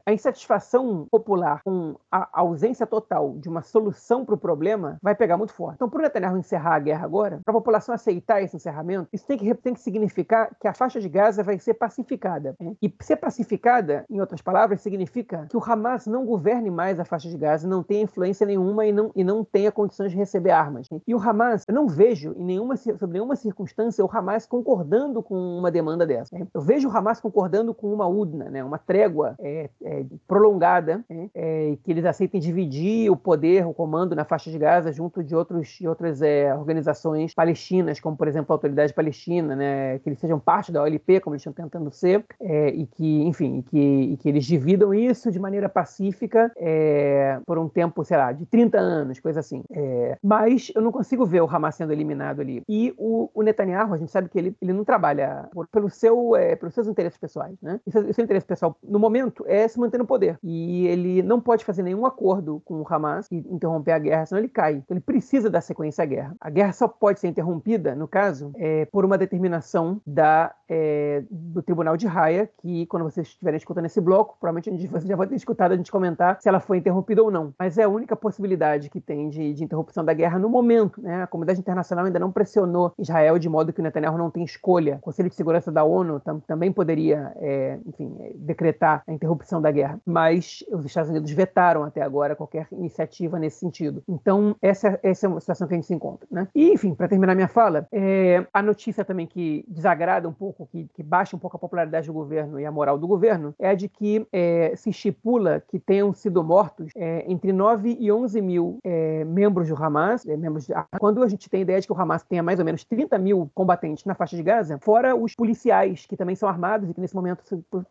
a 0.07 0.13
insatisfação 0.13 1.07
popular 1.11 1.63
com 1.65 1.97
a 2.11 2.29
ausência 2.41 2.87
total 2.87 3.37
de 3.39 3.49
uma 3.49 3.63
solução 3.63 4.25
para 4.25 4.35
o 4.35 4.39
problema 4.39 4.99
vai 5.03 5.15
pegar 5.15 5.37
muito 5.37 5.53
forte. 5.53 5.77
Então, 5.77 5.89
para 5.89 5.99
o 5.99 6.03
Netanyahu 6.03 6.37
encerrar 6.37 6.75
a 6.75 6.79
guerra 6.79 7.05
agora, 7.05 7.41
para 7.45 7.53
a 7.53 7.57
população 7.59 7.95
aceitar 7.95 8.43
esse 8.43 8.57
encerramento, 8.57 9.09
isso 9.13 9.27
tem 9.27 9.39
que, 9.39 9.55
tem 9.55 9.75
que 9.75 9.81
significar 9.81 10.51
que 10.61 10.69
a 10.69 10.75
faixa 10.75 11.01
de 11.01 11.09
Gaza 11.09 11.43
vai 11.43 11.59
ser 11.59 11.75
pacificada. 11.75 12.55
Né? 12.61 12.75
E 12.83 12.93
ser 13.01 13.17
pacificada, 13.17 14.05
em 14.09 14.21
outras 14.21 14.41
palavras, 14.41 14.81
significa 14.81 15.02
que 15.11 15.57
o 15.57 15.63
Hamas 15.65 16.07
não 16.07 16.25
governe 16.25 16.71
mais 16.71 16.99
a 16.99 17.05
faixa 17.05 17.29
de 17.29 17.37
Gaza, 17.37 17.69
não 17.69 17.83
tenha 17.83 18.03
influência 18.03 18.47
nenhuma 18.47 18.87
e 18.87 18.93
não, 18.93 19.11
e 19.15 19.25
não 19.25 19.45
tenha 19.45 19.73
condições 19.73 20.11
de 20.11 20.17
receber 20.17 20.51
armas. 20.51 20.89
E 21.07 21.15
o 21.15 21.19
Hamas, 21.19 21.65
eu 21.69 21.75
não 21.75 21.87
vejo 21.87 22.35
em 22.37 22.45
nenhuma, 22.45 22.77
sob 22.77 23.13
nenhuma 23.13 23.37
circunstância 23.37 24.05
o 24.05 24.11
Hamas 24.11 24.47
concordando 24.47 25.23
com 25.23 25.35
uma 25.35 25.71
demanda 25.71 26.07
dessa. 26.07 26.37
Eu 26.53 26.61
vejo 26.61 26.89
o 26.89 26.97
Hamas 26.97 27.21
concordando 27.21 27.75
com 27.75 27.93
uma 27.93 28.07
UDNA, 28.07 28.51
né? 28.51 28.65
uma 28.65 28.79
trégua 28.79 29.35
é, 29.39 29.71
é, 29.83 30.05
prolongada, 30.27 31.05
né? 31.09 31.31
é, 31.35 31.77
que 31.83 31.91
eles 31.91 32.05
aceitem 32.05 32.41
dividir 32.41 33.11
o 33.11 33.17
poder, 33.17 33.67
o 33.67 33.75
comando 33.75 34.15
na 34.15 34.25
faixa 34.25 34.51
de 34.51 34.59
Gaza 34.59 34.93
junto 34.93 35.23
de, 35.23 35.35
outros, 35.35 35.69
de 35.69 35.89
outras 35.89 36.23
é, 36.23 36.55
organizações 36.55 37.35
palestinas, 37.35 38.01
como 38.01 38.17
por 38.17 38.29
exemplo 38.29 38.53
a 38.53 38.55
Autoridade 38.55 38.93
Palestina, 38.93 39.57
né, 39.57 39.99
que 39.99 40.09
eles 40.09 40.19
sejam 40.19 40.39
parte 40.39 40.71
da 40.71 40.83
OLP, 40.83 41.21
como 41.21 41.35
eles 41.35 41.43
estão 41.43 41.53
tentando 41.53 41.91
ser, 41.91 42.25
é, 42.41 42.69
e 42.69 42.87
que, 42.87 43.23
enfim, 43.23 43.63
que, 43.63 43.79
e 43.79 44.17
que, 44.17 44.29
eles 44.29 44.45
dividam 44.45 44.82
isso 44.95 45.31
de 45.31 45.39
maneira 45.39 45.69
pacífica 45.69 46.51
é, 46.57 47.39
por 47.47 47.59
um 47.59 47.69
tempo, 47.69 48.05
sei 48.05 48.17
lá, 48.17 48.33
de 48.33 48.47
30 48.47 48.79
anos, 48.79 49.21
coisa 49.21 49.41
assim. 49.41 49.63
É, 49.71 50.17
mas 50.23 50.73
eu 50.75 50.83
não 50.83 50.91
consigo 50.91 51.27
ver 51.27 51.43
o 51.43 51.49
Hamas 51.49 51.75
sendo 51.75 51.93
eliminado 51.93 52.41
ali. 52.41 52.63
E 52.69 52.95
o, 52.97 53.31
o 53.35 53.43
Netanyahu, 53.43 53.95
a 53.95 53.97
gente 53.97 54.11
sabe 54.11 54.29
que 54.29 54.39
ele, 54.39 54.57
ele 54.61 54.73
não 54.73 54.85
trabalha 54.85 55.49
por, 55.53 55.67
pelo 55.69 55.91
seu, 55.91 56.35
é, 56.37 56.57
pelos 56.57 56.75
seus 56.75 56.89
interesses 56.89 57.19
pessoais, 57.19 57.57
né? 57.61 57.81
E 57.87 57.93
seu, 57.93 58.13
seu 58.13 58.25
interesse 58.25 58.47
pessoal, 58.47 58.77
no 58.83 58.99
momento, 58.99 59.45
é 59.47 59.67
se 59.69 59.79
manter 59.79 59.99
no 59.99 60.07
poder. 60.07 60.39
E 60.43 60.87
ele 60.87 61.23
não 61.23 61.41
pode 61.41 61.65
fazer 61.65 61.83
nenhum 61.83 62.07
acordo 62.07 62.61
com 62.65 62.81
o 62.81 62.87
Hamas 62.89 63.27
e 63.31 63.37
interromper 63.37 63.93
a 63.93 63.99
guerra, 63.99 64.27
senão 64.27 64.41
ele 64.41 64.49
cai. 64.49 64.75
Então 64.75 64.97
ele 64.97 65.01
precisa 65.01 65.51
dar 65.51 65.61
sequência 65.61 66.03
à 66.03 66.07
guerra. 66.07 66.35
A 66.41 66.51
guerra 66.51 66.73
só 66.73 66.89
pode 66.89 67.21
ser 67.21 67.29
interrompida, 67.29 67.95
no 67.95 68.09
caso, 68.09 68.53
é, 68.57 68.85
por 68.87 69.05
uma 69.05 69.19
determinação 69.19 70.01
da, 70.07 70.55
é, 70.69 71.25
do 71.31 71.63
Tribunal 71.63 71.97
de 71.97 72.07
Haia, 72.07 72.49
que 72.59 72.87
quando 72.87 73.05
vocês 73.05 73.27
estiverem 73.27 73.59
escutando 73.59 73.87
esse 73.87 74.01
bloco, 74.01 74.37
provavelmente 74.41 74.71
a 74.73 74.77
gente, 74.77 74.89
vocês 74.89 75.05
já 75.05 75.17
vão 75.17 75.27
ter 75.27 75.37
escutado 75.37 75.73
a 75.73 75.77
gente 75.77 75.91
comentar 75.91 76.41
se 76.41 76.49
ela 76.49 76.61
foi 76.61 76.79
interrompida 76.79 77.23
ou 77.23 77.31
não. 77.31 77.55
Mas 77.59 77.79
é 77.79 77.85
a 77.85 77.89
única 77.89 78.17
possibilidade 78.17 78.91
que 78.91 79.01
tem 79.01 79.29
de, 79.29 79.53
de 79.53 79.65
interrupção 79.65 80.05
da 80.05 80.13
guerra 80.13 80.39
no 80.39 80.49
momento. 80.49 81.01
Né? 81.01 81.23
A 81.23 81.27
comunidade 81.27 81.61
internacional 81.61 82.07
ainda 82.07 82.19
não 82.19 82.33
pressionou 82.33 82.93
Israel 82.99 83.39
de 83.39 83.49
modo 83.49 83.73
que 83.73 83.81
o 83.81 83.83
Netanyahu 83.83 84.19
não 84.19 84.31
tem 84.31 84.45
escolha. 84.45 84.97
O 84.97 85.03
Conselho 85.03 85.29
de 85.29 85.35
Segurança 85.35 85.71
da 85.71 85.85
ONU 85.85 86.21
tam, 86.21 86.41
também 86.41 86.73
poderia, 86.73 87.33
é, 87.37 87.79
enfim, 87.87 88.17
é, 88.21 88.33
decretar 88.35 89.03
a 89.07 89.13
interrupção 89.13 89.61
da 89.61 89.71
guerra. 89.71 90.01
Mas 90.05 90.65
os 90.71 90.85
Estados 90.85 91.11
Unidos 91.11 91.31
vetaram 91.31 91.85
até 91.85 92.03
agora 92.03 92.37
qualquer 92.37 92.67
iniciativa 92.73 93.39
nesse 93.39 93.59
sentido. 93.59 94.03
Então, 94.09 94.57
essa, 94.61 94.99
essa 95.03 95.27
é 95.27 95.29
uma 95.29 95.41
situação 95.41 95.67
que 95.67 95.75
a 95.75 95.77
gente 95.77 95.87
se 95.87 95.95
encontra. 95.95 96.27
Né? 96.31 96.49
E, 96.55 96.73
enfim, 96.73 96.95
para 96.95 97.09
terminar 97.09 97.35
minha 97.35 97.49
fala, 97.49 97.87
é, 97.93 98.47
a 98.53 98.63
notícia 98.63 99.05
também 99.05 99.27
que 99.27 99.65
desagrada 99.69 100.29
um 100.29 100.33
pouco, 100.33 100.67
que, 100.67 100.89
que, 100.95 101.03
baixa 101.03 101.37
um 101.37 101.39
pouco 101.39 101.57
a 101.57 101.61
popularidade 101.61 102.07
do 102.07 102.13
governo 102.13 102.59
e 102.59 102.65
a 102.65 102.73
moral 102.73 102.99
do 102.99 103.07
governo, 103.07 103.55
é 103.59 103.69
a 103.69 103.75
de 103.75 103.89
que 103.89 104.27
é, 104.33 104.62
se 104.77 104.91
estipula 104.91 105.63
que 105.69 105.79
tenham 105.79 106.13
sido 106.13 106.43
mortos 106.43 106.91
é, 106.97 107.25
entre 107.31 107.53
9 107.53 107.97
e 107.99 108.11
11 108.11 108.41
mil 108.41 108.79
é, 108.85 109.25
membros 109.25 109.69
do 109.69 109.75
Hamas, 109.75 110.25
membros 110.25 110.67
de, 110.67 110.75
quando 110.99 111.23
a 111.23 111.29
gente 111.29 111.49
tem 111.49 111.59
a 111.59 111.63
ideia 111.63 111.81
de 111.81 111.87
que 111.87 111.93
o 111.93 112.01
Hamas 112.01 112.23
tenha 112.23 112.43
mais 112.43 112.59
ou 112.59 112.65
menos 112.65 112.85
30 112.85 113.19
mil 113.19 113.51
combatentes 113.55 114.05
na 114.05 114.15
faixa 114.15 114.37
de 114.37 114.43
Gaza, 114.43 114.79
fora 114.81 115.15
os 115.15 115.35
policiais, 115.35 116.07
que 116.07 116.17
também 116.17 116.35
são 116.35 116.49
armados 116.49 116.89
e 116.89 116.95
que 116.95 117.01
nesse 117.01 117.15
momento 117.15 117.43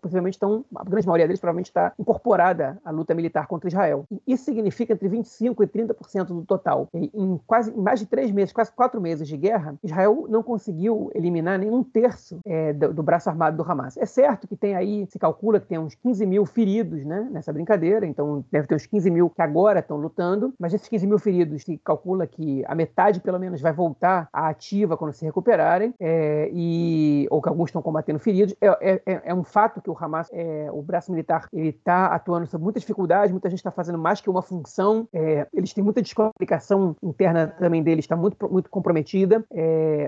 possivelmente 0.01 0.35
estão, 0.35 0.65
a 0.75 0.83
grande 0.83 1.07
maioria 1.07 1.27
deles 1.27 1.39
provavelmente 1.39 1.67
está 1.67 1.93
incorporada 1.99 2.79
à 2.83 2.91
luta 2.91 3.13
militar 3.13 3.47
contra 3.47 3.67
Israel. 3.67 4.05
E 4.11 4.33
isso 4.33 4.45
significa 4.45 4.93
entre 4.93 5.09
25% 5.09 5.63
e 5.63 5.67
30% 5.67 6.25
do 6.25 6.45
total. 6.45 6.87
E 6.93 7.11
em 7.13 7.39
quase 7.45 7.71
em 7.71 7.81
mais 7.81 7.99
de 7.99 8.05
três 8.05 8.31
meses, 8.31 8.53
quase 8.53 8.71
quatro 8.71 8.99
meses 9.01 9.27
de 9.27 9.37
guerra, 9.37 9.75
Israel 9.83 10.25
não 10.29 10.43
conseguiu 10.43 11.11
eliminar 11.13 11.59
nenhum 11.59 11.83
terço 11.83 12.39
do, 12.75 12.93
do, 12.93 13.03
braço 13.03 13.29
armado 13.29 13.57
do 13.57 13.69
Hamas. 13.69 13.97
É 13.97 14.05
certo 14.05 14.47
que 14.47 14.55
tem 14.55 14.75
aí, 14.75 15.07
se 15.09 15.19
calcula 15.19 15.59
que 15.59 15.67
tem 15.67 15.77
uns 15.77 15.95
15 15.95 16.25
mil 16.25 16.45
feridos 16.61 17.03
né, 17.03 17.27
nessa 17.31 17.51
brincadeira, 17.51 18.05
então 18.05 18.45
deve 18.51 18.67
ter 18.67 18.75
uns 18.75 18.85
15 18.85 19.09
mil 19.09 19.31
que 19.31 19.41
agora 19.41 19.79
estão 19.79 19.97
lutando, 19.97 20.53
mas 20.59 20.71
esses 20.75 20.87
15 20.87 21.07
mil 21.07 21.17
feridos 21.17 21.63
se 21.63 21.75
calcula 21.83 22.27
que 22.27 22.63
a 22.67 22.75
metade, 22.75 23.19
pelo 23.19 23.39
menos, 23.39 23.59
vai 23.59 23.73
voltar 23.73 24.29
à 24.31 24.47
ativa 24.49 24.95
quando 24.95 25.11
se 25.11 25.25
recuperarem, 25.25 25.91
é, 25.99 26.51
e, 26.53 27.25
ou 27.31 27.41
que 27.41 27.49
alguns 27.49 27.69
estão 27.69 27.81
combatendo 27.81 28.19
feridos. 28.19 28.53
É, 28.61 28.67
é, 28.67 29.01
é, 29.07 29.21
é 29.25 29.33
um 29.33 29.43
fato 29.43 29.81
que 29.81 29.89
o 29.89 29.97
Hamas, 29.99 30.29
é, 30.31 30.69
o 30.71 30.83
braço 30.83 31.11
militar, 31.11 31.47
ele 31.51 31.69
está 31.69 32.07
atuando 32.07 32.45
sob 32.45 32.63
muita 32.63 32.79
dificuldade, 32.79 33.31
muita 33.31 33.49
gente 33.49 33.59
está 33.59 33.71
fazendo 33.71 33.97
mais 33.97 34.21
que 34.21 34.29
uma 34.29 34.43
função, 34.43 35.07
é, 35.11 35.47
eles 35.51 35.73
têm 35.73 35.83
muita 35.83 35.99
descomunicação 35.99 36.95
interna 37.01 37.47
também 37.47 37.81
deles, 37.81 38.05
está 38.05 38.15
muito, 38.15 38.37
muito 38.51 38.69
comprometida, 38.69 39.43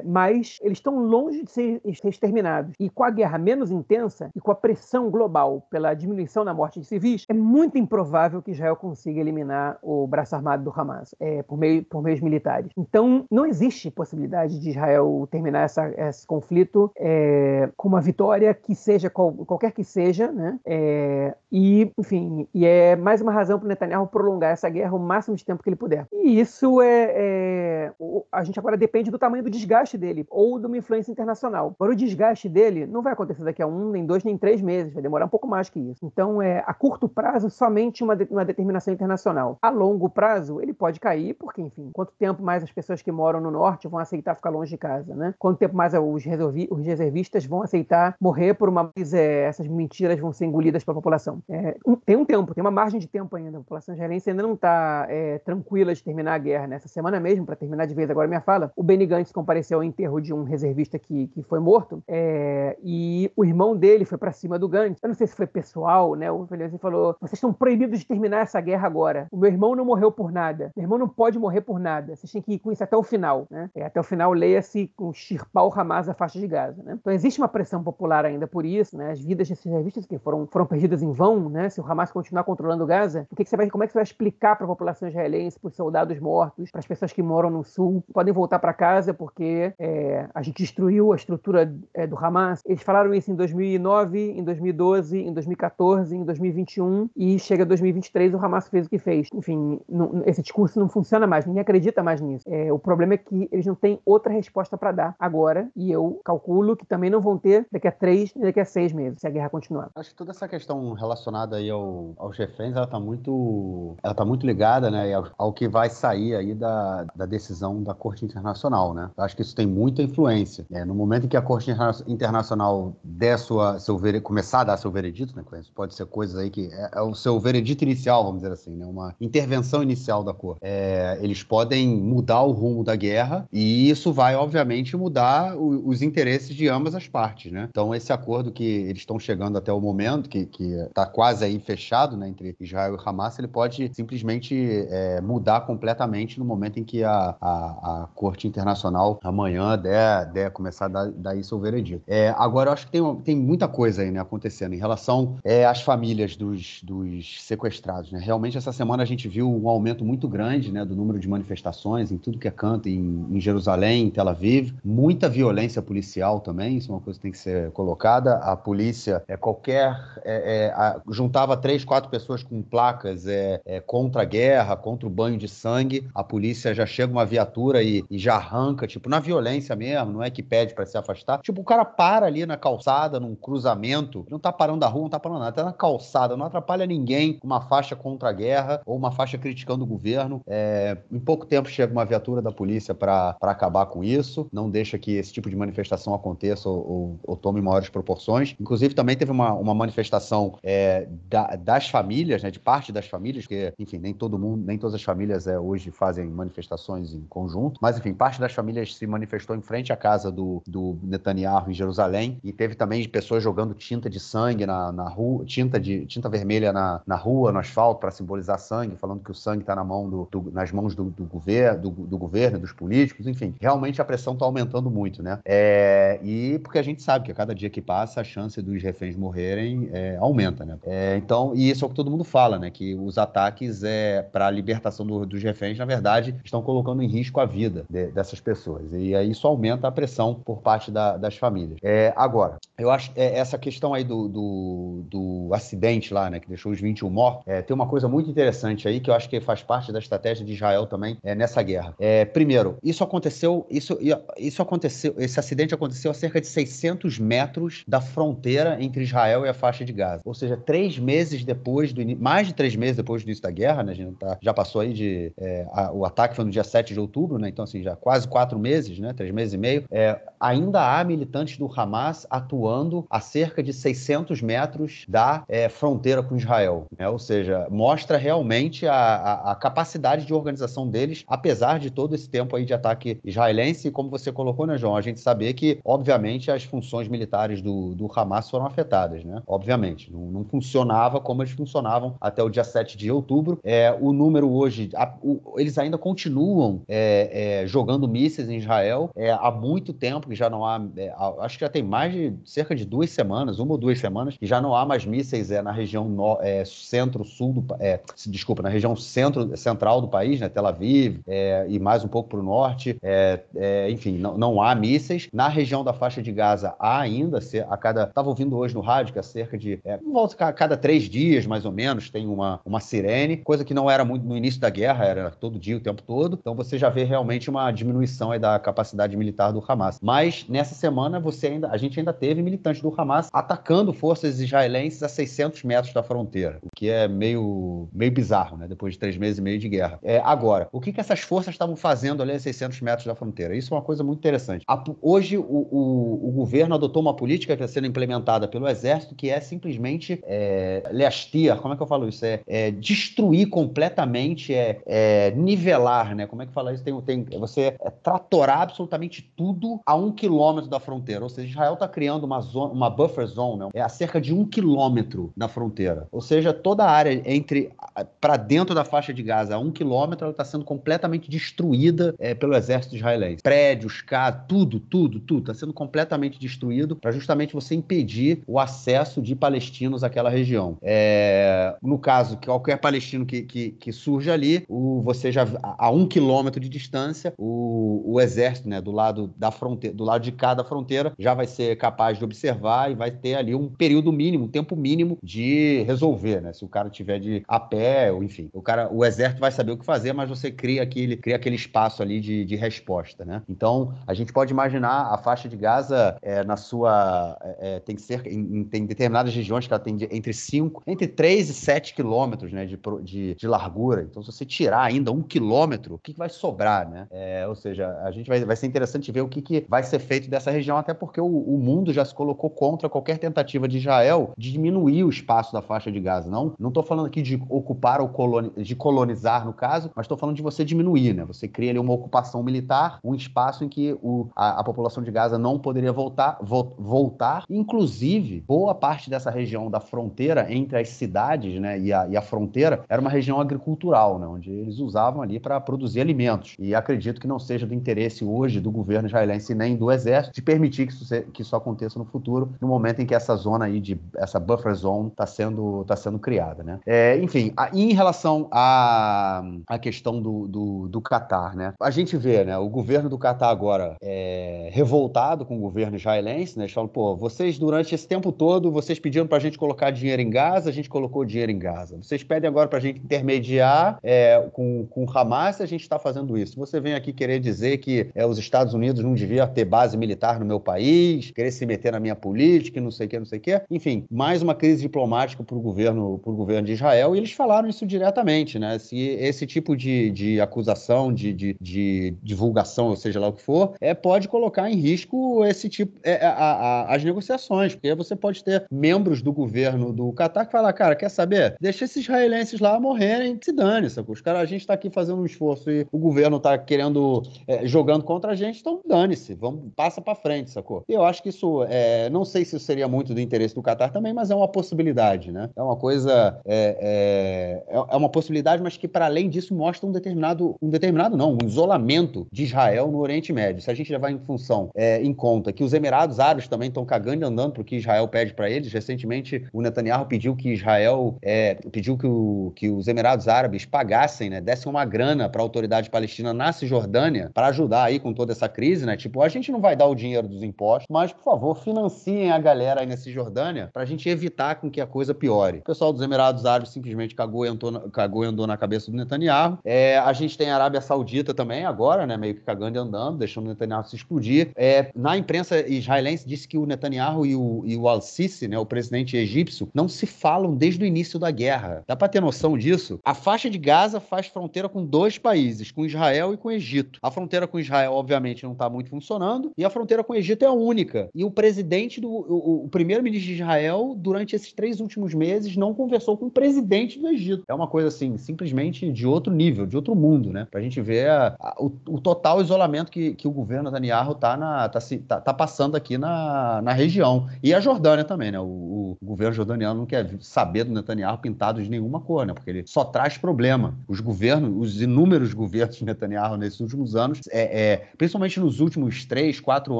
mas 0.05 0.59
eles 0.61 0.77
estão 0.77 0.99
longe 0.99 1.43
de 1.43 1.51
ser 1.51 1.81
exterminados. 1.83 2.75
E 2.79 2.91
com 2.91 3.03
a 3.03 3.09
guerra 3.09 3.39
menos 3.39 3.71
intensa 3.71 4.29
e 4.35 4.39
com 4.39 4.51
a 4.51 4.55
pressão 4.55 5.09
global 5.09 5.65
pela 5.71 5.95
diminuição 5.95 6.42
na 6.43 6.53
morte 6.53 6.79
de 6.79 6.85
civis, 6.85 7.25
é 7.29 7.33
muito 7.33 7.77
improvável 7.77 8.41
que 8.41 8.51
Israel 8.51 8.75
consiga 8.75 9.19
eliminar 9.19 9.77
o 9.83 10.07
braço 10.07 10.35
armado 10.35 10.63
do 10.63 10.73
Hamas 10.75 11.13
é, 11.19 11.43
por, 11.43 11.57
meio, 11.57 11.83
por 11.83 12.01
meios 12.01 12.21
militares. 12.21 12.71
Então, 12.75 13.25
não 13.29 13.45
existe 13.45 13.91
possibilidade 13.91 14.59
de 14.59 14.69
Israel 14.69 15.27
ter, 15.29 15.43
terminar 15.43 15.63
essa, 15.63 15.93
esse 15.97 16.25
conflito 16.25 16.89
é, 16.95 17.69
com 17.75 17.89
uma 17.89 17.99
vitória 17.99 18.53
que 18.53 18.73
seja 18.73 19.09
qual, 19.09 19.33
qualquer 19.33 19.71
que 19.73 19.83
seja, 19.83 20.31
né? 20.31 20.57
É, 20.65 21.35
e, 21.51 21.91
enfim, 21.97 22.47
e 22.53 22.65
é 22.65 22.95
mais 22.95 23.21
uma 23.21 23.31
razão 23.31 23.59
para 23.59 23.67
Netanyahu 23.67 24.07
prolongar 24.07 24.51
essa 24.51 24.69
guerra 24.69 24.95
o 24.95 24.99
máximo 24.99 25.35
de 25.35 25.43
tempo 25.43 25.61
que 25.61 25.69
ele 25.69 25.75
puder. 25.75 26.07
E 26.13 26.39
isso 26.39 26.81
é, 26.81 27.11
é, 27.13 27.91
a 28.31 28.43
gente 28.43 28.57
agora 28.57 28.77
depende 28.77 29.11
do 29.11 29.19
tamanho 29.19 29.43
do 29.43 29.49
desgaste 29.49 29.97
dele 29.97 30.25
ou 30.29 30.57
de 30.57 30.65
uma 30.65 30.77
influência 30.77 31.11
internacional. 31.11 31.75
Agora 31.75 31.91
o 31.91 31.95
desgaste 31.95 32.47
dele 32.47 32.85
não 32.85 33.01
vai 33.01 33.13
acontecer 33.13 33.43
daqui 33.43 33.61
a 33.61 33.67
um, 33.67 33.91
nem 33.91 34.05
dois, 34.05 34.23
nem 34.23 34.37
três 34.37 34.61
meses, 34.61 34.93
vai 34.93 35.03
demorar 35.03 35.25
um 35.25 35.29
pouco 35.29 35.47
mais 35.47 35.69
que 35.69 35.79
isso. 35.79 36.05
Então, 36.05 36.32
é 36.41 36.63
a 36.65 36.73
curto 36.73 37.07
prazo 37.07 37.49
somente 37.49 38.03
uma, 38.03 38.15
de, 38.15 38.27
uma 38.29 38.45
determinação 38.45 38.93
internacional. 38.93 39.57
A 39.61 39.69
longo 39.69 40.09
prazo 40.09 40.61
ele 40.61 40.73
pode 40.73 40.99
cair 40.99 41.33
porque, 41.33 41.61
enfim, 41.61 41.89
quanto 41.93 42.13
tempo 42.13 42.41
mais 42.41 42.63
as 42.63 42.71
pessoas 42.71 43.01
que 43.01 43.11
moram 43.11 43.39
no 43.39 43.51
norte 43.51 43.87
vão 43.87 43.99
aceitar 43.99 44.35
ficar 44.35 44.49
longe 44.49 44.71
de 44.71 44.77
casa, 44.77 45.15
né? 45.15 45.33
Quanto 45.37 45.57
tempo 45.57 45.75
mais 45.75 45.93
os, 45.93 46.23
os 46.69 46.85
reservistas 46.85 47.45
vão 47.45 47.61
aceitar 47.61 48.15
morrer 48.19 48.53
por 48.53 48.69
uma. 48.69 48.91
É, 49.13 49.43
essas 49.43 49.67
mentiras 49.67 50.19
vão 50.19 50.31
ser 50.31 50.45
engolidas 50.45 50.83
pela 50.83 50.95
população. 50.95 51.39
É, 51.49 51.75
tem 52.05 52.15
um 52.15 52.25
tempo, 52.25 52.53
tem 52.53 52.61
uma 52.61 52.71
margem 52.71 52.99
de 52.99 53.07
tempo 53.07 53.35
ainda. 53.35 53.57
A 53.57 53.61
população 53.61 53.93
israelense 53.93 54.29
ainda 54.29 54.43
não 54.43 54.53
está 54.53 55.05
é, 55.09 55.39
tranquila 55.39 55.93
de 55.93 56.03
terminar 56.03 56.33
a 56.33 56.37
guerra. 56.37 56.67
Nessa 56.67 56.85
né? 56.85 56.91
semana 56.91 57.19
mesmo, 57.19 57.45
para 57.45 57.55
terminar 57.55 57.85
de 57.85 57.93
vez 57.93 58.09
agora 58.09 58.27
minha 58.27 58.41
fala, 58.41 58.71
o 58.75 58.83
Benny 58.83 59.05
Gantz 59.05 59.31
compareceu 59.31 59.79
ao 59.79 59.83
enterro 59.83 60.19
de 60.19 60.33
um 60.33 60.43
reservista 60.43 60.97
que, 60.97 61.27
que 61.27 61.43
foi 61.43 61.59
morto 61.59 62.03
é, 62.07 62.77
e 62.83 63.31
o 63.35 63.45
irmão 63.45 63.75
dele 63.75 64.05
foi 64.05 64.17
para 64.17 64.31
cima 64.31 64.57
do 64.57 64.67
Gantz. 64.67 64.99
Eu 65.01 65.09
não 65.09 65.15
sei 65.15 65.27
se 65.27 65.35
foi 65.35 65.47
pessoal, 65.47 66.15
né? 66.15 66.22
O 66.31 66.45
Felipe 66.45 66.77
falou: 66.77 67.15
vocês 67.19 67.33
estão 67.33 67.53
proibidos 67.53 67.99
de 67.99 68.05
terminar 68.05 68.41
essa 68.41 68.59
guerra 68.61 68.87
agora. 68.87 69.27
O 69.31 69.37
meu 69.37 69.51
irmão 69.51 69.75
não 69.75 69.85
morreu 69.85 70.11
por 70.11 70.31
nada. 70.31 70.71
Meu 70.75 70.83
irmão 70.83 70.97
não 70.97 71.07
pode 71.07 71.39
morrer 71.39 71.61
por 71.61 71.79
nada. 71.79 72.15
Vocês 72.15 72.31
têm 72.31 72.41
que 72.41 72.53
ir 72.53 72.59
com 72.59 72.71
isso 72.71 72.83
até 72.83 72.95
o 72.95 73.03
final, 73.03 73.47
né? 73.49 73.69
É, 73.75 73.85
até 73.85 73.99
o 73.99 74.03
final, 74.03 74.33
leia-se 74.33 74.91
com 74.95 75.11
extirpar 75.11 75.65
o 75.65 75.73
Hamas 75.73 76.07
da 76.07 76.13
faixa 76.13 76.39
de 76.39 76.47
Gaza, 76.47 76.81
né? 76.83 76.97
Então 76.99 77.13
existe 77.13 77.39
uma 77.39 77.47
pressão 77.47 77.83
popular 77.83 78.25
ainda 78.25 78.47
por 78.47 78.65
isso, 78.65 78.97
né? 78.97 79.11
As 79.11 79.19
vidas 79.19 79.49
desses 79.49 79.65
revistas 79.65 80.05
que 80.05 80.17
foram, 80.19 80.47
foram 80.47 80.65
perdidas 80.65 81.01
em 81.01 81.11
vão, 81.11 81.49
né? 81.49 81.69
Se 81.69 81.81
o 81.81 81.85
Hamas 81.85 82.11
continuar 82.11 82.43
controlando 82.43 82.85
Gaza, 82.85 83.27
o 83.31 83.35
que, 83.35 83.43
que 83.43 83.49
você 83.49 83.57
vai, 83.57 83.69
como 83.69 83.83
é 83.83 83.87
que 83.87 83.93
você 83.93 83.99
vai 83.99 84.03
explicar 84.03 84.55
para 84.55 84.65
a 84.65 84.67
população 84.67 85.07
israelense, 85.07 85.59
para 85.59 85.69
os 85.69 85.75
soldados 85.75 86.19
mortos, 86.19 86.71
para 86.71 86.79
as 86.79 86.87
pessoas 86.87 87.11
que 87.11 87.21
moram 87.21 87.49
no 87.49 87.63
sul, 87.63 88.03
podem 88.13 88.33
voltar 88.33 88.59
para 88.59 88.73
casa 88.73 89.13
porque 89.13 89.73
é, 89.79 90.27
a 90.33 90.41
gente 90.41 90.57
destruiu 90.57 91.13
a 91.13 91.15
estrutura 91.15 91.73
é, 91.93 92.07
do 92.07 92.17
Hamas? 92.17 92.61
Eles 92.65 92.83
falaram 92.83 93.13
isso 93.13 93.31
em 93.31 93.35
2009, 93.35 94.31
em 94.31 94.43
2012, 94.43 95.19
em 95.19 95.33
2014, 95.33 96.12
em 96.15 96.23
2021 96.23 97.09
e 97.15 97.39
chega 97.39 97.65
2023 97.65 98.33
o 98.33 98.37
Hamas 98.37 98.67
fez 98.67 98.87
o 98.87 98.89
que 98.89 98.97
fez. 98.97 99.27
Enfim, 99.33 99.79
não, 99.87 100.23
esse 100.25 100.41
discurso 100.41 100.79
não 100.79 100.89
funciona 100.89 101.27
mais, 101.27 101.45
ninguém 101.45 101.61
acredita 101.61 102.03
mais 102.03 102.21
nisso. 102.21 102.43
É, 102.47 102.71
o 102.71 102.79
problema 102.79 103.13
é 103.13 103.17
que 103.17 103.47
eles 103.51 103.65
não 103.65 103.75
têm 103.75 103.99
outra 104.05 104.31
resposta 104.31 104.77
para 104.77 104.91
dar 104.91 105.15
agora 105.19 105.69
e 105.75 105.91
eu 105.91 106.19
calculo 106.23 106.75
que 106.75 106.85
também 106.85 107.09
não 107.09 107.21
vão 107.21 107.37
ter 107.37 107.65
daqui 107.71 107.87
a 107.87 107.91
três 107.91 108.31
e 108.35 108.39
daqui 108.39 108.59
a 108.59 108.65
seis 108.65 108.93
meses, 108.93 109.19
se 109.19 109.27
a 109.27 109.29
guerra 109.29 109.49
continuar. 109.49 109.89
Acho 109.95 110.09
que 110.09 110.15
toda 110.15 110.31
essa 110.31 110.47
questão 110.47 110.93
relacionada 110.93 111.57
aí 111.57 111.69
ao, 111.69 112.13
aos 112.17 112.37
reféns, 112.37 112.75
ela 112.75 112.85
está 112.85 112.99
muito, 112.99 113.95
ela 114.03 114.13
tá 114.13 114.25
muito 114.25 114.45
ligada, 114.45 114.89
né, 114.89 115.13
ao, 115.13 115.27
ao, 115.37 115.53
que 115.53 115.67
vai 115.67 115.89
sair 115.89 116.35
aí 116.35 116.53
da, 116.53 117.05
da 117.15 117.25
decisão 117.25 117.81
da 117.81 117.93
Corte 117.93 118.25
Internacional, 118.25 118.93
né? 118.93 119.09
Acho 119.17 119.35
que 119.35 119.41
isso 119.41 119.55
tem 119.55 119.67
muita 119.67 120.01
influência. 120.01 120.65
É, 120.71 120.85
no 120.85 120.95
momento 120.95 121.25
em 121.25 121.29
que 121.29 121.37
a 121.37 121.41
Corte 121.41 121.71
Internacional 122.07 122.95
der 123.03 123.37
sua, 123.37 123.79
seu 123.79 123.99
começar 124.21 124.61
a 124.61 124.63
dar 124.65 124.77
seu 124.77 124.91
veredito, 124.91 125.35
né, 125.35 125.43
isso 125.59 125.71
pode 125.73 125.93
ser 125.93 126.02
coisas 126.05 126.37
aí 126.37 126.49
que 126.49 126.69
é, 126.71 126.91
é, 126.93 127.01
o 127.01 127.13
seu 127.13 127.39
veredito 127.39 127.83
inicial, 127.83 128.23
vamos 128.23 128.41
dizer 128.41 128.53
assim, 128.53 128.75
né, 128.75 128.85
uma 128.85 129.15
intervenção 129.19 129.81
inicial 129.83 130.23
da 130.23 130.33
Corte. 130.33 130.59
É, 130.61 131.17
eles 131.21 131.43
podem 131.43 131.87
mudar 131.87 132.41
o 132.41 132.51
rumo 132.51 132.83
da 132.83 132.95
guerra 132.95 133.47
e 133.51 133.89
isso 133.89 134.11
vai, 134.11 134.35
obviamente, 134.35 134.95
mudar 134.95 135.55
o, 135.57 135.87
os 135.87 136.01
interesses 136.01 136.55
de 136.55 136.67
ambas 136.67 136.95
as 136.95 137.07
partes, 137.07 137.51
né? 137.51 137.67
Então, 137.69 137.93
esse 137.93 138.11
acordo 138.11 138.51
que 138.51 138.63
eles 138.63 138.99
estão 138.99 139.19
chegando 139.19 139.57
até 139.57 139.71
o 139.71 139.79
momento, 139.79 140.29
que 140.29 140.47
está 140.63 141.05
quase 141.05 141.43
aí 141.43 141.59
fechado, 141.59 142.17
né, 142.17 142.27
entre 142.27 142.55
Israel 142.59 142.95
e 142.95 142.99
Hamas, 143.03 143.37
ele 143.37 143.47
pode 143.47 143.91
simplesmente 143.93 144.55
é, 144.89 145.21
mudar 145.21 145.61
completamente 145.61 146.39
no 146.39 146.45
momento 146.45 146.79
em 146.79 146.83
que 146.83 147.03
a, 147.03 147.35
a, 147.39 148.03
a 148.03 148.09
Corte 148.15 148.47
Internacional 148.47 149.19
amanhã 149.23 149.77
der, 149.77 150.25
der 150.31 150.51
começar 150.51 150.85
a 150.85 150.89
dar, 150.89 151.11
dar 151.11 151.35
isso 151.35 151.55
ao 151.55 151.61
veredito. 151.61 152.03
É, 152.07 152.33
agora, 152.37 152.69
eu 152.69 152.73
acho 152.73 152.85
que 152.85 152.91
tem, 152.91 153.15
tem 153.17 153.35
muita 153.35 153.67
coisa 153.67 154.01
aí, 154.01 154.11
né, 154.11 154.19
acontecendo 154.19 154.73
em 154.73 154.77
relação 154.77 155.37
é, 155.43 155.65
às 155.65 155.81
famílias 155.83 156.35
dos, 156.35 156.81
dos 156.83 157.41
sequestrados, 157.41 158.11
né? 158.11 158.19
Realmente, 158.19 158.57
essa 158.57 158.71
semana 158.71 159.03
a 159.03 159.05
gente 159.05 159.27
viu 159.27 159.49
um 159.49 159.67
aumento 159.67 160.03
muito 160.03 160.27
grande, 160.27 160.71
né, 160.71 160.85
do 160.85 160.95
número 160.95 161.19
de 161.19 161.27
manifestações 161.27 162.11
em 162.11 162.17
tudo 162.17 162.37
que 162.37 162.47
é 162.47 162.51
canto, 162.51 162.87
em, 162.89 163.27
em 163.31 163.39
Jerusalém, 163.39 164.05
em 164.05 164.09
Tel 164.09 164.27
Aviv, 164.27 164.73
muita 164.83 165.29
violência 165.29 165.81
policial 165.81 166.39
também, 166.39 166.77
isso 166.77 166.91
é 166.91 166.95
uma 166.95 167.01
coisa 167.01 167.19
que 167.19 167.23
tem 167.23 167.31
que 167.31 167.37
ser 167.37 167.71
colocada. 167.71 168.35
A 168.37 168.55
polícia, 168.55 169.23
é 169.27 169.37
qualquer. 169.37 169.99
É, 170.23 170.67
é, 170.67 170.73
a, 170.73 171.01
juntava 171.09 171.57
três, 171.57 171.83
quatro 171.83 172.09
pessoas 172.09 172.43
com 172.43 172.61
placas 172.61 173.27
é, 173.27 173.61
é, 173.65 173.79
contra 173.79 174.21
a 174.21 174.25
guerra, 174.25 174.75
contra 174.75 175.07
o 175.07 175.09
banho 175.09 175.37
de 175.37 175.47
sangue. 175.47 176.07
A 176.13 176.23
polícia 176.23 176.73
já 176.73 176.85
chega 176.85 177.11
uma 177.11 177.25
viatura 177.25 177.83
e, 177.83 178.03
e 178.09 178.17
já 178.17 178.35
arranca, 178.35 178.87
tipo, 178.87 179.09
na 179.09 179.19
violência 179.19 179.75
mesmo, 179.75 180.13
não 180.13 180.23
é 180.23 180.29
que 180.29 180.41
pede 180.41 180.73
para 180.73 180.85
se 180.85 180.97
afastar. 180.97 181.39
Tipo, 181.41 181.61
o 181.61 181.63
cara 181.63 181.85
para 181.85 182.25
ali 182.25 182.45
na 182.45 182.57
calçada, 182.57 183.19
num 183.19 183.35
cruzamento, 183.35 184.25
não 184.29 184.39
tá 184.39 184.51
parando 184.51 184.79
da 184.79 184.87
rua, 184.87 185.03
não 185.03 185.09
tá 185.09 185.19
parando 185.19 185.41
nada, 185.41 185.51
tá 185.51 185.63
na 185.63 185.72
calçada, 185.73 186.37
não 186.37 186.45
atrapalha 186.45 186.85
ninguém 186.85 187.39
uma 187.43 187.61
faixa 187.61 187.95
contra 187.95 188.29
a 188.29 188.33
guerra 188.33 188.81
ou 188.85 188.95
uma 188.95 189.11
faixa 189.11 189.37
criticando 189.37 189.83
o 189.83 189.87
governo. 189.87 190.41
É, 190.47 190.97
em 191.11 191.19
pouco 191.19 191.45
tempo 191.45 191.69
chega 191.69 191.91
uma 191.91 192.05
viatura 192.05 192.41
da 192.41 192.51
polícia 192.51 192.93
para 192.93 193.35
acabar 193.41 193.85
com 193.87 194.03
isso, 194.03 194.47
não 194.51 194.69
deixa 194.69 194.97
que 194.97 195.11
esse 195.13 195.33
tipo 195.33 195.49
de 195.49 195.55
manifestação 195.55 196.13
aconteça 196.13 196.69
ou, 196.69 196.87
ou, 196.87 197.19
ou 197.23 197.35
tome 197.35 197.61
maiores 197.61 197.89
proporções. 197.89 198.55
Inclusive, 198.59 198.93
também 198.93 199.15
teve 199.15 199.31
uma, 199.31 199.53
uma 199.53 199.73
manifestação 199.73 200.57
é, 200.63 201.07
da, 201.29 201.55
das 201.55 201.89
famílias, 201.89 202.43
né, 202.43 202.51
de 202.51 202.59
parte 202.59 202.91
das 202.91 203.07
famílias, 203.07 203.45
porque, 203.45 203.73
enfim, 203.79 203.97
nem 203.97 204.13
todo 204.13 204.37
mundo, 204.37 204.63
nem 204.65 204.77
todas 204.77 204.95
as 204.95 205.03
famílias 205.03 205.47
é, 205.47 205.59
hoje 205.59 205.91
fazem 205.91 206.25
manifestações 206.29 207.13
em 207.13 207.21
conjunto, 207.29 207.79
mas, 207.81 207.97
enfim, 207.97 208.13
parte 208.13 208.39
das 208.39 208.53
famílias 208.53 208.95
se 208.95 209.07
manifestou 209.07 209.55
em 209.55 209.61
frente 209.61 209.91
à 209.91 209.95
casa 209.95 210.31
do, 210.31 210.61
do 210.67 210.97
Netanyahu 211.03 211.69
em 211.69 211.73
Jerusalém 211.73 212.39
e 212.43 212.51
teve 212.51 212.75
também 212.75 213.07
pessoas 213.07 213.43
jogando 213.43 213.73
tinta 213.73 214.09
de 214.09 214.19
sangue 214.19 214.65
na, 214.65 214.91
na 214.91 215.07
rua, 215.09 215.45
tinta, 215.45 215.62
de, 215.79 216.05
tinta 216.05 216.29
vermelha 216.29 216.71
na, 216.71 217.01
na 217.05 217.15
rua, 217.15 217.51
no 217.51 217.59
asfalto, 217.59 217.99
para 217.99 218.11
simbolizar 218.11 218.59
sangue, 218.59 218.95
falando 218.97 219.23
que 219.23 219.31
o 219.31 219.35
sangue 219.35 219.61
está 219.61 219.75
na 219.75 219.83
mão 219.83 220.09
do, 220.09 220.27
do, 220.31 220.51
nas 220.51 220.71
mãos 220.71 220.95
do, 220.95 221.05
do, 221.05 221.25
governo, 221.25 221.81
do, 221.81 221.89
do 221.89 222.17
governo, 222.17 222.59
dos 222.59 222.71
políticos, 222.71 223.27
enfim. 223.27 223.55
Realmente 223.59 224.01
a 224.01 224.05
pressão 224.05 224.33
está 224.33 224.45
aumentando 224.45 224.89
muito, 224.89 225.21
né? 225.21 225.39
É, 225.45 226.19
e 226.23 226.59
porque 226.59 226.79
a 226.79 226.83
gente 226.83 227.01
sabe 227.01 227.25
que 227.25 227.31
a 227.31 227.35
cada 227.35 227.53
dia 227.53 227.69
que 227.69 227.81
passa 227.81 228.21
a 228.21 228.23
chance 228.23 228.61
dos 228.61 228.81
reféns 228.81 229.15
morrerem 229.15 229.89
é, 229.91 230.17
aumenta, 230.17 230.65
né? 230.65 230.77
É, 230.83 231.17
então, 231.17 231.53
e 231.55 231.69
isso 231.69 231.83
é 231.83 231.87
o 231.87 231.89
que 231.89 231.95
todo 231.95 232.11
mundo 232.11 232.23
fala, 232.23 232.59
né? 232.59 232.69
Que 232.69 232.95
os 232.95 233.17
ataques 233.17 233.83
é, 233.83 234.21
para 234.21 234.47
a 234.47 234.51
libertação 234.51 235.05
do, 235.05 235.25
dos 235.25 235.41
reféns, 235.41 235.77
na 235.77 235.85
verdade, 235.85 236.35
estão 236.43 236.61
colocando 236.61 237.01
em 237.01 237.07
risco 237.07 237.39
a 237.39 237.45
vida 237.45 237.85
de, 237.89 238.07
dessas 238.07 238.39
pessoas. 238.39 238.91
E 238.91 239.15
aí 239.15 239.31
isso 239.31 239.47
aumenta 239.47 239.87
a 239.87 239.91
pressão 239.91 240.35
por 240.35 240.59
parte 240.59 240.91
da, 240.91 241.17
das 241.17 241.37
famílias. 241.37 241.79
É, 241.83 242.13
agora, 242.15 242.57
eu 242.77 242.89
acho 242.89 243.11
é, 243.15 243.37
essa 243.37 243.57
questão 243.57 243.93
aí 243.93 244.03
do, 244.03 244.27
do, 244.27 245.03
do, 245.09 245.52
acidente 245.55 246.13
lá, 246.13 246.29
né? 246.29 246.39
Que 246.39 246.47
deixou 246.47 246.71
os 246.71 246.79
21 246.79 247.09
mortos, 247.09 247.43
é, 247.45 247.61
tem 247.61 247.73
uma 247.73 247.87
coisa 247.87 248.07
muito 248.07 248.29
interessante 248.29 248.87
aí 248.87 248.99
que 248.99 249.09
eu 249.09 249.13
acho 249.13 249.29
que 249.29 249.39
faz 249.39 249.61
parte 249.61 249.91
da 249.91 249.99
estratégia 249.99 250.45
de 250.45 250.53
Israel 250.53 250.85
também 250.85 251.17
é, 251.23 251.35
nessa 251.35 251.61
guerra. 251.61 251.93
É, 251.99 252.25
primeiro, 252.25 252.77
isso 252.83 253.03
aconteceu, 253.03 253.65
isso, 253.69 253.97
isso 254.37 254.61
aconteceu, 254.61 255.15
esse 255.17 255.39
acidente 255.39 255.73
aconteceu 255.73 256.11
a 256.11 256.13
cerca 256.13 256.39
de 256.39 256.47
600 256.47 257.19
metros 257.19 257.83
da 257.87 258.01
fronteira 258.01 258.77
entre 258.81 259.03
Israel 259.03 259.45
e 259.45 259.49
a 259.49 259.53
faixa 259.53 259.83
de 259.85 259.93
Gaza. 259.93 260.21
Ou 260.25 260.33
seja, 260.33 260.57
três 260.57 260.97
meses 260.99 261.43
depois 261.43 261.93
do 261.93 262.03
mais 262.17 262.47
de 262.47 262.53
três 262.53 262.75
meses 262.75 262.97
depois 262.97 263.23
do 263.23 263.27
início 263.27 263.43
da 263.43 263.51
guerra, 263.51 263.83
né? 263.83 263.91
A 263.91 263.95
gente 263.95 264.15
tá, 264.15 264.37
já 264.41 264.53
passou 264.53 264.81
aí 264.81 264.93
de. 264.93 265.31
É, 265.37 265.65
a, 265.71 265.91
o 265.91 266.05
ataque 266.05 266.35
foi 266.35 266.45
no 266.45 266.51
dia 266.51 266.63
7 266.63 266.93
de 266.93 266.99
outubro, 266.99 267.37
né? 267.37 267.49
Então, 267.49 267.63
assim, 267.63 267.81
já 267.81 267.95
quase 267.95 268.27
quatro 268.27 268.59
meses, 268.59 268.99
né? 268.99 269.13
Três 269.13 269.31
meses 269.31 269.53
e 269.53 269.57
meio. 269.57 269.83
É, 269.91 270.19
ainda 270.39 270.99
há 270.99 271.03
militantes 271.03 271.57
do 271.57 271.69
Hamas 271.73 272.27
atuando 272.29 273.05
a 273.09 273.19
cerca 273.19 273.63
de 273.63 273.73
600 273.73 274.41
metros 274.41 275.05
da 275.07 275.42
é, 275.47 275.69
fronteira 275.69 276.21
com 276.23 276.35
Israel. 276.35 276.85
Né? 276.97 277.07
Ou 277.07 277.19
seja, 277.19 277.67
mostra 277.69 278.17
realmente 278.17 278.87
a, 278.87 278.93
a, 278.93 279.51
a, 279.51 279.55
capacidade 279.55 280.25
de 280.25 280.33
organização 280.33 280.87
deles, 280.87 281.23
apesar 281.27 281.79
de 281.79 281.89
todo 281.89 282.15
esse 282.15 282.29
tempo 282.29 282.55
aí 282.55 282.65
de 282.65 282.73
ataque 282.73 283.19
israelense. 283.23 283.87
E 283.87 283.91
como 283.91 284.09
você 284.09 284.31
colocou, 284.31 284.65
né, 284.65 284.77
João? 284.77 284.95
A 284.95 285.01
gente 285.01 285.19
saber 285.19 285.53
que, 285.53 285.79
obviamente, 285.83 286.51
as 286.51 286.63
funções 286.63 287.07
militares 287.07 287.61
do, 287.61 287.93
do 287.95 288.09
Hamas 288.13 288.49
foram 288.49 288.65
afetadas, 288.65 289.23
né? 289.23 289.41
Obviamente. 289.47 290.11
Não, 290.11 290.19
não 290.31 290.43
funcionava 290.43 291.19
como 291.19 291.41
eles 291.41 291.53
funcionavam 291.53 292.15
até 292.19 292.41
o 292.43 292.49
dia 292.49 292.63
7 292.63 292.97
de 292.97 293.11
outubro. 293.11 293.59
É, 293.63 293.95
o 293.99 294.11
número 294.11 294.51
hoje, 294.51 294.89
a, 294.95 295.13
o, 295.21 295.55
eles 295.57 295.77
ainda 295.77 295.97
continuam 295.97 296.81
é, 296.87 297.61
é, 297.63 297.67
jogando 297.67 298.07
mísseis 298.07 298.49
em 298.49 298.57
Israel 298.57 299.09
é, 299.15 299.31
há 299.31 299.51
muito 299.51 299.93
tempo, 299.93 300.27
que 300.27 300.35
já 300.35 300.49
não 300.49 300.65
há. 300.65 300.81
É, 300.97 301.13
acho 301.39 301.57
que 301.57 301.65
já 301.65 301.69
tem 301.69 301.83
mais 301.83 302.13
de 302.13 302.33
cerca 302.45 302.75
de 302.75 302.85
duas 302.85 303.09
semanas, 303.09 303.59
uma 303.59 303.73
ou 303.73 303.77
duas 303.77 303.99
semanas, 303.99 304.37
que 304.37 304.45
já 304.45 304.61
não 304.61 304.75
há 304.75 304.85
mais 304.85 305.05
mísseis 305.05 305.32
é, 305.33 305.61
na 305.61 305.71
região 305.71 306.37
é, 306.41 306.63
centro-sul 306.65 307.53
do 307.53 307.75
é, 307.79 307.99
desculpa, 308.27 308.61
na 308.61 308.69
região 308.69 308.95
centro, 308.95 309.55
central 309.57 310.01
do 310.01 310.07
país, 310.07 310.39
né? 310.39 310.49
Tel 310.49 310.65
Aviv, 310.65 311.19
é, 311.27 311.65
e 311.69 311.79
mais 311.79 312.03
um 312.03 312.07
pouco 312.07 312.29
para 312.29 312.39
o 312.39 312.43
norte. 312.43 312.97
É, 313.01 313.39
é, 313.55 313.91
enfim, 313.91 314.17
não, 314.17 314.37
não, 314.37 314.61
há 314.61 314.73
mísseis. 314.75 315.27
Na 315.33 315.47
região 315.47 315.83
da 315.83 315.93
faixa 315.93 316.21
de 316.21 316.31
Gaza 316.31 316.75
há 316.79 316.99
ainda, 316.99 317.39
a 317.69 317.77
cada. 317.77 318.03
Estava 318.03 318.29
ouvindo 318.29 318.57
hoje 318.57 318.75
no 318.75 318.81
rádio 318.81 319.13
que 319.13 319.19
há 319.19 319.23
cerca 319.23 319.57
de. 319.57 319.79
É, 319.85 319.99
a 320.39 320.53
cada 320.53 320.75
três 320.77 321.03
dias, 321.03 321.45
mais 321.45 321.65
ou 321.65 321.71
menos, 321.71 322.09
tem 322.09 322.27
uma, 322.27 322.59
uma 322.65 322.79
sirene, 322.79 323.37
coisa 323.37 323.63
que 323.63 323.73
não 323.73 323.89
era 323.89 324.03
muito 324.03 324.25
no 324.25 324.35
início 324.35 324.59
da 324.59 324.69
guerra, 324.69 325.05
era 325.05 325.31
todo 325.31 325.59
dia, 325.59 325.77
o 325.77 325.79
tempo 325.79 326.01
todo. 326.01 326.37
Então 326.39 326.55
você 326.55 326.77
já 326.77 326.89
vê 326.89 327.03
realmente 327.03 327.49
uma 327.49 327.71
diminuição 327.71 328.37
da 328.39 328.57
capacidade 328.59 329.15
militar 329.15 329.51
do 329.51 329.63
Hamas. 329.67 329.99
Mas 330.01 330.45
nessa 330.47 330.75
semana 330.75 331.19
você 331.19 331.47
ainda, 331.47 331.69
a 331.69 331.77
gente 331.77 331.99
ainda 331.99 332.13
teve 332.13 332.41
militantes 332.41 332.81
do 332.81 332.93
Hamas 332.95 333.29
atacando 333.31 333.93
forças 333.93 334.39
israelenses 334.39 335.03
a 335.03 335.09
600 335.27 335.63
metros 335.63 335.93
da 335.93 336.03
fronteira, 336.03 336.59
o 336.61 336.69
que 336.75 336.89
é 336.89 337.07
meio, 337.07 337.87
meio 337.93 338.11
bizarro, 338.11 338.57
né? 338.57 338.67
Depois 338.67 338.93
de 338.93 338.99
três 338.99 339.17
meses 339.17 339.39
e 339.39 339.41
meio 339.41 339.59
de 339.59 339.69
guerra. 339.69 339.99
É, 340.03 340.19
agora, 340.23 340.67
o 340.71 340.79
que, 340.79 340.91
que 340.91 340.99
essas 340.99 341.21
forças 341.21 341.53
estavam 341.53 341.75
fazendo 341.75 342.21
ali 342.21 342.31
a 342.31 342.39
600 342.39 342.81
metros 342.81 343.05
da 343.05 343.15
fronteira? 343.15 343.55
Isso 343.55 343.73
é 343.73 343.77
uma 343.77 343.83
coisa 343.83 344.03
muito 344.03 344.19
interessante. 344.19 344.63
A, 344.67 344.83
hoje, 345.01 345.37
o, 345.37 345.41
o, 345.41 346.29
o, 346.29 346.31
governo 346.31 346.75
adotou 346.75 347.01
uma 347.01 347.15
política 347.15 347.55
que 347.55 347.63
está 347.63 347.73
sendo 347.73 347.87
implementada 347.87 348.47
pelo 348.47 348.67
Exército 348.67 349.15
que 349.15 349.29
é 349.29 349.39
simplesmente 349.39 350.19
é, 350.23 350.83
leastia, 350.91 351.55
como 351.55 351.73
é 351.73 351.77
que 351.77 351.83
eu 351.83 351.87
falo 351.87 352.07
isso? 352.07 352.25
É, 352.25 352.41
é 352.47 352.71
destruir 352.71 353.49
completamente, 353.49 354.53
é, 354.53 354.81
é, 354.85 355.31
nivelar, 355.31 356.15
né? 356.15 356.27
Como 356.27 356.41
é 356.41 356.45
que 356.45 356.53
fala 356.53 356.73
isso? 356.73 356.83
Tem, 356.83 357.01
tem, 357.01 357.25
você 357.39 357.75
é, 357.79 357.89
tratorar 357.89 358.61
absolutamente 358.61 359.21
tudo 359.35 359.79
a 359.85 359.95
um 359.95 360.11
quilômetro 360.11 360.69
da 360.69 360.79
fronteira. 360.79 361.23
Ou 361.23 361.29
seja, 361.29 361.49
Israel 361.49 361.73
está 361.73 361.87
criando 361.87 362.23
uma, 362.23 362.41
zona, 362.41 362.73
uma 362.73 362.89
buffer 362.89 363.25
zone, 363.25 363.59
né? 363.59 363.69
é 363.73 363.81
a 363.81 363.89
cerca 363.89 364.19
de 364.19 364.33
um 364.33 364.45
quilômetro 364.45 365.12
da 365.35 365.47
fronteira. 365.47 366.07
Ou 366.11 366.21
seja, 366.21 366.53
toda 366.53 366.83
a 366.83 366.91
área 366.91 367.21
entre 367.25 367.71
para 368.19 368.37
dentro 368.37 368.73
da 368.73 368.83
faixa 368.83 369.13
de 369.13 369.21
Gaza 369.21 369.55
a 369.55 369.59
um 369.59 369.71
quilômetro, 369.71 370.25
ela 370.25 370.31
está 370.31 370.43
sendo 370.43 370.65
completamente 370.65 371.29
destruída 371.29 372.15
é, 372.17 372.33
pelo 372.33 372.55
exército 372.55 372.95
israelense. 372.95 373.41
Prédios, 373.43 374.01
casas, 374.01 374.41
tudo, 374.47 374.79
tudo, 374.79 375.19
tudo 375.19 375.41
está 375.41 375.53
sendo 375.53 375.73
completamente 375.73 376.39
destruído 376.39 376.95
para 376.95 377.11
justamente 377.11 377.53
você 377.53 377.75
impedir 377.75 378.41
o 378.47 378.59
acesso 378.59 379.21
de 379.21 379.35
palestinos 379.35 380.03
àquela 380.03 380.29
região. 380.29 380.77
É, 380.81 381.75
no 381.81 381.97
caso, 381.99 382.37
qualquer 382.43 382.77
palestino 382.77 383.25
que, 383.25 383.43
que, 383.43 383.71
que 383.71 383.91
surge 383.91 384.31
ali, 384.31 384.63
o, 384.67 385.01
você 385.01 385.31
já 385.31 385.47
a 385.61 385.89
um 385.91 386.07
quilômetro 386.07 386.59
de 386.59 386.69
distância, 386.69 387.33
o, 387.37 388.01
o 388.05 388.21
exército, 388.21 388.69
né, 388.69 388.81
do 388.81 388.91
lado 388.91 389.33
da 389.37 389.51
fronteira, 389.51 389.95
do 389.95 390.03
lado 390.03 390.21
de 390.23 390.31
cada 390.31 390.63
fronteira, 390.63 391.13
já 391.19 391.33
vai 391.33 391.47
ser 391.47 391.75
capaz 391.77 392.17
de 392.17 392.23
observar 392.23 392.91
e 392.91 392.95
vai 392.95 393.11
ter 393.11 393.35
ali 393.35 393.53
um 393.53 393.69
período 393.69 394.11
mínimo, 394.11 394.45
um 394.45 394.49
tempo 394.49 394.75
mínimo 394.75 394.92
de 395.21 395.83
resolver, 395.83 396.41
né? 396.41 396.53
Se 396.53 396.63
o 396.63 396.67
cara 396.67 396.89
tiver 396.89 397.19
de 397.19 397.43
a 397.47 397.59
pé, 397.59 398.11
ou 398.11 398.23
enfim, 398.23 398.49
o 398.53 398.61
cara, 398.61 398.91
o 398.91 399.03
exército 399.03 399.39
vai 399.39 399.51
saber 399.51 399.71
o 399.71 399.77
que 399.77 399.85
fazer, 399.85 400.13
mas 400.13 400.29
você 400.29 400.51
cria 400.51 400.83
aquele, 400.83 401.17
cria 401.17 401.35
aquele 401.35 401.55
espaço 401.55 402.01
ali 402.01 402.19
de, 402.19 402.45
de 402.45 402.55
resposta, 402.55 403.25
né? 403.25 403.41
Então, 403.47 403.93
a 404.05 404.13
gente 404.13 404.31
pode 404.31 404.51
imaginar 404.51 405.13
a 405.13 405.17
faixa 405.17 405.47
de 405.49 405.55
Gaza 405.55 406.17
é, 406.21 406.43
na 406.43 406.57
sua 406.57 407.37
é, 407.41 407.75
é 407.75 407.79
tem 407.79 407.95
que 407.95 408.01
ser 408.01 408.25
em, 408.27 408.63
tem 408.63 408.85
determinadas 408.85 409.33
regiões 409.33 409.67
que 409.67 409.73
ela 409.73 409.81
tem 409.81 409.95
de, 409.95 410.07
entre 410.11 410.33
5, 410.33 410.83
entre 410.85 411.07
3 411.07 411.49
e 411.49 411.53
7 411.53 411.93
quilômetros, 411.93 412.51
né, 412.51 412.65
de, 412.65 412.79
de, 413.01 413.35
de, 413.35 413.47
largura. 413.47 414.03
Então, 414.03 414.21
se 414.21 414.31
você 414.31 414.45
tirar 414.45 414.83
ainda 414.83 415.11
um 415.11 415.21
quilômetro, 415.21 415.95
o 415.95 415.99
que, 415.99 416.13
que 416.13 416.19
vai 416.19 416.29
sobrar, 416.29 416.89
né? 416.89 417.07
É, 417.11 417.47
ou 417.47 417.55
seja, 417.55 417.87
a 418.03 418.11
gente 418.11 418.27
vai, 418.27 418.43
vai 418.43 418.55
ser 418.55 418.67
interessante 418.67 419.11
ver 419.11 419.21
o 419.21 419.27
que, 419.27 419.41
que 419.41 419.65
vai 419.67 419.83
ser 419.83 419.99
feito 419.99 420.29
dessa 420.29 420.51
região, 420.51 420.77
até 420.77 420.93
porque 420.93 421.19
o, 421.19 421.25
o 421.25 421.57
mundo 421.57 421.93
já 421.93 422.03
se 422.03 422.13
colocou 422.13 422.49
contra 422.49 422.89
qualquer 422.89 423.17
tentativa 423.17 423.67
de 423.67 423.77
Israel 423.77 424.33
de 424.37 424.51
diminuir 424.51 424.82
o 425.03 425.09
espaço 425.09 425.53
da 425.53 425.61
faixa 425.61 425.91
de 425.91 425.99
Gaza. 425.99 426.29
Não 426.29 426.53
não 426.59 426.69
estou 426.69 426.83
falando 426.83 427.07
aqui 427.07 427.21
de 427.21 427.41
ocupar 427.49 428.01
ou 428.01 428.09
coloni 428.09 428.51
de 428.57 428.75
colonizar, 428.75 429.45
no 429.45 429.53
caso, 429.53 429.91
mas 429.95 430.05
estou 430.05 430.17
falando 430.17 430.35
de 430.35 430.41
você 430.41 430.63
diminuir, 430.63 431.13
né? 431.13 431.25
Você 431.25 431.47
cria 431.47 431.71
ali 431.71 431.79
uma 431.79 431.93
ocupação 431.93 432.43
militar, 432.43 432.99
um 433.03 433.13
espaço 433.15 433.63
em 433.63 433.69
que 433.69 433.97
o, 434.01 434.29
a, 434.35 434.59
a 434.59 434.63
população 434.63 435.03
de 435.03 435.11
Gaza 435.11 435.37
não 435.37 435.59
poderia 435.59 435.91
voltar, 435.91 436.37
vo 436.41 436.73
voltar. 436.77 437.43
Inclusive, 437.49 438.41
boa 438.41 438.73
parte 438.73 439.09
dessa 439.09 439.29
região 439.29 439.69
da 439.69 439.79
fronteira 439.79 440.51
entre 440.51 440.77
as 440.77 440.89
cidades 440.89 441.59
né, 441.59 441.79
e, 441.79 441.91
a, 441.93 442.07
e 442.07 442.17
a 442.17 442.21
fronteira 442.21 442.83
era 442.87 443.01
uma 443.01 443.09
região 443.09 443.39
agricultural, 443.39 444.19
né? 444.19 444.27
Onde 444.27 444.51
eles 444.51 444.79
usavam 444.79 445.21
ali 445.21 445.39
para 445.39 445.59
produzir 445.59 446.01
alimentos. 446.01 446.55
E 446.59 446.73
acredito 446.73 447.19
que 447.19 447.27
não 447.27 447.39
seja 447.39 447.65
do 447.65 447.73
interesse 447.73 448.23
hoje 448.23 448.59
do 448.59 448.71
governo 448.71 449.07
israelense 449.07 449.53
nem 449.53 449.75
do 449.75 449.91
exército 449.91 450.35
de 450.35 450.41
permitir 450.41 450.87
que 450.87 450.93
isso, 450.93 451.23
que 451.31 451.41
isso 451.41 451.55
aconteça 451.55 451.99
no 451.99 452.05
futuro, 452.05 452.53
no 452.59 452.67
momento 452.67 453.01
em 453.01 453.05
que 453.05 453.15
essa 453.15 453.35
zona 453.35 453.65
aí 453.65 453.79
de 453.79 453.99
essa 454.15 454.39
buffer 454.39 454.72
zone 454.73 455.09
está 455.09 455.25
sendo, 455.25 455.83
tá 455.85 455.95
sendo 455.95 456.19
criada, 456.19 456.63
né? 456.63 456.79
É, 456.85 457.17
enfim, 457.17 457.53
a, 457.55 457.69
em 457.73 457.93
relação 457.93 458.47
à, 458.51 459.43
a 459.67 459.79
questão 459.79 460.21
do, 460.21 460.47
do, 460.47 460.87
do 460.87 461.01
Qatar, 461.01 461.55
né? 461.55 461.73
A 461.81 461.89
gente 461.89 462.17
vê, 462.17 462.43
né? 462.43 462.57
O 462.57 462.69
governo 462.69 463.09
do 463.09 463.17
Qatar 463.17 463.49
agora 463.49 463.95
é 464.01 464.69
revoltado 464.71 465.45
com 465.45 465.57
o 465.57 465.61
governo 465.61 465.95
israelense, 465.95 466.57
né? 466.57 466.65
Eles 466.65 466.73
falam, 466.73 466.89
pô, 466.89 467.15
vocês 467.15 467.57
durante 467.57 467.93
esse 467.93 468.07
tempo 468.07 468.31
todo, 468.31 468.71
vocês 468.71 468.99
pediram 468.99 469.27
para 469.27 469.37
a 469.37 469.41
gente 469.41 469.57
colocar 469.57 469.91
dinheiro 469.91 470.21
em 470.21 470.29
Gaza, 470.29 470.69
a 470.69 470.73
gente 470.73 470.89
colocou 470.89 471.25
dinheiro 471.25 471.51
em 471.51 471.59
Gaza. 471.59 471.97
Vocês 472.01 472.23
pedem 472.23 472.47
agora 472.47 472.67
para 472.67 472.79
a 472.79 472.81
gente 472.81 472.99
intermediar 472.99 473.97
é, 474.03 474.49
com, 474.53 474.85
com 474.89 475.05
Hamas 475.09 475.61
a 475.61 475.65
gente 475.65 475.81
está 475.81 475.99
fazendo 475.99 476.37
isso. 476.37 476.57
Você 476.57 476.79
vem 476.79 476.93
aqui 476.93 477.13
querer 477.13 477.39
dizer 477.39 477.77
que 477.77 478.09
é, 478.13 478.25
os 478.25 478.37
Estados 478.37 478.73
Unidos 478.73 479.03
não 479.03 479.13
deviam 479.13 479.47
ter 479.47 479.65
base 479.65 479.97
militar 479.97 480.39
no 480.39 480.45
meu 480.45 480.59
país, 480.59 481.31
querer 481.31 481.51
se 481.51 481.65
meter 481.65 481.91
na 481.91 481.99
minha 481.99 482.15
política, 482.15 482.79
não 482.79 482.91
sei 482.91 483.07
o 483.07 483.09
que, 483.09 483.19
não 483.19 483.25
sei 483.25 483.39
o 483.39 483.41
que. 483.41 483.61
Enfim, 483.69 484.05
mais 484.09 484.41
uma 484.41 484.55
crise 484.63 484.81
diplomática 484.81 485.43
para 485.43 485.57
o 485.57 485.59
governo, 485.59 486.17
governo 486.23 486.65
de 486.65 486.71
Israel 486.71 487.13
e 487.13 487.17
eles 487.17 487.33
falaram 487.33 487.67
isso 487.67 487.85
diretamente, 487.85 488.57
né? 488.57 488.79
Se 488.79 488.97
esse 488.97 489.45
tipo 489.45 489.75
de, 489.75 490.09
de 490.11 490.39
acusação, 490.39 491.13
de, 491.13 491.33
de, 491.33 491.57
de 491.59 492.15
divulgação, 492.23 492.87
ou 492.87 492.95
seja 492.95 493.19
lá 493.19 493.27
o 493.27 493.33
que 493.33 493.41
for, 493.41 493.73
é, 493.81 493.93
pode 493.93 494.29
colocar 494.29 494.71
em 494.71 494.75
risco 494.75 495.43
esse 495.43 495.67
tipo, 495.67 495.99
é, 496.01 496.25
a, 496.25 496.31
a, 496.31 496.95
as 496.95 497.03
negociações, 497.03 497.75
porque 497.75 497.93
você 497.93 498.15
pode 498.15 498.41
ter 498.41 498.65
membros 498.71 499.21
do 499.21 499.33
governo 499.33 499.91
do 499.91 500.13
Catar 500.13 500.45
que 500.45 500.53
falam, 500.53 500.71
cara, 500.71 500.95
quer 500.95 501.09
saber? 501.09 501.57
Deixa 501.59 501.83
esses 501.83 501.97
israelenses 501.97 502.61
lá 502.61 502.79
morrerem, 502.79 503.37
se 503.43 503.51
dane, 503.51 503.89
sacou? 503.89 504.13
Os 504.13 504.21
caras, 504.21 504.43
a 504.43 504.45
gente 504.45 504.61
está 504.61 504.75
aqui 504.75 504.89
fazendo 504.89 505.21
um 505.21 505.25
esforço 505.25 505.69
e 505.69 505.85
o 505.91 505.97
governo 505.97 506.37
está 506.37 506.57
querendo, 506.57 507.21
é, 507.49 507.67
jogando 507.67 508.05
contra 508.05 508.31
a 508.31 508.35
gente, 508.35 508.61
então 508.61 508.79
dane-se, 508.87 509.33
vamos, 509.33 509.73
passa 509.75 509.99
para 509.99 510.15
frente, 510.15 510.51
sacou? 510.51 510.85
Eu 510.87 511.03
acho 511.03 511.21
que 511.21 511.27
isso, 511.27 511.65
é, 511.67 512.09
não 512.09 512.23
sei 512.23 512.45
se 512.45 512.57
seria 512.61 512.87
muito 512.87 513.13
do 513.13 513.19
interesse 513.19 513.53
do 513.53 513.61
Catar 513.61 513.89
também, 513.89 514.13
mas 514.13 514.31
é 514.31 514.35
uma 514.35 514.52
possibilidade, 514.53 515.31
né? 515.31 515.49
É 515.55 515.61
uma 515.61 515.75
coisa, 515.75 516.39
é, 516.45 517.63
é, 517.67 517.85
é 517.89 517.97
uma 517.97 518.09
possibilidade, 518.09 518.61
mas 518.61 518.77
que 518.77 518.87
para 518.87 519.05
além 519.05 519.29
disso 519.29 519.53
mostra 519.53 519.87
um 519.87 519.91
determinado, 519.91 520.55
um 520.61 520.69
determinado 520.69 521.17
não, 521.17 521.33
um 521.33 521.45
isolamento 521.45 522.27
de 522.31 522.43
Israel 522.43 522.87
no 522.89 522.99
Oriente 522.99 523.33
Médio. 523.33 523.61
Se 523.61 523.71
a 523.71 523.73
gente 523.73 523.91
levar 523.91 524.11
em 524.11 524.19
função, 524.19 524.69
é, 524.75 525.01
em 525.01 525.13
conta 525.13 525.51
que 525.51 525.63
os 525.63 525.73
Emirados 525.73 526.19
Árabes 526.19 526.47
também 526.47 526.69
estão 526.69 526.85
cagando 526.85 527.23
e 527.23 527.27
andando 527.27 527.53
porque 527.53 527.75
Israel 527.75 528.07
pede 528.07 528.33
para 528.33 528.49
eles, 528.49 528.71
recentemente 528.71 529.45
o 529.51 529.61
Netanyahu 529.61 530.05
pediu 530.05 530.35
que 530.35 530.53
Israel, 530.53 531.17
é, 531.21 531.55
pediu 531.71 531.97
que, 531.97 532.07
o, 532.07 532.53
que 532.55 532.69
os 532.69 532.87
Emirados 532.87 533.27
Árabes 533.27 533.65
pagassem, 533.65 534.29
né, 534.29 534.39
dessem 534.39 534.69
uma 534.69 534.85
grana 534.85 535.29
para 535.29 535.41
a 535.41 535.43
autoridade 535.43 535.89
palestina 535.89 536.33
na 536.33 536.53
Cisjordânia 536.53 537.31
para 537.33 537.47
ajudar 537.47 537.85
aí 537.85 537.99
com 537.99 538.13
toda 538.13 538.31
essa 538.31 538.47
crise, 538.47 538.85
né? 538.85 538.95
Tipo, 538.95 539.21
a 539.21 539.29
gente 539.29 539.51
não 539.51 539.59
vai 539.59 539.75
dar 539.75 539.87
o 539.87 539.95
dinheiro 539.95 540.27
dos 540.27 540.43
impostos, 540.43 540.87
mas 540.89 541.11
por 541.11 541.23
favor, 541.23 541.55
financiem 541.55 542.31
a 542.31 542.39
galera 542.39 542.81
aí 542.81 542.87
na 542.87 542.97
Cisjordânia 542.97 543.69
para 543.73 543.83
a 543.83 543.85
gente 543.85 544.07
evitar 544.09 544.42
com 544.55 544.69
que 544.69 544.81
a 544.81 544.87
coisa 544.87 545.13
piore. 545.13 545.59
O 545.59 545.63
pessoal 545.63 545.93
dos 545.93 546.01
Emirados 546.01 546.45
Árabes 546.45 546.71
simplesmente 546.71 547.15
cagou 547.15 547.45
e 547.45 547.49
andou, 547.49 547.71
cagou 547.89 548.23
e 548.23 548.27
andou 548.27 548.47
na 548.47 548.57
cabeça 548.57 548.91
do 548.91 548.97
Netanyahu. 548.97 549.59
É, 549.63 549.97
a 549.97 550.13
gente 550.13 550.37
tem 550.37 550.49
a 550.49 550.55
Arábia 550.55 550.81
Saudita 550.81 551.33
também 551.33 551.65
agora, 551.65 552.05
né, 552.05 552.17
meio 552.17 552.35
que 552.35 552.41
cagando 552.41 552.77
e 552.77 552.79
andando, 552.79 553.17
deixando 553.17 553.45
o 553.45 553.49
Netanyahu 553.49 553.83
se 553.85 553.95
explodir. 553.95 554.51
É, 554.55 554.91
na 554.95 555.17
imprensa 555.17 555.59
israelense 555.67 556.27
disse 556.27 556.47
que 556.47 556.57
o 556.57 556.65
Netanyahu 556.65 557.25
e 557.25 557.35
o, 557.35 557.63
e 557.65 557.77
o 557.77 557.87
Al-Sisi, 557.87 558.47
né, 558.47 558.57
o 558.57 558.65
presidente 558.65 559.15
egípcio, 559.17 559.69
não 559.73 559.87
se 559.87 560.05
falam 560.05 560.55
desde 560.55 560.83
o 560.83 560.87
início 560.87 561.19
da 561.19 561.31
guerra. 561.31 561.83
Dá 561.87 561.95
para 561.95 562.07
ter 562.07 562.21
noção 562.21 562.57
disso? 562.57 562.99
A 563.03 563.13
faixa 563.13 563.49
de 563.49 563.57
Gaza 563.57 563.99
faz 563.99 564.27
fronteira 564.27 564.67
com 564.67 564.85
dois 564.85 565.17
países, 565.17 565.71
com 565.71 565.85
Israel 565.85 566.33
e 566.33 566.37
com 566.37 566.47
o 566.47 566.51
Egito. 566.51 566.99
A 567.01 567.11
fronteira 567.11 567.47
com 567.47 567.59
Israel, 567.59 567.93
obviamente, 567.93 568.43
não 568.43 568.53
está 568.53 568.69
muito 568.69 568.89
funcionando, 568.89 569.51
e 569.57 569.63
a 569.63 569.69
fronteira 569.69 570.03
com 570.03 570.13
o 570.13 570.15
Egito 570.15 570.43
é 570.43 570.47
a 570.47 570.51
única. 570.51 571.09
E 571.13 571.23
o 571.23 571.31
presidente 571.31 571.99
do. 571.99 572.09
O, 572.09 572.65
o 572.65 572.69
primeiro-ministro 572.69 573.27
de 573.27 573.41
Israel, 573.41 573.95
durante 573.97 574.32
esses 574.35 574.53
três 574.53 574.79
últimos 574.79 575.13
meses, 575.13 575.55
não 575.55 575.73
conversou 575.73 576.17
com 576.17 576.25
o 576.25 576.31
presidente 576.31 576.99
do 576.99 577.07
Egito. 577.07 577.43
É 577.47 577.53
uma 577.53 577.67
coisa 577.67 577.87
assim, 577.87 578.17
simplesmente 578.17 578.91
de 578.91 579.05
outro 579.07 579.33
nível, 579.33 579.65
de 579.65 579.75
outro 579.75 579.95
mundo, 579.95 580.31
né? 580.31 580.47
Pra 580.49 580.61
gente 580.61 580.81
ver 580.81 581.09
a, 581.09 581.35
a, 581.39 581.55
o, 581.59 581.71
o, 581.87 581.99
total 581.99 582.41
isolamento 582.41 582.91
que, 582.91 583.13
que 583.13 583.27
o 583.27 583.31
governo 583.31 583.69
Netanyahu 583.69 584.15
tá, 584.15 584.37
na, 584.37 584.69
tá, 584.69 584.79
tá, 585.07 585.21
tá, 585.21 585.33
passando 585.33 585.75
aqui 585.75 585.97
na, 585.97 586.61
na 586.61 586.73
região. 586.73 587.27
E 587.41 587.53
a 587.53 587.59
Jordânia 587.59 588.03
também, 588.03 588.31
né? 588.31 588.39
O, 588.39 588.43
o, 588.43 588.97
governo 589.01 589.33
jordaniano 589.33 589.79
não 589.79 589.85
quer 589.85 590.09
saber 590.21 590.63
do 590.63 590.73
Netanyahu 590.73 591.17
pintado 591.17 591.61
de 591.61 591.69
nenhuma 591.69 591.99
cor, 591.99 592.25
né? 592.25 592.33
Porque 592.33 592.49
ele 592.49 592.63
só 592.65 592.83
traz 592.83 593.17
problema. 593.17 593.77
Os 593.87 593.99
governos, 593.99 594.51
os 594.55 594.81
inúmeros 594.81 595.33
governos 595.33 595.75
de 595.75 595.85
Netanyahu 595.85 596.37
nesses 596.37 596.59
últimos 596.59 596.95
anos, 596.95 597.19
é, 597.29 597.61
é 597.61 597.87
principalmente 597.97 598.39
nos 598.39 598.59
últimos 598.59 599.05
três, 599.05 599.39
quatro 599.39 599.79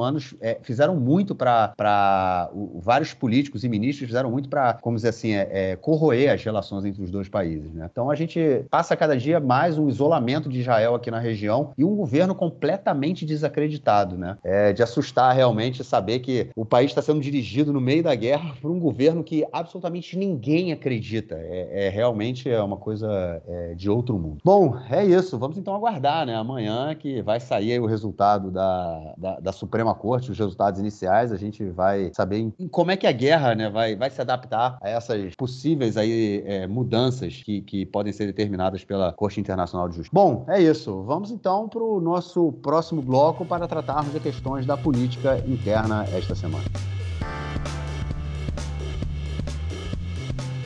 anos, 0.00 0.34
é, 0.40 0.58
fizeram 0.62 0.96
muito 0.96 1.34
para 1.34 2.50
vários 2.76 3.14
políticos 3.14 3.64
e 3.64 3.68
ministros 3.68 4.06
fizeram 4.06 4.30
muito 4.30 4.43
para, 4.48 4.74
como 4.74 4.96
dizer 4.96 5.10
assim, 5.10 5.32
é, 5.32 5.48
é, 5.50 5.76
corroer 5.76 6.32
as 6.32 6.42
relações 6.42 6.84
entre 6.84 7.02
os 7.02 7.10
dois 7.10 7.28
países. 7.28 7.72
Né? 7.72 7.88
Então 7.90 8.10
a 8.10 8.14
gente 8.14 8.64
passa 8.70 8.96
cada 8.96 9.16
dia 9.16 9.38
mais 9.38 9.78
um 9.78 9.88
isolamento 9.88 10.48
de 10.48 10.60
Israel 10.60 10.94
aqui 10.94 11.10
na 11.10 11.18
região 11.18 11.72
e 11.78 11.84
um 11.84 11.94
governo 11.94 12.34
completamente 12.34 13.24
des 13.24 13.44
desacreditado, 13.44 14.16
né? 14.16 14.38
É 14.42 14.72
de 14.72 14.82
assustar 14.82 15.34
realmente 15.34 15.84
saber 15.84 16.20
que 16.20 16.48
o 16.56 16.64
país 16.64 16.90
está 16.90 17.02
sendo 17.02 17.20
dirigido 17.20 17.72
no 17.72 17.80
meio 17.80 18.02
da 18.02 18.14
guerra 18.14 18.54
por 18.60 18.70
um 18.70 18.80
governo 18.80 19.22
que 19.22 19.44
absolutamente 19.52 20.16
ninguém 20.16 20.72
acredita. 20.72 21.34
É, 21.36 21.86
é 21.86 21.88
realmente 21.88 22.48
é 22.48 22.62
uma 22.62 22.76
coisa 22.76 23.42
é, 23.46 23.74
de 23.74 23.90
outro 23.90 24.18
mundo. 24.18 24.38
Bom, 24.44 24.76
é 24.90 25.04
isso. 25.04 25.38
Vamos 25.38 25.58
então 25.58 25.74
aguardar, 25.74 26.26
né? 26.26 26.34
Amanhã 26.34 26.94
que 26.94 27.20
vai 27.22 27.38
sair 27.38 27.78
o 27.80 27.86
resultado 27.86 28.50
da, 28.50 29.14
da, 29.16 29.40
da 29.40 29.52
Suprema 29.52 29.94
Corte, 29.94 30.30
os 30.30 30.38
resultados 30.38 30.80
iniciais. 30.80 31.32
A 31.32 31.36
gente 31.36 31.64
vai 31.68 32.10
saber 32.14 32.52
como 32.70 32.90
é 32.90 32.96
que 32.96 33.06
a 33.06 33.12
guerra, 33.12 33.54
né, 33.54 33.68
vai, 33.68 33.96
vai 33.96 34.10
se 34.10 34.20
adaptar 34.24 34.78
a 34.82 34.88
essas 34.88 35.34
possíveis 35.34 35.96
aí 35.96 36.42
é, 36.46 36.66
mudanças 36.66 37.42
que, 37.42 37.60
que 37.60 37.86
podem 37.86 38.12
ser 38.12 38.26
determinadas 38.26 38.84
pela 38.84 39.12
Corte 39.12 39.40
Internacional 39.40 39.88
de 39.88 39.96
Justiça. 39.96 40.14
Bom, 40.14 40.44
é 40.48 40.60
isso. 40.60 41.02
Vamos 41.04 41.30
então 41.30 41.68
para 41.68 41.82
o 41.82 42.00
nosso 42.00 42.52
próximo 42.54 43.00
bloco 43.00 43.44
para 43.44 43.68
tratarmos 43.68 44.12
de 44.12 44.20
questões 44.20 44.66
da 44.66 44.76
política 44.76 45.38
interna 45.46 46.04
esta 46.12 46.34
semana. 46.34 46.64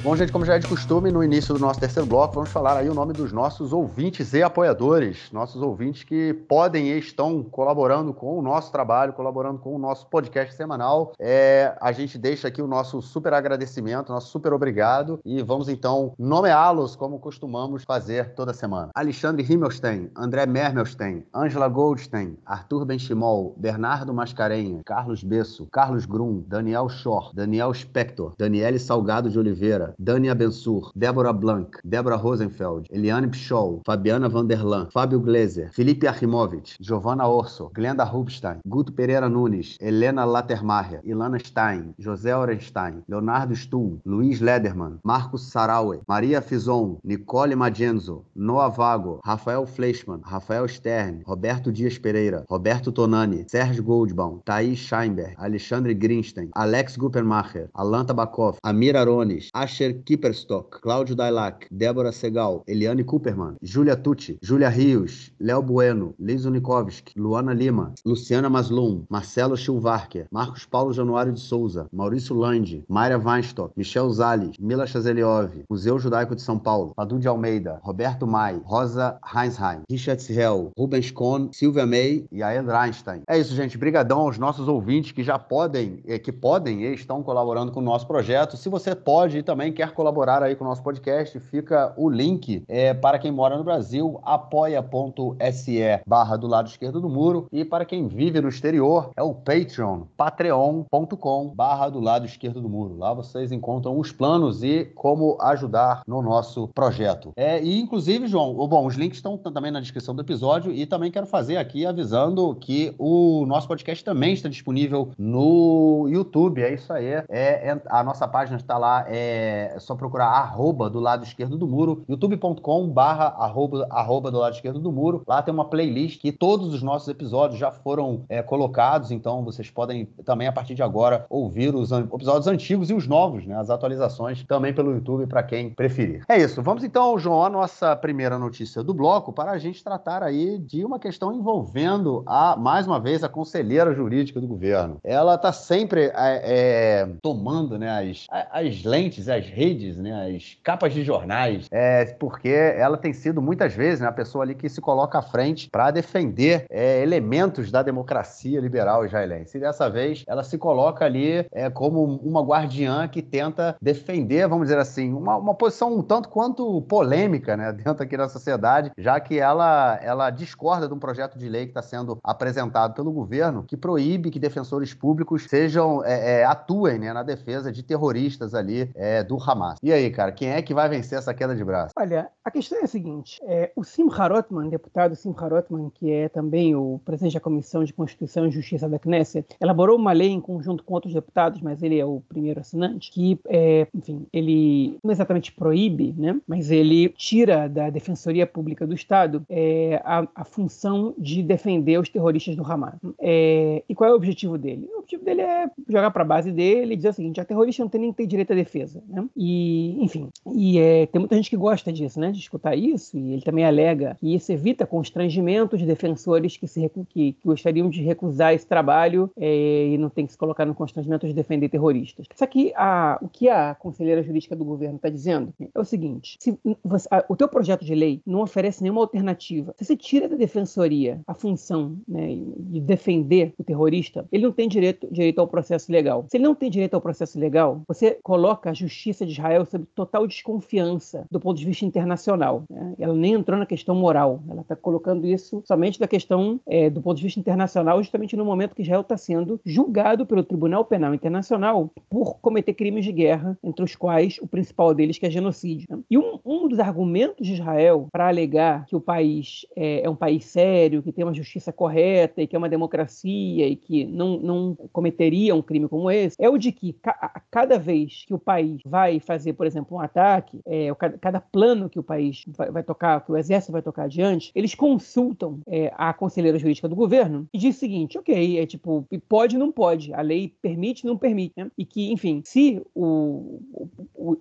Bom, 0.01 0.15
gente, 0.15 0.31
como 0.31 0.45
já 0.45 0.55
é 0.55 0.59
de 0.61 0.69
costume, 0.69 1.11
no 1.11 1.25
início 1.25 1.53
do 1.53 1.59
nosso 1.59 1.81
terceiro 1.81 2.09
bloco, 2.09 2.33
vamos 2.33 2.51
falar 2.51 2.77
aí 2.77 2.89
o 2.89 2.95
nome 2.95 3.13
dos 3.13 3.33
nossos 3.33 3.73
ouvintes 3.73 4.33
e 4.33 4.41
apoiadores, 4.41 5.29
nossos 5.33 5.61
ouvintes 5.61 6.05
que 6.05 6.33
podem 6.33 6.87
e 6.87 6.99
estão 6.99 7.43
colaborando 7.43 8.15
com 8.15 8.39
o 8.39 8.41
nosso 8.41 8.71
trabalho, 8.71 9.13
colaborando 9.13 9.59
com 9.59 9.75
o 9.75 9.79
nosso 9.79 10.07
podcast 10.07 10.55
semanal. 10.55 11.13
É, 11.19 11.77
a 11.81 11.91
gente 11.91 12.17
deixa 12.17 12.47
aqui 12.47 12.63
o 12.63 12.69
nosso 12.69 13.03
super 13.03 13.35
agradecimento, 13.35 14.13
nosso 14.13 14.31
super 14.31 14.53
obrigado 14.53 15.19
e 15.25 15.43
vamos 15.43 15.69
então 15.69 16.13
nomeá-los 16.17 16.95
como 16.95 17.19
costumamos 17.19 17.83
fazer 17.83 18.35
toda 18.35 18.55
semana. 18.55 18.91
Alexandre 18.95 19.45
Himmelstein, 19.45 20.11
André 20.17 20.47
Mermelstein, 20.47 21.25
Angela 21.35 21.67
Goldstein, 21.69 22.39
Arthur 22.47 22.85
Benchimol, 22.85 23.53
Bernardo 23.57 24.15
Mascarenha, 24.15 24.81
Carlos 24.87 25.25
Besso, 25.25 25.67
Carlos 25.73 26.07
Grum, 26.07 26.45
Daniel 26.47 26.89
Schor, 26.89 27.33
Daniel 27.35 27.75
Spector, 27.75 28.33
Daniele 28.39 28.79
Salgado 28.79 29.29
de 29.29 29.39
Oliveira, 29.39 29.89
Dani 30.01 30.31
Abensur, 30.31 30.93
Débora 30.95 31.33
Blanc, 31.33 31.71
Débora 31.85 32.17
Rosenfeld, 32.17 32.87
Eliane 32.91 33.29
Pichol, 33.29 33.81
Fabiana 33.85 34.29
Vanderlan, 34.29 34.89
Fábio 34.93 35.19
Gleiser, 35.19 35.71
Felipe 35.73 36.07
Archimovich, 36.07 36.77
Giovanna 36.81 37.29
Orso, 37.29 37.69
Glenda 37.75 38.05
Rubstein, 38.05 38.61
Guto 38.65 38.93
Pereira 38.93 39.29
Nunes, 39.29 39.77
Helena 39.81 40.25
Latermacher, 40.25 41.01
Ilana 41.05 41.41
Stein, 41.41 41.95
José 41.99 42.33
Orenstein, 42.33 43.03
Leonardo 43.09 43.57
Stuhl, 43.57 43.99
Luiz 44.07 44.41
Lederman, 44.41 45.01
Marcos 45.03 45.51
Saraue, 45.51 46.01
Maria 46.07 46.41
Fison, 46.41 47.01
Nicole 47.03 47.57
Magenzo, 47.57 48.25
Noah 48.37 48.71
Vago, 48.71 49.21
Rafael 49.27 49.67
Fleischmann, 49.67 50.23
Rafael 50.25 50.69
Stern, 50.69 51.25
Roberto 51.27 51.73
Dias 51.73 51.99
Pereira, 51.99 52.45
Roberto 52.49 52.93
Tonani, 52.93 53.47
Sérgio 53.49 53.83
Goldbaum, 53.83 54.43
Thaís 54.45 54.79
Scheinberg, 54.79 55.35
Alexandre 55.39 55.93
Grinstein, 55.93 56.51
Alex 56.55 56.97
Guppermacher, 56.97 57.69
Alan 57.75 58.07
Tabakov, 58.07 58.59
Amir 58.63 58.97
Arones, 58.97 59.51
Asher 59.79 60.03
Kipperstock, 60.05 60.81
Cláudio 60.81 61.15
Dailac, 61.15 61.69
Débora 61.71 62.11
Segal, 62.11 62.65
Eliane 62.67 63.05
Cooperman, 63.05 63.57
Júlia 63.63 63.95
Tucci, 63.95 64.37
Júlia 64.43 64.69
Rios, 64.69 65.33
Léo 65.41 65.63
Bueno, 65.63 66.15
Liz 66.19 66.45
Unikovski, 66.45 67.13
Luana 67.17 67.55
Lima, 67.55 67.95
Luciana 68.05 68.51
Maslum, 68.51 69.05
Marcelo 69.09 69.57
Schilvarker, 69.57 70.27
Marcos 70.33 70.67
Paulo 70.67 70.93
Januário 70.93 71.33
de 71.33 71.39
Souza, 71.39 71.89
Maurício 71.93 72.35
Landi, 72.35 72.85
Mayra 72.89 73.19
Weinstock, 73.19 73.73
Michel 73.77 74.11
Zales, 74.11 74.59
Mila 74.59 74.85
Chazeliov, 74.85 75.53
Museu 75.71 75.97
Judaico 75.97 76.35
de 76.35 76.43
São 76.43 76.59
Paulo, 76.59 76.93
Padu 76.97 77.21
de 77.21 77.29
Almeida, 77.29 77.79
Roberto 77.81 78.27
Mai, 78.27 78.61
Rosa 78.65 79.17
Heinsheim, 79.33 79.83
Richard 79.89 80.21
Hell, 80.29 80.73
Rubens 80.77 81.13
Kohn, 81.13 81.51
Silvia 81.53 81.87
May 81.87 82.27
e 82.33 82.43
Aed 82.43 82.69
Einstein. 82.69 83.23
É 83.29 83.39
isso, 83.39 83.55
gente. 83.55 83.79
Brigadão 83.79 84.23
aos 84.23 84.39
nossos 84.39 84.67
ouvintes 84.67 85.13
que 85.13 85.23
já 85.23 85.39
podem, 85.39 86.03
eh, 86.05 86.19
que 86.19 86.33
podem 86.33 86.83
e 86.83 86.95
estão 86.95 87.23
colaborando 87.23 87.71
com 87.71 87.79
o 87.79 87.83
nosso 87.83 88.09
projeto. 88.09 88.57
Se 88.57 88.69
você 88.69 88.93
pode 88.97 89.45
também 89.45 89.68
quer 89.73 89.93
colaborar 89.93 90.43
aí 90.43 90.55
com 90.55 90.65
o 90.65 90.69
nosso 90.69 90.83
podcast, 90.83 91.39
fica 91.41 91.93
o 91.97 92.09
link 92.09 92.65
é, 92.69 92.95
para 92.95 93.19
quem 93.19 93.31
mora 93.31 93.57
no 93.57 93.65
Brasil, 93.65 94.21
apoia.se 94.23 96.01
barra 96.07 96.37
do 96.37 96.47
lado 96.47 96.69
esquerdo 96.69 97.01
do 97.01 97.09
muro. 97.09 97.47
E 97.53 97.65
para 97.65 97.85
quem 97.85 98.09
vive 98.09 98.41
no 98.41 98.49
exterior, 98.49 99.11
é 99.17 99.23
o 99.23 99.35
Patreon, 99.35 100.03
patreon.com 100.17 101.53
barra 101.55 101.89
do 101.89 102.01
lado 102.01 102.27
esquerdo 102.27 102.61
do 102.61 102.69
muro. 102.69 102.97
Lá 102.97 103.13
vocês 103.13 103.53
encontram 103.53 103.99
os 103.99 104.13
planos 104.13 104.63
e 104.63 104.85
como 104.95 105.37
ajudar 105.41 106.03
no 106.07 106.23
nosso 106.23 106.69
projeto. 106.69 107.33
É, 107.37 107.63
e 107.63 107.81
inclusive, 107.81 108.27
João, 108.27 108.55
bom, 108.55 108.87
os 108.87 108.95
links 108.95 109.19
estão 109.19 109.37
também 109.37 109.71
na 109.71 109.81
descrição 109.81 110.15
do 110.15 110.23
episódio 110.23 110.73
e 110.73 110.87
também 110.87 111.11
quero 111.11 111.27
fazer 111.27 111.57
aqui 111.57 111.87
avisando 111.87 112.55
que 112.57 112.95
o 112.99 113.45
nosso 113.47 113.67
podcast 113.67 114.05
também 114.05 114.35
está 114.35 114.49
disponível 114.49 115.11
no 115.19 116.07
YouTube. 116.09 116.63
É 116.63 116.73
isso 116.73 116.93
aí. 116.93 117.07
É, 117.07 117.25
é 117.29 117.81
a 117.87 118.03
nossa 118.03 118.27
página 118.27 118.57
está 118.57 118.79
lá, 118.79 119.05
é 119.09 119.58
é 119.59 119.79
só 119.79 119.95
procurar 119.95 120.27
arroba 120.27 120.89
do 120.89 121.01
lado 121.01 121.25
esquerdo 121.25 121.57
do 121.57 121.67
muro, 121.67 122.05
youtube.com 122.09 122.89
barra 122.89 123.35
arroba, 123.39 123.87
arroba 123.91 124.31
do 124.31 124.39
lado 124.39 124.55
esquerdo 124.55 124.79
do 124.79 124.93
muro. 124.93 125.23
Lá 125.27 125.43
tem 125.43 125.53
uma 125.53 125.65
playlist 125.65 126.21
que 126.21 126.33
todos 126.33 126.73
os 126.73 126.83
nossos 126.83 127.09
episódios 127.09 127.59
já 127.59 127.71
foram 127.71 128.25
é, 128.29 128.43
colocados, 128.43 129.11
então 129.11 129.45
vocês 129.45 129.71
podem 129.71 130.07
também, 130.25 130.47
a 130.47 130.53
partir 130.53 130.75
de 130.75 130.83
agora, 130.83 131.27
ouvir 131.29 131.75
os 131.75 131.91
episódios 131.91 132.47
antigos 132.47 132.91
e 132.91 132.95
os 132.95 133.07
novos, 133.07 133.47
né? 133.47 133.57
As 133.57 133.71
atualizações 133.71 134.45
também 134.45 134.73
pelo 134.73 134.93
YouTube 134.93 135.27
para 135.27 135.43
quem 135.43 135.71
preferir. 135.71 136.25
É 136.29 136.39
isso. 136.39 136.63
Vamos 136.63 136.85
então, 136.85 137.19
João, 137.19 137.49
nossa 137.49 137.95
primeira 137.97 138.39
notícia 138.39 138.83
do 138.83 138.95
bloco 138.95 139.33
para 139.33 139.53
a 139.53 139.59
gente 139.59 139.83
tratar 139.83 140.23
aí 140.23 140.59
de 140.59 140.85
uma 140.85 140.99
questão 140.99 141.33
envolvendo 141.33 142.23
a, 142.27 142.57
mais 142.57 142.87
uma 142.87 143.01
vez, 143.01 143.25
a 143.25 143.29
conselheira 143.29 143.95
jurídica 143.95 144.41
do 144.41 144.47
governo. 144.47 144.99
Ela 145.03 145.35
está 145.35 145.53
sempre 145.53 146.07
é, 146.07 146.13
é, 146.15 147.09
tomando 147.23 147.79
né, 147.79 148.11
as, 148.11 148.27
as 148.51 148.85
lentes, 148.85 149.29
as 149.29 149.48
redes, 149.49 149.97
né, 149.97 150.37
as 150.37 150.59
capas 150.63 150.93
de 150.93 151.03
jornais, 151.03 151.67
é, 151.71 152.05
porque 152.05 152.49
ela 152.49 152.97
tem 152.97 153.13
sido 153.13 153.43
muitas 153.43 153.75
vezes 153.75 154.01
né, 154.01 154.07
a 154.07 154.13
pessoa 154.13 154.45
ali 154.45 154.55
que 154.55 154.69
se 154.69 154.81
coloca 154.81 155.19
à 155.19 155.23
frente 155.23 155.69
para 155.71 155.91
defender 155.91 156.67
é, 156.71 157.03
elementos 157.03 157.71
da 157.71 157.83
democracia 157.83 158.61
liberal 158.61 159.05
israelense. 159.05 159.57
E 159.57 159.61
dessa 159.61 159.89
vez 159.89 160.25
ela 160.27 160.43
se 160.43 160.59
coloca 160.59 161.05
ali 161.05 161.47
é, 161.53 161.71
como 161.71 162.05
uma 162.05 162.43
guardiã 162.43 163.07
que 163.09 163.23
tenta 163.23 163.77
defender, 163.81 164.49
vamos 164.49 164.69
dizer 164.69 164.79
assim, 164.79 165.13
uma, 165.13 165.37
uma 165.37 165.55
posição 165.55 165.99
um 165.99 166.03
tanto 166.03 166.29
quanto 166.29 166.83
polêmica 166.83 167.57
né, 167.57 167.73
dentro 167.85 168.03
aqui 168.03 168.17
da 168.17 168.29
sociedade, 168.29 168.91
já 168.97 169.19
que 169.21 169.39
ela, 169.39 169.99
ela 170.03 170.31
discorda 170.31 170.87
de 170.87 170.95
um 170.95 170.99
projeto 170.99 171.39
de 171.39 171.49
lei 171.49 171.65
que 171.65 171.71
está 171.71 171.83
sendo 171.83 172.19
apresentado 172.23 172.95
pelo 172.95 173.13
governo 173.13 173.63
que 173.63 173.77
proíbe 173.77 174.31
que 174.31 174.39
defensores 174.39 174.95
públicos 174.95 175.45
sejam 175.49 176.05
é, 176.05 176.41
é, 176.41 176.45
atuem 176.45 176.99
né, 176.99 177.13
na 177.13 177.23
defesa 177.23 177.73
de 177.73 177.83
terroristas 177.83 178.55
ali 178.55 178.91
é, 178.95 179.23
Hamas. 179.39 179.79
E 179.83 179.93
aí, 179.93 180.11
cara, 180.11 180.33
quem 180.33 180.49
é 180.49 180.63
que 180.63 180.75
vai 180.75 180.89
vencer 180.89 181.19
essa 181.19 181.35
queda 181.35 181.55
de 181.55 181.65
braço? 181.65 181.95
Olha, 181.97 182.31
a 182.45 182.51
questão 182.51 182.79
é 182.79 182.85
a 182.85 182.87
seguinte: 182.87 183.41
é, 183.45 183.71
o 183.75 183.85
Simcha 183.85 184.27
Rotman, 184.27 184.69
deputado 184.69 185.15
Simcha 185.15 185.47
Rotman, 185.47 185.91
que 185.95 186.11
é 186.11 186.29
também 186.29 186.75
o 186.75 187.01
presidente 187.05 187.35
da 187.35 187.41
Comissão 187.41 187.85
de 187.85 187.93
Constituição 187.93 188.47
e 188.47 188.51
Justiça 188.51 188.89
da 188.89 188.99
Knesset, 188.99 189.57
elaborou 189.61 189.97
uma 189.97 190.13
lei 190.13 190.31
em 190.31 190.41
conjunto 190.41 190.85
com 190.85 190.95
outros 190.95 191.13
deputados, 191.13 191.61
mas 191.61 191.83
ele 191.83 191.99
é 191.99 192.05
o 192.05 192.23
primeiro 192.29 192.61
assinante, 192.61 193.11
que, 193.11 193.39
é, 193.47 193.87
enfim, 193.95 194.27
ele 194.33 194.99
não 195.03 195.11
exatamente 195.11 195.53
proíbe, 195.53 196.15
né, 196.17 196.41
mas 196.47 196.71
ele 196.71 197.09
tira 197.11 197.69
da 197.69 197.91
Defensoria 197.91 198.47
Pública 198.47 198.87
do 198.87 198.95
Estado 198.95 199.45
é, 199.49 200.01
a, 200.05 200.27
a, 200.35 200.45
função 200.45 201.15
de 201.19 201.43
defender 201.43 201.99
os 201.99 202.09
terroristas 202.09 202.57
do 202.57 202.65
Hamas. 202.65 202.95
É, 203.21 203.83
e 203.89 203.95
qual 203.95 204.11
é 204.11 204.13
o 204.13 204.17
objetivo 204.17 204.57
dele? 204.57 204.89
O 204.95 204.99
objetivo 204.99 205.25
dele 205.25 205.43
é 205.43 205.71
jogar 205.89 206.11
para 206.11 206.23
a 206.23 206.27
base 206.27 206.53
dele 206.53 206.95
e 206.95 206.97
dizer 206.97 207.11
o 207.11 207.13
seguinte: 207.13 207.41
a 207.41 207.45
terrorista 207.45 207.83
não 207.83 207.91
tem 207.91 208.01
nem 208.01 208.11
que 208.11 208.19
ter 208.19 208.27
direito 208.27 208.53
à 208.53 208.57
defesa. 208.57 209.03
Né? 209.09 209.28
E, 209.37 209.97
enfim, 210.03 210.29
e 210.55 210.79
é, 210.79 211.07
tem 211.07 211.19
muita 211.19 211.37
gente 211.37 211.51
que 211.51 211.57
gosta 211.57 211.93
disso, 211.93 212.19
né? 212.21 212.31
De 212.31 212.39
escutar 212.39 212.77
isso, 212.77 213.17
e 213.17 213.33
ele 213.33 213.43
também 213.43 213.65
alega 213.65 214.17
que 214.19 214.35
isso 214.35 214.53
evita 214.53 214.87
constrangimento 214.87 215.77
de 215.77 215.87
defensores 215.87 216.57
que, 216.57 216.67
se, 216.67 216.89
que, 216.89 217.33
que 217.33 217.37
gostariam 217.45 217.89
de 217.89 218.03
recusar 218.03 218.55
esse 218.55 218.67
trabalho 218.67 219.31
é, 219.37 219.89
e 219.89 219.99
não 219.99 220.09
tem 220.09 220.27
que 220.27 220.33
se 220.33 220.39
colocar 220.39 220.65
no 220.65 220.75
constrangimento 220.75 221.27
de 221.27 221.33
defender 221.33 221.69
terroristas. 221.69 222.27
Só 222.35 222.47
que 222.47 222.73
a, 222.77 223.19
o 223.23 223.29
que 223.29 223.49
a 223.49 223.75
conselheira 223.75 224.23
jurídica 224.23 224.57
do 224.57 224.65
governo 224.65 224.97
está 224.97 225.09
dizendo 225.09 225.53
é 225.75 225.79
o 225.79 225.85
seguinte: 225.85 226.37
se 226.41 226.59
você, 226.85 227.09
a, 227.11 227.25
o 227.29 227.37
teu 227.37 227.49
projeto 227.49 227.85
de 227.85 227.95
lei 227.95 228.21
não 228.27 228.41
oferece 228.41 228.83
nenhuma 228.83 229.01
alternativa, 229.01 229.75
se 229.77 229.85
você 229.85 229.97
tira 229.97 230.29
da 230.29 230.37
defensoria 230.37 231.21
a 231.27 231.35
função 231.35 231.97
né, 232.07 232.29
de 232.57 232.81
defender 232.81 233.55
o 233.59 233.65
terrorista, 233.65 234.27
ele 234.31 234.45
não 234.45 234.53
tem 234.53 234.69
direito, 234.69 235.09
direito 235.11 235.41
ao 235.41 235.49
processo 235.49 235.91
legal. 235.91 236.27
Se 236.29 236.37
ele 236.37 236.45
não 236.45 236.55
tem 236.55 236.71
direito 236.71 236.95
ao 236.95 237.01
processo 237.01 237.39
legal, 237.39 237.83
você 237.87 238.19
coloca 238.23 238.71
a 238.71 238.75
justiça 238.75 239.18
audiência 239.19 239.27
de 239.27 239.33
Israel 239.33 239.65
sob 239.65 239.87
total 239.95 240.27
desconfiança 240.27 241.27
do 241.31 241.41
ponto 241.41 241.59
de 241.59 241.65
vista 241.65 241.85
internacional. 241.85 242.65
Né? 242.71 242.95
Ela 242.99 243.15
nem 243.15 243.33
entrou 243.35 243.59
na 243.59 243.67
questão 243.67 243.95
moral, 243.95 244.43
ela 244.49 244.63
está 244.63 244.77
colocando 244.77 245.27
isso 245.27 245.63
somente 245.67 245.99
da 245.99 246.07
questão 246.07 246.61
é, 246.67 246.89
do 246.91 247.01
ponto 247.01 247.17
de 247.17 247.25
vista 247.25 247.41
internacional, 247.41 248.03
justamente 248.03 248.37
no 248.37 248.45
momento 248.45 248.75
que 248.75 248.83
Israel 248.83 249.01
está 249.01 249.17
sendo 249.17 249.61
julgado 249.65 250.27
pelo 250.27 250.43
Tribunal 250.43 250.85
Penal 250.85 251.15
Internacional 251.15 251.91
por 252.09 252.39
cometer 252.41 252.75
crimes 252.75 253.05
de 253.05 253.13
guerra, 253.13 253.59
entre 253.63 253.85
os 253.85 253.97
quais 253.97 254.39
o 254.41 254.47
principal 254.47 254.95
deles 254.95 255.19
que 255.19 255.27
é 255.27 255.31
genocídio. 255.31 255.87
Né? 255.91 255.99
E 256.11 256.19
um, 256.19 256.39
um, 256.45 256.69
dos 256.69 256.79
argumentos 256.79 257.47
de 257.47 257.55
Israel 257.55 258.09
para 258.13 258.29
alegar 258.29 258.85
que 258.87 258.97
o 258.97 259.01
país 259.01 259.67
é, 259.77 260.03
é, 260.05 260.11
um 260.11 260.17
país 260.17 260.45
sério, 260.45 261.03
que 261.03 261.13
tem 261.13 261.25
uma 261.25 261.35
justiça 261.35 261.73
correta 261.73 262.43
e 262.43 262.47
que 262.47 262.55
é 262.55 262.59
uma 262.59 262.69
democracia 262.69 263.67
e 263.67 263.77
que 263.77 264.05
não, 264.05 264.39
não 264.39 264.75
cometeria 264.93 265.55
um 265.55 265.63
crime 265.63 265.89
como 265.89 266.11
esse, 266.11 266.37
é 266.39 266.49
o 266.49 266.59
de 266.59 266.73
que 266.73 266.93
ca 266.93 267.43
cada 267.51 267.79
vez 267.79 268.25
que 268.27 268.35
o 268.35 268.39
país 268.39 268.81
vai 268.85 269.08
fazer, 269.19 269.55
por 269.55 269.67
exemplo, 269.67 269.97
um 269.97 270.01
ataque, 270.01 270.61
é, 270.67 270.89
cada, 271.21 271.41
plano 271.41 271.89
que 271.89 271.99
o 271.99 272.03
país 272.03 272.45
vai, 272.49 272.71
vai, 272.71 272.83
tocar, 272.83 273.25
que 273.25 273.33
o 273.33 273.37
exército 273.37 273.73
vai 273.73 273.81
tocar 273.81 274.05
adiante, 274.05 274.53
eles 274.55 274.75
consultam 274.75 275.61
é, 275.67 275.93
a 275.97 276.13
conselheira 276.13 276.59
jurídica 276.59 276.89
do 276.89 276.95
governo 276.95 277.49
e 277.53 277.59
diz 277.59 277.77
o 277.77 277.79
seguinte, 277.79 278.19
ok, 278.19 278.59
é 278.59 278.67
tipo, 278.67 279.07
pode 279.29 279.57
ou 279.57 279.61
não 279.61 279.73
pode, 279.73 280.13
a 280.13 280.21
lei 280.21 280.55
permite 280.61 281.07
ou 281.07 281.13
não 281.13 281.19
permite, 281.19 281.55
né? 281.57 281.71
E 281.79 281.85
que, 281.85 282.13
enfim, 282.13 282.43
se 282.45 282.83
o, 282.95 283.61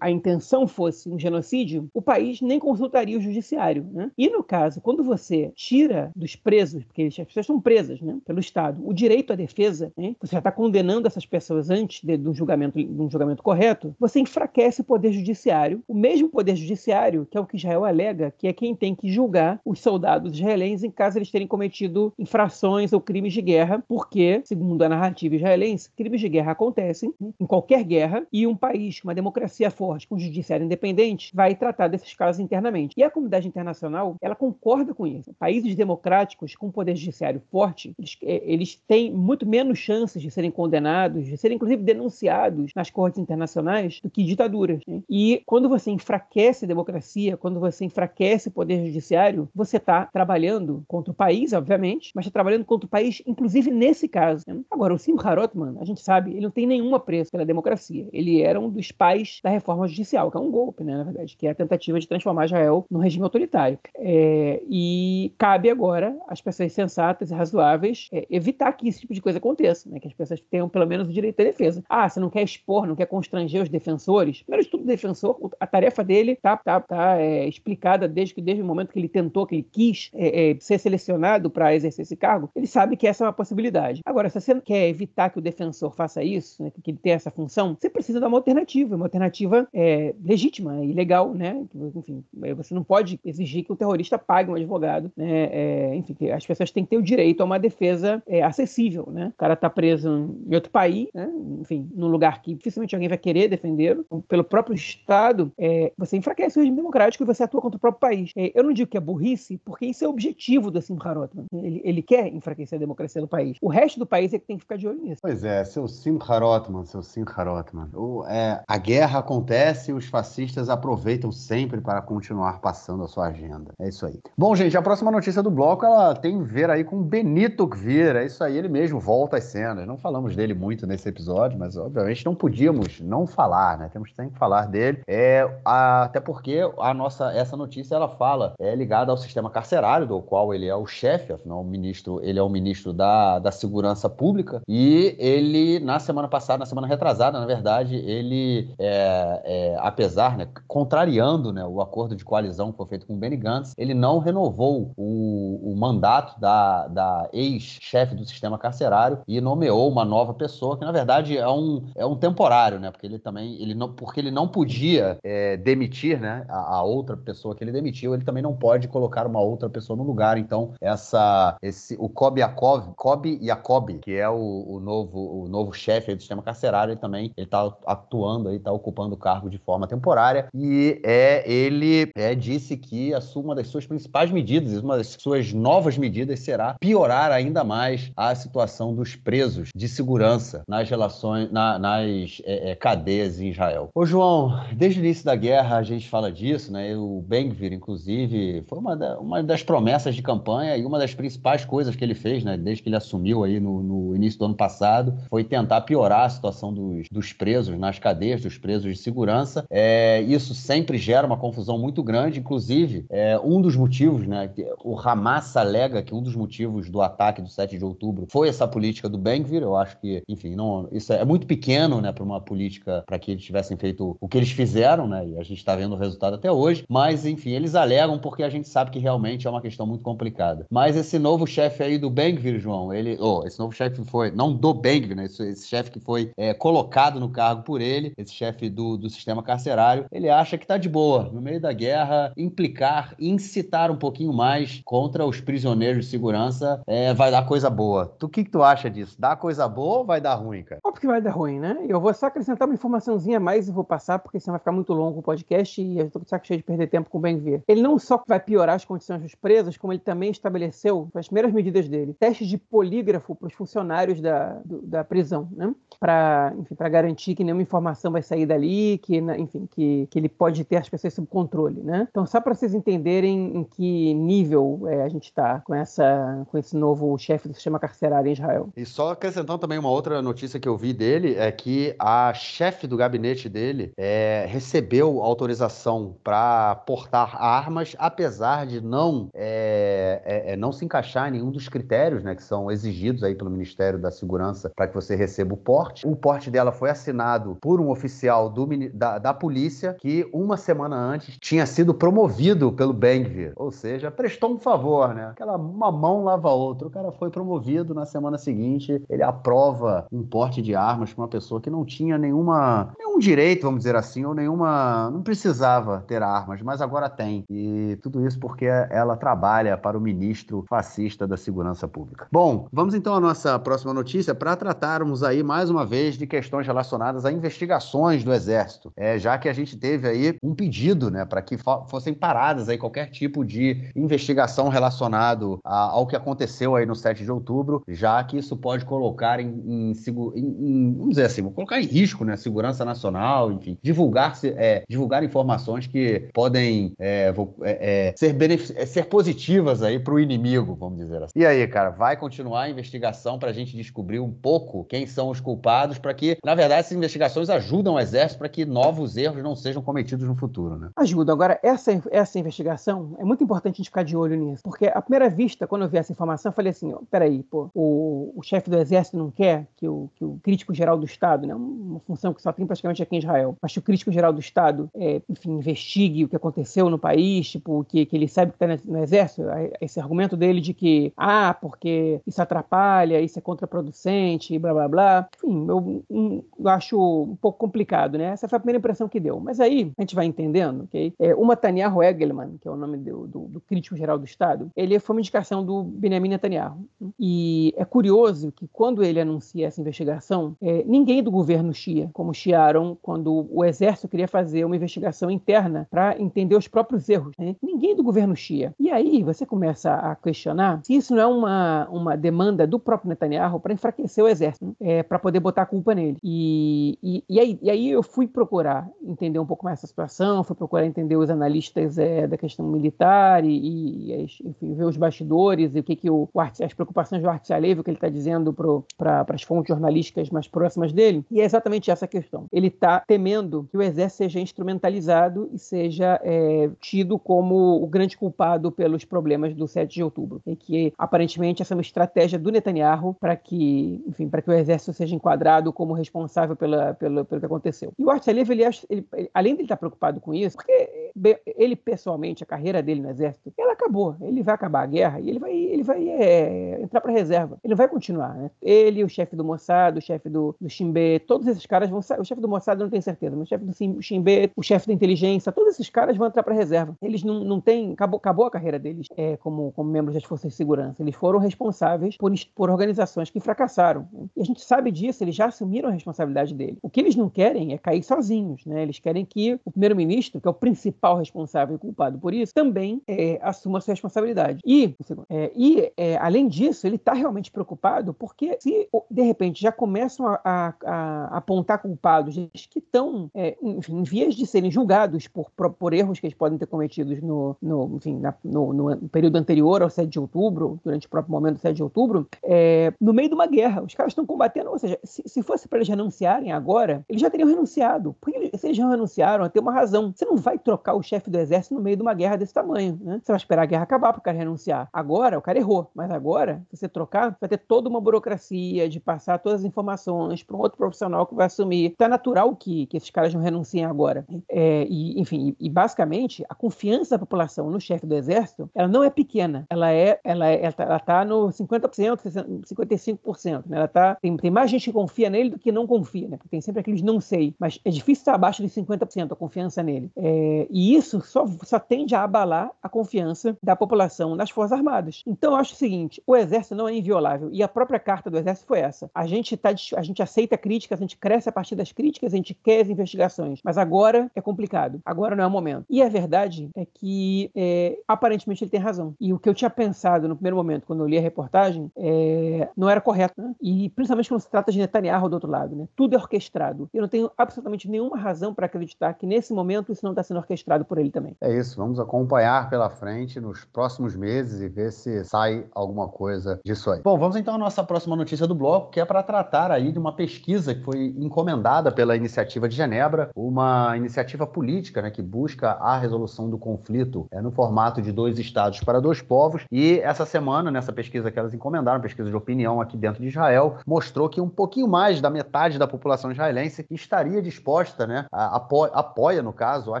a 0.00 0.10
intenção 0.10 0.66
fosse 0.66 1.08
um 1.08 1.18
genocídio, 1.18 1.88
o 1.92 2.02
país 2.02 2.40
nem 2.40 2.58
consultaria 2.58 3.18
o 3.18 3.20
judiciário, 3.20 3.86
né? 3.92 4.10
E 4.16 4.28
no 4.28 4.42
caso, 4.42 4.80
quando 4.80 5.02
você 5.02 5.52
tira 5.54 6.10
dos 6.14 6.36
presos, 6.36 6.84
porque 6.84 7.02
as 7.04 7.16
pessoas 7.16 7.46
são 7.46 7.60
presas, 7.60 8.00
né, 8.00 8.18
pelo 8.24 8.40
Estado, 8.40 8.86
o 8.86 8.92
direito 8.92 9.32
à 9.32 9.36
defesa, 9.36 9.92
né? 9.96 10.14
você 10.20 10.32
já 10.32 10.38
está 10.38 10.52
condenando 10.52 11.06
essas 11.06 11.26
pessoas 11.26 11.70
antes 11.70 12.02
de, 12.02 12.16
de, 12.16 12.28
um 12.28 12.34
julgamento, 12.34 12.78
de 12.78 13.02
um 13.02 13.10
julgamento 13.10 13.42
correto, 13.42 13.94
você 13.98 14.20
enfraquece 14.20 14.80
o 14.80 14.84
poder 14.84 15.12
judiciário, 15.12 15.82
o 15.88 15.94
mesmo 15.94 16.28
poder 16.28 16.56
judiciário 16.56 17.26
que 17.30 17.36
é 17.36 17.40
o 17.40 17.46
que 17.46 17.56
Israel 17.56 17.84
alega, 17.84 18.32
que 18.36 18.46
é 18.46 18.52
quem 18.52 18.74
tem 18.74 18.94
que 18.94 19.10
julgar 19.10 19.60
os 19.64 19.80
soldados 19.80 20.32
israelenses 20.32 20.84
em 20.84 20.90
caso 20.90 21.18
eles 21.18 21.30
terem 21.30 21.46
cometido 21.46 22.12
infrações 22.18 22.92
ou 22.92 23.00
crimes 23.00 23.32
de 23.32 23.42
guerra, 23.42 23.82
porque, 23.88 24.40
segundo 24.44 24.82
a 24.82 24.88
narrativa 24.88 25.36
israelense, 25.36 25.90
crimes 25.96 26.20
de 26.20 26.28
guerra 26.28 26.52
acontecem 26.52 27.12
em 27.40 27.46
qualquer 27.46 27.82
guerra 27.84 28.26
e 28.32 28.46
um 28.46 28.56
país 28.56 29.00
uma 29.02 29.14
democracia 29.14 29.63
forte, 29.70 30.06
com 30.06 30.16
um 30.16 30.18
judiciário 30.18 30.64
independente, 30.64 31.30
vai 31.34 31.54
tratar 31.54 31.88
desses 31.88 32.14
casos 32.14 32.40
internamente. 32.40 32.94
E 32.96 33.02
a 33.02 33.10
comunidade 33.10 33.48
internacional, 33.48 34.16
ela 34.20 34.34
concorda 34.34 34.94
com 34.94 35.06
isso. 35.06 35.32
Países 35.38 35.74
democráticos 35.74 36.54
com 36.54 36.70
poder 36.70 36.96
judiciário 36.96 37.42
forte, 37.50 37.94
eles, 37.98 38.16
é, 38.22 38.42
eles 38.44 38.82
têm 38.86 39.12
muito 39.12 39.46
menos 39.46 39.78
chances 39.78 40.20
de 40.20 40.30
serem 40.30 40.50
condenados, 40.50 41.26
de 41.26 41.36
serem 41.36 41.56
inclusive 41.56 41.82
denunciados 41.82 42.72
nas 42.74 42.90
cortes 42.90 43.18
internacionais 43.18 44.00
do 44.00 44.10
que 44.10 44.24
ditaduras. 44.24 44.80
Né? 44.86 45.02
E 45.08 45.42
quando 45.46 45.68
você 45.68 45.90
enfraquece 45.90 46.64
a 46.64 46.68
democracia, 46.68 47.36
quando 47.36 47.60
você 47.60 47.84
enfraquece 47.84 48.48
o 48.48 48.52
poder 48.52 48.84
judiciário, 48.86 49.48
você 49.54 49.76
está 49.76 50.06
trabalhando 50.06 50.84
contra 50.88 51.12
o 51.12 51.14
país, 51.14 51.52
obviamente, 51.52 52.10
mas 52.14 52.24
está 52.24 52.32
trabalhando 52.32 52.64
contra 52.64 52.86
o 52.86 52.90
país, 52.90 53.22
inclusive 53.26 53.70
nesse 53.70 54.08
caso. 54.08 54.44
Né? 54.46 54.60
Agora, 54.70 54.94
o 54.94 54.98
Simcha 54.98 55.34
Rotman, 55.34 55.76
a 55.80 55.84
gente 55.84 56.00
sabe, 56.00 56.32
ele 56.32 56.40
não 56.40 56.50
tem 56.50 56.66
nenhum 56.66 56.94
apreço 56.94 57.30
pela 57.30 57.44
democracia. 57.44 58.08
Ele 58.12 58.42
era 58.42 58.58
um 58.58 58.70
dos 58.70 58.90
pais 58.92 59.40
da 59.42 59.50
reforma 59.54 59.88
judicial, 59.88 60.30
que 60.30 60.36
é 60.36 60.40
um 60.40 60.50
golpe, 60.50 60.84
né, 60.84 60.96
na 60.96 61.04
verdade, 61.04 61.36
que 61.36 61.46
é 61.46 61.50
a 61.50 61.54
tentativa 61.54 61.98
de 61.98 62.08
transformar 62.08 62.46
Israel 62.46 62.86
num 62.90 62.98
regime 62.98 63.24
autoritário. 63.24 63.78
É, 63.96 64.62
e 64.68 65.32
cabe 65.38 65.70
agora 65.70 66.16
às 66.28 66.40
pessoas 66.40 66.72
sensatas 66.72 67.30
e 67.30 67.34
razoáveis 67.34 68.08
é, 68.12 68.26
evitar 68.30 68.72
que 68.72 68.88
esse 68.88 69.00
tipo 69.00 69.14
de 69.14 69.22
coisa 69.22 69.38
aconteça, 69.38 69.88
né, 69.88 69.98
que 69.98 70.08
as 70.08 70.14
pessoas 70.14 70.40
tenham 70.50 70.68
pelo 70.68 70.86
menos 70.86 71.08
o 71.08 71.12
direito 71.12 71.40
à 71.40 71.44
defesa. 71.44 71.82
Ah, 71.88 72.08
você 72.08 72.20
não 72.20 72.30
quer 72.30 72.42
expor, 72.42 72.86
não 72.86 72.96
quer 72.96 73.06
constranger 73.06 73.62
os 73.62 73.68
defensores? 73.68 74.42
Primeiro 74.42 74.64
de 74.64 74.70
tudo, 74.70 74.84
o 74.84 74.86
defensor, 74.86 75.50
a 75.58 75.66
tarefa 75.66 76.04
dele 76.04 76.36
tá, 76.36 76.56
tá, 76.56 76.80
tá 76.80 77.20
é, 77.20 77.46
explicada 77.48 78.08
desde, 78.08 78.34
que, 78.34 78.42
desde 78.42 78.62
o 78.62 78.66
momento 78.66 78.92
que 78.92 78.98
ele 78.98 79.08
tentou, 79.08 79.46
que 79.46 79.56
ele 79.56 79.68
quis 79.70 80.10
é, 80.14 80.50
é, 80.50 80.56
ser 80.60 80.78
selecionado 80.78 81.50
para 81.50 81.74
exercer 81.74 82.02
esse 82.02 82.16
cargo, 82.16 82.50
ele 82.54 82.66
sabe 82.66 82.96
que 82.96 83.06
essa 83.06 83.24
é 83.24 83.26
uma 83.26 83.32
possibilidade. 83.32 84.00
Agora, 84.04 84.28
se 84.28 84.40
você 84.40 84.60
quer 84.60 84.88
evitar 84.88 85.30
que 85.30 85.38
o 85.38 85.42
defensor 85.42 85.92
faça 85.92 86.22
isso, 86.22 86.62
né, 86.62 86.72
que 86.82 86.90
ele 86.90 86.98
tenha 86.98 87.16
essa 87.16 87.30
função, 87.30 87.76
você 87.78 87.88
precisa 87.88 88.20
dar 88.20 88.28
uma 88.28 88.38
alternativa, 88.38 88.96
uma 88.96 89.06
alternativa 89.06 89.43
é, 89.72 90.14
legítima 90.24 90.84
e 90.84 90.92
legal, 90.92 91.34
né? 91.34 91.64
Enfim, 91.94 92.24
você 92.56 92.74
não 92.74 92.84
pode 92.84 93.18
exigir 93.24 93.64
que 93.64 93.72
o 93.72 93.76
terrorista 93.76 94.18
pague 94.18 94.50
um 94.50 94.54
advogado, 94.54 95.10
né? 95.16 95.48
É, 95.52 95.94
enfim, 95.96 96.16
as 96.30 96.46
pessoas 96.46 96.70
têm 96.70 96.84
que 96.84 96.90
ter 96.90 96.96
o 96.96 97.02
direito 97.02 97.40
a 97.40 97.44
uma 97.44 97.58
defesa 97.58 98.22
é, 98.26 98.42
acessível, 98.42 99.08
né? 99.10 99.28
O 99.34 99.38
cara 99.38 99.54
está 99.54 99.68
preso 99.70 100.30
em 100.46 100.54
outro 100.54 100.70
país, 100.70 101.08
né? 101.14 101.30
enfim, 101.60 101.90
num 101.94 102.08
lugar 102.08 102.42
que 102.42 102.54
dificilmente 102.54 102.94
alguém 102.94 103.08
vai 103.08 103.18
querer 103.18 103.48
defendê-lo, 103.48 104.04
pelo 104.28 104.44
próprio 104.44 104.74
Estado, 104.74 105.52
é, 105.58 105.92
você 105.96 106.16
enfraquece 106.16 106.58
o 106.58 106.60
regime 106.60 106.76
democrático 106.76 107.24
e 107.24 107.26
você 107.26 107.42
atua 107.42 107.60
contra 107.60 107.76
o 107.76 107.80
próprio 107.80 108.00
país. 108.00 108.32
É, 108.36 108.52
eu 108.54 108.62
não 108.62 108.72
digo 108.72 108.90
que 108.90 108.96
é 108.96 109.00
burrice, 109.00 109.60
porque 109.64 109.86
isso 109.86 110.04
é 110.04 110.08
o 110.08 110.10
objetivo 110.10 110.70
do 110.70 110.80
Simcha 110.80 111.12
Rotman. 111.12 111.46
Ele, 111.52 111.80
ele 111.84 112.02
quer 112.02 112.28
enfraquecer 112.28 112.76
a 112.76 112.80
democracia 112.80 113.20
do 113.20 113.28
país. 113.28 113.56
O 113.60 113.68
resto 113.68 113.98
do 113.98 114.06
país 114.06 114.32
é 114.32 114.38
que 114.38 114.46
tem 114.46 114.56
que 114.56 114.62
ficar 114.62 114.76
de 114.76 114.86
olho 114.86 115.00
nisso. 115.00 115.20
Pois 115.22 115.44
é, 115.44 115.64
seu 115.64 115.88
Simcha 115.88 116.38
Rotman, 116.38 116.84
seu 116.84 117.02
Simcha 117.02 117.42
Rotman. 117.42 117.88
O, 117.94 118.24
é, 118.26 118.62
a 118.66 118.78
guerra 118.78 119.22
acontece 119.34 119.90
e 119.90 119.94
os 119.94 120.06
fascistas 120.06 120.68
aproveitam 120.68 121.32
sempre 121.32 121.80
para 121.80 122.00
continuar 122.00 122.60
passando 122.60 123.02
a 123.02 123.08
sua 123.08 123.26
agenda. 123.26 123.72
É 123.80 123.88
isso 123.88 124.06
aí. 124.06 124.20
Bom, 124.38 124.54
gente, 124.54 124.76
a 124.76 124.82
próxima 124.82 125.10
notícia 125.10 125.42
do 125.42 125.50
bloco 125.50 125.84
ela 125.84 126.14
tem 126.14 126.40
a 126.40 126.44
ver 126.44 126.70
aí 126.70 126.84
com 126.84 127.02
Benito 127.02 127.66
Kvir. 127.66 128.16
É 128.16 128.24
isso 128.24 128.42
aí, 128.44 128.56
ele 128.56 128.68
mesmo 128.68 129.00
volta 129.00 129.36
às 129.36 129.44
cenas. 129.44 129.86
Não 129.86 129.96
falamos 129.96 130.36
dele 130.36 130.54
muito 130.54 130.86
nesse 130.86 131.08
episódio, 131.08 131.58
mas 131.58 131.76
obviamente 131.76 132.24
não 132.24 132.34
podíamos 132.34 133.00
não 133.00 133.26
falar, 133.26 133.78
né? 133.78 133.90
Temos 133.92 134.14
sempre 134.14 134.32
que 134.32 134.38
falar 134.38 134.66
dele. 134.66 135.02
É, 135.06 135.48
a, 135.64 136.04
até 136.04 136.20
porque 136.20 136.60
a 136.78 136.94
nossa 136.94 137.32
essa 137.32 137.56
notícia 137.56 137.94
ela 137.94 138.08
fala 138.08 138.54
é 138.58 138.74
ligada 138.74 139.10
ao 139.10 139.16
sistema 139.16 139.50
carcerário, 139.50 140.06
do 140.06 140.22
qual 140.22 140.54
ele 140.54 140.66
é 140.66 140.76
o 140.76 140.86
chefe, 140.86 141.32
afinal 141.32 141.60
o 141.60 141.64
ministro, 141.64 142.20
ele 142.22 142.38
é 142.38 142.42
o 142.42 142.48
ministro 142.48 142.92
da, 142.92 143.38
da 143.38 143.50
segurança 143.50 144.08
pública 144.08 144.60
e 144.68 145.16
ele 145.18 145.80
na 145.80 145.98
semana 145.98 146.28
passada, 146.28 146.58
na 146.58 146.66
semana 146.66 146.86
retrasada, 146.86 147.38
na 147.38 147.46
verdade, 147.46 147.96
ele 147.96 148.74
é, 148.78 149.23
é, 149.44 149.76
apesar, 149.80 150.36
né, 150.36 150.48
contrariando 150.66 151.52
né, 151.52 151.64
o 151.64 151.80
acordo 151.80 152.16
de 152.16 152.24
coalizão 152.24 152.70
que 152.70 152.78
foi 152.78 152.86
feito 152.86 153.06
com 153.06 153.14
o 153.14 153.16
Benny 153.16 153.36
Gantz, 153.36 153.74
ele 153.76 153.94
não 153.94 154.18
renovou 154.18 154.92
o, 154.96 155.72
o 155.72 155.76
mandato 155.76 156.38
da, 156.40 156.88
da 156.88 157.28
ex-chefe 157.32 158.14
do 158.14 158.24
sistema 158.24 158.58
carcerário 158.58 159.18
e 159.26 159.40
nomeou 159.40 159.90
uma 159.90 160.04
nova 160.04 160.34
pessoa 160.34 160.76
que 160.76 160.84
na 160.84 160.92
verdade 160.92 161.36
é 161.36 161.48
um, 161.48 161.84
é 161.96 162.04
um 162.04 162.16
temporário, 162.16 162.78
né? 162.78 162.90
Porque 162.90 163.06
ele 163.06 163.18
também 163.18 163.60
ele 163.60 163.74
não 163.74 163.92
porque 163.92 164.20
ele 164.20 164.30
não 164.30 164.48
podia 164.48 165.18
é, 165.22 165.56
demitir, 165.56 166.20
né? 166.20 166.44
A, 166.48 166.76
a, 166.76 166.82
outra 166.82 167.16
pessoa 167.16 167.54
que 167.54 167.62
ele 167.62 167.72
demitiu, 167.72 168.14
ele 168.14 168.24
também 168.24 168.42
não 168.42 168.54
pode 168.54 168.88
colocar 168.88 169.26
uma 169.26 169.40
outra 169.40 169.68
pessoa 169.68 169.96
no 169.96 170.02
lugar. 170.02 170.38
Então 170.38 170.72
essa 170.80 171.56
esse 171.62 171.96
o 171.98 172.08
Kobe 172.08 172.40
Yakov, 172.40 172.94
Kobe 172.96 173.38
Yacob, 173.42 173.98
que 173.98 174.14
é 174.14 174.28
o, 174.28 174.64
o 174.66 174.80
novo 174.80 175.44
o 175.44 175.48
novo 175.48 175.72
chefe 175.72 176.14
do 176.14 176.20
sistema 176.20 176.42
carcerário, 176.42 176.92
ele 176.92 177.00
também 177.00 177.32
ele 177.36 177.46
está 177.46 177.72
atuando 177.86 178.48
aí, 178.48 178.56
está 178.56 178.72
ocupando 178.72 179.13
o 179.14 179.16
cargo 179.16 179.48
de 179.48 179.58
forma 179.58 179.86
temporária 179.86 180.48
e 180.54 181.00
é 181.04 181.42
ele 181.50 182.10
é, 182.16 182.34
disse 182.34 182.76
que 182.76 183.14
a 183.14 183.20
sua, 183.20 183.42
uma 183.42 183.54
das 183.54 183.68
suas 183.68 183.86
principais 183.86 184.30
medidas, 184.30 184.82
uma 184.82 184.96
das 184.96 185.16
suas 185.18 185.52
novas 185.52 185.96
medidas 185.96 186.40
será 186.40 186.76
piorar 186.80 187.30
ainda 187.30 187.64
mais 187.64 188.10
a 188.16 188.34
situação 188.34 188.94
dos 188.94 189.16
presos 189.16 189.70
de 189.74 189.88
segurança 189.88 190.62
nas 190.68 190.88
relações, 190.88 191.50
na, 191.50 191.78
nas 191.78 192.40
é, 192.44 192.70
é, 192.70 192.74
cadeias 192.74 193.40
em 193.40 193.50
Israel. 193.50 193.90
Ô 193.94 194.04
João, 194.04 194.60
desde 194.72 195.00
o 195.00 195.04
início 195.04 195.24
da 195.24 195.36
guerra 195.36 195.78
a 195.78 195.82
gente 195.82 196.08
fala 196.08 196.30
disso, 196.30 196.72
né? 196.72 196.96
O 196.96 197.22
Ben-Gvir, 197.26 197.72
inclusive, 197.72 198.64
foi 198.66 198.78
uma, 198.78 198.96
da, 198.96 199.18
uma 199.18 199.42
das 199.42 199.62
promessas 199.62 200.14
de 200.14 200.22
campanha 200.22 200.76
e 200.76 200.84
uma 200.84 200.98
das 200.98 201.14
principais 201.14 201.64
coisas 201.64 201.96
que 201.96 202.04
ele 202.04 202.14
fez, 202.14 202.44
né? 202.44 202.56
Desde 202.56 202.82
que 202.82 202.88
ele 202.88 202.96
assumiu 202.96 203.44
aí 203.44 203.60
no, 203.60 203.82
no 203.82 204.16
início 204.16 204.38
do 204.38 204.46
ano 204.46 204.54
passado, 204.54 205.14
foi 205.28 205.44
tentar 205.44 205.82
piorar 205.82 206.26
a 206.26 206.28
situação 206.28 206.72
dos, 206.72 207.06
dos 207.10 207.32
presos 207.32 207.78
nas 207.78 207.98
cadeias, 207.98 208.42
dos 208.42 208.58
presos 208.58 208.92
de 208.92 208.98
segurança. 209.04 209.64
É, 209.70 210.20
isso 210.22 210.54
sempre 210.54 210.98
gera 210.98 211.26
uma 211.26 211.36
confusão 211.36 211.78
muito 211.78 212.02
grande, 212.02 212.40
inclusive, 212.40 213.04
é, 213.10 213.38
um 213.38 213.60
dos 213.60 213.76
motivos, 213.76 214.26
né? 214.26 214.50
O 214.82 214.98
Hamas 214.98 215.56
alega 215.56 216.02
que 216.02 216.14
um 216.14 216.22
dos 216.22 216.34
motivos 216.34 216.88
do 216.90 217.00
ataque 217.00 217.42
do 217.42 217.48
7 217.48 217.78
de 217.78 217.84
outubro 217.84 218.26
foi 218.30 218.48
essa 218.48 218.66
política 218.66 219.08
do 219.08 219.18
Ben-Gvir. 219.18 219.62
Eu 219.62 219.76
acho 219.76 219.98
que, 219.98 220.22
enfim, 220.28 220.54
não, 220.54 220.88
isso 220.90 221.12
é 221.12 221.24
muito 221.24 221.46
pequeno, 221.46 222.00
né, 222.00 222.12
para 222.12 222.24
uma 222.24 222.40
política 222.40 223.02
para 223.06 223.18
que 223.18 223.30
eles 223.30 223.44
tivessem 223.44 223.76
feito 223.76 224.16
o 224.20 224.28
que 224.28 224.38
eles 224.38 224.50
fizeram, 224.50 225.06
né? 225.06 225.28
E 225.28 225.38
a 225.38 225.42
gente 225.42 225.58
está 225.58 225.76
vendo 225.76 225.94
o 225.94 225.98
resultado 225.98 226.34
até 226.34 226.50
hoje. 226.50 226.84
Mas, 226.88 227.26
enfim, 227.26 227.50
eles 227.50 227.74
alegam 227.74 228.18
porque 228.18 228.42
a 228.42 228.48
gente 228.48 228.68
sabe 228.68 228.90
que 228.90 228.98
realmente 228.98 229.46
é 229.46 229.50
uma 229.50 229.60
questão 229.60 229.86
muito 229.86 230.02
complicada. 230.02 230.66
Mas 230.70 230.96
esse 230.96 231.18
novo 231.18 231.46
chefe 231.46 231.82
aí 231.82 231.98
do 231.98 232.08
Ben-Gvir, 232.08 232.58
João, 232.58 232.92
ele, 232.92 233.16
oh, 233.20 233.42
esse 233.46 233.58
novo 233.58 233.72
chefe 233.72 234.02
foi 234.04 234.30
não 234.30 234.52
do 234.52 234.72
Ben-Gvir, 234.72 235.16
né? 235.16 235.24
Esse, 235.26 235.42
esse 235.42 235.66
chefe 235.66 235.90
que 235.90 236.00
foi 236.00 236.30
é, 236.36 236.54
colocado 236.54 237.20
no 237.20 237.28
cargo 237.28 237.62
por 237.62 237.80
ele, 237.80 238.12
esse 238.16 238.32
chefe 238.32 238.68
do 238.68 238.93
do, 238.96 239.10
sistema 239.10 239.42
carcerário, 239.42 240.06
ele 240.10 240.28
acha 240.28 240.58
que 240.58 240.64
está 240.64 240.76
de 240.76 240.88
boa, 240.88 241.30
no 241.32 241.40
meio 241.40 241.60
da 241.60 241.72
guerra, 241.72 242.32
implicar, 242.36 243.14
incitar 243.18 243.90
um 243.90 243.96
pouquinho 243.96 244.32
mais 244.32 244.82
contra 244.84 245.24
os 245.24 245.40
prisioneiros 245.40 246.04
de 246.04 246.10
segurança 246.10 246.82
é, 246.86 247.14
vai 247.14 247.30
dar 247.30 247.46
coisa 247.46 247.70
boa. 247.70 248.14
O 248.22 248.28
que, 248.28 248.44
que 248.44 248.50
tu 248.50 248.62
acha 248.62 248.90
disso? 248.90 249.16
Dá 249.18 249.36
coisa 249.36 249.68
boa 249.68 249.98
ou 249.98 250.04
vai 250.04 250.20
dar 250.20 250.34
ruim, 250.34 250.62
cara? 250.62 250.80
Óbvio 250.84 251.00
que 251.00 251.06
vai 251.06 251.20
dar 251.20 251.30
ruim, 251.30 251.58
né? 251.58 251.78
Eu 251.88 252.00
vou 252.00 252.12
só 252.14 252.26
acrescentar 252.26 252.66
uma 252.66 252.74
informaçãozinha 252.74 253.36
a 253.36 253.40
mais 253.40 253.68
e 253.68 253.72
vou 253.72 253.84
passar, 253.84 254.18
porque 254.18 254.40
senão 254.40 254.54
vai 254.54 254.58
ficar 254.58 254.72
muito 254.72 254.92
longo 254.92 255.20
o 255.20 255.22
podcast 255.22 255.80
e 255.80 255.98
eu 255.98 256.10
tô 256.10 256.20
com 256.20 256.26
saco 256.26 256.46
cheio 256.46 256.58
de 256.58 256.64
perder 256.64 256.88
tempo 256.88 257.10
com 257.10 257.18
o 257.18 257.20
Ben-Ver. 257.20 257.62
Ele 257.68 257.82
não 257.82 257.98
só 257.98 258.22
vai 258.26 258.40
piorar 258.40 258.76
as 258.76 258.84
condições 258.84 259.22
dos 259.22 259.34
presos, 259.34 259.76
como 259.76 259.92
ele 259.92 260.00
também 260.00 260.30
estabeleceu, 260.30 261.08
as 261.14 261.26
primeiras 261.26 261.52
medidas 261.52 261.88
dele, 261.88 262.14
testes 262.14 262.48
de 262.48 262.58
polígrafo 262.58 263.34
para 263.34 263.46
os 263.46 263.54
funcionários 263.54 264.20
da, 264.20 264.60
do, 264.64 264.82
da 264.82 265.04
prisão, 265.04 265.48
né? 265.52 265.74
Para 265.98 266.88
garantir 266.90 267.34
que 267.34 267.44
nenhuma 267.44 267.62
informação 267.62 268.12
vai 268.12 268.22
sair 268.22 268.46
dali, 268.46 268.73
que, 269.02 269.18
enfim, 269.18 269.68
que, 269.70 270.06
que 270.10 270.18
ele 270.18 270.28
pode 270.28 270.64
ter 270.64 270.76
as 270.76 270.88
pessoas 270.88 271.14
sob 271.14 271.26
controle, 271.28 271.82
né? 271.82 272.06
Então, 272.10 272.26
só 272.26 272.40
para 272.40 272.54
vocês 272.54 272.74
entenderem 272.74 273.56
em 273.56 273.64
que 273.64 274.14
nível 274.14 274.82
é, 274.86 275.02
a 275.02 275.08
gente 275.08 275.24
está 275.24 275.60
com 275.60 275.74
essa, 275.74 276.46
com 276.50 276.58
esse 276.58 276.76
novo 276.76 277.16
chefe 277.18 277.48
do 277.48 277.54
sistema 277.54 277.78
carcerário 277.78 278.28
em 278.28 278.32
Israel. 278.32 278.68
E 278.76 278.84
só 278.84 279.12
acrescentando 279.12 279.58
também 279.58 279.78
uma 279.78 279.90
outra 279.90 280.20
notícia 280.22 280.60
que 280.60 280.68
eu 280.68 280.76
vi 280.76 280.92
dele 280.92 281.34
é 281.36 281.50
que 281.50 281.94
a 281.98 282.32
chefe 282.34 282.86
do 282.86 282.96
gabinete 282.96 283.48
dele 283.48 283.92
é, 283.96 284.46
recebeu 284.48 285.22
autorização 285.22 286.16
para 286.22 286.74
portar 286.86 287.42
armas, 287.42 287.94
apesar 287.98 288.66
de 288.66 288.80
não 288.80 289.28
é, 289.34 290.22
é, 290.24 290.52
é, 290.52 290.56
não 290.56 290.72
se 290.72 290.84
encaixar 290.84 291.28
em 291.28 291.32
nenhum 291.32 291.50
dos 291.50 291.68
critérios, 291.68 292.22
né, 292.22 292.34
que 292.34 292.42
são 292.42 292.70
exigidos 292.70 293.22
aí 293.22 293.34
pelo 293.34 293.50
Ministério 293.50 293.98
da 293.98 294.10
Segurança 294.10 294.70
para 294.74 294.88
que 294.88 294.94
você 294.94 295.14
receba 295.14 295.54
o 295.54 295.56
porte. 295.56 296.06
O 296.06 296.16
porte 296.16 296.50
dela 296.50 296.72
foi 296.72 296.90
assinado 296.90 297.56
por 297.60 297.80
um 297.80 297.90
oficial 297.90 298.48
do, 298.48 298.63
da, 298.92 299.18
da 299.18 299.34
polícia 299.34 299.94
que 299.94 300.28
uma 300.32 300.56
semana 300.56 300.96
antes 300.96 301.36
tinha 301.38 301.66
sido 301.66 301.94
promovido 301.94 302.72
pelo 302.72 302.92
Bengvir, 302.92 303.52
ou 303.56 303.70
seja, 303.70 304.10
prestou 304.10 304.52
um 304.52 304.58
favor, 304.58 305.14
né? 305.14 305.28
Aquela 305.28 305.56
uma 305.56 305.90
mão 305.90 306.24
lava 306.24 306.48
a 306.48 306.52
outra. 306.52 306.88
O 306.88 306.90
cara 306.90 307.12
foi 307.12 307.30
promovido 307.30 307.94
na 307.94 308.04
semana 308.04 308.38
seguinte, 308.38 309.02
ele 309.08 309.22
aprova 309.22 310.06
um 310.12 310.22
porte 310.22 310.60
de 310.62 310.74
armas 310.74 311.12
para 311.12 311.22
uma 311.22 311.28
pessoa 311.28 311.60
que 311.60 311.70
não 311.70 311.84
tinha 311.84 312.18
nenhuma 312.18 312.92
nenhum 312.98 313.18
direito, 313.18 313.62
vamos 313.62 313.80
dizer 313.80 313.96
assim, 313.96 314.24
ou 314.24 314.34
nenhuma 314.34 315.10
não 315.10 315.22
precisava 315.22 316.04
ter 316.06 316.22
armas, 316.22 316.60
mas 316.62 316.80
agora 316.80 317.08
tem. 317.08 317.44
E 317.50 317.98
tudo 318.02 318.26
isso 318.26 318.38
porque 318.38 318.66
ela 318.66 319.16
trabalha 319.16 319.76
para 319.76 319.96
o 319.96 320.00
ministro 320.00 320.64
fascista 320.68 321.26
da 321.26 321.36
Segurança 321.36 321.86
Pública. 321.86 322.26
Bom, 322.30 322.66
vamos 322.72 322.94
então 322.94 323.14
à 323.14 323.20
nossa 323.20 323.58
próxima 323.58 323.92
notícia 323.94 324.34
para 324.34 324.56
tratarmos 324.56 325.22
aí 325.22 325.42
mais 325.42 325.70
uma 325.70 325.84
vez 325.84 326.16
de 326.16 326.26
questões 326.26 326.66
relacionadas 326.66 327.24
a 327.24 327.32
investigações 327.32 328.24
do 328.24 328.32
Exército. 328.32 328.53
É, 328.96 329.18
já 329.18 329.38
que 329.38 329.48
a 329.48 329.52
gente 329.52 329.76
teve 329.76 330.08
aí 330.08 330.36
um 330.42 330.54
pedido, 330.54 331.10
né, 331.10 331.24
para 331.24 331.42
que 331.42 331.56
fossem 331.88 332.14
paradas 332.14 332.68
aí 332.68 332.78
qualquer 332.78 333.10
tipo 333.10 333.44
de 333.44 333.90
investigação 333.94 334.68
relacionado 334.68 335.58
a, 335.64 335.90
ao 335.90 336.06
que 336.06 336.16
aconteceu 336.16 336.76
aí 336.76 336.86
no 336.86 336.94
7 336.94 337.24
de 337.24 337.30
outubro, 337.30 337.82
já 337.88 338.22
que 338.24 338.38
isso 338.38 338.56
pode 338.56 338.84
colocar 338.84 339.40
em, 339.40 339.48
em, 339.48 339.92
em 339.92 340.92
vamos 340.92 341.10
dizer 341.10 341.26
assim, 341.26 341.42
colocar 341.50 341.80
em 341.80 341.86
risco, 341.86 342.24
né, 342.24 342.34
a 342.34 342.36
segurança 342.36 342.84
nacional, 342.84 343.52
enfim, 343.52 343.78
divulgar, 343.82 344.38
é, 344.44 344.84
divulgar 344.88 345.22
informações 345.22 345.86
que 345.86 346.28
podem 346.32 346.92
é, 346.98 347.32
é, 347.62 348.08
é 348.08 348.14
ser, 348.16 348.36
é, 348.76 348.86
ser 348.86 349.06
positivas 349.06 349.82
aí 349.82 349.98
para 349.98 350.14
o 350.14 350.20
inimigo, 350.20 350.74
vamos 350.74 350.98
dizer 350.98 351.22
assim. 351.22 351.32
E 351.34 351.46
aí, 351.46 351.66
cara, 351.66 351.90
vai 351.90 352.16
continuar 352.16 352.62
a 352.62 352.70
investigação 352.70 353.38
para 353.38 353.50
a 353.50 353.52
gente 353.52 353.76
descobrir 353.76 354.20
um 354.20 354.30
pouco 354.30 354.84
quem 354.84 355.06
são 355.06 355.30
os 355.30 355.40
culpados, 355.40 355.98
para 355.98 356.14
que, 356.14 356.36
na 356.44 356.54
verdade, 356.54 356.80
essas 356.80 356.96
investigações 356.96 357.48
ajudam 357.50 357.94
o 357.94 358.00
Exército 358.00 358.38
para 358.44 358.50
que 358.50 358.66
novos 358.66 359.16
erros 359.16 359.42
não 359.42 359.56
sejam 359.56 359.80
cometidos 359.80 360.28
no 360.28 360.34
futuro, 360.34 360.76
né? 360.76 360.90
Ajuda. 360.96 361.32
Agora, 361.32 361.58
essa, 361.62 361.90
essa 362.10 362.38
investigação, 362.38 363.16
é 363.18 363.24
muito 363.24 363.42
importante 363.42 363.76
a 363.76 363.78
gente 363.78 363.86
ficar 363.86 364.02
de 364.02 364.14
olho 364.14 364.36
nisso, 364.36 364.62
porque 364.62 364.86
à 364.86 365.00
primeira 365.00 365.30
vista, 365.30 365.66
quando 365.66 365.82
eu 365.82 365.88
vi 365.88 365.96
essa 365.96 366.12
informação, 366.12 366.50
eu 366.50 366.54
falei 366.54 366.70
assim, 366.70 366.92
ó, 366.92 366.98
peraí, 367.10 367.42
pô, 367.42 367.70
o, 367.74 368.34
o 368.36 368.42
chefe 368.42 368.68
do 368.68 368.76
Exército 368.76 369.16
não 369.16 369.30
quer 369.30 369.66
que 369.78 369.88
o, 369.88 370.10
que 370.14 370.22
o 370.22 370.38
crítico 370.42 370.74
geral 370.74 370.98
do 370.98 371.06
Estado, 371.06 371.46
né, 371.46 371.54
uma 371.54 372.00
função 372.00 372.34
que 372.34 372.42
só 372.42 372.52
tem 372.52 372.66
praticamente 372.66 373.02
aqui 373.02 373.16
em 373.16 373.20
Israel, 373.20 373.56
mas 373.62 373.72
que 373.72 373.78
o 373.78 373.82
crítico 373.82 374.12
geral 374.12 374.30
do 374.30 374.40
Estado, 374.40 374.90
é, 374.94 375.22
enfim, 375.26 375.52
investigue 375.52 376.26
o 376.26 376.28
que 376.28 376.36
aconteceu 376.36 376.90
no 376.90 376.98
país, 376.98 377.48
tipo, 377.48 377.82
que, 377.84 378.04
que 378.04 378.14
ele 378.14 378.28
sabe 378.28 378.52
que 378.52 378.62
está 378.62 378.84
no 378.84 379.02
Exército, 379.02 379.44
esse 379.80 379.98
argumento 379.98 380.36
dele 380.36 380.60
de 380.60 380.74
que, 380.74 381.14
ah, 381.16 381.56
porque 381.58 382.20
isso 382.26 382.42
atrapalha, 382.42 383.22
isso 383.22 383.38
é 383.38 383.42
contraproducente, 383.42 384.58
blá 384.58 384.74
blá 384.74 384.88
blá. 384.88 385.28
Enfim, 385.42 385.66
eu, 385.66 386.04
eu, 386.10 386.68
acho 386.68 387.22
um 387.22 387.36
pouco 387.36 387.58
complicado, 387.58 388.18
né? 388.18 388.33
Essa 388.34 388.48
foi 388.48 388.56
a 388.56 388.60
primeira 388.60 388.78
impressão 388.78 389.08
que 389.08 389.20
deu. 389.20 389.40
Mas 389.40 389.60
aí 389.60 389.92
a 389.96 390.02
gente 390.02 390.14
vai 390.14 390.26
entendendo, 390.26 390.84
ok? 390.84 391.14
É, 391.18 391.34
o 391.34 391.46
Netanyahu 391.46 392.02
Egelman, 392.02 392.58
que 392.60 392.68
é 392.68 392.70
o 392.70 392.76
nome 392.76 392.98
do, 392.98 393.26
do, 393.26 393.40
do 393.48 393.60
crítico 393.60 393.96
geral 393.96 394.18
do 394.18 394.24
Estado, 394.24 394.70
ele 394.76 394.98
foi 394.98 395.14
uma 395.14 395.20
indicação 395.20 395.64
do 395.64 395.82
Benjamin 395.82 396.28
Netanyahu. 396.30 396.84
E 397.18 397.72
é 397.76 397.84
curioso 397.84 398.52
que 398.52 398.68
quando 398.72 399.02
ele 399.02 399.20
anuncia 399.20 399.66
essa 399.66 399.80
investigação, 399.80 400.56
é, 400.60 400.84
ninguém 400.84 401.22
do 401.22 401.30
governo 401.30 401.72
chia, 401.72 402.10
como 402.12 402.34
chiaram 402.34 402.96
quando 403.00 403.46
o 403.50 403.64
exército 403.64 404.08
queria 404.08 404.28
fazer 404.28 404.64
uma 404.64 404.76
investigação 404.76 405.30
interna 405.30 405.86
para 405.90 406.20
entender 406.20 406.56
os 406.56 406.68
próprios 406.68 407.08
erros. 407.08 407.32
Né? 407.38 407.56
Ninguém 407.62 407.94
do 407.94 408.02
governo 408.02 408.34
chia. 408.34 408.74
E 408.78 408.90
aí 408.90 409.22
você 409.22 409.46
começa 409.46 409.94
a 409.94 410.16
questionar 410.16 410.80
se 410.84 410.94
isso 410.94 411.14
não 411.14 411.22
é 411.22 411.26
uma, 411.26 411.88
uma 411.90 412.16
demanda 412.16 412.66
do 412.66 412.78
próprio 412.78 413.08
Netanyahu 413.08 413.60
para 413.60 413.72
enfraquecer 413.72 414.24
o 414.24 414.28
exército, 414.28 414.74
é, 414.80 415.02
para 415.02 415.18
poder 415.18 415.40
botar 415.40 415.62
a 415.62 415.66
culpa 415.66 415.94
nele. 415.94 416.16
E, 416.22 416.98
e, 417.02 417.24
e, 417.28 417.40
aí, 417.40 417.58
e 417.62 417.70
aí 417.70 417.90
eu 417.90 418.02
fui 418.02 418.23
procurar 418.26 418.88
entender 419.02 419.38
um 419.38 419.46
pouco 419.46 419.64
mais 419.64 419.78
essa 419.78 419.86
situação, 419.86 420.44
fui 420.44 420.56
procurar 420.56 420.86
entender 420.86 421.16
os 421.16 421.30
analistas 421.30 421.98
é, 421.98 422.26
da 422.26 422.36
questão 422.36 422.66
militar 422.66 423.44
e, 423.44 423.50
e 423.50 424.22
enfim, 424.44 424.74
ver 424.74 424.84
os 424.84 424.96
bastidores 424.96 425.74
e 425.74 425.80
o 425.80 425.82
que, 425.82 425.96
que 425.96 426.10
o, 426.10 426.28
as 426.34 426.74
preocupações 426.74 427.22
do 427.22 427.28
Arte 427.28 427.52
Alevi, 427.52 427.80
o 427.80 427.84
que 427.84 427.90
ele 427.90 427.96
está 427.96 428.08
dizendo 428.08 428.52
para 428.96 429.26
as 429.28 429.42
fontes 429.42 429.68
jornalísticas 429.68 430.30
mais 430.30 430.48
próximas 430.48 430.92
dele. 430.92 431.24
E 431.30 431.40
é 431.40 431.44
exatamente 431.44 431.90
essa 431.90 432.06
questão. 432.06 432.46
Ele 432.52 432.68
está 432.68 433.00
temendo 433.00 433.68
que 433.70 433.76
o 433.76 433.82
exército 433.82 434.24
seja 434.24 434.40
instrumentalizado 434.40 435.48
e 435.52 435.58
seja 435.58 436.20
é, 436.22 436.70
tido 436.80 437.18
como 437.18 437.82
o 437.82 437.86
grande 437.86 438.16
culpado 438.16 438.70
pelos 438.70 439.04
problemas 439.04 439.54
do 439.54 439.66
7 439.66 439.94
de 439.94 440.02
outubro. 440.02 440.40
E 440.46 440.56
que 440.56 440.92
aparentemente 440.98 441.62
essa 441.62 441.74
é 441.74 441.76
uma 441.76 441.82
estratégia 441.82 442.38
do 442.38 442.50
Netanyahu 442.50 443.14
para 443.14 443.36
que, 443.36 444.02
enfim, 444.06 444.28
para 444.28 444.42
que 444.42 444.50
o 444.50 444.52
exército 444.52 444.92
seja 444.92 445.14
enquadrado 445.14 445.72
como 445.72 445.94
responsável 445.94 446.56
pela, 446.56 446.94
pela, 446.94 447.24
pelo 447.24 447.40
que 447.40 447.46
aconteceu. 447.46 447.92
E 447.98 448.04
o 448.04 448.10
Art 448.14 448.24
Salev, 448.24 448.50
ele, 448.50 448.64
ele, 448.90 449.06
além 449.32 449.54
de 449.54 449.60
ele 449.60 449.64
estar 449.64 449.76
preocupado 449.76 450.20
com 450.20 450.34
isso, 450.34 450.56
porque 450.56 451.12
ele 451.56 451.76
pessoalmente, 451.76 452.42
a 452.42 452.46
carreira 452.46 452.82
dele 452.82 453.00
no 453.00 453.10
exército, 453.10 453.52
ela 453.56 453.72
acabou. 453.72 454.16
Ele 454.20 454.42
vai 454.42 454.54
acabar 454.54 454.82
a 454.82 454.86
guerra 454.86 455.20
e 455.20 455.28
ele 455.28 455.38
vai, 455.38 455.52
ele 455.52 455.82
vai 455.82 456.08
é, 456.08 456.80
entrar 456.82 457.00
para 457.00 457.12
reserva. 457.12 457.58
Ele 457.62 457.74
vai 457.74 457.88
continuar, 457.88 458.34
né? 458.34 458.50
Ele, 458.60 459.04
o 459.04 459.08
chefe 459.08 459.36
do 459.36 459.44
Mossad, 459.44 459.98
o 459.98 460.02
chefe 460.02 460.28
do, 460.28 460.54
do 460.60 460.68
Shin 460.68 460.90
Bet, 460.92 461.26
todos 461.26 461.46
esses 461.46 461.64
caras 461.66 461.90
vão 461.90 462.00
O 462.00 462.24
chefe 462.24 462.40
do 462.40 462.48
Mossad 462.48 462.78
não 462.78 462.90
tenho 462.90 463.02
certeza, 463.02 463.36
mas 463.36 463.46
o 463.46 463.48
chefe 463.48 463.64
do 463.64 464.02
Shin 464.02 464.22
Bet, 464.22 464.52
o 464.56 464.62
chefe 464.62 464.86
da 464.86 464.92
inteligência, 464.92 465.52
todos 465.52 465.74
esses 465.74 465.88
caras 465.88 466.16
vão 466.16 466.26
entrar 466.26 466.42
para 466.42 466.54
reserva. 466.54 466.96
Eles 467.00 467.22
não, 467.22 467.44
não 467.44 467.60
têm. 467.60 467.92
Acabou, 467.92 468.18
acabou 468.18 468.46
a 468.46 468.50
carreira 468.50 468.78
deles 468.78 469.06
é, 469.16 469.36
como, 469.36 469.72
como 469.72 469.90
membros 469.90 470.14
das 470.14 470.24
forças 470.24 470.50
de 470.50 470.56
segurança. 470.56 471.02
Eles 471.02 471.14
foram 471.14 471.38
responsáveis 471.38 472.16
por, 472.16 472.32
por 472.54 472.70
organizações 472.70 473.30
que 473.30 473.40
fracassaram. 473.40 474.08
E 474.36 474.40
a 474.40 474.44
gente 474.44 474.62
sabe 474.62 474.90
disso, 474.90 475.22
eles 475.22 475.34
já 475.34 475.46
assumiram 475.46 475.88
a 475.88 475.92
responsabilidade 475.92 476.54
dele. 476.54 476.78
O 476.82 476.90
que 476.90 477.00
eles 477.00 477.16
não 477.16 477.28
querem 477.28 477.72
é 477.72 477.78
cair 477.78 478.02
sozinhos, 478.04 478.64
né? 478.66 478.82
Eles 478.82 478.98
querem 478.98 479.24
que 479.24 479.58
o 479.64 479.70
primeiro-ministro, 479.70 480.40
que 480.40 480.48
é 480.48 480.50
o 480.50 480.54
principal 480.54 481.16
responsável 481.18 481.76
e 481.76 481.78
culpado 481.78 482.18
por 482.18 482.32
isso, 482.34 482.52
também 482.54 483.02
é, 483.06 483.38
assuma 483.42 483.78
a 483.78 483.80
sua 483.80 483.92
responsabilidade. 483.92 484.60
E, 484.64 484.94
é, 485.28 485.52
e 485.54 485.92
é, 485.96 486.16
além 486.16 486.48
disso, 486.48 486.86
ele 486.86 486.96
está 486.96 487.12
realmente 487.12 487.50
preocupado 487.50 488.14
porque 488.14 488.56
se 488.60 488.88
de 489.10 489.22
repente 489.22 489.60
já 489.60 489.72
começam 489.72 490.26
a, 490.26 490.40
a, 490.44 490.74
a 490.86 491.36
apontar 491.38 491.80
culpados 491.80 492.34
que 492.70 492.78
estão 492.78 493.30
é, 493.34 493.56
em 493.62 494.02
vias 494.02 494.34
de 494.34 494.46
serem 494.46 494.70
julgados 494.70 495.28
por, 495.28 495.50
por, 495.50 495.92
erros 495.92 496.18
que 496.18 496.26
eles 496.26 496.36
podem 496.36 496.58
ter 496.58 496.66
cometidos 496.66 497.20
no, 497.20 497.56
no, 497.60 497.96
enfim, 497.96 498.18
na, 498.18 498.34
no, 498.42 498.72
no 498.72 499.08
período 499.08 499.36
anterior 499.36 499.82
ao 499.82 499.90
7 499.90 500.08
de 500.08 500.20
outubro, 500.20 500.80
durante 500.84 501.06
o 501.06 501.10
próprio 501.10 501.32
momento 501.32 501.54
do 501.54 501.60
7 501.60 501.76
de 501.76 501.82
outubro, 501.82 502.28
é, 502.42 502.92
no 503.00 503.12
meio 503.12 503.28
de 503.28 503.34
uma 503.34 503.46
guerra. 503.46 503.82
Os 503.82 503.94
caras 503.94 504.12
estão 504.12 504.26
combatendo, 504.26 504.70
ou 504.70 504.78
seja, 504.78 504.98
se, 505.04 505.22
se 505.26 505.42
fosse 505.42 505.68
para 505.68 505.78
eles 505.78 505.88
renunciarem 505.88 506.52
agora, 506.52 507.04
eles 507.08 507.20
já 507.20 507.30
teriam 507.30 507.48
renunciado. 507.48 507.93
Porque 508.20 508.36
eles, 508.38 508.76
já 508.76 508.88
renunciaram, 508.88 509.48
tem 509.48 509.62
uma 509.62 509.72
razão. 509.72 510.12
Você 510.14 510.24
não 510.24 510.36
vai 510.36 510.58
trocar 510.58 510.94
o 510.94 511.02
chefe 511.02 511.30
do 511.30 511.38
exército 511.38 511.74
no 511.74 511.80
meio 511.80 511.96
de 511.96 512.02
uma 512.02 512.14
guerra 512.14 512.36
desse 512.36 512.52
tamanho. 512.52 512.98
Né? 513.02 513.20
Você 513.22 513.32
vai 513.32 513.36
esperar 513.36 513.62
a 513.62 513.66
guerra 513.66 513.82
acabar 513.82 514.12
para 514.12 514.20
o 514.20 514.22
cara 514.22 514.36
renunciar. 514.36 514.88
Agora, 514.92 515.38
o 515.38 515.42
cara 515.42 515.58
errou, 515.58 515.90
mas 515.94 516.10
agora, 516.10 516.62
se 516.70 516.76
você 516.76 516.88
trocar, 516.88 517.36
vai 517.40 517.48
ter 517.48 517.58
toda 517.58 517.88
uma 517.88 518.00
burocracia 518.00 518.88
de 518.88 519.00
passar 519.00 519.38
todas 519.38 519.60
as 519.60 519.66
informações 519.66 520.42
para 520.42 520.56
um 520.56 520.60
outro 520.60 520.78
profissional 520.78 521.26
que 521.26 521.34
vai 521.34 521.46
assumir. 521.46 521.94
É 521.98 522.08
natural 522.08 522.54
que, 522.54 522.86
que 522.86 522.96
esses 522.96 523.10
caras 523.10 523.32
não 523.32 523.40
renunciem 523.40 523.84
agora. 523.84 524.26
É, 524.48 524.86
e, 524.88 525.20
enfim, 525.20 525.56
e, 525.58 525.66
e, 525.66 525.70
basicamente, 525.70 526.44
a 526.48 526.54
confiança 526.54 527.16
da 527.16 527.18
população 527.18 527.70
no 527.70 527.80
chefe 527.80 528.06
do 528.06 528.14
exército, 528.14 528.68
ela 528.74 528.88
não 528.88 529.02
é 529.02 529.10
pequena. 529.10 529.66
Ela 529.70 529.92
é, 529.92 530.20
ela 530.22 530.48
é, 530.48 530.62
ela 530.62 530.72
tá, 530.72 530.84
ela 530.84 531.00
tá 531.00 531.24
no 531.24 531.48
50%, 531.48 532.62
55%. 532.62 533.64
Né? 533.66 533.76
Ela 533.78 533.88
tá, 533.88 534.16
tem, 534.16 534.36
tem 534.36 534.50
mais 534.50 534.70
gente 534.70 534.84
que 534.84 534.92
confia 534.92 535.30
nele 535.30 535.50
do 535.50 535.58
que 535.58 535.72
não 535.72 535.86
confia, 535.86 536.28
né? 536.28 536.36
Porque 536.36 536.48
tem 536.48 536.60
sempre 536.60 536.80
aqueles 536.80 537.02
não 537.02 537.20
sei. 537.20 537.54
Mas 537.58 537.73
é 537.84 537.90
difícil 537.90 538.22
estar 538.22 538.34
abaixo 538.34 538.62
de 538.62 538.68
50% 538.68 539.32
a 539.32 539.36
confiança 539.36 539.82
nele. 539.82 540.10
É, 540.16 540.66
e 540.70 540.94
isso 540.94 541.20
só, 541.20 541.46
só 541.62 541.78
tende 541.78 542.14
a 542.14 542.22
abalar 542.22 542.70
a 542.82 542.88
confiança 542.88 543.56
da 543.62 543.76
população 543.76 544.34
nas 544.34 544.50
Forças 544.50 544.72
Armadas. 544.72 545.22
Então, 545.26 545.52
eu 545.52 545.56
acho 545.56 545.74
o 545.74 545.76
seguinte: 545.76 546.22
o 546.26 546.36
exército 546.36 546.74
não 546.74 546.88
é 546.88 546.94
inviolável. 546.94 547.48
E 547.52 547.62
a 547.62 547.68
própria 547.68 547.98
carta 547.98 548.30
do 548.30 548.38
exército 548.38 548.66
foi 548.66 548.80
essa. 548.80 549.10
A 549.14 549.26
gente, 549.26 549.56
tá, 549.56 549.70
a 549.70 550.02
gente 550.02 550.22
aceita 550.22 550.56
críticas, 550.56 550.98
a 550.98 551.02
gente 551.02 551.16
cresce 551.16 551.48
a 551.48 551.52
partir 551.52 551.74
das 551.74 551.92
críticas, 551.92 552.32
a 552.32 552.36
gente 552.36 552.54
quer 552.54 552.82
as 552.82 552.88
investigações. 552.88 553.60
Mas 553.64 553.78
agora 553.78 554.30
é 554.34 554.40
complicado. 554.40 555.00
Agora 555.04 555.36
não 555.36 555.44
é 555.44 555.46
o 555.46 555.50
momento. 555.50 555.86
E 555.88 556.02
a 556.02 556.08
verdade 556.08 556.70
é 556.76 556.84
que, 556.84 557.50
é, 557.54 557.98
aparentemente, 558.06 558.64
ele 558.64 558.70
tem 558.70 558.80
razão. 558.80 559.14
E 559.20 559.32
o 559.32 559.38
que 559.38 559.48
eu 559.48 559.54
tinha 559.54 559.70
pensado 559.70 560.28
no 560.28 560.36
primeiro 560.36 560.56
momento, 560.56 560.86
quando 560.86 561.00
eu 561.00 561.06
li 561.06 561.18
a 561.18 561.20
reportagem, 561.20 561.90
é, 561.96 562.68
não 562.76 562.88
era 562.88 563.00
correto. 563.00 563.40
Né? 563.40 563.54
E 563.60 563.90
principalmente 563.90 564.28
quando 564.28 564.40
se 564.40 564.50
trata 564.50 564.70
de 564.70 564.78
Netanyahu 564.78 565.28
do 565.28 565.34
outro 565.34 565.50
lado. 565.50 565.74
Né? 565.74 565.88
Tudo 565.96 566.14
é 566.14 566.18
orquestrado. 566.18 566.88
Eu 566.92 567.02
não 567.02 567.08
tenho 567.08 567.30
absolutamente 567.36 567.63
nenhuma 567.88 568.16
razão 568.16 568.54
para 568.54 568.66
acreditar 568.66 569.14
que, 569.14 569.26
nesse 569.26 569.52
momento, 569.52 569.92
isso 569.92 570.04
não 570.04 570.12
está 570.12 570.22
sendo 570.22 570.38
orquestrado 570.38 570.84
por 570.84 570.98
ele 570.98 571.10
também. 571.10 571.36
É 571.40 571.56
isso. 571.56 571.76
Vamos 571.76 571.98
acompanhar 571.98 572.68
pela 572.68 572.90
frente 572.90 573.40
nos 573.40 573.64
próximos 573.64 574.16
meses 574.16 574.60
e 574.60 574.68
ver 574.68 574.92
se 574.92 575.24
sai 575.24 575.66
alguma 575.74 576.08
coisa 576.08 576.60
disso 576.64 576.90
aí. 576.90 577.00
Bom, 577.02 577.18
vamos 577.18 577.36
então 577.36 577.54
à 577.54 577.58
nossa 577.58 577.82
próxima 577.82 578.16
notícia 578.16 578.46
do 578.46 578.54
bloco, 578.54 578.90
que 578.90 579.00
é 579.00 579.04
para 579.04 579.22
tratar 579.22 579.70
aí 579.70 579.92
de 579.92 579.98
uma 579.98 580.14
pesquisa 580.14 580.74
que 580.74 580.82
foi 580.82 581.14
encomendada 581.18 581.90
pela 581.90 582.16
Iniciativa 582.16 582.68
de 582.68 582.76
Genebra, 582.76 583.30
uma 583.34 583.96
iniciativa 583.96 584.46
política 584.46 585.02
né, 585.02 585.10
que 585.10 585.22
busca 585.22 585.72
a 585.72 585.98
resolução 585.98 586.48
do 586.48 586.58
conflito 586.58 587.26
é, 587.30 587.40
no 587.40 587.50
formato 587.50 588.00
de 588.00 588.12
dois 588.12 588.38
estados 588.38 588.80
para 588.80 589.00
dois 589.00 589.20
povos. 589.20 589.64
E 589.70 589.98
essa 590.00 590.26
semana, 590.26 590.70
nessa 590.70 590.92
pesquisa 590.92 591.30
que 591.30 591.38
elas 591.38 591.54
encomendaram, 591.54 592.00
pesquisa 592.00 592.28
de 592.28 592.36
opinião 592.36 592.80
aqui 592.80 592.96
dentro 592.96 593.22
de 593.22 593.28
Israel, 593.28 593.78
mostrou 593.86 594.28
que 594.28 594.40
um 594.40 594.48
pouquinho 594.48 594.88
mais 594.88 595.20
da 595.20 595.30
metade 595.30 595.78
da 595.78 595.86
população 595.86 596.30
israelense 596.30 596.86
estaria 596.90 597.40
disposta, 597.54 598.06
né, 598.06 598.26
a, 598.32 598.56
apo, 598.56 598.84
apoia, 598.84 599.42
no 599.42 599.52
caso, 599.52 599.94
a 599.94 600.00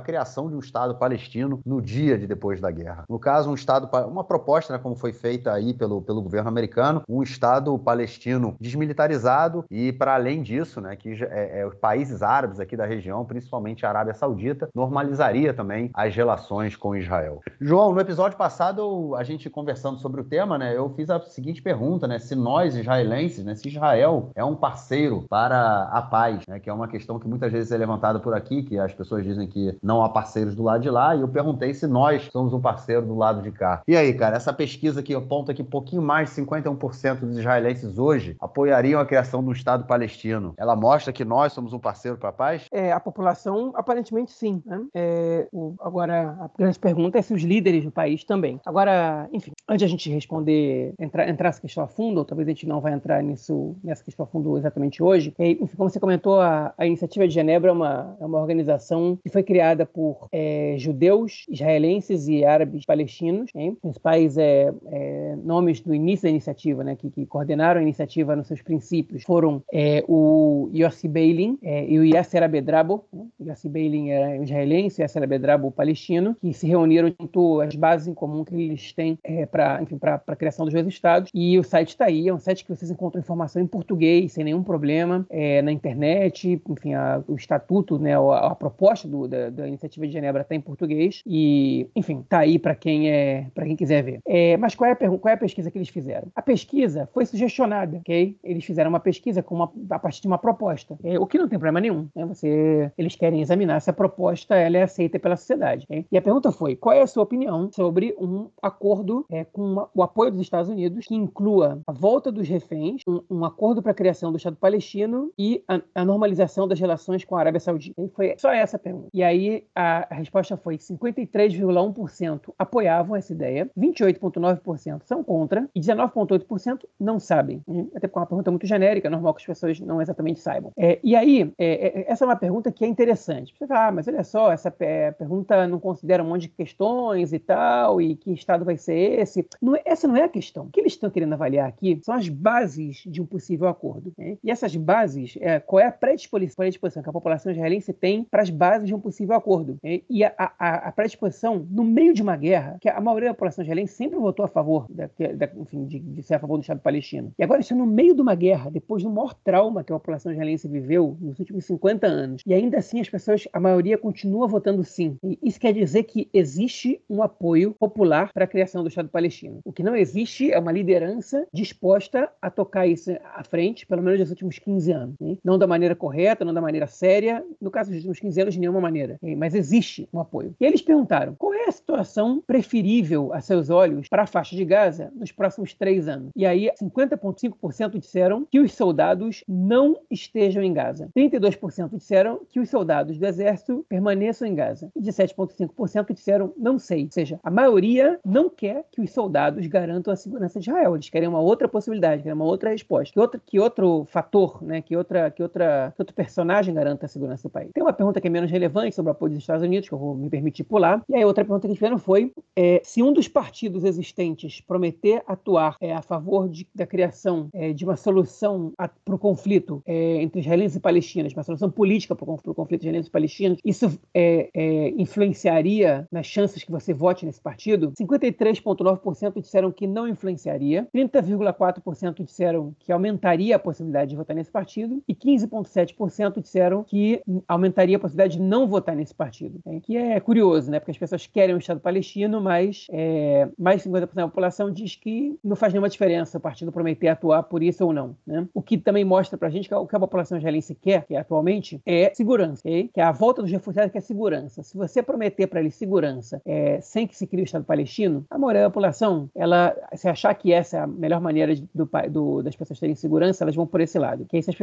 criação 0.00 0.48
de 0.48 0.56
um 0.56 0.58
Estado 0.58 0.94
palestino 0.96 1.60
no 1.64 1.80
dia 1.80 2.18
de 2.18 2.26
depois 2.26 2.60
da 2.60 2.70
guerra. 2.70 3.04
No 3.08 3.18
caso, 3.18 3.50
um 3.50 3.54
Estado, 3.54 3.88
uma 4.06 4.24
proposta, 4.24 4.72
né, 4.72 4.78
como 4.78 4.96
foi 4.96 5.12
feita 5.12 5.52
aí 5.52 5.72
pelo, 5.72 6.02
pelo 6.02 6.20
governo 6.20 6.48
americano, 6.48 7.02
um 7.08 7.22
Estado 7.22 7.78
palestino 7.78 8.56
desmilitarizado 8.60 9.64
e, 9.70 9.92
para 9.92 10.14
além 10.14 10.42
disso, 10.42 10.80
né, 10.80 10.96
que 10.96 11.12
é, 11.24 11.60
é, 11.60 11.66
os 11.66 11.74
países 11.74 12.22
árabes 12.22 12.58
aqui 12.58 12.76
da 12.76 12.86
região, 12.86 13.24
principalmente 13.24 13.86
a 13.86 13.88
Arábia 13.88 14.14
Saudita, 14.14 14.68
normalizaria 14.74 15.54
também 15.54 15.90
as 15.94 16.14
relações 16.14 16.76
com 16.76 16.96
Israel. 16.96 17.40
João, 17.60 17.92
no 17.92 18.00
episódio 18.00 18.36
passado, 18.36 19.14
a 19.16 19.22
gente 19.22 19.48
conversando 19.48 19.98
sobre 19.98 20.20
o 20.20 20.24
tema, 20.24 20.58
né, 20.58 20.76
eu 20.76 20.90
fiz 20.90 21.08
a 21.08 21.20
seguinte 21.20 21.62
pergunta, 21.62 22.08
né, 22.08 22.18
se 22.18 22.34
nós 22.34 22.74
israelenses, 22.74 23.44
né, 23.44 23.54
se 23.54 23.68
Israel 23.68 24.30
é 24.34 24.44
um 24.44 24.56
parceiro 24.56 25.24
para 25.28 25.84
a 25.84 26.02
paz, 26.02 26.44
né, 26.48 26.58
que 26.58 26.68
é 26.68 26.72
uma 26.72 26.88
questão 26.88 27.18
que 27.18 27.28
muitas 27.28 27.43
vezes 27.52 27.72
é 27.72 27.76
levantada 27.76 28.18
por 28.18 28.34
aqui, 28.34 28.62
que 28.62 28.78
as 28.78 28.92
pessoas 28.92 29.24
dizem 29.24 29.46
que 29.46 29.76
não 29.82 30.02
há 30.02 30.08
parceiros 30.08 30.54
do 30.54 30.62
lado 30.62 30.82
de 30.82 30.90
lá, 30.90 31.14
e 31.14 31.20
eu 31.20 31.28
perguntei 31.28 31.74
se 31.74 31.86
nós 31.86 32.28
somos 32.32 32.52
um 32.52 32.60
parceiro 32.60 33.06
do 33.06 33.16
lado 33.16 33.42
de 33.42 33.50
cá. 33.50 33.82
E 33.86 33.96
aí, 33.96 34.12
cara, 34.14 34.36
essa 34.36 34.52
pesquisa 34.52 35.02
que 35.02 35.14
aponta 35.14 35.54
que 35.54 35.62
pouquinho 35.62 36.02
mais 36.02 36.30
de 36.30 36.42
51% 36.42 37.20
dos 37.20 37.38
israelenses 37.38 37.98
hoje 37.98 38.36
apoiariam 38.40 39.00
a 39.00 39.06
criação 39.06 39.42
um 39.44 39.52
Estado 39.52 39.86
palestino, 39.86 40.54
ela 40.56 40.76
mostra 40.76 41.12
que 41.12 41.24
nós 41.24 41.52
somos 41.52 41.72
um 41.72 41.78
parceiro 41.78 42.16
para 42.16 42.28
a 42.28 42.32
paz? 42.32 42.66
É, 42.72 42.92
a 42.92 43.00
população, 43.00 43.72
aparentemente 43.74 44.32
sim. 44.32 44.62
Né? 44.64 44.84
É, 44.94 45.48
o, 45.52 45.74
agora, 45.80 46.36
a 46.40 46.50
grande 46.56 46.78
pergunta 46.78 47.18
é 47.18 47.22
se 47.22 47.34
os 47.34 47.42
líderes 47.42 47.84
do 47.84 47.90
país 47.90 48.24
também. 48.24 48.60
Agora, 48.64 49.28
enfim, 49.32 49.52
antes 49.68 49.80
de 49.80 49.84
a 49.84 49.88
gente 49.88 50.10
responder, 50.10 50.94
entrar, 50.98 51.28
entrar 51.28 51.48
nessa 51.48 51.60
questão 51.60 51.84
a 51.84 51.88
fundo, 51.88 52.18
ou 52.18 52.24
talvez 52.24 52.48
a 52.48 52.52
gente 52.52 52.66
não 52.66 52.80
vai 52.80 52.92
entrar 52.92 53.22
nisso, 53.22 53.74
nessa 53.82 54.04
questão 54.04 54.24
a 54.24 54.26
fundo 54.26 54.56
exatamente 54.56 55.02
hoje, 55.02 55.34
é, 55.38 55.50
enfim, 55.50 55.76
como 55.76 55.90
você 55.90 56.00
comentou, 56.00 56.40
a, 56.40 56.72
a 56.76 56.86
Iniciativa 56.86 57.26
de 57.26 57.33
Genebra 57.34 57.70
é 57.70 57.72
uma, 57.72 58.16
é 58.20 58.24
uma 58.24 58.40
organização 58.40 59.18
que 59.22 59.28
foi 59.28 59.42
criada 59.42 59.84
por 59.84 60.28
é, 60.32 60.76
judeus, 60.78 61.44
israelenses 61.48 62.28
e 62.28 62.44
árabes 62.44 62.84
palestinos, 62.84 63.50
hein? 63.54 63.76
Os 63.82 63.98
principais 64.04 64.38
é, 64.38 64.72
é, 64.86 65.36
nomes 65.42 65.80
do 65.80 65.94
início 65.94 66.24
da 66.24 66.30
iniciativa, 66.30 66.84
né, 66.84 66.96
que, 66.96 67.10
que, 67.10 67.26
coordenaram 67.26 67.80
a 67.80 67.82
iniciativa 67.82 68.36
nos 68.36 68.46
seus 68.46 68.62
princípios, 68.62 69.24
foram 69.24 69.62
é, 69.72 70.04
o 70.06 70.70
Yossi 70.74 71.08
Beilin 71.08 71.58
é, 71.62 71.86
e 71.88 71.98
o 71.98 72.04
Yasser 72.04 72.42
Abedrabo. 72.42 73.04
Né? 73.12 73.26
Yossi 73.48 73.68
Beilin 73.68 74.10
era 74.10 74.36
israelense, 74.36 75.02
Yasser 75.02 75.22
Abedrabo 75.22 75.70
palestino, 75.70 76.36
que 76.40 76.52
se 76.52 76.66
reuniram 76.66 77.12
junto 77.18 77.60
às 77.60 77.74
bases 77.74 78.06
em 78.06 78.14
comum 78.14 78.44
que 78.44 78.54
eles 78.54 78.92
têm 78.92 79.18
para 79.50 79.80
a 80.26 80.36
criação 80.36 80.64
dos 80.64 80.74
dois 80.74 80.86
estados. 80.86 81.30
E 81.34 81.58
o 81.58 81.64
site 81.64 81.88
está 81.88 82.06
aí, 82.06 82.28
é 82.28 82.34
um 82.34 82.38
site 82.38 82.64
que 82.64 82.74
vocês 82.74 82.90
encontram 82.90 83.20
informação 83.20 83.60
em 83.60 83.66
português, 83.66 84.32
sem 84.32 84.44
nenhum 84.44 84.62
problema, 84.62 85.26
na 85.62 85.72
internet, 85.72 86.60
enfim, 86.68 86.94
a, 86.94 87.22
o 87.28 87.34
estatuto, 87.34 87.98
né, 87.98 88.16
a, 88.16 88.48
a 88.48 88.54
proposta 88.54 89.08
do, 89.08 89.28
da, 89.28 89.50
da, 89.50 89.68
iniciativa 89.68 90.06
de 90.06 90.12
Genebra 90.12 90.42
está 90.42 90.54
em 90.54 90.60
português 90.60 91.22
e, 91.26 91.88
enfim, 91.94 92.20
está 92.20 92.40
aí 92.40 92.58
para 92.58 92.74
quem 92.74 93.10
é 93.10 93.46
para 93.54 93.64
quem 93.64 93.76
quiser 93.76 94.02
ver. 94.02 94.20
É, 94.26 94.56
mas 94.56 94.74
qual 94.74 94.88
é, 94.88 94.92
a, 94.92 94.96
qual 94.96 95.30
é 95.30 95.32
a 95.32 95.38
pesquisa 95.38 95.70
que 95.70 95.78
eles 95.78 95.88
fizeram? 95.88 96.28
A 96.34 96.42
pesquisa 96.42 97.08
foi 97.12 97.26
sugestionada, 97.26 97.98
ok? 97.98 98.36
Eles 98.42 98.64
fizeram 98.64 98.90
uma 98.90 99.00
pesquisa 99.00 99.42
com 99.42 99.54
uma, 99.54 99.72
a 99.90 99.98
partir 99.98 100.22
de 100.22 100.28
uma 100.28 100.38
proposta, 100.38 100.96
o 101.20 101.26
que 101.26 101.38
não 101.38 101.48
tem 101.48 101.58
problema 101.58 101.80
nenhum. 101.80 102.08
Né? 102.14 102.24
Você, 102.26 102.90
eles 102.96 103.16
querem 103.16 103.40
examinar 103.40 103.80
se 103.80 103.90
a 103.90 103.92
proposta 103.92 104.54
ela 104.54 104.78
é 104.78 104.82
aceita 104.82 105.18
pela 105.18 105.36
sociedade. 105.36 105.84
Okay? 105.84 106.06
E 106.10 106.16
a 106.16 106.22
pergunta 106.22 106.52
foi: 106.52 106.76
qual 106.76 106.94
é 106.94 107.02
a 107.02 107.06
sua 107.06 107.22
opinião 107.22 107.70
sobre 107.72 108.14
um 108.18 108.48
acordo 108.62 109.24
é, 109.30 109.44
com 109.44 109.62
uma, 109.62 109.88
o 109.94 110.02
apoio 110.02 110.30
dos 110.30 110.40
Estados 110.40 110.68
Unidos 110.68 111.06
que 111.06 111.14
inclua 111.14 111.80
a 111.86 111.92
volta 111.92 112.30
dos 112.30 112.48
reféns, 112.48 113.02
um, 113.06 113.20
um 113.30 113.44
acordo 113.44 113.82
para 113.82 113.92
a 113.92 113.94
criação 113.94 114.30
do 114.30 114.36
Estado 114.36 114.56
palestino 114.56 115.32
e 115.38 115.62
a, 115.68 115.80
a, 115.94 116.04
normalização 116.04 116.66
das 116.66 116.78
relações 116.78 117.13
com 117.22 117.36
a 117.36 117.40
Arábia 117.40 117.60
Saudita? 117.60 118.00
E 118.00 118.08
foi 118.08 118.34
só 118.38 118.50
essa 118.50 118.76
a 118.76 118.80
pergunta. 118.80 119.08
E 119.12 119.22
aí 119.22 119.64
a, 119.74 120.14
resposta 120.14 120.56
foi: 120.56 120.78
53,1% 120.78 122.52
apoiavam 122.58 123.14
essa 123.14 123.32
ideia, 123.32 123.70
28,9% 123.78 125.02
são 125.04 125.22
contra 125.22 125.68
e 125.74 125.80
19,8% 125.80 126.80
não 126.98 127.20
sabem. 127.20 127.62
Até 127.94 128.08
porque 128.08 128.18
é 128.18 128.20
uma 128.20 128.26
pergunta 128.26 128.50
muito 128.50 128.66
genérica, 128.66 129.10
normal 129.10 129.34
que 129.34 129.42
as 129.42 129.46
pessoas 129.46 129.78
não 129.80 130.00
exatamente 130.00 130.40
saibam. 130.40 130.72
É, 130.76 130.98
e 131.02 131.14
aí, 131.14 131.52
é, 131.58 132.00
é, 132.00 132.10
essa 132.10 132.24
é 132.24 132.26
uma 132.26 132.36
pergunta 132.36 132.72
que 132.72 132.84
é 132.84 132.88
interessante. 132.88 133.54
Você 133.56 133.66
fala, 133.66 133.88
ah, 133.88 133.92
mas 133.92 134.08
olha 134.08 134.24
só, 134.24 134.50
essa 134.50 134.70
pergunta 134.70 135.66
não 135.66 135.78
considera 135.78 136.22
um 136.22 136.28
monte 136.28 136.42
de 136.42 136.48
questões 136.48 137.32
e 137.32 137.38
tal, 137.38 138.00
e 138.00 138.16
que 138.16 138.32
estado 138.32 138.64
vai 138.64 138.76
ser 138.76 139.20
esse. 139.20 139.46
Não, 139.60 139.76
é, 139.76 139.82
essa 139.84 140.08
não 140.08 140.16
é 140.16 140.24
a 140.24 140.28
questão. 140.28 140.64
O 140.66 140.70
que 140.70 140.80
eles 140.80 140.92
estão 140.92 141.10
querendo 141.10 141.34
avaliar 141.34 141.68
aqui 141.68 142.00
são 142.02 142.14
as 142.14 142.28
bases 142.28 143.02
de 143.06 143.20
um 143.20 143.26
possível 143.26 143.68
acordo. 143.68 144.12
Né? 144.16 144.38
E 144.42 144.50
essas 144.50 144.74
bases, 144.76 145.36
é, 145.40 145.60
qual 145.60 145.80
é 145.80 145.86
a 145.86 145.92
predisposição 145.92 147.02
que 147.04 147.10
a 147.10 147.12
população 147.12 147.52
israelense 147.52 147.92
tem 147.92 148.24
para 148.24 148.42
as 148.42 148.50
bases 148.50 148.88
de 148.88 148.94
um 148.94 149.00
possível 149.00 149.36
acordo? 149.36 149.78
E 149.82 150.24
a, 150.24 150.32
a, 150.38 150.88
a 150.88 150.92
predisposição, 150.92 151.66
no 151.70 151.84
meio 151.84 152.12
de 152.12 152.22
uma 152.22 152.36
guerra, 152.36 152.76
que 152.80 152.88
a 152.88 153.00
maioria 153.00 153.28
da 153.28 153.34
população 153.34 153.62
israelense 153.62 153.94
sempre 153.94 154.18
votou 154.18 154.44
a 154.44 154.48
favor 154.48 154.86
da, 154.90 155.08
da, 155.34 155.50
enfim, 155.56 155.84
de, 155.86 155.98
de, 155.98 156.22
ser 156.22 156.34
a 156.34 156.38
favor 156.38 156.56
do 156.56 156.62
Estado 156.62 156.80
palestino. 156.80 157.32
E 157.38 157.44
agora, 157.44 157.60
isso 157.60 157.74
no 157.74 157.86
meio 157.86 158.14
de 158.14 158.22
uma 158.22 158.34
guerra, 158.34 158.70
depois 158.70 159.02
do 159.02 159.10
maior 159.10 159.34
trauma 159.34 159.84
que 159.84 159.92
a 159.92 159.96
população 159.96 160.32
israelense 160.32 160.66
viveu 160.66 161.16
nos 161.20 161.38
últimos 161.38 161.64
50 161.64 162.06
anos, 162.06 162.42
e 162.46 162.54
ainda 162.54 162.78
assim 162.78 163.00
as 163.00 163.08
pessoas, 163.08 163.46
a 163.52 163.60
maioria, 163.60 163.98
continua 163.98 164.48
votando 164.48 164.82
sim. 164.82 165.16
E 165.22 165.38
isso 165.42 165.60
quer 165.60 165.72
dizer 165.72 166.04
que 166.04 166.28
existe 166.32 167.00
um 167.08 167.22
apoio 167.22 167.74
popular 167.78 168.32
para 168.32 168.44
a 168.44 168.48
criação 168.48 168.82
do 168.82 168.88
Estado 168.88 169.08
palestino. 169.08 169.60
O 169.64 169.72
que 169.72 169.82
não 169.82 169.94
existe 169.94 170.50
é 170.50 170.58
uma 170.58 170.72
liderança 170.72 171.46
disposta 171.52 172.30
a 172.40 172.50
tocar 172.50 172.86
isso 172.86 173.10
à 173.34 173.44
frente, 173.44 173.86
pelo 173.86 174.02
menos 174.02 174.20
nos 174.20 174.30
últimos 174.30 174.58
15 174.58 174.92
anos. 174.92 175.16
Né? 175.20 175.36
Não 175.44 175.58
da 175.58 175.66
maneira 175.66 175.94
correta, 175.94 176.44
não 176.44 176.54
da 176.54 176.60
maneira 176.60 176.83
séria, 176.86 177.44
no 177.60 177.70
caso 177.70 177.90
dos 177.90 177.98
últimos 177.98 178.20
15 178.20 178.40
anos, 178.40 178.54
de 178.54 178.60
nenhuma 178.60 178.80
maneira. 178.80 179.18
Mas 179.36 179.54
existe 179.54 180.08
um 180.12 180.20
apoio. 180.20 180.54
E 180.60 180.64
eles 180.64 180.82
perguntaram: 180.82 181.34
qual 181.34 181.54
é 181.54 181.68
a 181.68 181.72
situação 181.72 182.42
preferível 182.46 183.32
a 183.32 183.40
seus 183.40 183.70
olhos 183.70 184.08
para 184.08 184.22
a 184.22 184.26
faixa 184.26 184.56
de 184.56 184.64
Gaza 184.64 185.12
nos 185.14 185.32
próximos 185.32 185.74
três 185.74 186.08
anos? 186.08 186.30
E 186.36 186.46
aí, 186.46 186.70
50,5% 186.80 187.98
disseram 187.98 188.46
que 188.50 188.60
os 188.60 188.72
soldados 188.72 189.44
não 189.48 189.98
estejam 190.10 190.62
em 190.62 190.72
Gaza. 190.72 191.08
32% 191.16 191.96
disseram 191.96 192.40
que 192.48 192.60
os 192.60 192.68
soldados 192.68 193.18
do 193.18 193.26
exército 193.26 193.84
permaneçam 193.88 194.46
em 194.48 194.54
Gaza. 194.54 194.90
E 194.94 195.00
17,5% 195.00 196.12
disseram 196.12 196.52
não 196.56 196.78
sei. 196.78 197.04
Ou 197.04 197.10
seja, 197.10 197.40
a 197.42 197.50
maioria 197.50 198.18
não 198.24 198.48
quer 198.48 198.84
que 198.90 199.00
os 199.00 199.10
soldados 199.10 199.66
garantam 199.66 200.12
a 200.12 200.16
segurança 200.16 200.60
de 200.60 200.68
Israel. 200.68 200.94
Eles 200.94 201.10
querem 201.10 201.28
uma 201.28 201.40
outra 201.40 201.68
possibilidade, 201.68 202.22
querem 202.22 202.34
uma 202.34 202.44
outra 202.44 202.70
resposta. 202.70 203.12
Que, 203.12 203.20
outra, 203.20 203.40
que 203.44 203.58
outro 203.58 204.06
fator, 204.08 204.62
né? 204.62 204.80
que, 204.80 204.96
outra, 204.96 205.30
que, 205.30 205.42
outra, 205.42 205.92
que 205.94 206.02
outro 206.02 206.14
personagem 206.14 206.73
garanta 206.74 207.06
a 207.06 207.08
segurança 207.08 207.48
do 207.48 207.50
país. 207.50 207.70
Tem 207.72 207.82
uma 207.82 207.92
pergunta 207.92 208.20
que 208.20 208.26
é 208.26 208.30
menos 208.30 208.50
relevante 208.50 208.94
sobre 208.94 209.10
o 209.10 209.12
apoio 209.12 209.32
dos 209.32 209.42
Estados 209.42 209.64
Unidos, 209.64 209.88
que 209.88 209.94
eu 209.94 209.98
vou 209.98 210.14
me 210.14 210.28
permitir 210.28 210.64
pular. 210.64 211.02
E 211.08 211.14
aí, 211.14 211.24
outra 211.24 211.44
pergunta 211.44 211.68
que 211.68 211.74
fizeram 211.74 211.98
foi 211.98 212.32
é, 212.56 212.80
se 212.84 213.02
um 213.02 213.12
dos 213.12 213.28
partidos 213.28 213.84
existentes 213.84 214.60
prometer 214.60 215.22
atuar 215.26 215.76
é, 215.80 215.92
a 215.92 216.02
favor 216.02 216.48
de, 216.48 216.66
da 216.74 216.86
criação 216.86 217.48
é, 217.52 217.72
de 217.72 217.84
uma 217.84 217.96
solução 217.96 218.72
para 218.76 219.14
o 219.14 219.18
conflito 219.18 219.82
é, 219.86 220.22
entre 220.22 220.40
israelenses 220.40 220.76
e 220.76 220.80
palestinos, 220.80 221.32
uma 221.32 221.42
solução 221.42 221.70
política 221.70 222.14
para 222.14 222.24
o 222.24 222.54
conflito 222.54 222.82
israelenses 222.82 223.08
e 223.08 223.12
palestinos, 223.12 223.58
isso 223.64 223.98
é, 224.12 224.50
é, 224.54 224.88
influenciaria 224.96 226.06
nas 226.10 226.26
chances 226.26 226.62
que 226.62 226.70
você 226.70 226.92
vote 226.92 227.26
nesse 227.26 227.40
partido? 227.40 227.92
53,9% 228.00 229.40
disseram 229.40 229.70
que 229.70 229.86
não 229.86 230.08
influenciaria, 230.08 230.88
30,4% 230.94 232.24
disseram 232.24 232.74
que 232.78 232.92
aumentaria 232.92 233.56
a 233.56 233.58
possibilidade 233.58 234.10
de 234.10 234.16
votar 234.16 234.34
nesse 234.34 234.50
partido 234.50 235.02
e 235.08 235.14
15,7% 235.14 236.40
disseram 236.40 236.63
que 236.86 237.22
aumentaria 237.46 237.96
a 237.96 238.00
possibilidade 238.00 238.36
de 238.36 238.42
não 238.42 238.66
votar 238.66 238.94
nesse 238.94 239.14
partido. 239.14 239.60
Né? 239.64 239.80
Que 239.82 239.96
é 239.96 240.18
curioso, 240.20 240.70
né? 240.70 240.78
Porque 240.78 240.92
as 240.92 240.98
pessoas 240.98 241.26
querem 241.26 241.54
um 241.54 241.58
Estado 241.58 241.80
palestino, 241.80 242.40
mas 242.40 242.86
é, 242.90 243.48
mais 243.58 243.82
de 243.82 243.88
50% 243.88 244.14
da 244.14 244.28
população 244.28 244.70
diz 244.70 244.96
que 244.96 245.38
não 245.42 245.56
faz 245.56 245.72
nenhuma 245.72 245.88
diferença 245.88 246.38
o 246.38 246.40
partido 246.40 246.72
prometer 246.72 247.08
atuar 247.08 247.42
por 247.44 247.62
isso 247.62 247.84
ou 247.84 247.92
não. 247.92 248.16
Né? 248.26 248.46
O 248.54 248.62
que 248.62 248.78
também 248.78 249.04
mostra 249.04 249.36
pra 249.36 249.50
gente 249.50 249.68
que 249.68 249.74
o 249.74 249.86
que 249.86 249.96
a 249.96 250.00
população 250.00 250.38
israelense 250.38 250.74
quer, 250.74 251.04
que 251.06 251.14
é 251.14 251.18
atualmente, 251.18 251.80
é 251.84 252.12
segurança, 252.14 252.60
okay? 252.60 252.88
que 252.92 253.00
é 253.00 253.04
a 253.04 253.12
volta 253.12 253.42
dos 253.42 253.50
refugiados 253.50 253.92
que 253.92 253.98
é 253.98 254.00
segurança. 254.00 254.62
Se 254.62 254.76
você 254.76 255.02
prometer 255.02 255.46
para 255.46 255.60
eles 255.60 255.74
segurança 255.74 256.40
é, 256.44 256.80
sem 256.80 257.06
que 257.06 257.16
se 257.16 257.26
crie 257.26 257.42
o 257.42 257.44
Estado 257.44 257.64
palestino, 257.64 258.24
a 258.30 258.38
maioria 258.38 258.62
da 258.62 258.70
população, 258.70 259.28
ela, 259.34 259.74
se 259.94 260.08
achar 260.08 260.34
que 260.34 260.52
essa 260.52 260.76
é 260.76 260.80
a 260.80 260.86
melhor 260.86 261.20
maneira 261.20 261.54
de, 261.54 261.68
do, 261.74 261.88
do, 262.10 262.42
das 262.42 262.56
pessoas 262.56 262.78
terem 262.78 262.94
segurança, 262.94 263.44
elas 263.44 263.54
vão 263.54 263.66
por 263.66 263.80
esse 263.80 263.98
lado. 263.98 264.26
Que 264.26 264.42
se, 264.42 264.50
as, 264.50 264.56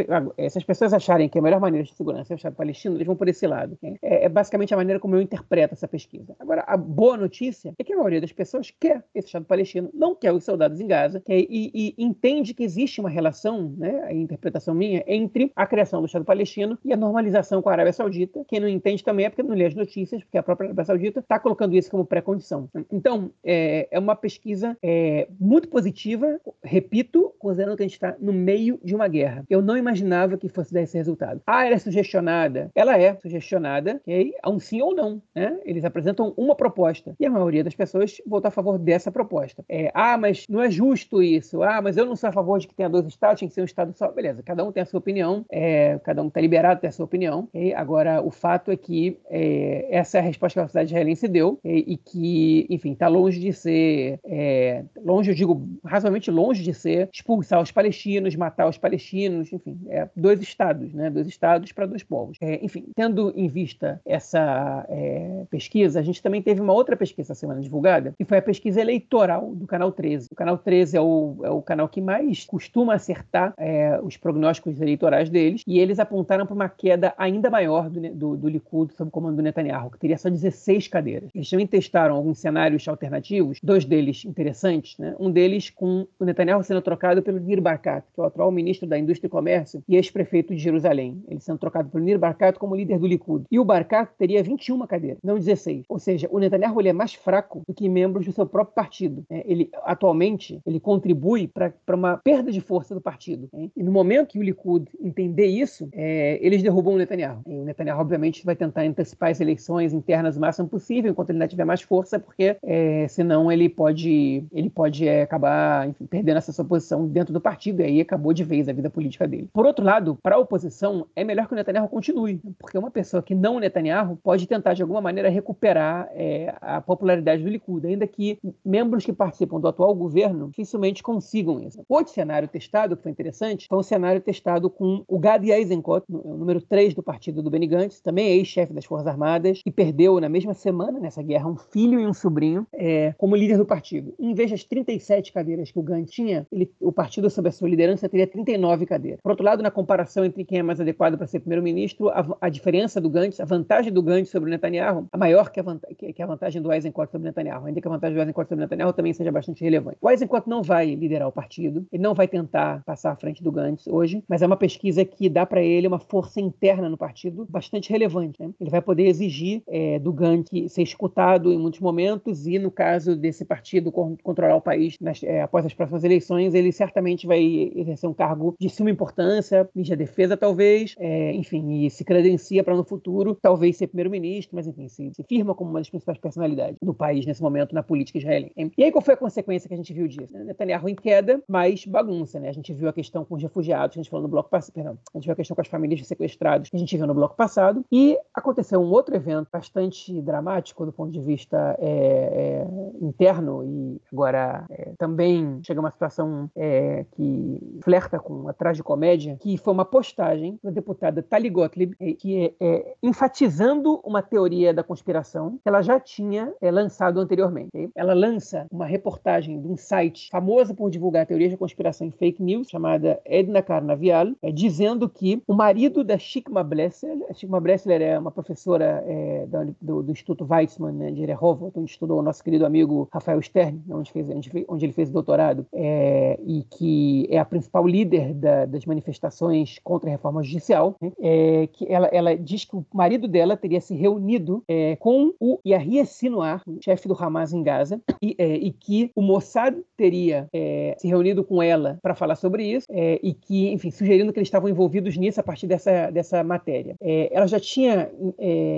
se 0.52 0.58
as 0.58 0.64
pessoas 0.64 0.94
acharem 0.94 1.30
que 1.30 1.40
a 1.40 1.42
melhor 1.42 1.60
maneira 1.60 1.86
de 1.92 1.98
segurança 1.98 2.34
é 2.34 2.36
o 2.36 2.38
Estado 2.38 2.56
palestino, 2.56 2.96
eles 2.96 3.06
vão 3.06 3.16
por 3.16 3.28
esse 3.28 3.46
lado. 3.46 3.78
É, 4.02 4.26
é 4.26 4.30
basicamente 4.30 4.74
a 4.74 4.78
maneira 4.78 5.00
como 5.00 5.16
eu 5.16 5.22
interpreto 5.22 5.74
essa 5.74 5.88
pesquisa. 5.88 6.36
Agora, 6.40 6.64
a 6.68 6.76
boa 6.76 7.18
notícia 7.18 7.74
é 7.78 7.84
que 7.84 7.94
a 7.94 7.96
maioria 7.96 8.22
das 8.22 8.32
pessoas 8.32 8.72
quer 8.72 9.04
esse 9.14 9.28
Estado 9.28 9.46
palestino, 9.46 9.90
não 9.94 10.16
quer 10.16 10.32
os 10.32 10.44
soldados 10.44 10.80
em 10.80 10.88
Gaza, 10.88 11.22
quer, 11.22 11.40
e, 11.40 11.72
e, 11.74 11.96
entende 11.98 12.54
que 12.54 12.64
existe 12.64 13.00
uma 13.00 13.10
relação, 13.10 13.74
né, 13.78 14.04
a 14.04 14.14
interpretação 14.14 14.74
minha, 14.74 15.04
entre 15.08 15.52
a 15.56 15.66
criação 15.66 16.02
do 16.02 16.06
Estado 16.06 16.26
palestino 16.26 16.78
e 16.84 16.94
a 16.94 16.98
normalização 16.98 17.62
com 17.62 17.70
a 17.70 17.74
Arábia 17.74 17.94
Saudita. 17.94 18.44
Quem 18.48 18.60
não 18.60 18.68
entende 18.68 19.04
também 19.04 19.26
é 19.26 19.30
porque 19.30 19.44
não 19.44 19.56
lê 19.56 19.66
as 19.66 19.76
notícias, 19.76 20.24
porque 20.24 20.38
a 20.38 20.44
própria 20.44 20.68
Arábia 20.68 20.86
Saudita 20.86 21.20
está 21.20 21.40
colocando 21.40 21.76
isso 21.76 21.90
como 21.90 22.06
pré-condição. 22.06 22.70
Então, 22.92 23.32
é, 23.44 23.88
é 23.92 24.00
uma 24.00 24.16
pesquisa 24.16 24.78
é, 24.82 25.28
muito 25.40 25.68
positiva, 25.68 26.40
repito, 26.64 27.34
considerando 27.40 27.76
que 27.76 27.84
a 27.84 27.88
gente 27.88 27.94
está 27.94 28.16
no 28.20 28.34
meio 28.34 28.80
de 28.84 28.96
uma 28.96 29.08
guerra. 29.08 29.46
Eu 29.50 29.62
não 29.62 29.78
imaginava 29.78 30.38
que 30.38 30.50
fosse 30.50 30.74
dar 30.74 30.82
esse 30.82 30.98
resultado. 30.98 31.42
Ah, 31.46 31.66
ela 31.66 31.76
é 31.76 31.80
sugestionada. 31.82 32.72
Ela 32.76 32.98
é 32.98 33.16
sugestionada? 33.16 34.02
A 34.42 34.50
um 34.50 34.60
sim 34.60 34.82
ou 34.82 34.96
não. 34.96 35.22
Né? 35.36 35.60
Eles 35.66 35.84
apresentam 35.84 36.34
uma 36.38 36.56
proposta 36.56 37.16
e 37.20 37.26
a 37.26 37.30
maioria 37.30 37.64
das 37.64 37.76
pessoas 37.76 38.22
votou 38.26 38.48
a 38.48 38.52
favor 38.52 38.78
dessa 38.78 39.12
proposta. 39.12 39.64
É, 39.68 39.92
ah, 39.94 40.18
mas 40.18 40.46
não 40.48 40.62
é 40.62 40.70
justo 40.70 41.22
isso. 41.22 41.62
Ah, 41.64 41.82
mas 41.82 41.98
eu 41.98 42.06
não 42.06 42.16
sou 42.16 42.30
a 42.30 42.32
favor 42.32 42.60
de 42.60 42.68
que 42.68 42.74
tenha 42.74 42.90
dois 42.90 43.06
estados, 43.08 43.40
tinha 43.40 43.50
que 43.50 43.56
ser 43.56 43.62
um 43.62 43.66
estado 43.66 43.94
só. 43.98 44.12
Beleza, 44.12 44.44
cada 44.44 44.64
um 44.64 44.72
tem 44.72 44.84
a 44.84 44.86
sua 44.86 45.00
opinião, 45.00 45.46
é, 45.52 46.00
cada 46.04 46.22
um 46.22 46.28
está 46.28 46.40
liberado 46.40 46.78
a 46.78 46.82
ter 46.82 46.88
a 46.88 46.92
sua 46.92 47.06
opinião. 47.06 47.48
Okay? 47.50 47.74
Agora, 47.74 48.22
o 48.22 48.32
fato 48.32 48.72
é 48.72 48.78
que 48.78 49.18
é, 49.30 49.88
essa 49.90 50.18
é 50.18 50.22
a 50.22 50.24
resposta 50.24 50.60
que 50.60 50.64
a 50.64 50.68
sociedade 50.68 50.92
israelense 50.92 51.28
deu 51.28 51.60
e, 51.64 51.94
e 51.94 51.98
que, 51.98 52.68
enfim, 52.70 52.94
está 52.94 53.08
longe 53.08 53.40
de 53.40 53.54
ser, 53.54 54.20
é, 54.24 54.84
longe, 55.04 55.32
eu 55.32 55.36
digo, 55.36 55.68
razoavelmente 55.84 56.30
longe 56.32 56.64
de 56.64 56.74
ser 56.74 57.10
expulsar 57.14 57.62
os 57.62 57.72
palestinos, 57.72 58.36
matar 58.36 58.68
os 58.68 58.78
palestinos, 58.78 59.52
enfim, 59.52 59.80
é 59.90 60.10
dois 60.16 60.42
estados, 60.42 60.94
né? 60.94 61.10
Dois 61.10 61.28
estados 61.28 61.71
para 61.72 61.86
dois 61.86 62.04
povos. 62.04 62.38
É, 62.42 62.64
enfim, 62.64 62.86
tendo 62.96 63.32
em 63.36 63.48
vista 63.48 64.02
essa 64.06 64.86
é, 64.90 65.46
pesquisa, 65.50 66.00
a 66.00 66.04
gente 66.04 66.22
também 66.22 66.42
teve 66.42 66.62
uma 66.62 66.74
outra 66.74 66.96
pesquisa 66.96 67.22
essa 67.22 67.36
semana 67.36 67.62
divulgada, 67.62 68.14
que 68.18 68.26
foi 68.26 68.38
a 68.38 68.42
pesquisa 68.42 68.82
eleitoral 68.82 69.54
do 69.54 69.68
Canal 69.68 69.92
13. 69.92 70.28
O 70.32 70.36
Canal 70.36 70.58
13 70.58 70.98
é 70.98 71.02
o, 71.02 71.38
é 71.44 71.50
o 71.50 71.62
canal 71.62 71.88
que 71.88 72.02
mais 72.02 72.46
costuma 72.46 72.96
acertar 72.96 73.54
é, 73.58 74.00
os 74.02 74.18
prognósticos 74.18 74.80
eleitorais 74.82 75.30
deles, 75.30 75.64
e 75.66 75.80
eles 75.80 76.00
apontaram 76.00 76.46
para 76.46 76.56
uma 76.56 76.70
queda 76.70 77.14
ainda 77.18 77.50
maior 77.50 77.90
do, 77.90 78.02
do, 78.14 78.38
do 78.38 78.50
Likud 78.50 78.94
sob 78.94 79.10
o 79.10 79.12
comando 79.12 79.38
do 79.38 79.42
Netanyahu, 79.42 79.92
que 79.92 80.00
teria 80.00 80.18
só 80.18 80.30
16 80.30 80.88
cadeiras. 80.88 81.30
Eles 81.34 81.50
também 81.50 81.68
testaram 81.68 82.16
alguns 82.16 82.40
cenários 82.40 82.88
alternativos, 82.88 83.60
dois 83.62 83.86
deles 83.86 84.26
interessantes, 84.26 84.98
né? 84.98 85.16
um 85.20 85.32
deles 85.32 85.70
com 85.70 86.08
o 86.20 86.26
Netanyahu 86.26 86.64
sendo 86.64 86.82
trocado 86.82 87.22
pelo 87.22 87.40
Nir 87.40 87.62
Barkat, 87.62 88.06
que 88.14 88.20
é 88.20 88.24
o 88.24 88.26
atual 88.26 88.52
ministro 88.52 88.88
da 88.88 88.98
Indústria 88.98 89.28
e 89.28 89.32
Comércio 89.32 89.84
e 89.88 89.96
ex-prefeito 89.96 90.54
de 90.54 90.62
Jerusalém. 90.62 91.24
Ele 91.28 91.40
sendo 91.40 91.58
trocado 91.62 91.90
pelo 91.90 92.04
Nir 92.04 92.20
Barkat 92.20 92.60
como 92.60 92.76
líder 92.76 93.00
do 93.00 93.08
Likud. 93.08 93.46
E 93.50 93.60
o 93.60 93.64
Barkat 93.64 94.12
teria 94.18 94.44
21 94.44 94.86
cadeiras, 94.88 95.20
não 95.24 95.38
16. 95.38 95.86
Ou 95.88 96.00
seja, 96.00 96.28
o 96.30 96.40
Netanyahu 96.40 96.82
é 96.82 96.92
mais 96.92 97.14
fraco 97.14 97.62
do 97.68 97.74
que 97.74 97.88
membros 97.88 98.26
do 98.26 98.34
seu 98.34 98.46
próprio 98.46 98.76
partido. 98.76 99.24
Né? 99.30 99.44
Ele, 99.46 99.70
atualmente, 99.84 100.60
ele 100.66 100.80
contribui 100.80 101.48
para 101.48 101.74
uma 101.96 102.18
perda 102.18 102.52
de 102.52 102.60
força 102.60 102.94
do 102.94 103.00
partido. 103.00 103.48
Né? 103.54 103.70
E 103.76 103.84
no 103.84 103.92
momento 103.92 104.30
que 104.30 104.40
o 104.40 104.44
Likud 104.44 104.90
entender 105.00 105.46
isso, 105.46 105.88
é, 105.94 106.40
eles 106.42 106.64
derrubam 106.64 106.96
o 106.96 106.98
Netanyahu. 106.98 107.42
E 107.48 107.60
o 107.60 107.64
Netanyahu, 107.64 108.02
obviamente, 108.02 108.44
vai 108.44 108.56
tentar 108.56 108.82
antecipar 108.82 109.30
as 109.30 109.40
eleições 109.40 109.94
internas 109.94 110.36
o 110.36 110.40
máximo 110.40 110.68
possível, 110.68 111.12
enquanto 111.12 111.30
ele 111.30 111.38
ainda 111.38 111.48
tiver 111.48 111.66
mais 111.66 111.82
força, 111.82 112.20
porque 112.20 112.58
é, 112.64 113.08
senão 113.08 113.52
ele 113.52 113.70
pode, 113.70 114.44
ele 114.52 114.70
pode 114.70 115.08
é, 115.08 115.22
acabar 115.22 115.88
enfim, 115.88 116.06
perdendo 116.06 116.38
essa 116.38 116.52
sua 116.52 116.66
posição 116.66 117.08
dentro 117.08 117.34
do 117.34 117.40
partido, 117.40 117.82
e 117.82 117.86
aí 117.86 118.02
acabou 118.02 118.34
de 118.34 118.44
vez 118.44 118.68
a 118.68 118.74
vida 118.74 118.90
política 118.90 119.28
dele. 119.28 119.50
Por 119.54 119.66
outro 119.66 119.86
lado, 119.86 120.18
para 120.24 120.36
a 120.36 120.40
oposição, 120.40 121.06
é 121.16 121.24
melhor 121.24 121.48
que 121.52 121.56
o 121.56 121.58
Netanyahu 121.58 121.90
continue, 121.90 122.40
porque 122.58 122.78
uma 122.78 122.90
pessoa 122.90 123.22
que 123.22 123.36
não 123.36 123.60
Netanyahu 123.60 124.18
pode 124.24 124.48
tentar, 124.48 124.74
de 124.74 124.82
alguma 124.82 125.02
maneira, 125.02 125.30
recuperar 125.30 126.10
é, 126.14 126.56
a 126.62 126.80
popularidade 126.80 127.44
do 127.44 127.50
Likud, 127.50 127.86
ainda 127.86 128.08
que 128.08 128.40
membros 128.64 129.04
que 129.04 129.12
participam 129.12 129.60
do 129.60 129.68
atual 129.68 129.94
governo 129.94 130.48
dificilmente 130.48 131.04
consigam 131.04 131.62
isso. 131.62 131.84
Outro 131.90 132.14
cenário 132.14 132.48
testado, 132.48 132.96
que 132.96 133.04
foi 133.04 133.12
interessante, 133.12 133.68
foi 133.68 133.78
um 133.78 133.84
cenário 133.84 134.22
testado 134.22 134.70
com 134.70 135.04
o 135.08 135.20
Gadi 135.20 135.52
Eisenkot, 135.52 136.06
o 136.10 136.38
número 136.38 136.62
3 136.62 136.94
do 136.94 137.04
partido 137.04 137.44
do 137.44 137.50
Benny 137.50 137.68
Gantz, 137.68 138.00
também 138.00 138.30
ex-chefe 138.30 138.74
das 138.74 138.86
Forças 138.86 139.08
Armadas, 139.08 139.62
que 139.62 139.72
perdeu 139.72 140.20
na 140.22 140.30
mesma 140.30 140.54
semana, 140.54 141.00
nessa 141.00 141.22
guerra, 141.22 141.50
um 141.50 141.58
filho 141.58 142.00
e 142.00 142.08
um 142.08 142.14
sobrinho 142.14 142.66
é, 142.74 143.14
como 143.18 143.36
líder 143.36 143.58
do 143.58 143.66
partido. 143.66 144.14
Em 144.18 144.34
vez 144.34 144.52
das 144.52 144.64
37 144.64 145.34
cadeiras 145.34 145.70
que 145.70 145.80
o 145.80 145.84
Gantz 145.84 146.12
tinha, 146.12 146.48
ele, 146.50 146.72
o 146.80 146.92
partido, 146.94 147.30
sob 147.30 147.50
a 147.50 147.52
sua 147.52 147.68
liderança, 147.68 148.08
teria 148.08 148.28
39 148.28 148.86
cadeiras. 148.86 149.20
Por 149.22 149.32
outro 149.32 149.46
lado, 149.46 149.62
na 149.62 149.70
comparação 149.70 150.24
entre 150.24 150.46
quem 150.46 150.60
é 150.60 150.64
mais 150.64 150.80
adequado 150.80 151.18
para 151.18 151.28
ser 151.32 151.40
primeiro-ministro, 151.40 152.10
a, 152.10 152.26
a, 152.42 152.50
diferença 152.50 153.00
do 153.00 153.10
Gantz, 153.10 153.40
a 153.40 153.46
vantagem 153.46 153.92
do 153.92 154.02
Gantz 154.02 154.30
sobre 154.30 154.50
o 154.50 154.52
Netanyahu, 154.52 155.08
a 155.12 155.18
maior 155.18 155.52
que 155.52 155.60
a, 155.60 155.64
que, 155.98 156.14
que 156.14 156.22
a 156.22 156.26
vantagem 156.26 156.62
do 156.62 156.72
Eisenkot 156.72 157.12
sobre 157.12 157.28
o 157.28 157.30
Netanyahu, 157.30 157.66
ainda 157.66 157.82
que 157.82 157.88
a 157.88 157.92
vantagem 157.92 158.16
do 158.16 158.22
Eisenkot 158.22 158.48
sobre 158.48 158.64
o 158.64 158.66
Netanyahu 158.66 158.94
também 158.94 159.14
seja 159.14 159.32
bastante 159.32 159.64
relevante. 159.64 159.98
O 160.02 160.10
Eisenkot 160.10 160.48
não 160.48 160.62
vai 160.62 160.94
liderar 160.94 161.28
o 161.28 161.32
partido, 161.32 161.86
ele 161.92 162.04
não 162.04 162.14
vai 162.14 162.28
tentar 162.28 162.84
passar 162.86 163.12
à 163.12 163.16
frente 163.16 163.44
do 163.44 163.52
Gantz 163.52 163.88
hoje, 163.88 164.24
mas 164.28 164.42
é 164.42 164.48
uma 164.48 164.58
pesquisa 164.58 165.04
que 165.06 165.30
dá 165.30 165.46
para 165.46 165.62
ele 165.62 165.88
uma 165.88 166.00
força 166.00 166.40
interna 166.40 166.90
no 166.90 166.98
partido 166.98 167.48
bastante 167.50 167.90
relevante. 167.90 168.42
Né? 168.42 168.52
Ele 168.60 168.70
vai 168.70 168.82
poder 168.82 169.06
exigir 169.08 169.64
é, 169.68 170.00
do 170.00 170.12
Gantz 170.12 170.50
ser 170.68 170.82
escutado 170.82 171.52
em 171.52 171.58
muitos 171.58 171.80
momentos 171.80 172.46
e, 172.48 172.60
no 172.60 172.72
caso 172.72 173.16
desse 173.16 173.46
partido 173.46 173.92
controlar 173.92 174.56
o 174.56 174.62
país 174.62 174.98
nas, 175.00 175.24
é, 175.24 175.42
após 175.42 175.66
as 175.66 175.74
próximas 175.74 176.04
eleições, 176.04 176.54
ele 176.54 176.72
certamente 176.72 177.26
vai 177.26 177.72
exercer 177.76 178.10
um 178.10 178.14
cargo 178.14 178.56
de 178.60 178.70
suma 178.70 178.90
importância, 178.90 179.70
ministro 179.76 179.98
da 179.98 180.04
Defesa 180.04 180.38
talvez, 180.38 180.96
é, 181.00 181.21
enfim, 181.32 181.86
e 181.86 181.90
se 181.90 182.04
credencia 182.04 182.64
para 182.64 182.76
no 182.76 182.84
futuro 182.84 183.38
talvez 183.42 183.78
ser 183.78 183.88
primeiro-ministro, 183.88 184.56
mas 184.56 184.68
enfim, 184.68 184.88
se, 184.88 185.14
se, 185.14 185.24
firma 185.24 185.54
como 185.54 185.70
uma 185.70 185.80
das 185.80 185.90
principais 185.90 186.18
personalidades 186.18 186.78
do 186.82 186.94
país 186.94 187.26
nesse 187.26 187.42
momento 187.42 187.74
na 187.74 187.84
política 187.84 188.18
israelense. 188.18 188.72
E 188.78 188.84
aí 188.84 188.92
qual 188.92 189.02
foi 189.02 189.14
a 189.14 189.18
consequência 189.18 189.68
que 189.68 189.74
a 189.74 189.78
gente 189.78 189.94
viu 189.94 190.08
disso? 190.08 190.38
Netanyahu 190.38 190.90
em 190.90 190.96
queda, 190.96 191.42
mas 191.48 191.86
bagunça, 191.86 192.40
né? 192.40 192.50
A 192.50 192.54
gente 192.54 192.74
viu 192.74 192.90
a 192.90 192.94
questão 192.94 193.24
com 193.24 193.36
os 193.36 193.42
refugiados, 193.42 193.94
que 193.94 194.00
a 194.00 194.04
gente 194.04 194.10
falou 194.10 194.24
no 194.24 194.30
bloco 194.30 194.50
passado, 194.50 194.74
perdão, 194.74 194.98
a 195.14 195.18
gente 195.18 195.26
viu 195.26 195.34
a 195.34 195.36
questão 195.36 195.56
com 195.56 195.62
as 195.62 195.68
famílias 195.68 196.06
sequestrados, 196.08 196.70
que 196.70 196.76
a 196.76 196.80
gente 196.80 196.98
viu 196.98 197.08
no 197.08 197.14
bloco 197.14 197.36
passado, 197.36 197.86
e 197.92 198.18
aconteceu 198.34 198.80
um 198.82 198.90
outro 198.92 199.16
evento 199.16 199.48
bastante 199.52 200.22
dramático 200.22 200.86
do 200.86 200.92
ponto 200.92 201.12
de 201.12 201.20
vista 201.20 201.76
é, 201.80 201.88
é, 201.88 202.68
interno 203.02 203.64
e 203.64 204.02
agora 204.12 204.66
é, 204.70 204.94
também 204.98 205.60
chega 205.66 205.80
uma 205.80 205.92
situação 205.92 206.50
é, 206.56 207.06
que 207.12 207.80
flerta 207.84 208.20
com 208.20 208.48
a 208.48 208.54
tragicomédia, 208.54 209.38
que 209.40 209.58
foi 209.58 209.74
uma 209.74 209.86
postagem 209.86 210.60
da 210.64 210.72
deputada 211.12 211.22
Tali 211.22 211.50
Gottlieb, 211.50 211.96
é, 212.00 212.14
que 212.14 212.54
é, 212.60 212.96
enfatizando 213.04 214.00
uma 214.04 214.22
teoria 214.22 214.74
da 214.74 214.84
conspiração 214.84 215.60
que 215.62 215.70
ela 215.70 215.82
já 215.82 216.00
tinha 216.00 216.54
lançado 216.62 217.20
anteriormente. 217.20 217.70
Okay? 217.70 217.90
Ela 217.96 218.14
lança 218.14 218.66
uma 218.72 218.86
reportagem 218.86 219.62
de 219.62 219.68
um 219.68 219.78
site 219.78 220.30
famoso 220.32 220.74
por 220.74 220.90
divulgar 220.90 221.26
teorias 221.26 221.52
da 221.52 221.58
conspiração 221.58 222.08
em 222.08 222.12
fake 222.12 222.42
news, 222.42 222.70
chamada 222.70 223.20
Edna 223.26 223.62
Carnavial, 223.62 224.32
é, 224.42 224.52
dizendo 224.52 225.08
que 225.10 225.42
o 225.48 225.54
marido 225.54 226.04
da 226.04 226.18
Shikma 226.18 226.64
Blessler, 226.64 227.18
a 227.30 227.34
Shikma 227.34 227.60
Blessler 227.60 228.02
é 228.02 228.18
uma 228.18 228.32
professora 228.32 229.04
é, 229.06 229.48
do, 229.82 230.04
do, 230.04 230.12
Instituto 230.12 230.46
Weizmann 230.50 230.94
né, 230.94 231.12
de 231.12 231.26
Rehovot, 231.26 231.72
onde 231.76 231.92
estudou 231.92 232.20
o 232.20 232.22
nosso 232.22 232.44
querido 232.44 232.66
amigo 232.66 233.08
Rafael 233.12 233.42
Stern, 233.42 233.82
onde, 233.90 234.12
fez, 234.12 234.28
onde 234.68 234.86
ele 234.86 234.94
fez 234.94 235.10
doutorado, 235.10 235.66
é, 235.74 236.40
e 236.46 236.64
que 236.64 237.28
é 237.30 237.40
a 237.40 237.46
principal 237.46 237.88
líder 237.88 238.34
da, 238.34 238.66
das 238.66 238.86
manifestações 238.86 239.80
contra 239.84 240.10
a 240.10 240.12
reforma 240.12 240.44
judicial, 240.44 240.96
né, 241.01 241.01
é, 241.22 241.68
que 241.72 241.92
ela, 241.92 242.08
ela 242.08 242.36
diz 242.36 242.66
que 242.66 242.76
o 242.76 242.86
marido 242.94 243.28
dela 243.28 243.58
teria 243.58 243.82
se 243.82 243.96
reunido 243.96 244.64
é, 244.68 244.96
com 244.98 245.34
o 245.40 245.60
Yahya 245.66 246.06
Sinwar, 246.06 246.62
chefe 246.84 247.08
do 247.08 247.14
Hamas 247.14 247.54
em 247.54 247.64
Gaza, 247.64 248.02
e, 248.22 248.36
é, 248.38 248.56
e 248.56 248.72
que 248.72 249.12
o 249.16 249.22
Mossad 249.22 249.76
teria 249.98 250.48
é, 250.54 250.96
se 250.98 251.08
reunido 251.08 251.44
com 251.44 251.62
ela 251.62 252.00
para 252.02 252.16
falar 252.16 252.36
sobre 252.36 252.64
isso 252.66 252.88
é, 252.90 253.20
e 253.22 253.34
que, 253.34 253.70
enfim, 253.72 253.92
sugerindo 253.92 254.32
que 254.32 254.40
eles 254.40 254.48
estavam 254.48 254.70
envolvidos 254.70 255.18
nisso 255.18 255.40
a 255.40 255.44
partir 255.44 255.68
dessa, 255.68 256.10
dessa 256.10 256.44
matéria. 256.44 256.96
É, 257.02 257.30
ela 257.32 257.48
já 257.48 257.60
tinha, 257.60 258.10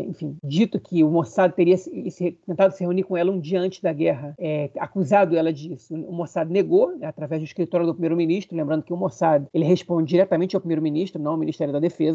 enfim, 0.08 0.36
dito 0.44 0.80
que 0.80 1.04
o 1.04 1.10
Mossad 1.10 1.54
teria 1.54 1.78
se, 1.78 2.12
se, 2.12 2.32
tentado 2.46 2.74
se 2.74 2.84
reunir 2.84 3.04
com 3.04 3.16
ela 3.18 3.32
um 3.32 3.40
dia 3.40 3.60
antes 3.60 3.82
da 3.82 3.94
guerra, 3.94 4.36
acusado 4.80 5.36
ela 5.36 5.52
disso. 5.52 5.96
O 5.96 6.12
Mossad 6.12 6.50
negou, 6.50 6.98
né, 6.98 7.08
através 7.08 7.42
do 7.42 7.46
escritório 7.46 7.86
do 7.86 7.94
primeiro-ministro, 7.94 8.56
lembrando 8.56 8.84
que 8.84 8.94
o 8.94 8.98
Mossad 8.98 9.46
ele 9.54 9.66
responde 9.66 10.10
diretamente 10.10 10.56
ao 10.56 10.62
primeiro-ministro, 10.62 11.22
não 11.22 11.32
ao 11.32 11.38
Ministério 11.38 11.74
da 11.74 11.80
Defesa, 11.80 12.13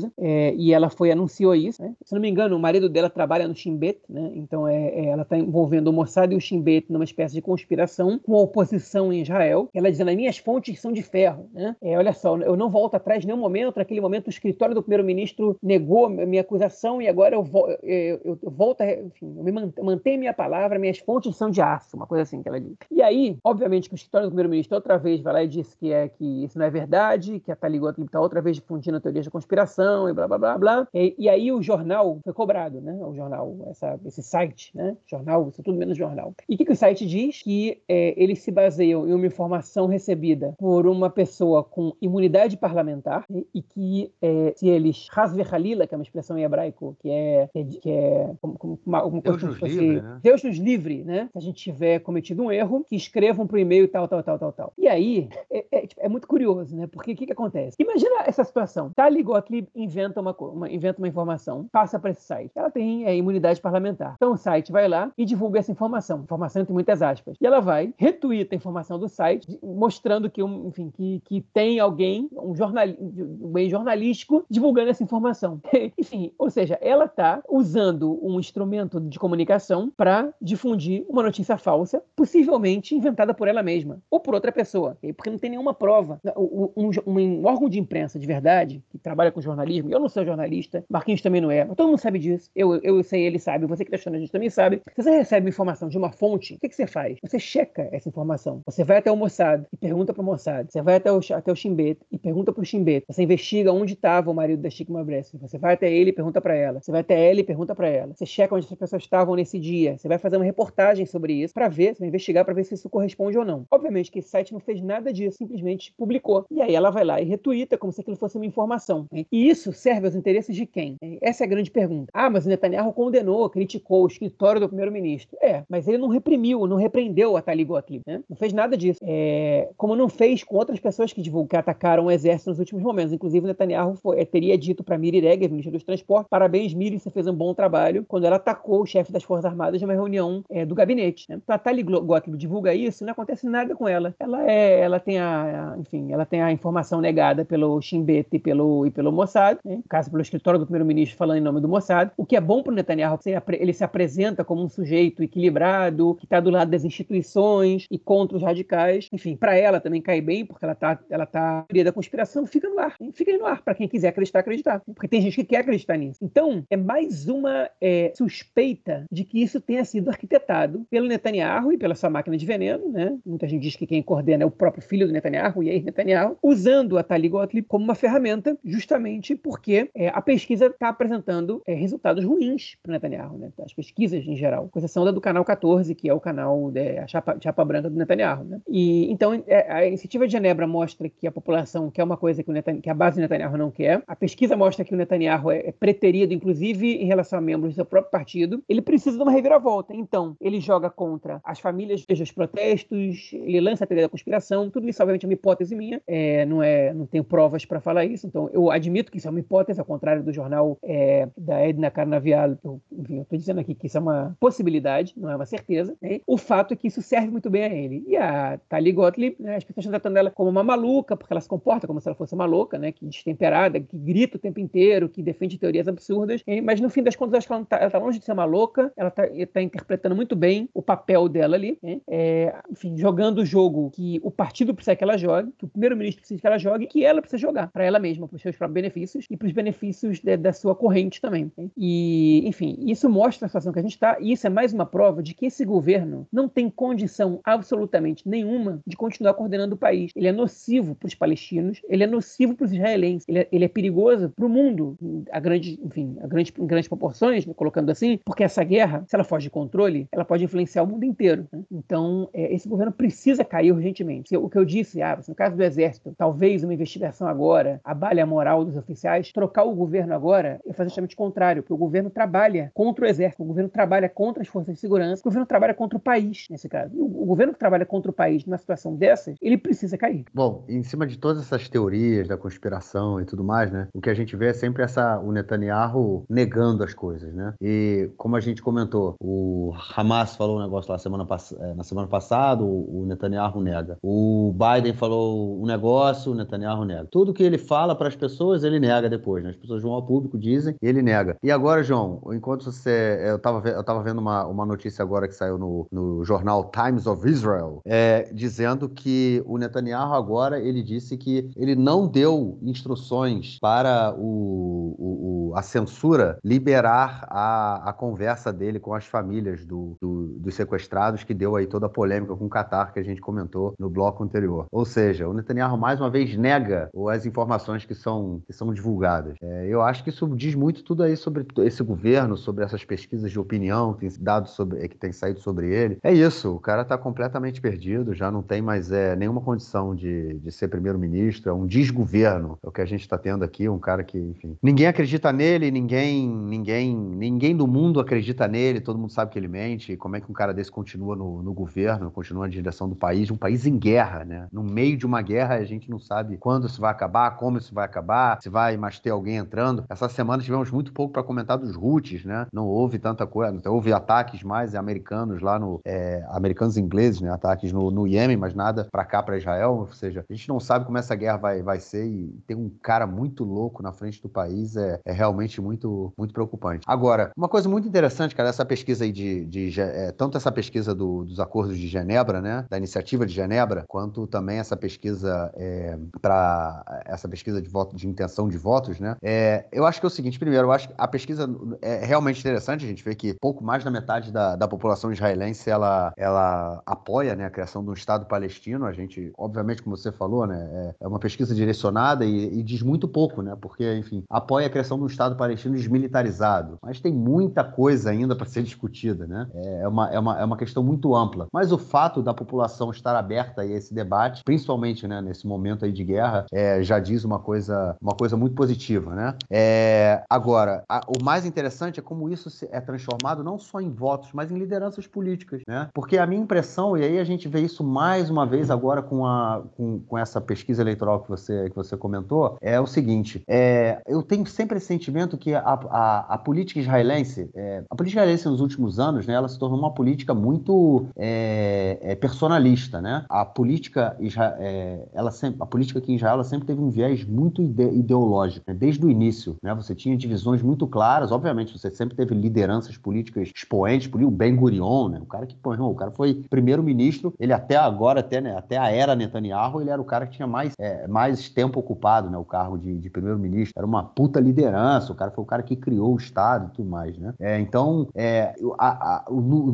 e 0.56 0.72
ela 0.72 0.88
foi 0.90 1.10
anunciou 1.10 1.54
isso. 1.54 1.82
Né? 1.82 1.94
Se 2.04 2.14
não 2.14 2.20
me 2.20 2.28
engano, 2.28 2.56
o 2.56 2.58
marido 2.58 2.88
dela 2.88 3.10
trabalha 3.10 3.46
no 3.48 3.54
Shin 3.54 3.76
Bet, 3.76 4.00
né? 4.08 4.30
então 4.34 4.66
é, 4.66 5.06
ela 5.06 5.22
está 5.22 5.36
envolvendo 5.36 5.88
o 5.88 5.92
Mossad 5.92 6.32
e 6.32 6.36
o 6.36 6.40
Shin 6.40 6.60
Bet 6.60 6.90
numa 6.90 7.04
espécie 7.04 7.34
de 7.34 7.42
conspiração 7.42 8.18
com 8.18 8.34
a 8.34 8.40
oposição 8.40 9.12
em 9.12 9.22
Israel. 9.22 9.68
Ela 9.74 9.90
dizendo: 9.90 10.10
as 10.10 10.16
minhas 10.16 10.38
fontes 10.38 10.80
são 10.80 10.92
de 10.92 11.02
ferro. 11.02 11.48
Né? 11.52 11.76
É, 11.80 11.96
olha 11.96 12.12
só, 12.12 12.36
eu 12.38 12.56
não 12.56 12.68
volto 12.68 12.94
atrás 12.94 13.24
nenhum 13.24 13.38
momento. 13.38 13.76
Naquele 13.76 14.00
momento, 14.00 14.26
o 14.26 14.30
escritório 14.30 14.74
do 14.74 14.82
primeiro-ministro 14.82 15.56
negou 15.62 16.08
minha 16.08 16.42
acusação 16.42 17.00
e 17.00 17.08
agora 17.08 17.34
eu, 17.34 17.44
eu, 17.82 18.20
eu, 18.24 18.38
eu 18.42 18.50
volto, 18.50 18.82
a, 18.82 18.92
enfim, 18.92 19.34
eu 19.36 19.44
me 19.44 19.52
mantenho 19.52 20.18
minha 20.18 20.34
palavra, 20.34 20.78
minhas 20.78 20.98
fontes 20.98 21.36
são 21.36 21.50
de 21.50 21.60
aço, 21.60 21.96
uma 21.96 22.06
coisa 22.06 22.22
assim 22.22 22.42
que 22.42 22.48
ela 22.48 22.60
diz. 22.60 22.76
E 22.90 23.02
aí, 23.02 23.36
obviamente, 23.44 23.88
que 23.88 23.94
o 23.94 23.96
escritório 23.96 24.26
do 24.26 24.30
primeiro-ministro 24.30 24.76
outra 24.76 24.98
vez 24.98 25.20
vai 25.20 25.32
lá 25.32 25.42
e 25.44 25.48
diz 25.48 25.74
que, 25.74 25.92
é, 25.92 26.08
que 26.08 26.44
isso 26.44 26.58
não 26.58 26.66
é 26.66 26.70
verdade, 26.70 27.40
que 27.40 27.52
a 27.52 27.56
Tali 27.56 27.78
Gottlieb 27.78 28.08
está 28.08 28.20
outra 28.20 28.40
vez 28.40 28.56
difundindo 28.56 28.96
a 28.96 29.00
teoria 29.00 29.22
da 29.22 29.30
conspiração 29.30 29.87
e 30.08 30.12
blá 30.12 30.28
blá 30.28 30.38
blá 30.38 30.58
blá. 30.58 30.88
E, 30.94 31.14
e, 31.18 31.28
aí 31.28 31.52
o 31.52 31.62
jornal 31.62 32.18
foi 32.22 32.32
cobrado, 32.32 32.80
né? 32.80 32.92
O 33.02 33.14
jornal, 33.14 33.56
essa, 33.70 33.98
esse 34.04 34.22
site, 34.22 34.70
né? 34.74 34.96
Jornal, 35.06 35.48
isso 35.48 35.60
é 35.60 35.64
tudo 35.64 35.78
menos 35.78 35.96
jornal. 35.96 36.34
E 36.48 36.54
o 36.54 36.58
que, 36.58 36.64
que 36.64 36.72
o 36.72 36.76
site 36.76 37.06
diz? 37.06 37.42
Que 37.42 37.80
é, 37.88 38.14
eles 38.22 38.40
se 38.40 38.50
baseiam 38.50 39.08
em 39.08 39.12
uma 39.12 39.26
informação 39.26 39.86
recebida 39.86 40.54
por 40.58 40.86
uma 40.86 41.10
pessoa 41.10 41.62
com 41.64 41.94
imunidade 42.00 42.56
parlamentar 42.56 43.24
e, 43.30 43.46
e 43.54 43.62
que 43.62 44.12
é, 44.20 44.52
se 44.56 44.68
eles 44.68 45.06
Hasve 45.14 45.42
Halila, 45.42 45.86
que 45.86 45.94
é 45.94 45.98
uma 45.98 46.02
expressão 46.02 46.36
em 46.38 46.42
hebraico, 46.42 46.96
que 47.00 47.10
é, 47.10 47.48
que 47.80 47.90
é 47.90 48.30
como, 48.40 48.58
como 48.58 48.80
uma, 48.84 49.04
uma 49.04 49.20
Deus 49.20 49.42
nos 49.42 49.58
livre, 49.60 50.00
né? 50.00 50.20
Deus 50.22 50.42
nos 50.42 50.56
livre, 50.56 51.04
né? 51.04 51.28
Se 51.32 51.38
a 51.38 51.40
gente 51.40 51.62
tiver 51.62 52.00
cometido 52.00 52.42
um 52.42 52.50
erro, 52.50 52.84
que 52.88 52.96
escrevam 52.96 53.46
para 53.46 53.56
o 53.56 53.58
e-mail 53.58 53.88
tal, 53.88 54.08
tal, 54.08 54.22
tal, 54.22 54.38
tal, 54.38 54.52
tal. 54.52 54.72
E 54.78 54.88
aí, 54.88 55.28
é, 55.50 55.64
é, 55.70 55.86
tipo, 55.86 56.00
é 56.00 56.08
muito 56.08 56.26
curioso, 56.26 56.76
né? 56.76 56.86
Porque 56.86 57.12
o 57.12 57.16
que, 57.16 57.26
que 57.26 57.32
acontece? 57.32 57.76
Imagina 57.78 58.22
essa 58.26 58.44
situação. 58.44 58.90
Tali 58.94 59.22
Gottlieb 59.22 59.68
inventa 59.82 60.20
uma, 60.20 60.34
uma, 60.38 60.70
inventa 60.70 60.98
uma 60.98 61.08
informação, 61.08 61.68
passa 61.72 61.98
para 61.98 62.10
esse 62.10 62.22
site. 62.22 62.50
Ela 62.54 62.70
tem 62.70 63.04
é, 63.04 63.16
imunidade 63.16 63.60
parlamentar. 63.60 64.14
Então 64.16 64.32
o 64.32 64.36
site 64.36 64.72
vai 64.72 64.88
lá 64.88 65.10
e 65.16 65.24
divulga 65.24 65.58
essa 65.58 65.72
informação. 65.72 66.20
Informação 66.20 66.62
entre 66.62 66.72
muitas 66.72 67.02
aspas. 67.02 67.36
E 67.40 67.46
ela 67.46 67.60
vai, 67.60 67.92
retuita 67.96 68.54
a 68.54 68.56
informação 68.56 68.98
do 68.98 69.08
site, 69.08 69.58
mostrando 69.62 70.30
que, 70.30 70.42
enfim, 70.42 70.90
que, 70.90 71.22
que 71.24 71.40
tem 71.40 71.78
alguém, 71.78 72.28
um, 72.32 72.54
jornal, 72.54 72.86
um 72.88 73.52
meio 73.52 73.70
jornalístico, 73.70 74.44
divulgando 74.50 74.90
essa 74.90 75.02
informação. 75.02 75.60
enfim, 75.96 76.32
ou 76.38 76.50
seja, 76.50 76.78
ela 76.80 77.04
está 77.04 77.42
usando 77.48 78.18
um 78.22 78.38
instrumento 78.38 79.00
de 79.00 79.18
comunicação 79.18 79.92
para 79.96 80.32
difundir 80.40 81.04
uma 81.08 81.22
notícia 81.22 81.56
falsa, 81.56 82.02
possivelmente 82.16 82.94
inventada 82.94 83.32
por 83.34 83.48
ela 83.48 83.62
mesma 83.62 84.00
ou 84.10 84.20
por 84.20 84.34
outra 84.34 84.52
pessoa, 84.52 84.96
porque 85.16 85.30
não 85.30 85.38
tem 85.38 85.50
nenhuma 85.50 85.74
prova. 85.74 86.20
Um, 86.36 86.70
um, 86.76 86.90
um 87.06 87.46
órgão 87.46 87.68
de 87.68 87.78
imprensa 87.78 88.18
de 88.18 88.26
verdade, 88.26 88.82
que 88.90 88.98
trabalha 88.98 89.30
com 89.30 89.40
jornalismo, 89.40 89.67
eu 89.76 90.00
não 90.00 90.08
sou 90.08 90.24
jornalista, 90.24 90.84
Marquinhos 90.88 91.22
também 91.22 91.40
não 91.40 91.50
é, 91.50 91.64
mas 91.64 91.76
todo 91.76 91.88
mundo 91.88 91.98
sabe 91.98 92.18
disso. 92.18 92.50
Eu, 92.54 92.76
eu 92.82 93.02
sei, 93.02 93.22
ele 93.22 93.38
sabe, 93.38 93.66
você 93.66 93.84
que 93.84 93.94
está 93.94 94.00
achando 94.00 94.16
a 94.16 94.20
gente 94.20 94.32
também 94.32 94.50
sabe. 94.50 94.80
Se 94.94 95.02
você 95.02 95.10
recebe 95.10 95.48
informação 95.48 95.88
de 95.88 95.98
uma 95.98 96.10
fonte, 96.10 96.54
o 96.54 96.60
que, 96.60 96.68
que 96.68 96.74
você 96.74 96.86
faz? 96.86 97.18
Você 97.22 97.38
checa 97.38 97.88
essa 97.92 98.08
informação. 98.08 98.60
Você 98.66 98.84
vai 98.84 98.98
até 98.98 99.10
o 99.10 99.16
Mossad 99.16 99.64
e 99.72 99.76
pergunta 99.76 100.12
para 100.12 100.22
o 100.22 100.24
Mossad. 100.24 100.66
Você 100.70 100.82
vai 100.82 100.96
até 100.96 101.12
o, 101.12 101.20
até 101.34 101.52
o 101.52 101.56
Shimbet 101.56 102.00
e 102.10 102.18
pergunta 102.18 102.52
para 102.52 102.62
o 102.62 102.64
Shimbet. 102.64 103.04
Você 103.08 103.22
investiga 103.22 103.72
onde 103.72 103.94
estava 103.94 104.30
o 104.30 104.34
marido 104.34 104.62
da 104.62 104.70
Chico 104.70 104.92
Mabresse. 104.92 105.36
Você 105.38 105.58
vai 105.58 105.74
até 105.74 105.92
ele 105.92 106.10
e 106.10 106.12
pergunta 106.12 106.40
para 106.40 106.54
ela. 106.54 106.80
Você 106.80 106.90
vai 106.90 107.00
até 107.00 107.30
ela 107.30 107.40
e 107.40 107.44
pergunta 107.44 107.74
para 107.74 107.88
ela. 107.88 108.14
Você 108.14 108.26
checa 108.26 108.54
onde 108.54 108.66
as 108.66 108.74
pessoas 108.74 109.02
estavam 109.02 109.34
nesse 109.34 109.58
dia. 109.58 109.96
Você 109.98 110.08
vai 110.08 110.18
fazer 110.18 110.36
uma 110.36 110.44
reportagem 110.44 111.06
sobre 111.06 111.32
isso 111.32 111.54
para 111.54 111.68
ver, 111.68 111.94
você 111.94 112.00
vai 112.00 112.08
investigar 112.08 112.44
para 112.44 112.54
ver 112.54 112.64
se 112.64 112.74
isso 112.74 112.88
corresponde 112.88 113.38
ou 113.38 113.44
não. 113.44 113.64
Obviamente 113.70 114.10
que 114.10 114.18
esse 114.18 114.28
site 114.28 114.52
não 114.52 114.60
fez 114.60 114.82
nada 114.82 115.12
disso, 115.12 115.38
simplesmente 115.38 115.92
publicou. 115.96 116.46
E 116.50 116.60
aí 116.60 116.74
ela 116.74 116.90
vai 116.90 117.04
lá 117.04 117.20
e 117.20 117.24
retuita 117.24 117.76
como 117.76 117.92
se 117.92 118.00
aquilo 118.00 118.16
fosse 118.16 118.36
uma 118.36 118.46
informação. 118.46 119.06
E 119.12 119.26
isso 119.48 119.57
serve 119.58 120.06
aos 120.06 120.14
interesses 120.14 120.54
de 120.54 120.66
quem? 120.66 120.96
Essa 121.20 121.44
é 121.44 121.46
a 121.46 121.48
grande 121.48 121.70
pergunta. 121.70 122.10
Ah, 122.12 122.30
mas 122.30 122.46
o 122.46 122.48
Netanyahu 122.48 122.92
condenou, 122.92 123.48
criticou 123.50 124.04
o 124.04 124.06
escritório 124.06 124.60
do 124.60 124.68
primeiro-ministro. 124.68 125.36
É, 125.42 125.62
mas 125.68 125.86
ele 125.88 125.98
não 125.98 126.08
reprimiu, 126.08 126.66
não 126.66 126.76
repreendeu 126.76 127.36
a 127.36 127.42
Tali 127.42 127.64
Gottlieb, 127.64 128.02
né? 128.06 128.22
Não 128.28 128.36
fez 128.36 128.52
nada 128.52 128.76
disso. 128.76 129.00
É, 129.02 129.68
como 129.76 129.96
não 129.96 130.08
fez 130.08 130.44
com 130.44 130.56
outras 130.56 130.80
pessoas 130.80 131.12
que 131.12 131.22
divulgam, 131.22 131.48
que 131.48 131.56
atacaram 131.56 132.06
o 132.06 132.10
exército 132.10 132.50
nos 132.50 132.58
últimos 132.58 132.82
momentos. 132.82 133.12
Inclusive, 133.12 133.44
o 133.44 133.48
Netanyahu 133.48 133.96
foi, 133.96 134.24
teria 134.24 134.56
dito 134.56 134.84
para 134.84 134.98
Miri 134.98 135.20
Regev, 135.20 135.50
ministra 135.50 135.72
dos 135.72 135.84
Transportes, 135.84 136.28
parabéns, 136.28 136.74
Miri, 136.74 136.98
você 136.98 137.10
fez 137.10 137.26
um 137.26 137.34
bom 137.34 137.54
trabalho, 137.54 138.04
quando 138.06 138.24
ela 138.24 138.36
atacou 138.36 138.82
o 138.82 138.86
chefe 138.86 139.12
das 139.12 139.22
Forças 139.22 139.44
Armadas 139.44 139.80
numa 139.80 139.94
reunião 139.94 140.44
é, 140.50 140.64
do 140.64 140.74
gabinete. 140.74 141.26
Né? 141.28 141.38
Então, 141.42 141.54
a 141.54 141.58
Tali 141.58 141.82
Gottlieb 141.82 142.38
divulga 142.38 142.74
isso, 142.74 143.04
não 143.04 143.12
acontece 143.12 143.46
nada 143.46 143.74
com 143.74 143.88
ela. 143.88 144.14
Ela 144.18 144.50
é, 144.50 144.80
ela 144.80 145.00
tem 145.00 145.18
a, 145.18 145.72
a 145.72 145.78
enfim, 145.78 146.12
ela 146.12 146.26
tem 146.26 146.42
a 146.42 146.52
informação 146.52 147.00
negada 147.00 147.44
pelo 147.44 147.80
Shin 147.80 148.02
Bet 148.02 148.28
e 148.32 148.38
pelo, 148.38 148.86
e 148.86 148.90
pelo 148.90 149.12
Mossad, 149.12 149.37
né? 149.64 149.76
no 149.76 149.82
caso 149.88 150.10
pelo 150.10 150.22
escritório 150.22 150.58
do 150.58 150.66
primeiro-ministro 150.66 151.16
falando 151.16 151.38
em 151.38 151.42
nome 151.42 151.60
do 151.60 151.68
Mossad, 151.68 152.10
o 152.16 152.26
que 152.26 152.36
é 152.36 152.40
bom 152.40 152.62
para 152.62 152.72
o 152.72 152.76
Netanyahu, 152.76 153.18
ele 153.52 153.72
se 153.72 153.84
apresenta 153.84 154.44
como 154.44 154.62
um 154.62 154.68
sujeito 154.68 155.22
equilibrado, 155.22 156.14
que 156.16 156.24
está 156.24 156.40
do 156.40 156.50
lado 156.50 156.70
das 156.70 156.84
instituições 156.84 157.86
e 157.90 157.98
contra 157.98 158.36
os 158.36 158.42
radicais. 158.42 159.08
Enfim, 159.12 159.36
para 159.36 159.56
ela 159.56 159.80
também 159.80 160.02
cai 160.02 160.20
bem, 160.20 160.44
porque 160.44 160.64
ela 160.64 160.74
está 160.74 160.98
ela 161.10 161.26
tá 161.26 161.64
teoria 161.68 161.84
da 161.84 161.92
conspiração, 161.92 162.46
fica 162.46 162.68
no 162.68 162.78
ar. 162.78 162.96
Fica 163.12 163.30
aí 163.30 163.38
no 163.38 163.46
ar 163.46 163.62
para 163.62 163.74
quem 163.74 163.88
quiser 163.88 164.08
acreditar, 164.08 164.40
acreditar. 164.40 164.82
Porque 164.86 165.08
tem 165.08 165.20
gente 165.20 165.36
que 165.36 165.44
quer 165.44 165.58
acreditar 165.58 165.96
nisso. 165.96 166.18
Então, 166.22 166.64
é 166.70 166.76
mais 166.76 167.28
uma 167.28 167.70
é, 167.80 168.12
suspeita 168.16 169.06
de 169.10 169.24
que 169.24 169.42
isso 169.42 169.60
tenha 169.60 169.84
sido 169.84 170.08
arquitetado 170.08 170.86
pelo 170.90 171.06
Netanyahu 171.06 171.72
e 171.72 171.78
pela 171.78 171.94
sua 171.94 172.10
máquina 172.10 172.36
de 172.36 172.46
veneno, 172.46 172.88
né? 172.90 173.16
Muita 173.24 173.46
gente 173.46 173.62
diz 173.62 173.76
que 173.76 173.86
quem 173.86 174.02
coordena 174.02 174.42
é 174.42 174.46
o 174.46 174.50
próprio 174.50 174.82
filho 174.82 175.06
do 175.06 175.12
Netanyahu, 175.12 175.62
Yair 175.62 175.84
Netanyahu, 175.84 176.38
usando 176.42 176.98
a 176.98 177.02
Tali 177.02 177.28
Gottlieb 177.28 177.66
como 177.66 177.84
uma 177.84 177.94
ferramenta, 177.94 178.56
justamente 178.64 179.27
porque 179.34 179.90
é, 179.94 180.08
a 180.08 180.20
pesquisa 180.20 180.66
está 180.66 180.88
apresentando 180.88 181.62
é, 181.66 181.74
resultados 181.74 182.24
ruins 182.24 182.76
para 182.82 182.92
Netanyahu, 182.92 183.38
né? 183.38 183.50
As 183.64 183.72
pesquisas 183.72 184.26
em 184.26 184.36
geral, 184.36 184.68
com 184.68 184.78
exceção 184.78 185.04
da 185.04 185.10
do 185.10 185.20
canal 185.20 185.44
14, 185.44 185.94
que 185.94 186.08
é 186.08 186.14
o 186.14 186.20
canal 186.20 186.70
é, 186.74 187.00
a 187.00 187.06
chapa, 187.06 187.36
chapa 187.40 187.64
branca 187.64 187.90
do 187.90 187.96
Netanyahu, 187.96 188.44
né? 188.44 188.60
E 188.68 189.10
então 189.10 189.42
é, 189.46 189.70
a 189.70 189.86
iniciativa 189.86 190.26
de 190.26 190.32
Genebra 190.32 190.66
mostra 190.66 191.08
que 191.08 191.26
a 191.26 191.32
população 191.32 191.90
quer 191.90 192.04
uma 192.04 192.16
coisa 192.16 192.42
que, 192.42 192.50
o 192.50 192.80
que 192.80 192.90
a 192.90 192.94
base 192.94 193.16
do 193.16 193.22
Netanyahu 193.22 193.56
não 193.56 193.70
quer. 193.70 194.02
A 194.06 194.16
pesquisa 194.16 194.56
mostra 194.56 194.84
que 194.84 194.94
o 194.94 194.96
Netanyahu 194.96 195.50
é, 195.50 195.68
é 195.68 195.72
preterido, 195.72 196.32
inclusive 196.32 196.96
em 196.96 197.06
relação 197.06 197.38
a 197.38 197.42
membros 197.42 197.72
do 197.72 197.76
seu 197.76 197.84
próprio 197.84 198.10
partido. 198.10 198.62
Ele 198.68 198.80
precisa 198.80 199.16
de 199.16 199.22
uma 199.22 199.32
reviravolta. 199.32 199.94
Então, 199.94 200.36
ele 200.40 200.60
joga 200.60 200.90
contra 200.90 201.40
as 201.44 201.58
famílias, 201.58 202.04
os 202.08 202.32
protestos, 202.32 203.30
ele 203.32 203.60
lança 203.60 203.84
a 203.84 203.86
teoria 203.86 204.06
da 204.06 204.08
conspiração. 204.08 204.70
Tudo 204.70 204.88
isso, 204.88 205.02
obviamente, 205.02 205.24
é 205.24 205.28
uma 205.28 205.34
hipótese 205.34 205.74
minha. 205.74 206.00
É, 206.06 206.44
não, 206.46 206.62
é, 206.62 206.92
não 206.92 207.06
tenho 207.06 207.24
provas 207.24 207.64
para 207.64 207.80
falar 207.80 208.04
isso. 208.04 208.26
Então, 208.26 208.48
eu 208.52 208.70
admito 208.70 209.10
que 209.10 209.17
isso 209.18 209.28
é 209.28 209.30
uma 209.30 209.40
hipótese, 209.40 209.80
ao 209.80 209.86
contrário 209.86 210.22
do 210.22 210.32
jornal 210.32 210.78
é, 210.82 211.28
da 211.36 211.60
Edna 211.60 211.90
Carnavial. 211.90 212.56
Eu, 212.64 212.80
estou 212.90 213.38
dizendo 213.38 213.60
aqui 213.60 213.74
que 213.74 213.86
isso 213.86 213.98
é 213.98 214.00
uma 214.00 214.36
possibilidade, 214.40 215.14
não 215.16 215.30
é 215.30 215.36
uma 215.36 215.46
certeza. 215.46 215.96
Né? 216.00 216.20
O 216.26 216.36
fato 216.36 216.72
é 216.72 216.76
que 216.76 216.88
isso 216.88 217.02
serve 217.02 217.30
muito 217.30 217.50
bem 217.50 217.64
a 217.64 217.68
ele. 217.68 218.04
E 218.06 218.16
a 218.16 218.58
Tali 218.68 218.92
Gottlieb, 218.92 219.36
né, 219.38 219.56
as 219.56 219.64
pessoas 219.64 219.84
estão 219.84 219.92
tratando 219.92 220.16
ela 220.16 220.30
como 220.30 220.50
uma 220.50 220.62
maluca, 220.62 221.16
porque 221.16 221.32
ela 221.32 221.40
se 221.40 221.48
comporta 221.48 221.86
como 221.86 222.00
se 222.00 222.08
ela 222.08 222.16
fosse 222.16 222.34
uma 222.34 222.46
louca, 222.46 222.78
né, 222.78 222.92
que 222.92 223.04
destemperada, 223.04 223.80
que 223.80 223.98
grita 223.98 224.36
o 224.36 224.40
tempo 224.40 224.60
inteiro, 224.60 225.08
que 225.08 225.22
defende 225.22 225.58
teorias 225.58 225.88
absurdas. 225.88 226.42
Mas 226.62 226.80
no 226.80 226.88
fim 226.88 227.02
das 227.02 227.16
contas, 227.16 227.38
acho 227.38 227.46
que 227.46 227.52
ela 227.52 227.62
está 227.62 227.90
tá 227.90 227.98
longe 227.98 228.18
de 228.18 228.24
ser 228.24 228.32
uma 228.32 228.44
louca, 228.44 228.92
ela 228.96 229.08
está 229.08 229.24
tá 229.52 229.62
interpretando 229.62 230.14
muito 230.14 230.34
bem 230.34 230.68
o 230.72 230.82
papel 230.82 231.28
dela 231.28 231.56
ali, 231.56 231.78
né? 231.82 232.00
é, 232.08 232.54
enfim, 232.70 232.96
jogando 232.96 233.38
o 233.38 233.46
jogo 233.46 233.90
que 233.90 234.20
o 234.22 234.30
partido 234.30 234.74
precisa 234.74 234.96
que 234.96 235.04
ela 235.04 235.16
jogue, 235.16 235.52
que 235.58 235.64
o 235.64 235.68
primeiro-ministro 235.68 236.20
precisa 236.20 236.40
que 236.40 236.46
ela 236.46 236.58
jogue, 236.58 236.86
que 236.86 237.04
ela 237.04 237.20
precisa 237.20 237.38
jogar 237.40 237.68
para 237.68 237.84
ela 237.84 237.98
mesma, 237.98 238.28
para 238.28 238.36
os 238.36 238.42
seus 238.42 238.56
próprios 238.56 238.74
benefícios 238.74 239.07
e 239.30 239.36
para 239.36 239.46
os 239.46 239.52
benefícios 239.52 240.20
de, 240.20 240.36
da 240.36 240.52
sua 240.52 240.74
corrente 240.74 241.20
também. 241.20 241.50
E, 241.76 242.42
enfim, 242.46 242.76
isso 242.86 243.08
mostra 243.08 243.46
a 243.46 243.48
situação 243.48 243.72
que 243.72 243.78
a 243.78 243.82
gente 243.82 243.94
está, 243.94 244.16
e 244.20 244.32
isso 244.32 244.46
é 244.46 244.50
mais 244.50 244.72
uma 244.72 244.86
prova 244.86 245.22
de 245.22 245.34
que 245.34 245.46
esse 245.46 245.64
governo 245.64 246.26
não 246.32 246.48
tem 246.48 246.70
condição 246.70 247.40
absolutamente 247.44 248.28
nenhuma 248.28 248.80
de 248.86 248.96
continuar 248.96 249.34
coordenando 249.34 249.74
o 249.74 249.78
país. 249.78 250.12
Ele 250.14 250.28
é 250.28 250.32
nocivo 250.32 250.94
para 250.94 251.06
os 251.06 251.14
palestinos, 251.14 251.80
ele 251.88 252.04
é 252.04 252.06
nocivo 252.06 252.54
para 252.54 252.64
os 252.66 252.72
israelenses, 252.72 253.28
ele 253.28 253.40
é, 253.40 253.48
ele 253.50 253.64
é 253.64 253.68
perigoso 253.68 254.30
para 254.30 254.46
o 254.46 254.48
mundo, 254.48 254.96
a 255.30 255.40
grande, 255.40 255.78
enfim, 255.82 256.16
a 256.20 256.26
grande, 256.26 256.52
em 256.58 256.66
grandes 256.66 256.88
proporções, 256.88 257.46
né, 257.46 257.54
colocando 257.54 257.90
assim, 257.90 258.18
porque 258.24 258.44
essa 258.44 258.62
guerra, 258.64 259.04
se 259.06 259.14
ela 259.14 259.24
foge 259.24 259.44
de 259.44 259.50
controle, 259.50 260.08
ela 260.12 260.24
pode 260.24 260.44
influenciar 260.44 260.82
o 260.82 260.86
mundo 260.86 261.04
inteiro. 261.04 261.46
Né? 261.52 261.62
Então, 261.70 262.28
é, 262.32 262.54
esse 262.54 262.68
governo 262.68 262.92
precisa 262.92 263.44
cair 263.44 263.72
urgentemente. 263.72 264.36
O 264.36 264.48
que 264.48 264.58
eu 264.58 264.64
disse, 264.64 265.02
ah, 265.02 265.18
no 265.26 265.34
caso 265.34 265.56
do 265.56 265.62
Exército, 265.62 266.14
talvez 266.16 266.62
uma 266.64 266.74
investigação 266.74 267.28
agora 267.28 267.80
abale 267.84 268.20
a 268.20 268.26
moral 268.26 268.64
dos 268.64 268.76
oficiais, 268.76 268.97
trocar 269.32 269.64
o 269.64 269.74
governo 269.74 270.14
agora 270.14 270.60
é 270.66 270.72
fazer 270.72 270.88
justamente 270.88 271.14
o 271.14 271.18
contrário, 271.18 271.62
porque 271.62 271.72
o 271.72 271.76
governo 271.76 272.10
trabalha 272.10 272.70
contra 272.74 273.04
o 273.04 273.08
exército, 273.08 273.42
o 273.42 273.46
governo 273.46 273.70
trabalha 273.70 274.08
contra 274.08 274.42
as 274.42 274.48
forças 274.48 274.74
de 274.74 274.80
segurança, 274.80 275.20
o 275.20 275.24
governo 275.24 275.46
trabalha 275.46 275.74
contra 275.74 275.96
o 275.96 276.00
país, 276.00 276.46
nesse 276.50 276.68
caso. 276.68 276.94
E 276.96 277.00
o, 277.00 277.28
governo 277.28 277.52
que 277.52 277.58
trabalha 277.58 277.84
contra 277.84 278.10
o 278.10 278.14
país 278.14 278.44
numa 278.44 278.56
situação 278.56 278.94
dessas, 278.94 279.36
ele 279.40 279.58
precisa 279.58 279.98
cair. 279.98 280.24
Bom, 280.32 280.64
em 280.68 280.82
cima 280.82 281.06
de 281.06 281.18
todas 281.18 281.42
essas 281.42 281.68
teorias 281.68 282.26
da 282.26 282.36
conspiração 282.36 283.20
e 283.20 283.24
tudo 283.24 283.44
mais, 283.44 283.70
né? 283.70 283.88
O 283.92 284.00
que 284.00 284.08
a 284.08 284.14
gente 284.14 284.34
vê 284.34 284.48
é 284.48 284.52
sempre 284.54 284.82
essa, 284.82 285.18
o 285.20 285.30
Netanyahu 285.30 286.24
negando 286.28 286.82
as 286.82 286.94
coisas, 286.94 287.32
né? 287.34 287.54
E 287.60 288.10
como 288.16 288.34
a 288.34 288.40
gente 288.40 288.62
comentou, 288.62 289.14
o 289.20 289.72
Hamas 289.94 290.36
falou 290.36 290.58
um 290.58 290.62
negócio 290.62 290.90
lá 290.90 290.98
semana 290.98 291.26
é, 291.60 291.74
na 291.74 291.84
semana 291.84 292.08
passada, 292.08 292.64
o 292.64 293.04
Netanyahu 293.06 293.60
nega. 293.60 293.98
O 294.02 294.54
Biden 294.54 294.94
falou 294.94 295.62
um 295.62 295.66
negócio, 295.66 296.32
o 296.32 296.34
Netanyahu 296.34 296.84
nega. 296.84 297.06
Tudo 297.10 297.34
que 297.34 297.42
ele 297.42 297.58
fala 297.58 297.94
para 297.94 298.08
as 298.08 298.16
pessoas, 298.16 298.64
ele 298.64 298.80
nega 298.80 298.87
depois, 299.08 299.44
né? 299.44 299.50
As 299.50 299.56
pessoas 299.56 299.82
vão 299.82 299.92
ao 299.92 300.04
público, 300.04 300.38
dizem, 300.38 300.74
e 300.80 300.86
ele 300.86 301.02
nega. 301.02 301.36
E 301.42 301.50
agora, 301.50 301.82
João, 301.82 302.20
enquanto 302.32 302.64
você. 302.64 303.18
Eu 303.26 303.36
estava 303.36 303.68
eu 303.68 303.84
tava 303.84 304.02
vendo 304.02 304.18
uma, 304.18 304.46
uma 304.46 304.64
notícia 304.64 305.02
agora 305.02 305.28
que 305.28 305.34
saiu 305.34 305.58
no, 305.58 305.86
no 305.90 306.24
jornal 306.24 306.70
Times 306.70 307.06
of 307.06 307.28
Israel, 307.28 307.80
é, 307.84 308.30
dizendo 308.32 308.88
que 308.88 309.42
o 309.46 309.58
Netanyahu 309.58 310.14
agora 310.14 310.60
ele 310.60 310.82
disse 310.82 311.16
que 311.16 311.50
ele 311.56 311.74
não 311.74 312.06
deu 312.06 312.58
instruções 312.62 313.58
para 313.60 314.14
o, 314.16 314.94
o, 314.98 315.50
o 315.50 315.54
a 315.54 315.62
censura 315.62 316.38
liberar 316.44 317.26
a, 317.28 317.90
a 317.90 317.92
conversa 317.92 318.52
dele 318.52 318.78
com 318.78 318.94
as 318.94 319.06
famílias 319.06 319.64
do, 319.64 319.96
do, 320.00 320.38
dos 320.38 320.54
sequestrados, 320.54 321.24
que 321.24 321.34
deu 321.34 321.56
aí 321.56 321.66
toda 321.66 321.86
a 321.86 321.90
polêmica 321.90 322.36
com 322.36 322.46
o 322.46 322.50
Qatar 322.50 322.92
que 322.92 322.98
a 322.98 323.02
gente 323.02 323.20
comentou 323.20 323.74
no 323.78 323.88
bloco 323.90 324.22
anterior. 324.22 324.66
Ou 324.70 324.84
seja, 324.84 325.28
o 325.28 325.32
Netanyahu 325.32 325.76
mais 325.76 326.00
uma 326.00 326.10
vez 326.10 326.36
nega 326.36 326.90
as 327.10 327.26
informações 327.26 327.84
que 327.84 327.94
são, 327.94 328.42
que 328.46 328.52
são 328.52 328.72
divulgadas. 328.78 329.34
É, 329.42 329.66
eu 329.68 329.82
acho 329.82 330.02
que 330.02 330.10
isso 330.10 330.26
diz 330.34 330.54
muito 330.54 330.82
tudo 330.82 331.02
aí 331.02 331.16
sobre 331.16 331.44
esse 331.58 331.82
governo, 331.82 332.36
sobre 332.36 332.64
essas 332.64 332.84
pesquisas 332.84 333.30
de 333.30 333.38
opinião 333.38 333.94
que 333.94 334.08
tem, 334.08 334.10
dado 334.20 334.48
sobre, 334.48 334.88
que 334.88 334.96
tem 334.96 335.12
saído 335.12 335.40
sobre 335.40 335.74
ele. 335.74 335.98
É 336.02 336.12
isso, 336.12 336.54
o 336.54 336.60
cara 336.60 336.82
está 336.82 336.96
completamente 336.96 337.60
perdido, 337.60 338.14
já 338.14 338.30
não 338.30 338.42
tem 338.42 338.62
mais 338.62 338.90
é, 338.90 339.14
nenhuma 339.16 339.40
condição 339.40 339.94
de, 339.94 340.34
de 340.34 340.50
ser 340.52 340.68
primeiro-ministro, 340.68 341.50
é 341.50 341.52
um 341.52 341.66
desgoverno, 341.66 342.58
é 342.62 342.68
o 342.68 342.72
que 342.72 342.80
a 342.80 342.86
gente 342.86 343.00
está 343.00 343.18
tendo 343.18 343.44
aqui, 343.44 343.68
um 343.68 343.78
cara 343.78 344.02
que, 344.04 344.18
enfim, 344.18 344.56
ninguém 344.62 344.86
acredita 344.86 345.32
nele, 345.32 345.70
ninguém, 345.70 346.28
ninguém, 346.28 346.96
ninguém 346.96 347.56
do 347.56 347.66
mundo 347.66 348.00
acredita 348.00 348.46
nele, 348.46 348.80
todo 348.80 348.98
mundo 348.98 349.12
sabe 349.12 349.32
que 349.32 349.38
ele 349.38 349.48
mente, 349.48 349.96
como 349.96 350.16
é 350.16 350.20
que 350.20 350.30
um 350.30 350.34
cara 350.34 350.54
desse 350.54 350.70
continua 350.70 351.16
no, 351.16 351.42
no 351.42 351.52
governo, 351.52 352.10
continua 352.10 352.46
na 352.46 352.52
direção 352.52 352.88
do 352.88 352.94
país, 352.94 353.30
um 353.30 353.36
país 353.36 353.66
em 353.66 353.78
guerra, 353.78 354.24
né? 354.24 354.46
No 354.52 354.62
meio 354.62 354.96
de 354.96 355.06
uma 355.06 355.20
guerra, 355.22 355.56
a 355.56 355.64
gente 355.64 355.90
não 355.90 355.98
sabe 355.98 356.36
quando 356.38 356.66
isso 356.66 356.80
vai 356.80 356.90
acabar, 356.90 357.36
como 357.36 357.58
isso 357.58 357.74
vai 357.74 357.84
acabar, 357.84 358.40
se 358.40 358.48
vai 358.48 358.67
mais 358.76 358.98
ter 358.98 359.10
alguém 359.10 359.36
entrando. 359.36 359.84
Essa 359.88 360.08
semana 360.08 360.42
tivemos 360.42 360.70
muito 360.70 360.92
pouco 360.92 361.12
para 361.12 361.22
comentar 361.22 361.58
dos 361.58 361.76
Houthis, 361.76 362.24
né? 362.24 362.46
Não 362.52 362.66
houve 362.66 362.98
tanta 362.98 363.26
coisa, 363.26 363.60
houve 363.70 363.92
ataques 363.92 364.42
mais 364.42 364.74
americanos 364.74 365.40
lá 365.40 365.58
no, 365.58 365.80
é, 365.84 366.24
americanos 366.28 366.76
e 366.76 366.80
ingleses, 366.80 367.20
né? 367.20 367.30
Ataques 367.30 367.72
no, 367.72 367.90
no 367.90 368.06
Iêmen, 368.06 368.36
mas 368.36 368.54
nada 368.54 368.86
para 368.90 369.04
cá, 369.04 369.22
para 369.22 369.38
Israel, 369.38 369.72
ou 369.72 369.92
seja, 369.92 370.24
a 370.28 370.34
gente 370.34 370.48
não 370.48 370.60
sabe 370.60 370.84
como 370.84 370.98
essa 370.98 371.14
guerra 371.14 371.36
vai, 371.36 371.62
vai 371.62 371.80
ser 371.80 372.06
e 372.06 372.28
tem 372.46 372.56
um 372.56 372.70
cara 372.82 373.06
muito 373.06 373.44
louco 373.44 373.82
na 373.82 373.92
frente 373.92 374.20
do 374.20 374.28
país, 374.28 374.76
é, 374.76 375.00
é 375.04 375.12
realmente 375.12 375.60
muito, 375.60 376.12
muito 376.16 376.32
preocupante. 376.32 376.84
Agora, 376.86 377.30
uma 377.36 377.48
coisa 377.48 377.68
muito 377.68 377.86
interessante, 377.86 378.34
cara, 378.34 378.48
essa 378.48 378.64
pesquisa 378.64 379.04
aí 379.04 379.12
de, 379.12 379.44
de 379.44 379.80
é, 379.80 380.12
tanto 380.12 380.36
essa 380.36 380.50
pesquisa 380.50 380.94
do, 380.94 381.24
dos 381.24 381.40
acordos 381.40 381.78
de 381.78 381.86
Genebra, 381.86 382.40
né, 382.40 382.66
da 382.68 382.76
iniciativa 382.76 383.26
de 383.26 383.34
Genebra, 383.34 383.84
quanto 383.86 384.26
também 384.26 384.58
essa 384.58 384.76
pesquisa 384.76 385.50
é, 385.54 385.98
para 386.20 387.02
essa 387.04 387.28
pesquisa 387.28 387.60
de 387.60 387.68
voto, 387.68 387.96
de 387.96 388.08
intenção 388.08 388.47
de 388.48 388.58
votos, 388.58 388.98
né, 388.98 389.16
é, 389.22 389.66
eu 389.72 389.86
acho 389.86 390.00
que 390.00 390.06
é 390.06 390.08
o 390.08 390.10
seguinte, 390.10 390.38
primeiro, 390.38 390.66
eu 390.66 390.72
acho 390.72 390.88
que 390.88 390.94
a 390.96 391.08
pesquisa 391.08 391.48
é 391.82 392.04
realmente 392.04 392.40
interessante, 392.40 392.84
a 392.84 392.88
gente 392.88 393.04
vê 393.04 393.14
que 393.14 393.34
pouco 393.34 393.62
mais 393.62 393.84
da 393.84 393.90
metade 393.90 394.32
da, 394.32 394.56
da 394.56 394.68
população 394.68 395.12
israelense, 395.12 395.68
ela, 395.70 396.12
ela 396.16 396.82
apoia, 396.86 397.34
né, 397.34 397.46
a 397.46 397.50
criação 397.50 397.82
de 397.82 397.90
um 397.90 397.94
Estado 397.94 398.26
palestino, 398.26 398.86
a 398.86 398.92
gente, 398.92 399.32
obviamente, 399.36 399.82
como 399.82 399.96
você 399.96 400.12
falou, 400.12 400.46
né, 400.46 400.68
é, 400.72 401.04
é 401.04 401.08
uma 401.08 401.18
pesquisa 401.18 401.54
direcionada 401.54 402.24
e, 402.24 402.58
e 402.58 402.62
diz 402.62 402.82
muito 402.82 403.08
pouco, 403.08 403.42
né, 403.42 403.56
porque, 403.60 403.96
enfim, 403.96 404.24
apoia 404.28 404.66
a 404.66 404.70
criação 404.70 404.98
de 404.98 405.04
um 405.04 405.06
Estado 405.06 405.36
palestino 405.36 405.74
desmilitarizado, 405.74 406.78
mas 406.82 407.00
tem 407.00 407.12
muita 407.12 407.64
coisa 407.64 408.10
ainda 408.10 408.34
para 408.34 408.46
ser 408.46 408.62
discutida, 408.62 409.26
né, 409.26 409.46
é, 409.54 409.82
é 409.82 409.88
uma, 409.88 410.10
é, 410.10 410.18
uma, 410.18 410.40
é 410.40 410.44
uma 410.44 410.56
questão 410.56 410.82
muito 410.82 411.14
ampla, 411.14 411.46
mas 411.52 411.72
o 411.72 411.78
fato 411.78 412.22
da 412.22 412.34
população 412.34 412.90
estar 412.90 413.16
aberta 413.16 413.62
a 413.62 413.66
esse 413.66 413.92
debate, 413.94 414.42
principalmente, 414.44 415.06
né, 415.06 415.20
nesse 415.20 415.46
momento 415.46 415.84
aí 415.84 415.92
de 415.92 416.04
guerra, 416.04 416.46
é, 416.52 416.82
já 416.82 416.98
diz 416.98 417.24
uma 417.24 417.38
coisa, 417.38 417.96
uma 418.00 418.14
coisa 418.14 418.36
muito 418.38 418.54
positiva, 418.54 419.14
né, 419.14 419.34
é, 419.50 420.22
agora, 420.28 420.84
a, 420.88 421.00
o 421.06 421.22
mais 421.22 421.44
interessante 421.44 422.00
é 422.00 422.02
como 422.02 422.28
isso 422.28 422.48
é 422.70 422.80
transformado 422.80 423.42
não 423.42 423.58
só 423.58 423.80
em 423.80 423.90
votos, 423.90 424.30
mas 424.32 424.50
em 424.50 424.58
lideranças 424.58 425.06
políticas, 425.06 425.62
né, 425.66 425.88
porque 425.92 426.18
a 426.18 426.26
minha 426.26 426.42
impressão, 426.42 426.96
e 426.96 427.04
aí 427.04 427.18
a 427.18 427.24
gente 427.24 427.48
vê 427.48 427.60
isso 427.60 427.84
mais 427.84 428.30
uma 428.30 428.46
vez 428.46 428.70
agora 428.70 429.02
com, 429.02 429.26
a, 429.26 429.62
com, 429.76 430.00
com 430.00 430.18
essa 430.18 430.40
pesquisa 430.40 430.82
eleitoral 430.82 431.20
que 431.20 431.28
você, 431.28 431.68
que 431.70 431.76
você 431.76 431.96
comentou, 431.96 432.56
é 432.60 432.80
o 432.80 432.86
seguinte, 432.86 433.42
é, 433.48 434.00
eu 434.06 434.22
tenho 434.22 434.46
sempre 434.46 434.78
esse 434.78 434.86
sentimento 434.86 435.36
que 435.36 435.54
a, 435.54 435.60
a, 435.60 436.34
a 436.34 436.38
política 436.38 436.80
israelense, 436.80 437.50
é, 437.54 437.82
a 437.88 437.96
política 437.96 438.20
israelense 438.20 438.48
nos 438.48 438.60
últimos 438.60 438.98
anos, 438.98 439.26
né, 439.26 439.34
ela 439.34 439.48
se 439.48 439.58
tornou 439.58 439.78
uma 439.78 439.92
política 439.92 440.34
muito 440.34 441.06
é, 441.16 441.98
é 442.00 442.14
personalista, 442.14 443.00
né? 443.00 443.24
A 443.28 443.44
política, 443.44 444.16
é, 444.58 445.06
ela 445.12 445.30
sempre, 445.30 445.58
a 445.60 445.66
política 445.66 445.98
aqui 445.98 446.12
em 446.12 446.16
Israel 446.16 446.34
ela 446.34 446.44
sempre 446.44 446.66
teve 446.66 446.80
um 446.80 446.90
viés 446.90 447.24
muito 447.24 447.62
ide 447.62 447.88
ideológico, 447.88 448.27
né? 448.66 448.74
desde 448.74 449.04
o 449.04 449.10
início, 449.10 449.56
né? 449.62 449.74
Você 449.74 449.94
tinha 449.94 450.16
divisões 450.16 450.62
muito 450.62 450.86
claras, 450.86 451.32
obviamente 451.32 451.76
você 451.76 451.90
sempre 451.90 452.16
teve 452.16 452.34
lideranças 452.34 452.96
políticas 452.96 453.50
expoentes, 453.54 454.10
o 454.12 454.30
Ben 454.30 454.54
Gurion, 454.54 455.08
né? 455.08 455.20
O 455.20 455.26
cara 455.26 455.46
que, 455.46 455.54
pô, 455.56 455.74
o 455.74 455.94
cara 455.94 456.10
foi 456.10 456.42
primeiro-ministro, 456.50 457.32
ele 457.38 457.52
até 457.52 457.76
agora, 457.76 458.20
até, 458.20 458.40
né, 458.40 458.56
até 458.56 458.76
a 458.76 458.90
era 458.90 459.14
Netanyahu, 459.14 459.80
ele 459.80 459.90
era 459.90 460.00
o 460.00 460.04
cara 460.04 460.26
que 460.26 460.36
tinha 460.36 460.46
mais, 460.46 460.72
é, 460.78 461.06
mais 461.06 461.48
tempo 461.48 461.78
ocupado, 461.78 462.30
né, 462.30 462.36
o 462.36 462.44
cargo 462.44 462.78
de, 462.78 462.98
de 462.98 463.10
primeiro-ministro. 463.10 463.72
Era 463.76 463.86
uma 463.86 464.02
puta 464.02 464.40
liderança, 464.40 465.12
o 465.12 465.14
cara 465.14 465.30
foi 465.30 465.44
o 465.44 465.46
cara 465.46 465.62
que 465.62 465.76
criou 465.76 466.14
o 466.14 466.16
Estado 466.16 466.70
e 466.72 466.76
tudo 466.76 466.88
mais, 466.88 467.16
né? 467.18 467.34
É, 467.38 467.60
então, 467.60 468.08
é, 468.14 468.54
a, 468.78 469.16
a, 469.16 469.24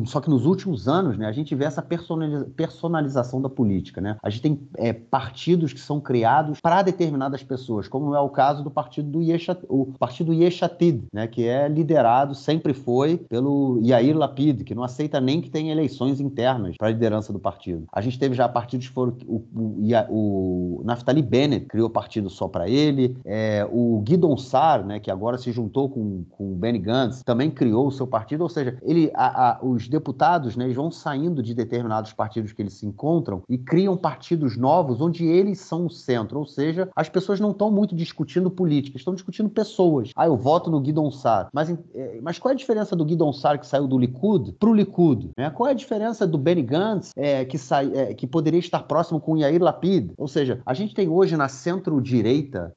só 0.05 0.21
que 0.21 0.29
nos 0.29 0.45
últimos 0.45 0.87
anos, 0.87 1.17
né, 1.17 1.25
a 1.25 1.31
gente 1.31 1.53
vê 1.55 1.65
essa 1.65 1.81
personaliza, 1.81 2.45
personalização 2.55 3.41
da 3.41 3.49
política, 3.49 4.01
né? 4.01 4.17
A 4.21 4.29
gente 4.29 4.41
tem 4.41 4.67
é, 4.77 4.93
partidos 4.93 5.73
que 5.73 5.79
são 5.79 5.99
criados 5.99 6.59
para 6.61 6.81
determinadas 6.81 7.43
pessoas, 7.43 7.87
como 7.87 8.15
é 8.15 8.19
o 8.19 8.29
caso 8.29 8.44
do 8.53 8.71
partido 8.71 9.09
do 9.09 9.21
Yeshat, 9.21 9.61
o 9.69 9.87
partido 9.97 10.33
Yeshatid, 10.33 11.03
né, 11.13 11.27
que 11.27 11.47
é 11.47 11.67
liderado, 11.67 12.35
sempre 12.35 12.73
foi, 12.73 13.17
pelo 13.17 13.79
Yair 13.83 14.17
Lapid, 14.17 14.63
que 14.63 14.75
não 14.75 14.83
aceita 14.83 15.19
nem 15.19 15.41
que 15.41 15.49
tenha 15.49 15.71
eleições 15.71 16.19
internas 16.19 16.75
para 16.77 16.87
a 16.87 16.91
liderança 16.91 17.31
do 17.31 17.39
partido. 17.39 17.85
A 17.91 18.01
gente 18.01 18.19
teve 18.19 18.35
já 18.35 18.47
partidos 18.47 18.87
que 18.87 18.93
foram 18.93 19.15
o, 19.25 19.43
o, 19.55 20.79
o 20.79 20.81
Naftali 20.83 21.21
Bennett 21.21 21.65
criou 21.65 21.89
partido 21.89 22.29
só 22.29 22.47
para 22.47 22.69
ele, 22.69 23.17
é, 23.25 23.67
o 23.71 24.01
Guidon 24.01 24.37
Sar, 24.37 24.85
né, 24.85 24.99
que 24.99 25.09
agora 25.09 25.37
se 25.37 25.51
juntou 25.51 25.89
com, 25.89 26.23
com 26.29 26.51
o 26.51 26.55
Benny 26.55 26.79
Gantz, 26.79 27.23
também 27.23 27.49
criou 27.49 27.87
o 27.87 27.91
seu 27.91 28.05
partido, 28.05 28.41
ou 28.41 28.49
seja, 28.49 28.77
ele, 28.81 29.11
a, 29.13 29.51
a, 29.51 29.65
os 29.65 29.87
deputados 29.87 30.55
né, 30.55 30.67
vão 30.69 30.91
saindo 30.91 31.41
de 31.41 31.53
determinados 31.53 32.13
partidos 32.13 32.51
que 32.51 32.61
eles 32.61 32.73
se 32.73 32.85
encontram 32.85 33.43
e 33.49 33.57
criam 33.57 33.95
partidos 33.95 34.57
novos 34.57 35.01
onde 35.01 35.25
eles 35.25 35.59
são 35.59 35.85
o 35.85 35.89
centro, 35.89 36.39
ou 36.39 36.45
seja, 36.45 36.89
as 36.95 37.09
pessoas 37.09 37.39
não 37.39 37.51
estão 37.51 37.71
muito 37.71 37.95
discutindo 37.95 38.34
política, 38.49 38.97
estão 38.97 39.13
discutindo 39.13 39.49
pessoas. 39.49 40.11
Ah, 40.15 40.27
eu 40.27 40.35
voto 40.35 40.69
no 40.69 40.79
Guidon 40.79 41.11
Sar, 41.11 41.49
mas, 41.53 41.69
é, 41.93 42.19
mas 42.21 42.39
qual 42.39 42.51
é 42.51 42.53
a 42.53 42.57
diferença 42.57 42.95
do 42.95 43.05
Guidon 43.05 43.33
Sar 43.33 43.59
que 43.59 43.67
saiu 43.67 43.87
do 43.87 43.97
Likud 43.97 44.53
para 44.59 44.69
o 44.69 44.73
Likud? 44.73 45.31
Né? 45.37 45.49
Qual 45.49 45.67
é 45.67 45.71
a 45.71 45.75
diferença 45.75 46.27
do 46.27 46.37
Benny 46.37 46.61
Gantz 46.61 47.11
é, 47.15 47.45
que, 47.45 47.57
sai, 47.57 47.91
é, 47.93 48.13
que 48.13 48.27
poderia 48.27 48.59
estar 48.59 48.83
próximo 48.83 49.19
com 49.19 49.37
Yair 49.37 49.61
Lapid? 49.61 50.11
Ou 50.17 50.27
seja, 50.27 50.61
a 50.65 50.73
gente 50.73 50.93
tem 50.93 51.07
hoje 51.07 51.37
na 51.37 51.47
centro-direita 51.47 52.73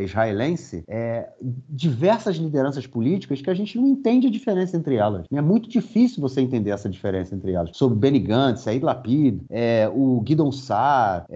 israelense 0.00 0.84
diversas 1.68 2.36
lideranças 2.36 2.86
políticas 2.86 3.40
que 3.40 3.50
a 3.50 3.54
gente 3.54 3.78
não 3.78 3.86
entende 3.86 4.26
a 4.26 4.30
diferença 4.30 4.76
entre 4.76 4.96
elas. 4.96 5.26
É 5.32 5.40
muito 5.40 5.68
difícil 5.68 6.20
você 6.20 6.40
entender 6.40 6.70
essa 6.70 6.88
diferença 6.88 7.34
entre 7.34 7.52
elas. 7.52 7.70
Sobre 7.74 7.98
Benny 7.98 8.20
Gantz, 8.20 8.66
Yair 8.66 8.84
Lapid, 8.84 9.40
o 9.94 10.20
Guidon 10.20 10.52
Sar, 10.52 11.26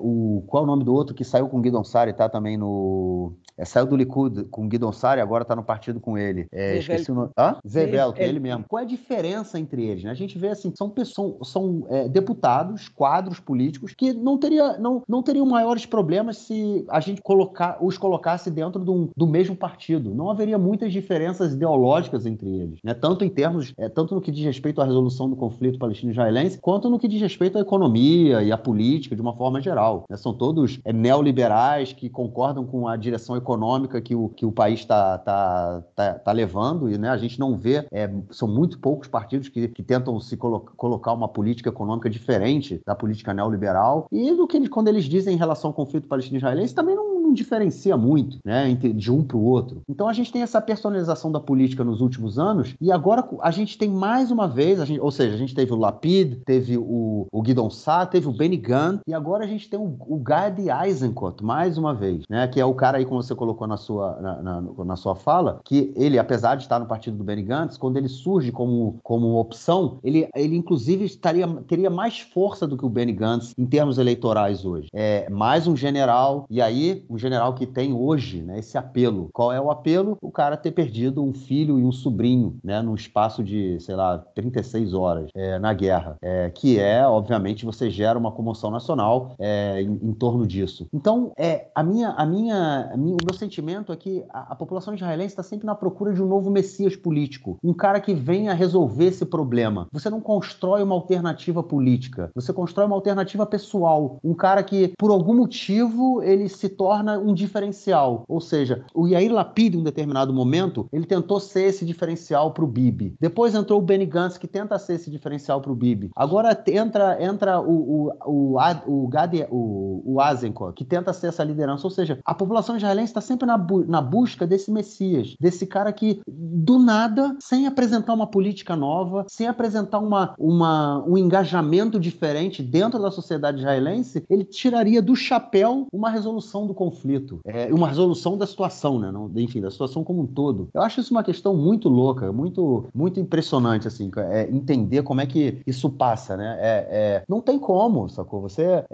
o, 0.00 0.42
qual 0.46 0.62
é 0.62 0.64
o 0.64 0.66
nome 0.66 0.84
do 0.84 0.94
outro 0.94 1.14
que 1.14 1.24
saiu 1.24 1.48
com 1.48 1.58
o 1.58 1.60
Guidon 1.60 1.84
Sar 1.84 2.08
e 2.08 2.10
está 2.10 2.28
também 2.28 2.39
no 2.40 3.36
é, 3.60 3.64
saiu 3.66 3.86
do 3.86 3.94
Likud 3.94 4.44
com 4.44 4.66
Guidon 4.66 4.90
Sari, 4.90 5.20
agora 5.20 5.42
está 5.42 5.54
no 5.54 5.62
partido 5.62 6.00
com 6.00 6.16
ele. 6.16 6.46
É, 6.50 6.78
esqueci 6.78 7.12
o 7.12 7.14
nome. 7.14 7.30
Hã? 7.38 7.56
Zebel, 7.68 8.14
que 8.14 8.22
é 8.22 8.28
ele 8.28 8.40
mesmo. 8.40 8.64
Qual 8.66 8.80
é 8.80 8.84
a 8.84 8.88
diferença 8.88 9.58
entre 9.58 9.84
eles? 9.84 10.02
Né? 10.02 10.10
A 10.10 10.14
gente 10.14 10.38
vê 10.38 10.48
assim, 10.48 10.72
são 10.74 10.88
pessoas, 10.88 11.48
são 11.48 11.86
é, 11.90 12.08
deputados, 12.08 12.88
quadros 12.88 13.38
políticos 13.38 13.92
que 13.92 14.14
não, 14.14 14.38
teria, 14.38 14.78
não, 14.78 15.02
não 15.06 15.22
teriam 15.22 15.44
maiores 15.44 15.84
problemas 15.84 16.38
se 16.38 16.86
a 16.88 17.00
gente 17.00 17.20
colocar, 17.20 17.76
os 17.82 17.98
colocasse 17.98 18.50
dentro 18.50 18.82
do, 18.82 19.10
do 19.14 19.26
mesmo 19.26 19.54
partido. 19.54 20.14
Não 20.14 20.30
haveria 20.30 20.56
muitas 20.56 20.90
diferenças 20.90 21.52
ideológicas 21.52 22.24
entre 22.24 22.48
eles, 22.48 22.78
né? 22.82 22.94
Tanto 22.94 23.24
em 23.24 23.28
termos, 23.28 23.74
é, 23.76 23.90
tanto 23.90 24.14
no 24.14 24.22
que 24.22 24.30
diz 24.30 24.44
respeito 24.44 24.80
à 24.80 24.84
resolução 24.86 25.28
do 25.28 25.36
conflito 25.36 25.78
palestino-israelense, 25.78 26.58
quanto 26.60 26.88
no 26.88 26.98
que 26.98 27.06
diz 27.06 27.20
respeito 27.20 27.58
à 27.58 27.60
economia 27.60 28.42
e 28.42 28.50
à 28.50 28.56
política 28.56 29.14
de 29.14 29.20
uma 29.20 29.36
forma 29.36 29.60
geral. 29.60 30.04
Né? 30.08 30.16
São 30.16 30.32
todos 30.32 30.80
é, 30.82 30.92
neoliberais 30.94 31.92
que 31.92 32.08
concordam 32.08 32.64
com 32.64 32.88
a 32.88 32.96
direção 32.96 33.36
econômica 33.36 33.49
econômica 33.50 34.00
que 34.00 34.14
o, 34.14 34.28
que 34.28 34.46
o 34.46 34.52
país 34.52 34.80
está 34.80 35.18
tá, 35.18 35.82
tá, 35.94 36.14
tá 36.14 36.32
levando, 36.32 36.88
e 36.88 36.96
né, 36.96 37.08
a 37.08 37.16
gente 37.16 37.38
não 37.38 37.56
vê, 37.56 37.86
é, 37.90 38.10
são 38.30 38.46
muito 38.46 38.78
poucos 38.78 39.08
partidos 39.08 39.48
que, 39.48 39.68
que 39.68 39.82
tentam 39.82 40.20
se 40.20 40.36
colo 40.36 40.60
colocar 40.76 41.12
uma 41.12 41.28
política 41.28 41.68
econômica 41.68 42.08
diferente 42.08 42.80
da 42.86 42.94
política 42.94 43.34
neoliberal, 43.34 44.06
e 44.12 44.32
do 44.34 44.46
que 44.46 44.68
quando 44.68 44.88
eles 44.88 45.04
dizem 45.04 45.34
em 45.34 45.38
relação 45.38 45.70
ao 45.70 45.74
conflito 45.74 46.06
palestino-israelense 46.06 46.74
também 46.74 46.94
não, 46.94 47.09
diferencia 47.32 47.96
muito 47.96 48.38
né, 48.44 48.72
de 48.74 49.12
um 49.12 49.22
para 49.22 49.36
o 49.36 49.44
outro. 49.44 49.82
Então 49.88 50.08
a 50.08 50.12
gente 50.12 50.32
tem 50.32 50.42
essa 50.42 50.60
personalização 50.60 51.30
da 51.30 51.40
política 51.40 51.84
nos 51.84 52.00
últimos 52.00 52.38
anos, 52.38 52.74
e 52.80 52.90
agora 52.92 53.28
a 53.40 53.50
gente 53.50 53.78
tem 53.78 53.88
mais 53.88 54.30
uma 54.30 54.46
vez, 54.46 54.78
gente, 54.86 55.00
ou 55.00 55.10
seja, 55.10 55.34
a 55.34 55.38
gente 55.38 55.54
teve 55.54 55.72
o 55.72 55.76
Lapid, 55.76 56.40
teve 56.44 56.76
o, 56.76 57.26
o 57.30 57.42
Guidon 57.42 57.70
Sá, 57.70 58.06
teve 58.06 58.28
o 58.28 58.32
Benny 58.32 58.56
Gantz, 58.56 59.02
e 59.06 59.14
agora 59.14 59.44
a 59.44 59.46
gente 59.46 59.68
tem 59.68 59.78
o, 59.78 59.96
o 60.00 60.18
Gadi 60.18 60.68
Eisenkot, 60.70 61.42
mais 61.42 61.78
uma 61.78 61.94
vez, 61.94 62.22
né, 62.28 62.46
que 62.48 62.60
é 62.60 62.64
o 62.64 62.74
cara 62.74 62.98
aí, 62.98 63.04
como 63.04 63.22
você 63.22 63.34
colocou 63.34 63.66
na 63.66 63.76
sua, 63.76 64.18
na, 64.20 64.42
na, 64.42 64.84
na 64.84 64.96
sua 64.96 65.14
fala, 65.14 65.60
que 65.64 65.92
ele, 65.96 66.18
apesar 66.18 66.56
de 66.56 66.62
estar 66.62 66.78
no 66.78 66.86
partido 66.86 67.16
do 67.16 67.24
Benny 67.24 67.42
Gantz, 67.42 67.76
quando 67.76 67.96
ele 67.96 68.08
surge 68.08 68.52
como, 68.52 68.98
como 69.02 69.38
opção, 69.38 69.98
ele, 70.02 70.28
ele 70.34 70.56
inclusive 70.56 71.04
estaria, 71.04 71.46
teria 71.66 71.90
mais 71.90 72.20
força 72.20 72.66
do 72.66 72.76
que 72.76 72.84
o 72.84 72.88
Benny 72.88 73.12
Gantz 73.12 73.54
em 73.56 73.66
termos 73.66 73.98
eleitorais 73.98 74.64
hoje. 74.64 74.88
É 74.92 75.28
mais 75.30 75.66
um 75.66 75.76
general, 75.76 76.46
e 76.50 76.60
aí 76.60 77.04
um 77.08 77.18
general 77.20 77.54
que 77.54 77.66
tem 77.66 77.92
hoje 77.92 78.42
né, 78.42 78.58
esse 78.58 78.76
apelo. 78.76 79.30
Qual 79.32 79.52
é 79.52 79.60
o 79.60 79.70
apelo? 79.70 80.16
O 80.20 80.30
cara 80.30 80.56
ter 80.56 80.72
perdido 80.72 81.22
um 81.22 81.32
filho 81.32 81.78
e 81.78 81.84
um 81.84 81.92
sobrinho, 81.92 82.58
né, 82.64 82.82
num 82.82 82.94
espaço 82.94 83.44
de, 83.44 83.78
sei 83.80 83.94
lá, 83.94 84.18
36 84.34 84.94
horas 84.94 85.30
é, 85.34 85.58
na 85.58 85.72
guerra, 85.72 86.16
é, 86.22 86.50
que 86.50 86.78
é, 86.78 87.06
obviamente, 87.06 87.64
você 87.64 87.90
gera 87.90 88.18
uma 88.18 88.32
comoção 88.32 88.70
nacional 88.70 89.34
é, 89.38 89.82
em, 89.82 89.98
em, 90.02 90.12
torno 90.12 90.46
disso. 90.46 90.88
Então, 90.92 91.32
é, 91.36 91.68
a 91.74 91.82
minha, 91.82 92.10
a 92.10 92.26
minha, 92.26 92.90
a 92.92 92.96
minha, 92.96 93.14
o 93.14 93.24
meu 93.24 93.34
sentimento 93.34 93.92
é 93.92 93.96
que 93.96 94.24
a, 94.30 94.52
a 94.52 94.56
população 94.56 94.94
israelense 94.94 95.32
está 95.32 95.42
sempre 95.42 95.66
na 95.66 95.74
procura 95.74 96.12
de 96.12 96.22
um 96.22 96.26
novo 96.26 96.50
messias 96.50 96.96
político, 96.96 97.58
um 97.62 97.74
cara 97.74 98.00
que 98.00 98.14
venha 98.14 98.54
resolver 98.54 99.06
esse 99.06 99.24
problema. 99.24 99.86
Você 99.92 100.08
não 100.08 100.20
constrói 100.20 100.82
uma 100.82 100.94
alternativa 100.94 101.62
política, 101.62 102.30
você 102.34 102.52
constrói 102.52 102.86
uma 102.86 102.96
alternativa 102.96 103.44
pessoal, 103.46 104.18
um 104.22 104.34
cara 104.34 104.62
que, 104.62 104.92
por 104.98 105.10
algum 105.10 105.34
motivo, 105.34 106.22
ele 106.22 106.48
se 106.48 106.68
torna 106.68 107.09
um 107.18 107.34
diferencial. 107.34 108.24
Ou 108.28 108.40
seja, 108.40 108.84
o 108.94 109.06
Yair 109.06 109.32
Lapid, 109.32 109.74
em 109.74 109.78
um 109.78 109.84
determinado 109.84 110.32
momento, 110.32 110.88
ele 110.92 111.06
tentou 111.06 111.40
ser 111.40 111.64
esse 111.64 111.84
diferencial 111.84 112.52
para 112.52 112.64
o 112.64 112.68
Bibi. 112.68 113.14
Depois 113.20 113.54
entrou 113.54 113.78
o 113.78 113.82
Benny 113.82 114.06
Gantz, 114.06 114.38
que 114.38 114.46
tenta 114.46 114.78
ser 114.78 114.94
esse 114.94 115.10
diferencial 115.10 115.60
para 115.60 115.72
o 115.72 115.76
Bibi. 115.76 116.10
Agora 116.14 116.56
entra, 116.68 117.22
entra 117.22 117.60
o, 117.60 118.10
o, 118.26 118.56
o, 118.56 118.58
o, 118.86 119.08
Gade, 119.08 119.46
o, 119.50 120.02
o 120.04 120.20
Azenko, 120.20 120.72
que 120.72 120.84
tenta 120.84 121.12
ser 121.12 121.28
essa 121.28 121.44
liderança. 121.44 121.86
Ou 121.86 121.90
seja, 121.90 122.18
a 122.24 122.34
população 122.34 122.76
israelense 122.76 123.10
está 123.10 123.20
sempre 123.20 123.46
na, 123.46 123.56
bu 123.56 123.84
na 123.86 124.00
busca 124.00 124.46
desse 124.46 124.70
Messias, 124.70 125.34
desse 125.40 125.66
cara 125.66 125.92
que, 125.92 126.20
do 126.26 126.78
nada, 126.78 127.36
sem 127.40 127.66
apresentar 127.66 128.14
uma 128.14 128.26
política 128.26 128.76
nova, 128.76 129.24
sem 129.28 129.46
apresentar 129.46 129.98
uma, 129.98 130.34
uma, 130.38 131.04
um 131.06 131.16
engajamento 131.16 131.98
diferente 131.98 132.62
dentro 132.62 133.00
da 133.00 133.10
sociedade 133.10 133.58
israelense, 133.58 134.24
ele 134.28 134.44
tiraria 134.44 135.02
do 135.02 135.16
chapéu 135.16 135.86
uma 135.92 136.10
resolução 136.10 136.66
do 136.66 136.74
conflito, 136.74 136.99
é, 137.44 137.72
uma 137.72 137.88
resolução 137.88 138.36
da 138.36 138.46
situação, 138.46 138.98
né? 138.98 139.10
Não, 139.10 139.30
enfim, 139.36 139.60
da 139.60 139.70
situação 139.70 140.04
como 140.04 140.22
um 140.22 140.26
todo. 140.26 140.68
Eu 140.74 140.82
acho 140.82 141.00
isso 141.00 141.12
uma 141.12 141.24
questão 141.24 141.54
muito 141.56 141.88
louca, 141.88 142.32
muito, 142.32 142.86
muito 142.94 143.20
impressionante, 143.20 143.86
assim, 143.86 144.10
é, 144.16 144.48
entender 144.50 145.02
como 145.02 145.20
é 145.20 145.26
que 145.26 145.62
isso 145.66 145.90
passa, 145.90 146.36
né? 146.36 146.56
É, 146.60 146.88
é, 146.90 147.24
não 147.28 147.40
tem 147.40 147.58
como, 147.58 148.08
sacou? 148.08 148.40
Você 148.40 148.84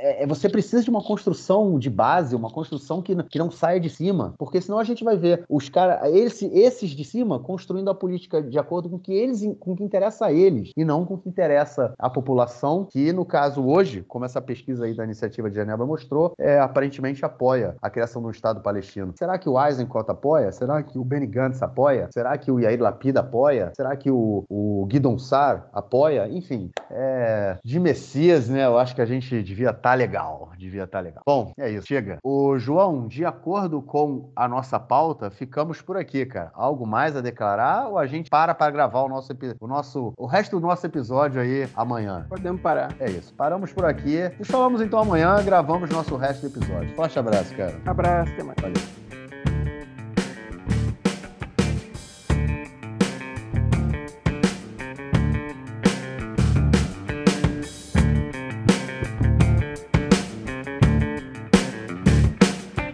é, 0.00 0.22
é, 0.22 0.26
você 0.26 0.48
precisa 0.48 0.82
de 0.82 0.90
uma 0.90 1.02
construção 1.02 1.78
de 1.78 1.90
base, 1.90 2.34
uma 2.34 2.50
construção 2.50 3.02
que, 3.02 3.14
que 3.24 3.38
não 3.38 3.50
saia 3.50 3.78
de 3.78 3.90
cima, 3.90 4.34
porque 4.38 4.60
senão 4.60 4.78
a 4.78 4.84
gente 4.84 5.04
vai 5.04 5.16
ver 5.16 5.44
os 5.48 5.68
caras, 5.68 6.12
esse, 6.14 6.46
esses 6.46 6.90
de 6.90 7.04
cima, 7.04 7.38
construindo 7.38 7.90
a 7.90 7.94
política 7.94 8.42
de 8.42 8.58
acordo 8.58 8.88
com 8.88 8.98
que 8.98 9.12
eles, 9.12 9.40
com 9.58 9.76
que 9.76 9.84
interessa 9.84 10.26
a 10.26 10.32
eles 10.32 10.70
e 10.76 10.84
não 10.84 11.04
com 11.04 11.14
o 11.14 11.18
que 11.18 11.28
interessa 11.28 11.94
a 11.98 12.08
população, 12.08 12.86
que 12.90 13.12
no 13.12 13.24
caso 13.24 13.64
hoje, 13.64 14.02
como 14.08 14.24
essa 14.24 14.40
pesquisa 14.40 14.84
aí 14.84 14.94
da 14.94 15.04
iniciativa 15.04 15.50
de 15.50 15.56
Genebra 15.56 15.86
mostrou, 15.86 16.32
é, 16.38 16.58
aparentemente 16.58 17.24
apoia 17.24 17.76
a 17.82 17.90
criação 17.90 18.22
de 18.22 18.28
um 18.28 18.30
Estado 18.30 18.60
palestino. 18.60 19.12
Será 19.18 19.38
que 19.38 19.48
o 19.48 19.62
Eisenkot 19.62 20.10
apoia? 20.10 20.50
Será 20.52 20.82
que 20.82 20.98
o 20.98 21.04
Benny 21.04 21.26
Gantz 21.26 21.62
apoia? 21.62 22.08
Será 22.12 22.36
que 22.38 22.50
o 22.50 22.58
Yair 22.58 22.80
Lapid 22.80 23.16
apoia? 23.16 23.72
Será 23.76 23.96
que 23.96 24.10
o, 24.10 24.44
o 24.48 24.86
Guidon 24.86 25.18
Sar 25.18 25.68
apoia? 25.72 26.28
Enfim, 26.28 26.70
é, 26.90 27.58
de 27.62 27.78
Messias, 27.78 28.48
né? 28.48 28.64
Eu 28.64 28.78
acho 28.78 28.94
que 28.94 29.02
a 29.02 29.06
gente 29.06 29.42
devia 29.42 29.70
estar 29.70 29.89
tá 29.90 29.94
legal, 29.94 30.50
devia 30.56 30.84
estar 30.84 30.98
tá 30.98 31.02
legal. 31.02 31.22
Bom, 31.26 31.52
é 31.58 31.70
isso, 31.70 31.86
chega. 31.86 32.18
O 32.22 32.58
João, 32.58 33.08
de 33.08 33.24
acordo 33.24 33.82
com 33.82 34.30
a 34.36 34.46
nossa 34.46 34.78
pauta, 34.78 35.30
ficamos 35.30 35.82
por 35.82 35.96
aqui, 35.96 36.24
cara. 36.24 36.50
Algo 36.54 36.86
mais 36.86 37.16
a 37.16 37.20
declarar 37.20 37.88
ou 37.88 37.98
a 37.98 38.06
gente 38.06 38.30
para 38.30 38.54
para 38.54 38.70
gravar 38.70 39.02
o 39.02 39.08
nosso, 39.08 39.32
o 39.60 39.66
nosso, 39.66 40.12
o 40.16 40.26
resto 40.26 40.60
do 40.60 40.66
nosso 40.66 40.86
episódio 40.86 41.40
aí 41.40 41.68
amanhã? 41.74 42.26
Podemos 42.28 42.60
parar. 42.60 42.94
É 43.00 43.10
isso. 43.10 43.34
Paramos 43.34 43.72
por 43.72 43.84
aqui. 43.84 44.30
Nos 44.38 44.48
falamos 44.48 44.80
então 44.80 45.00
amanhã, 45.00 45.42
gravamos 45.42 45.90
nosso 45.90 46.16
resto 46.16 46.48
do 46.48 46.58
episódio. 46.58 46.94
Forte 46.94 47.18
abraço, 47.18 47.54
cara. 47.56 47.76
Abraço, 47.86 48.32
até 48.32 48.42
mais. 48.42 48.60
Valeu. 48.60 48.99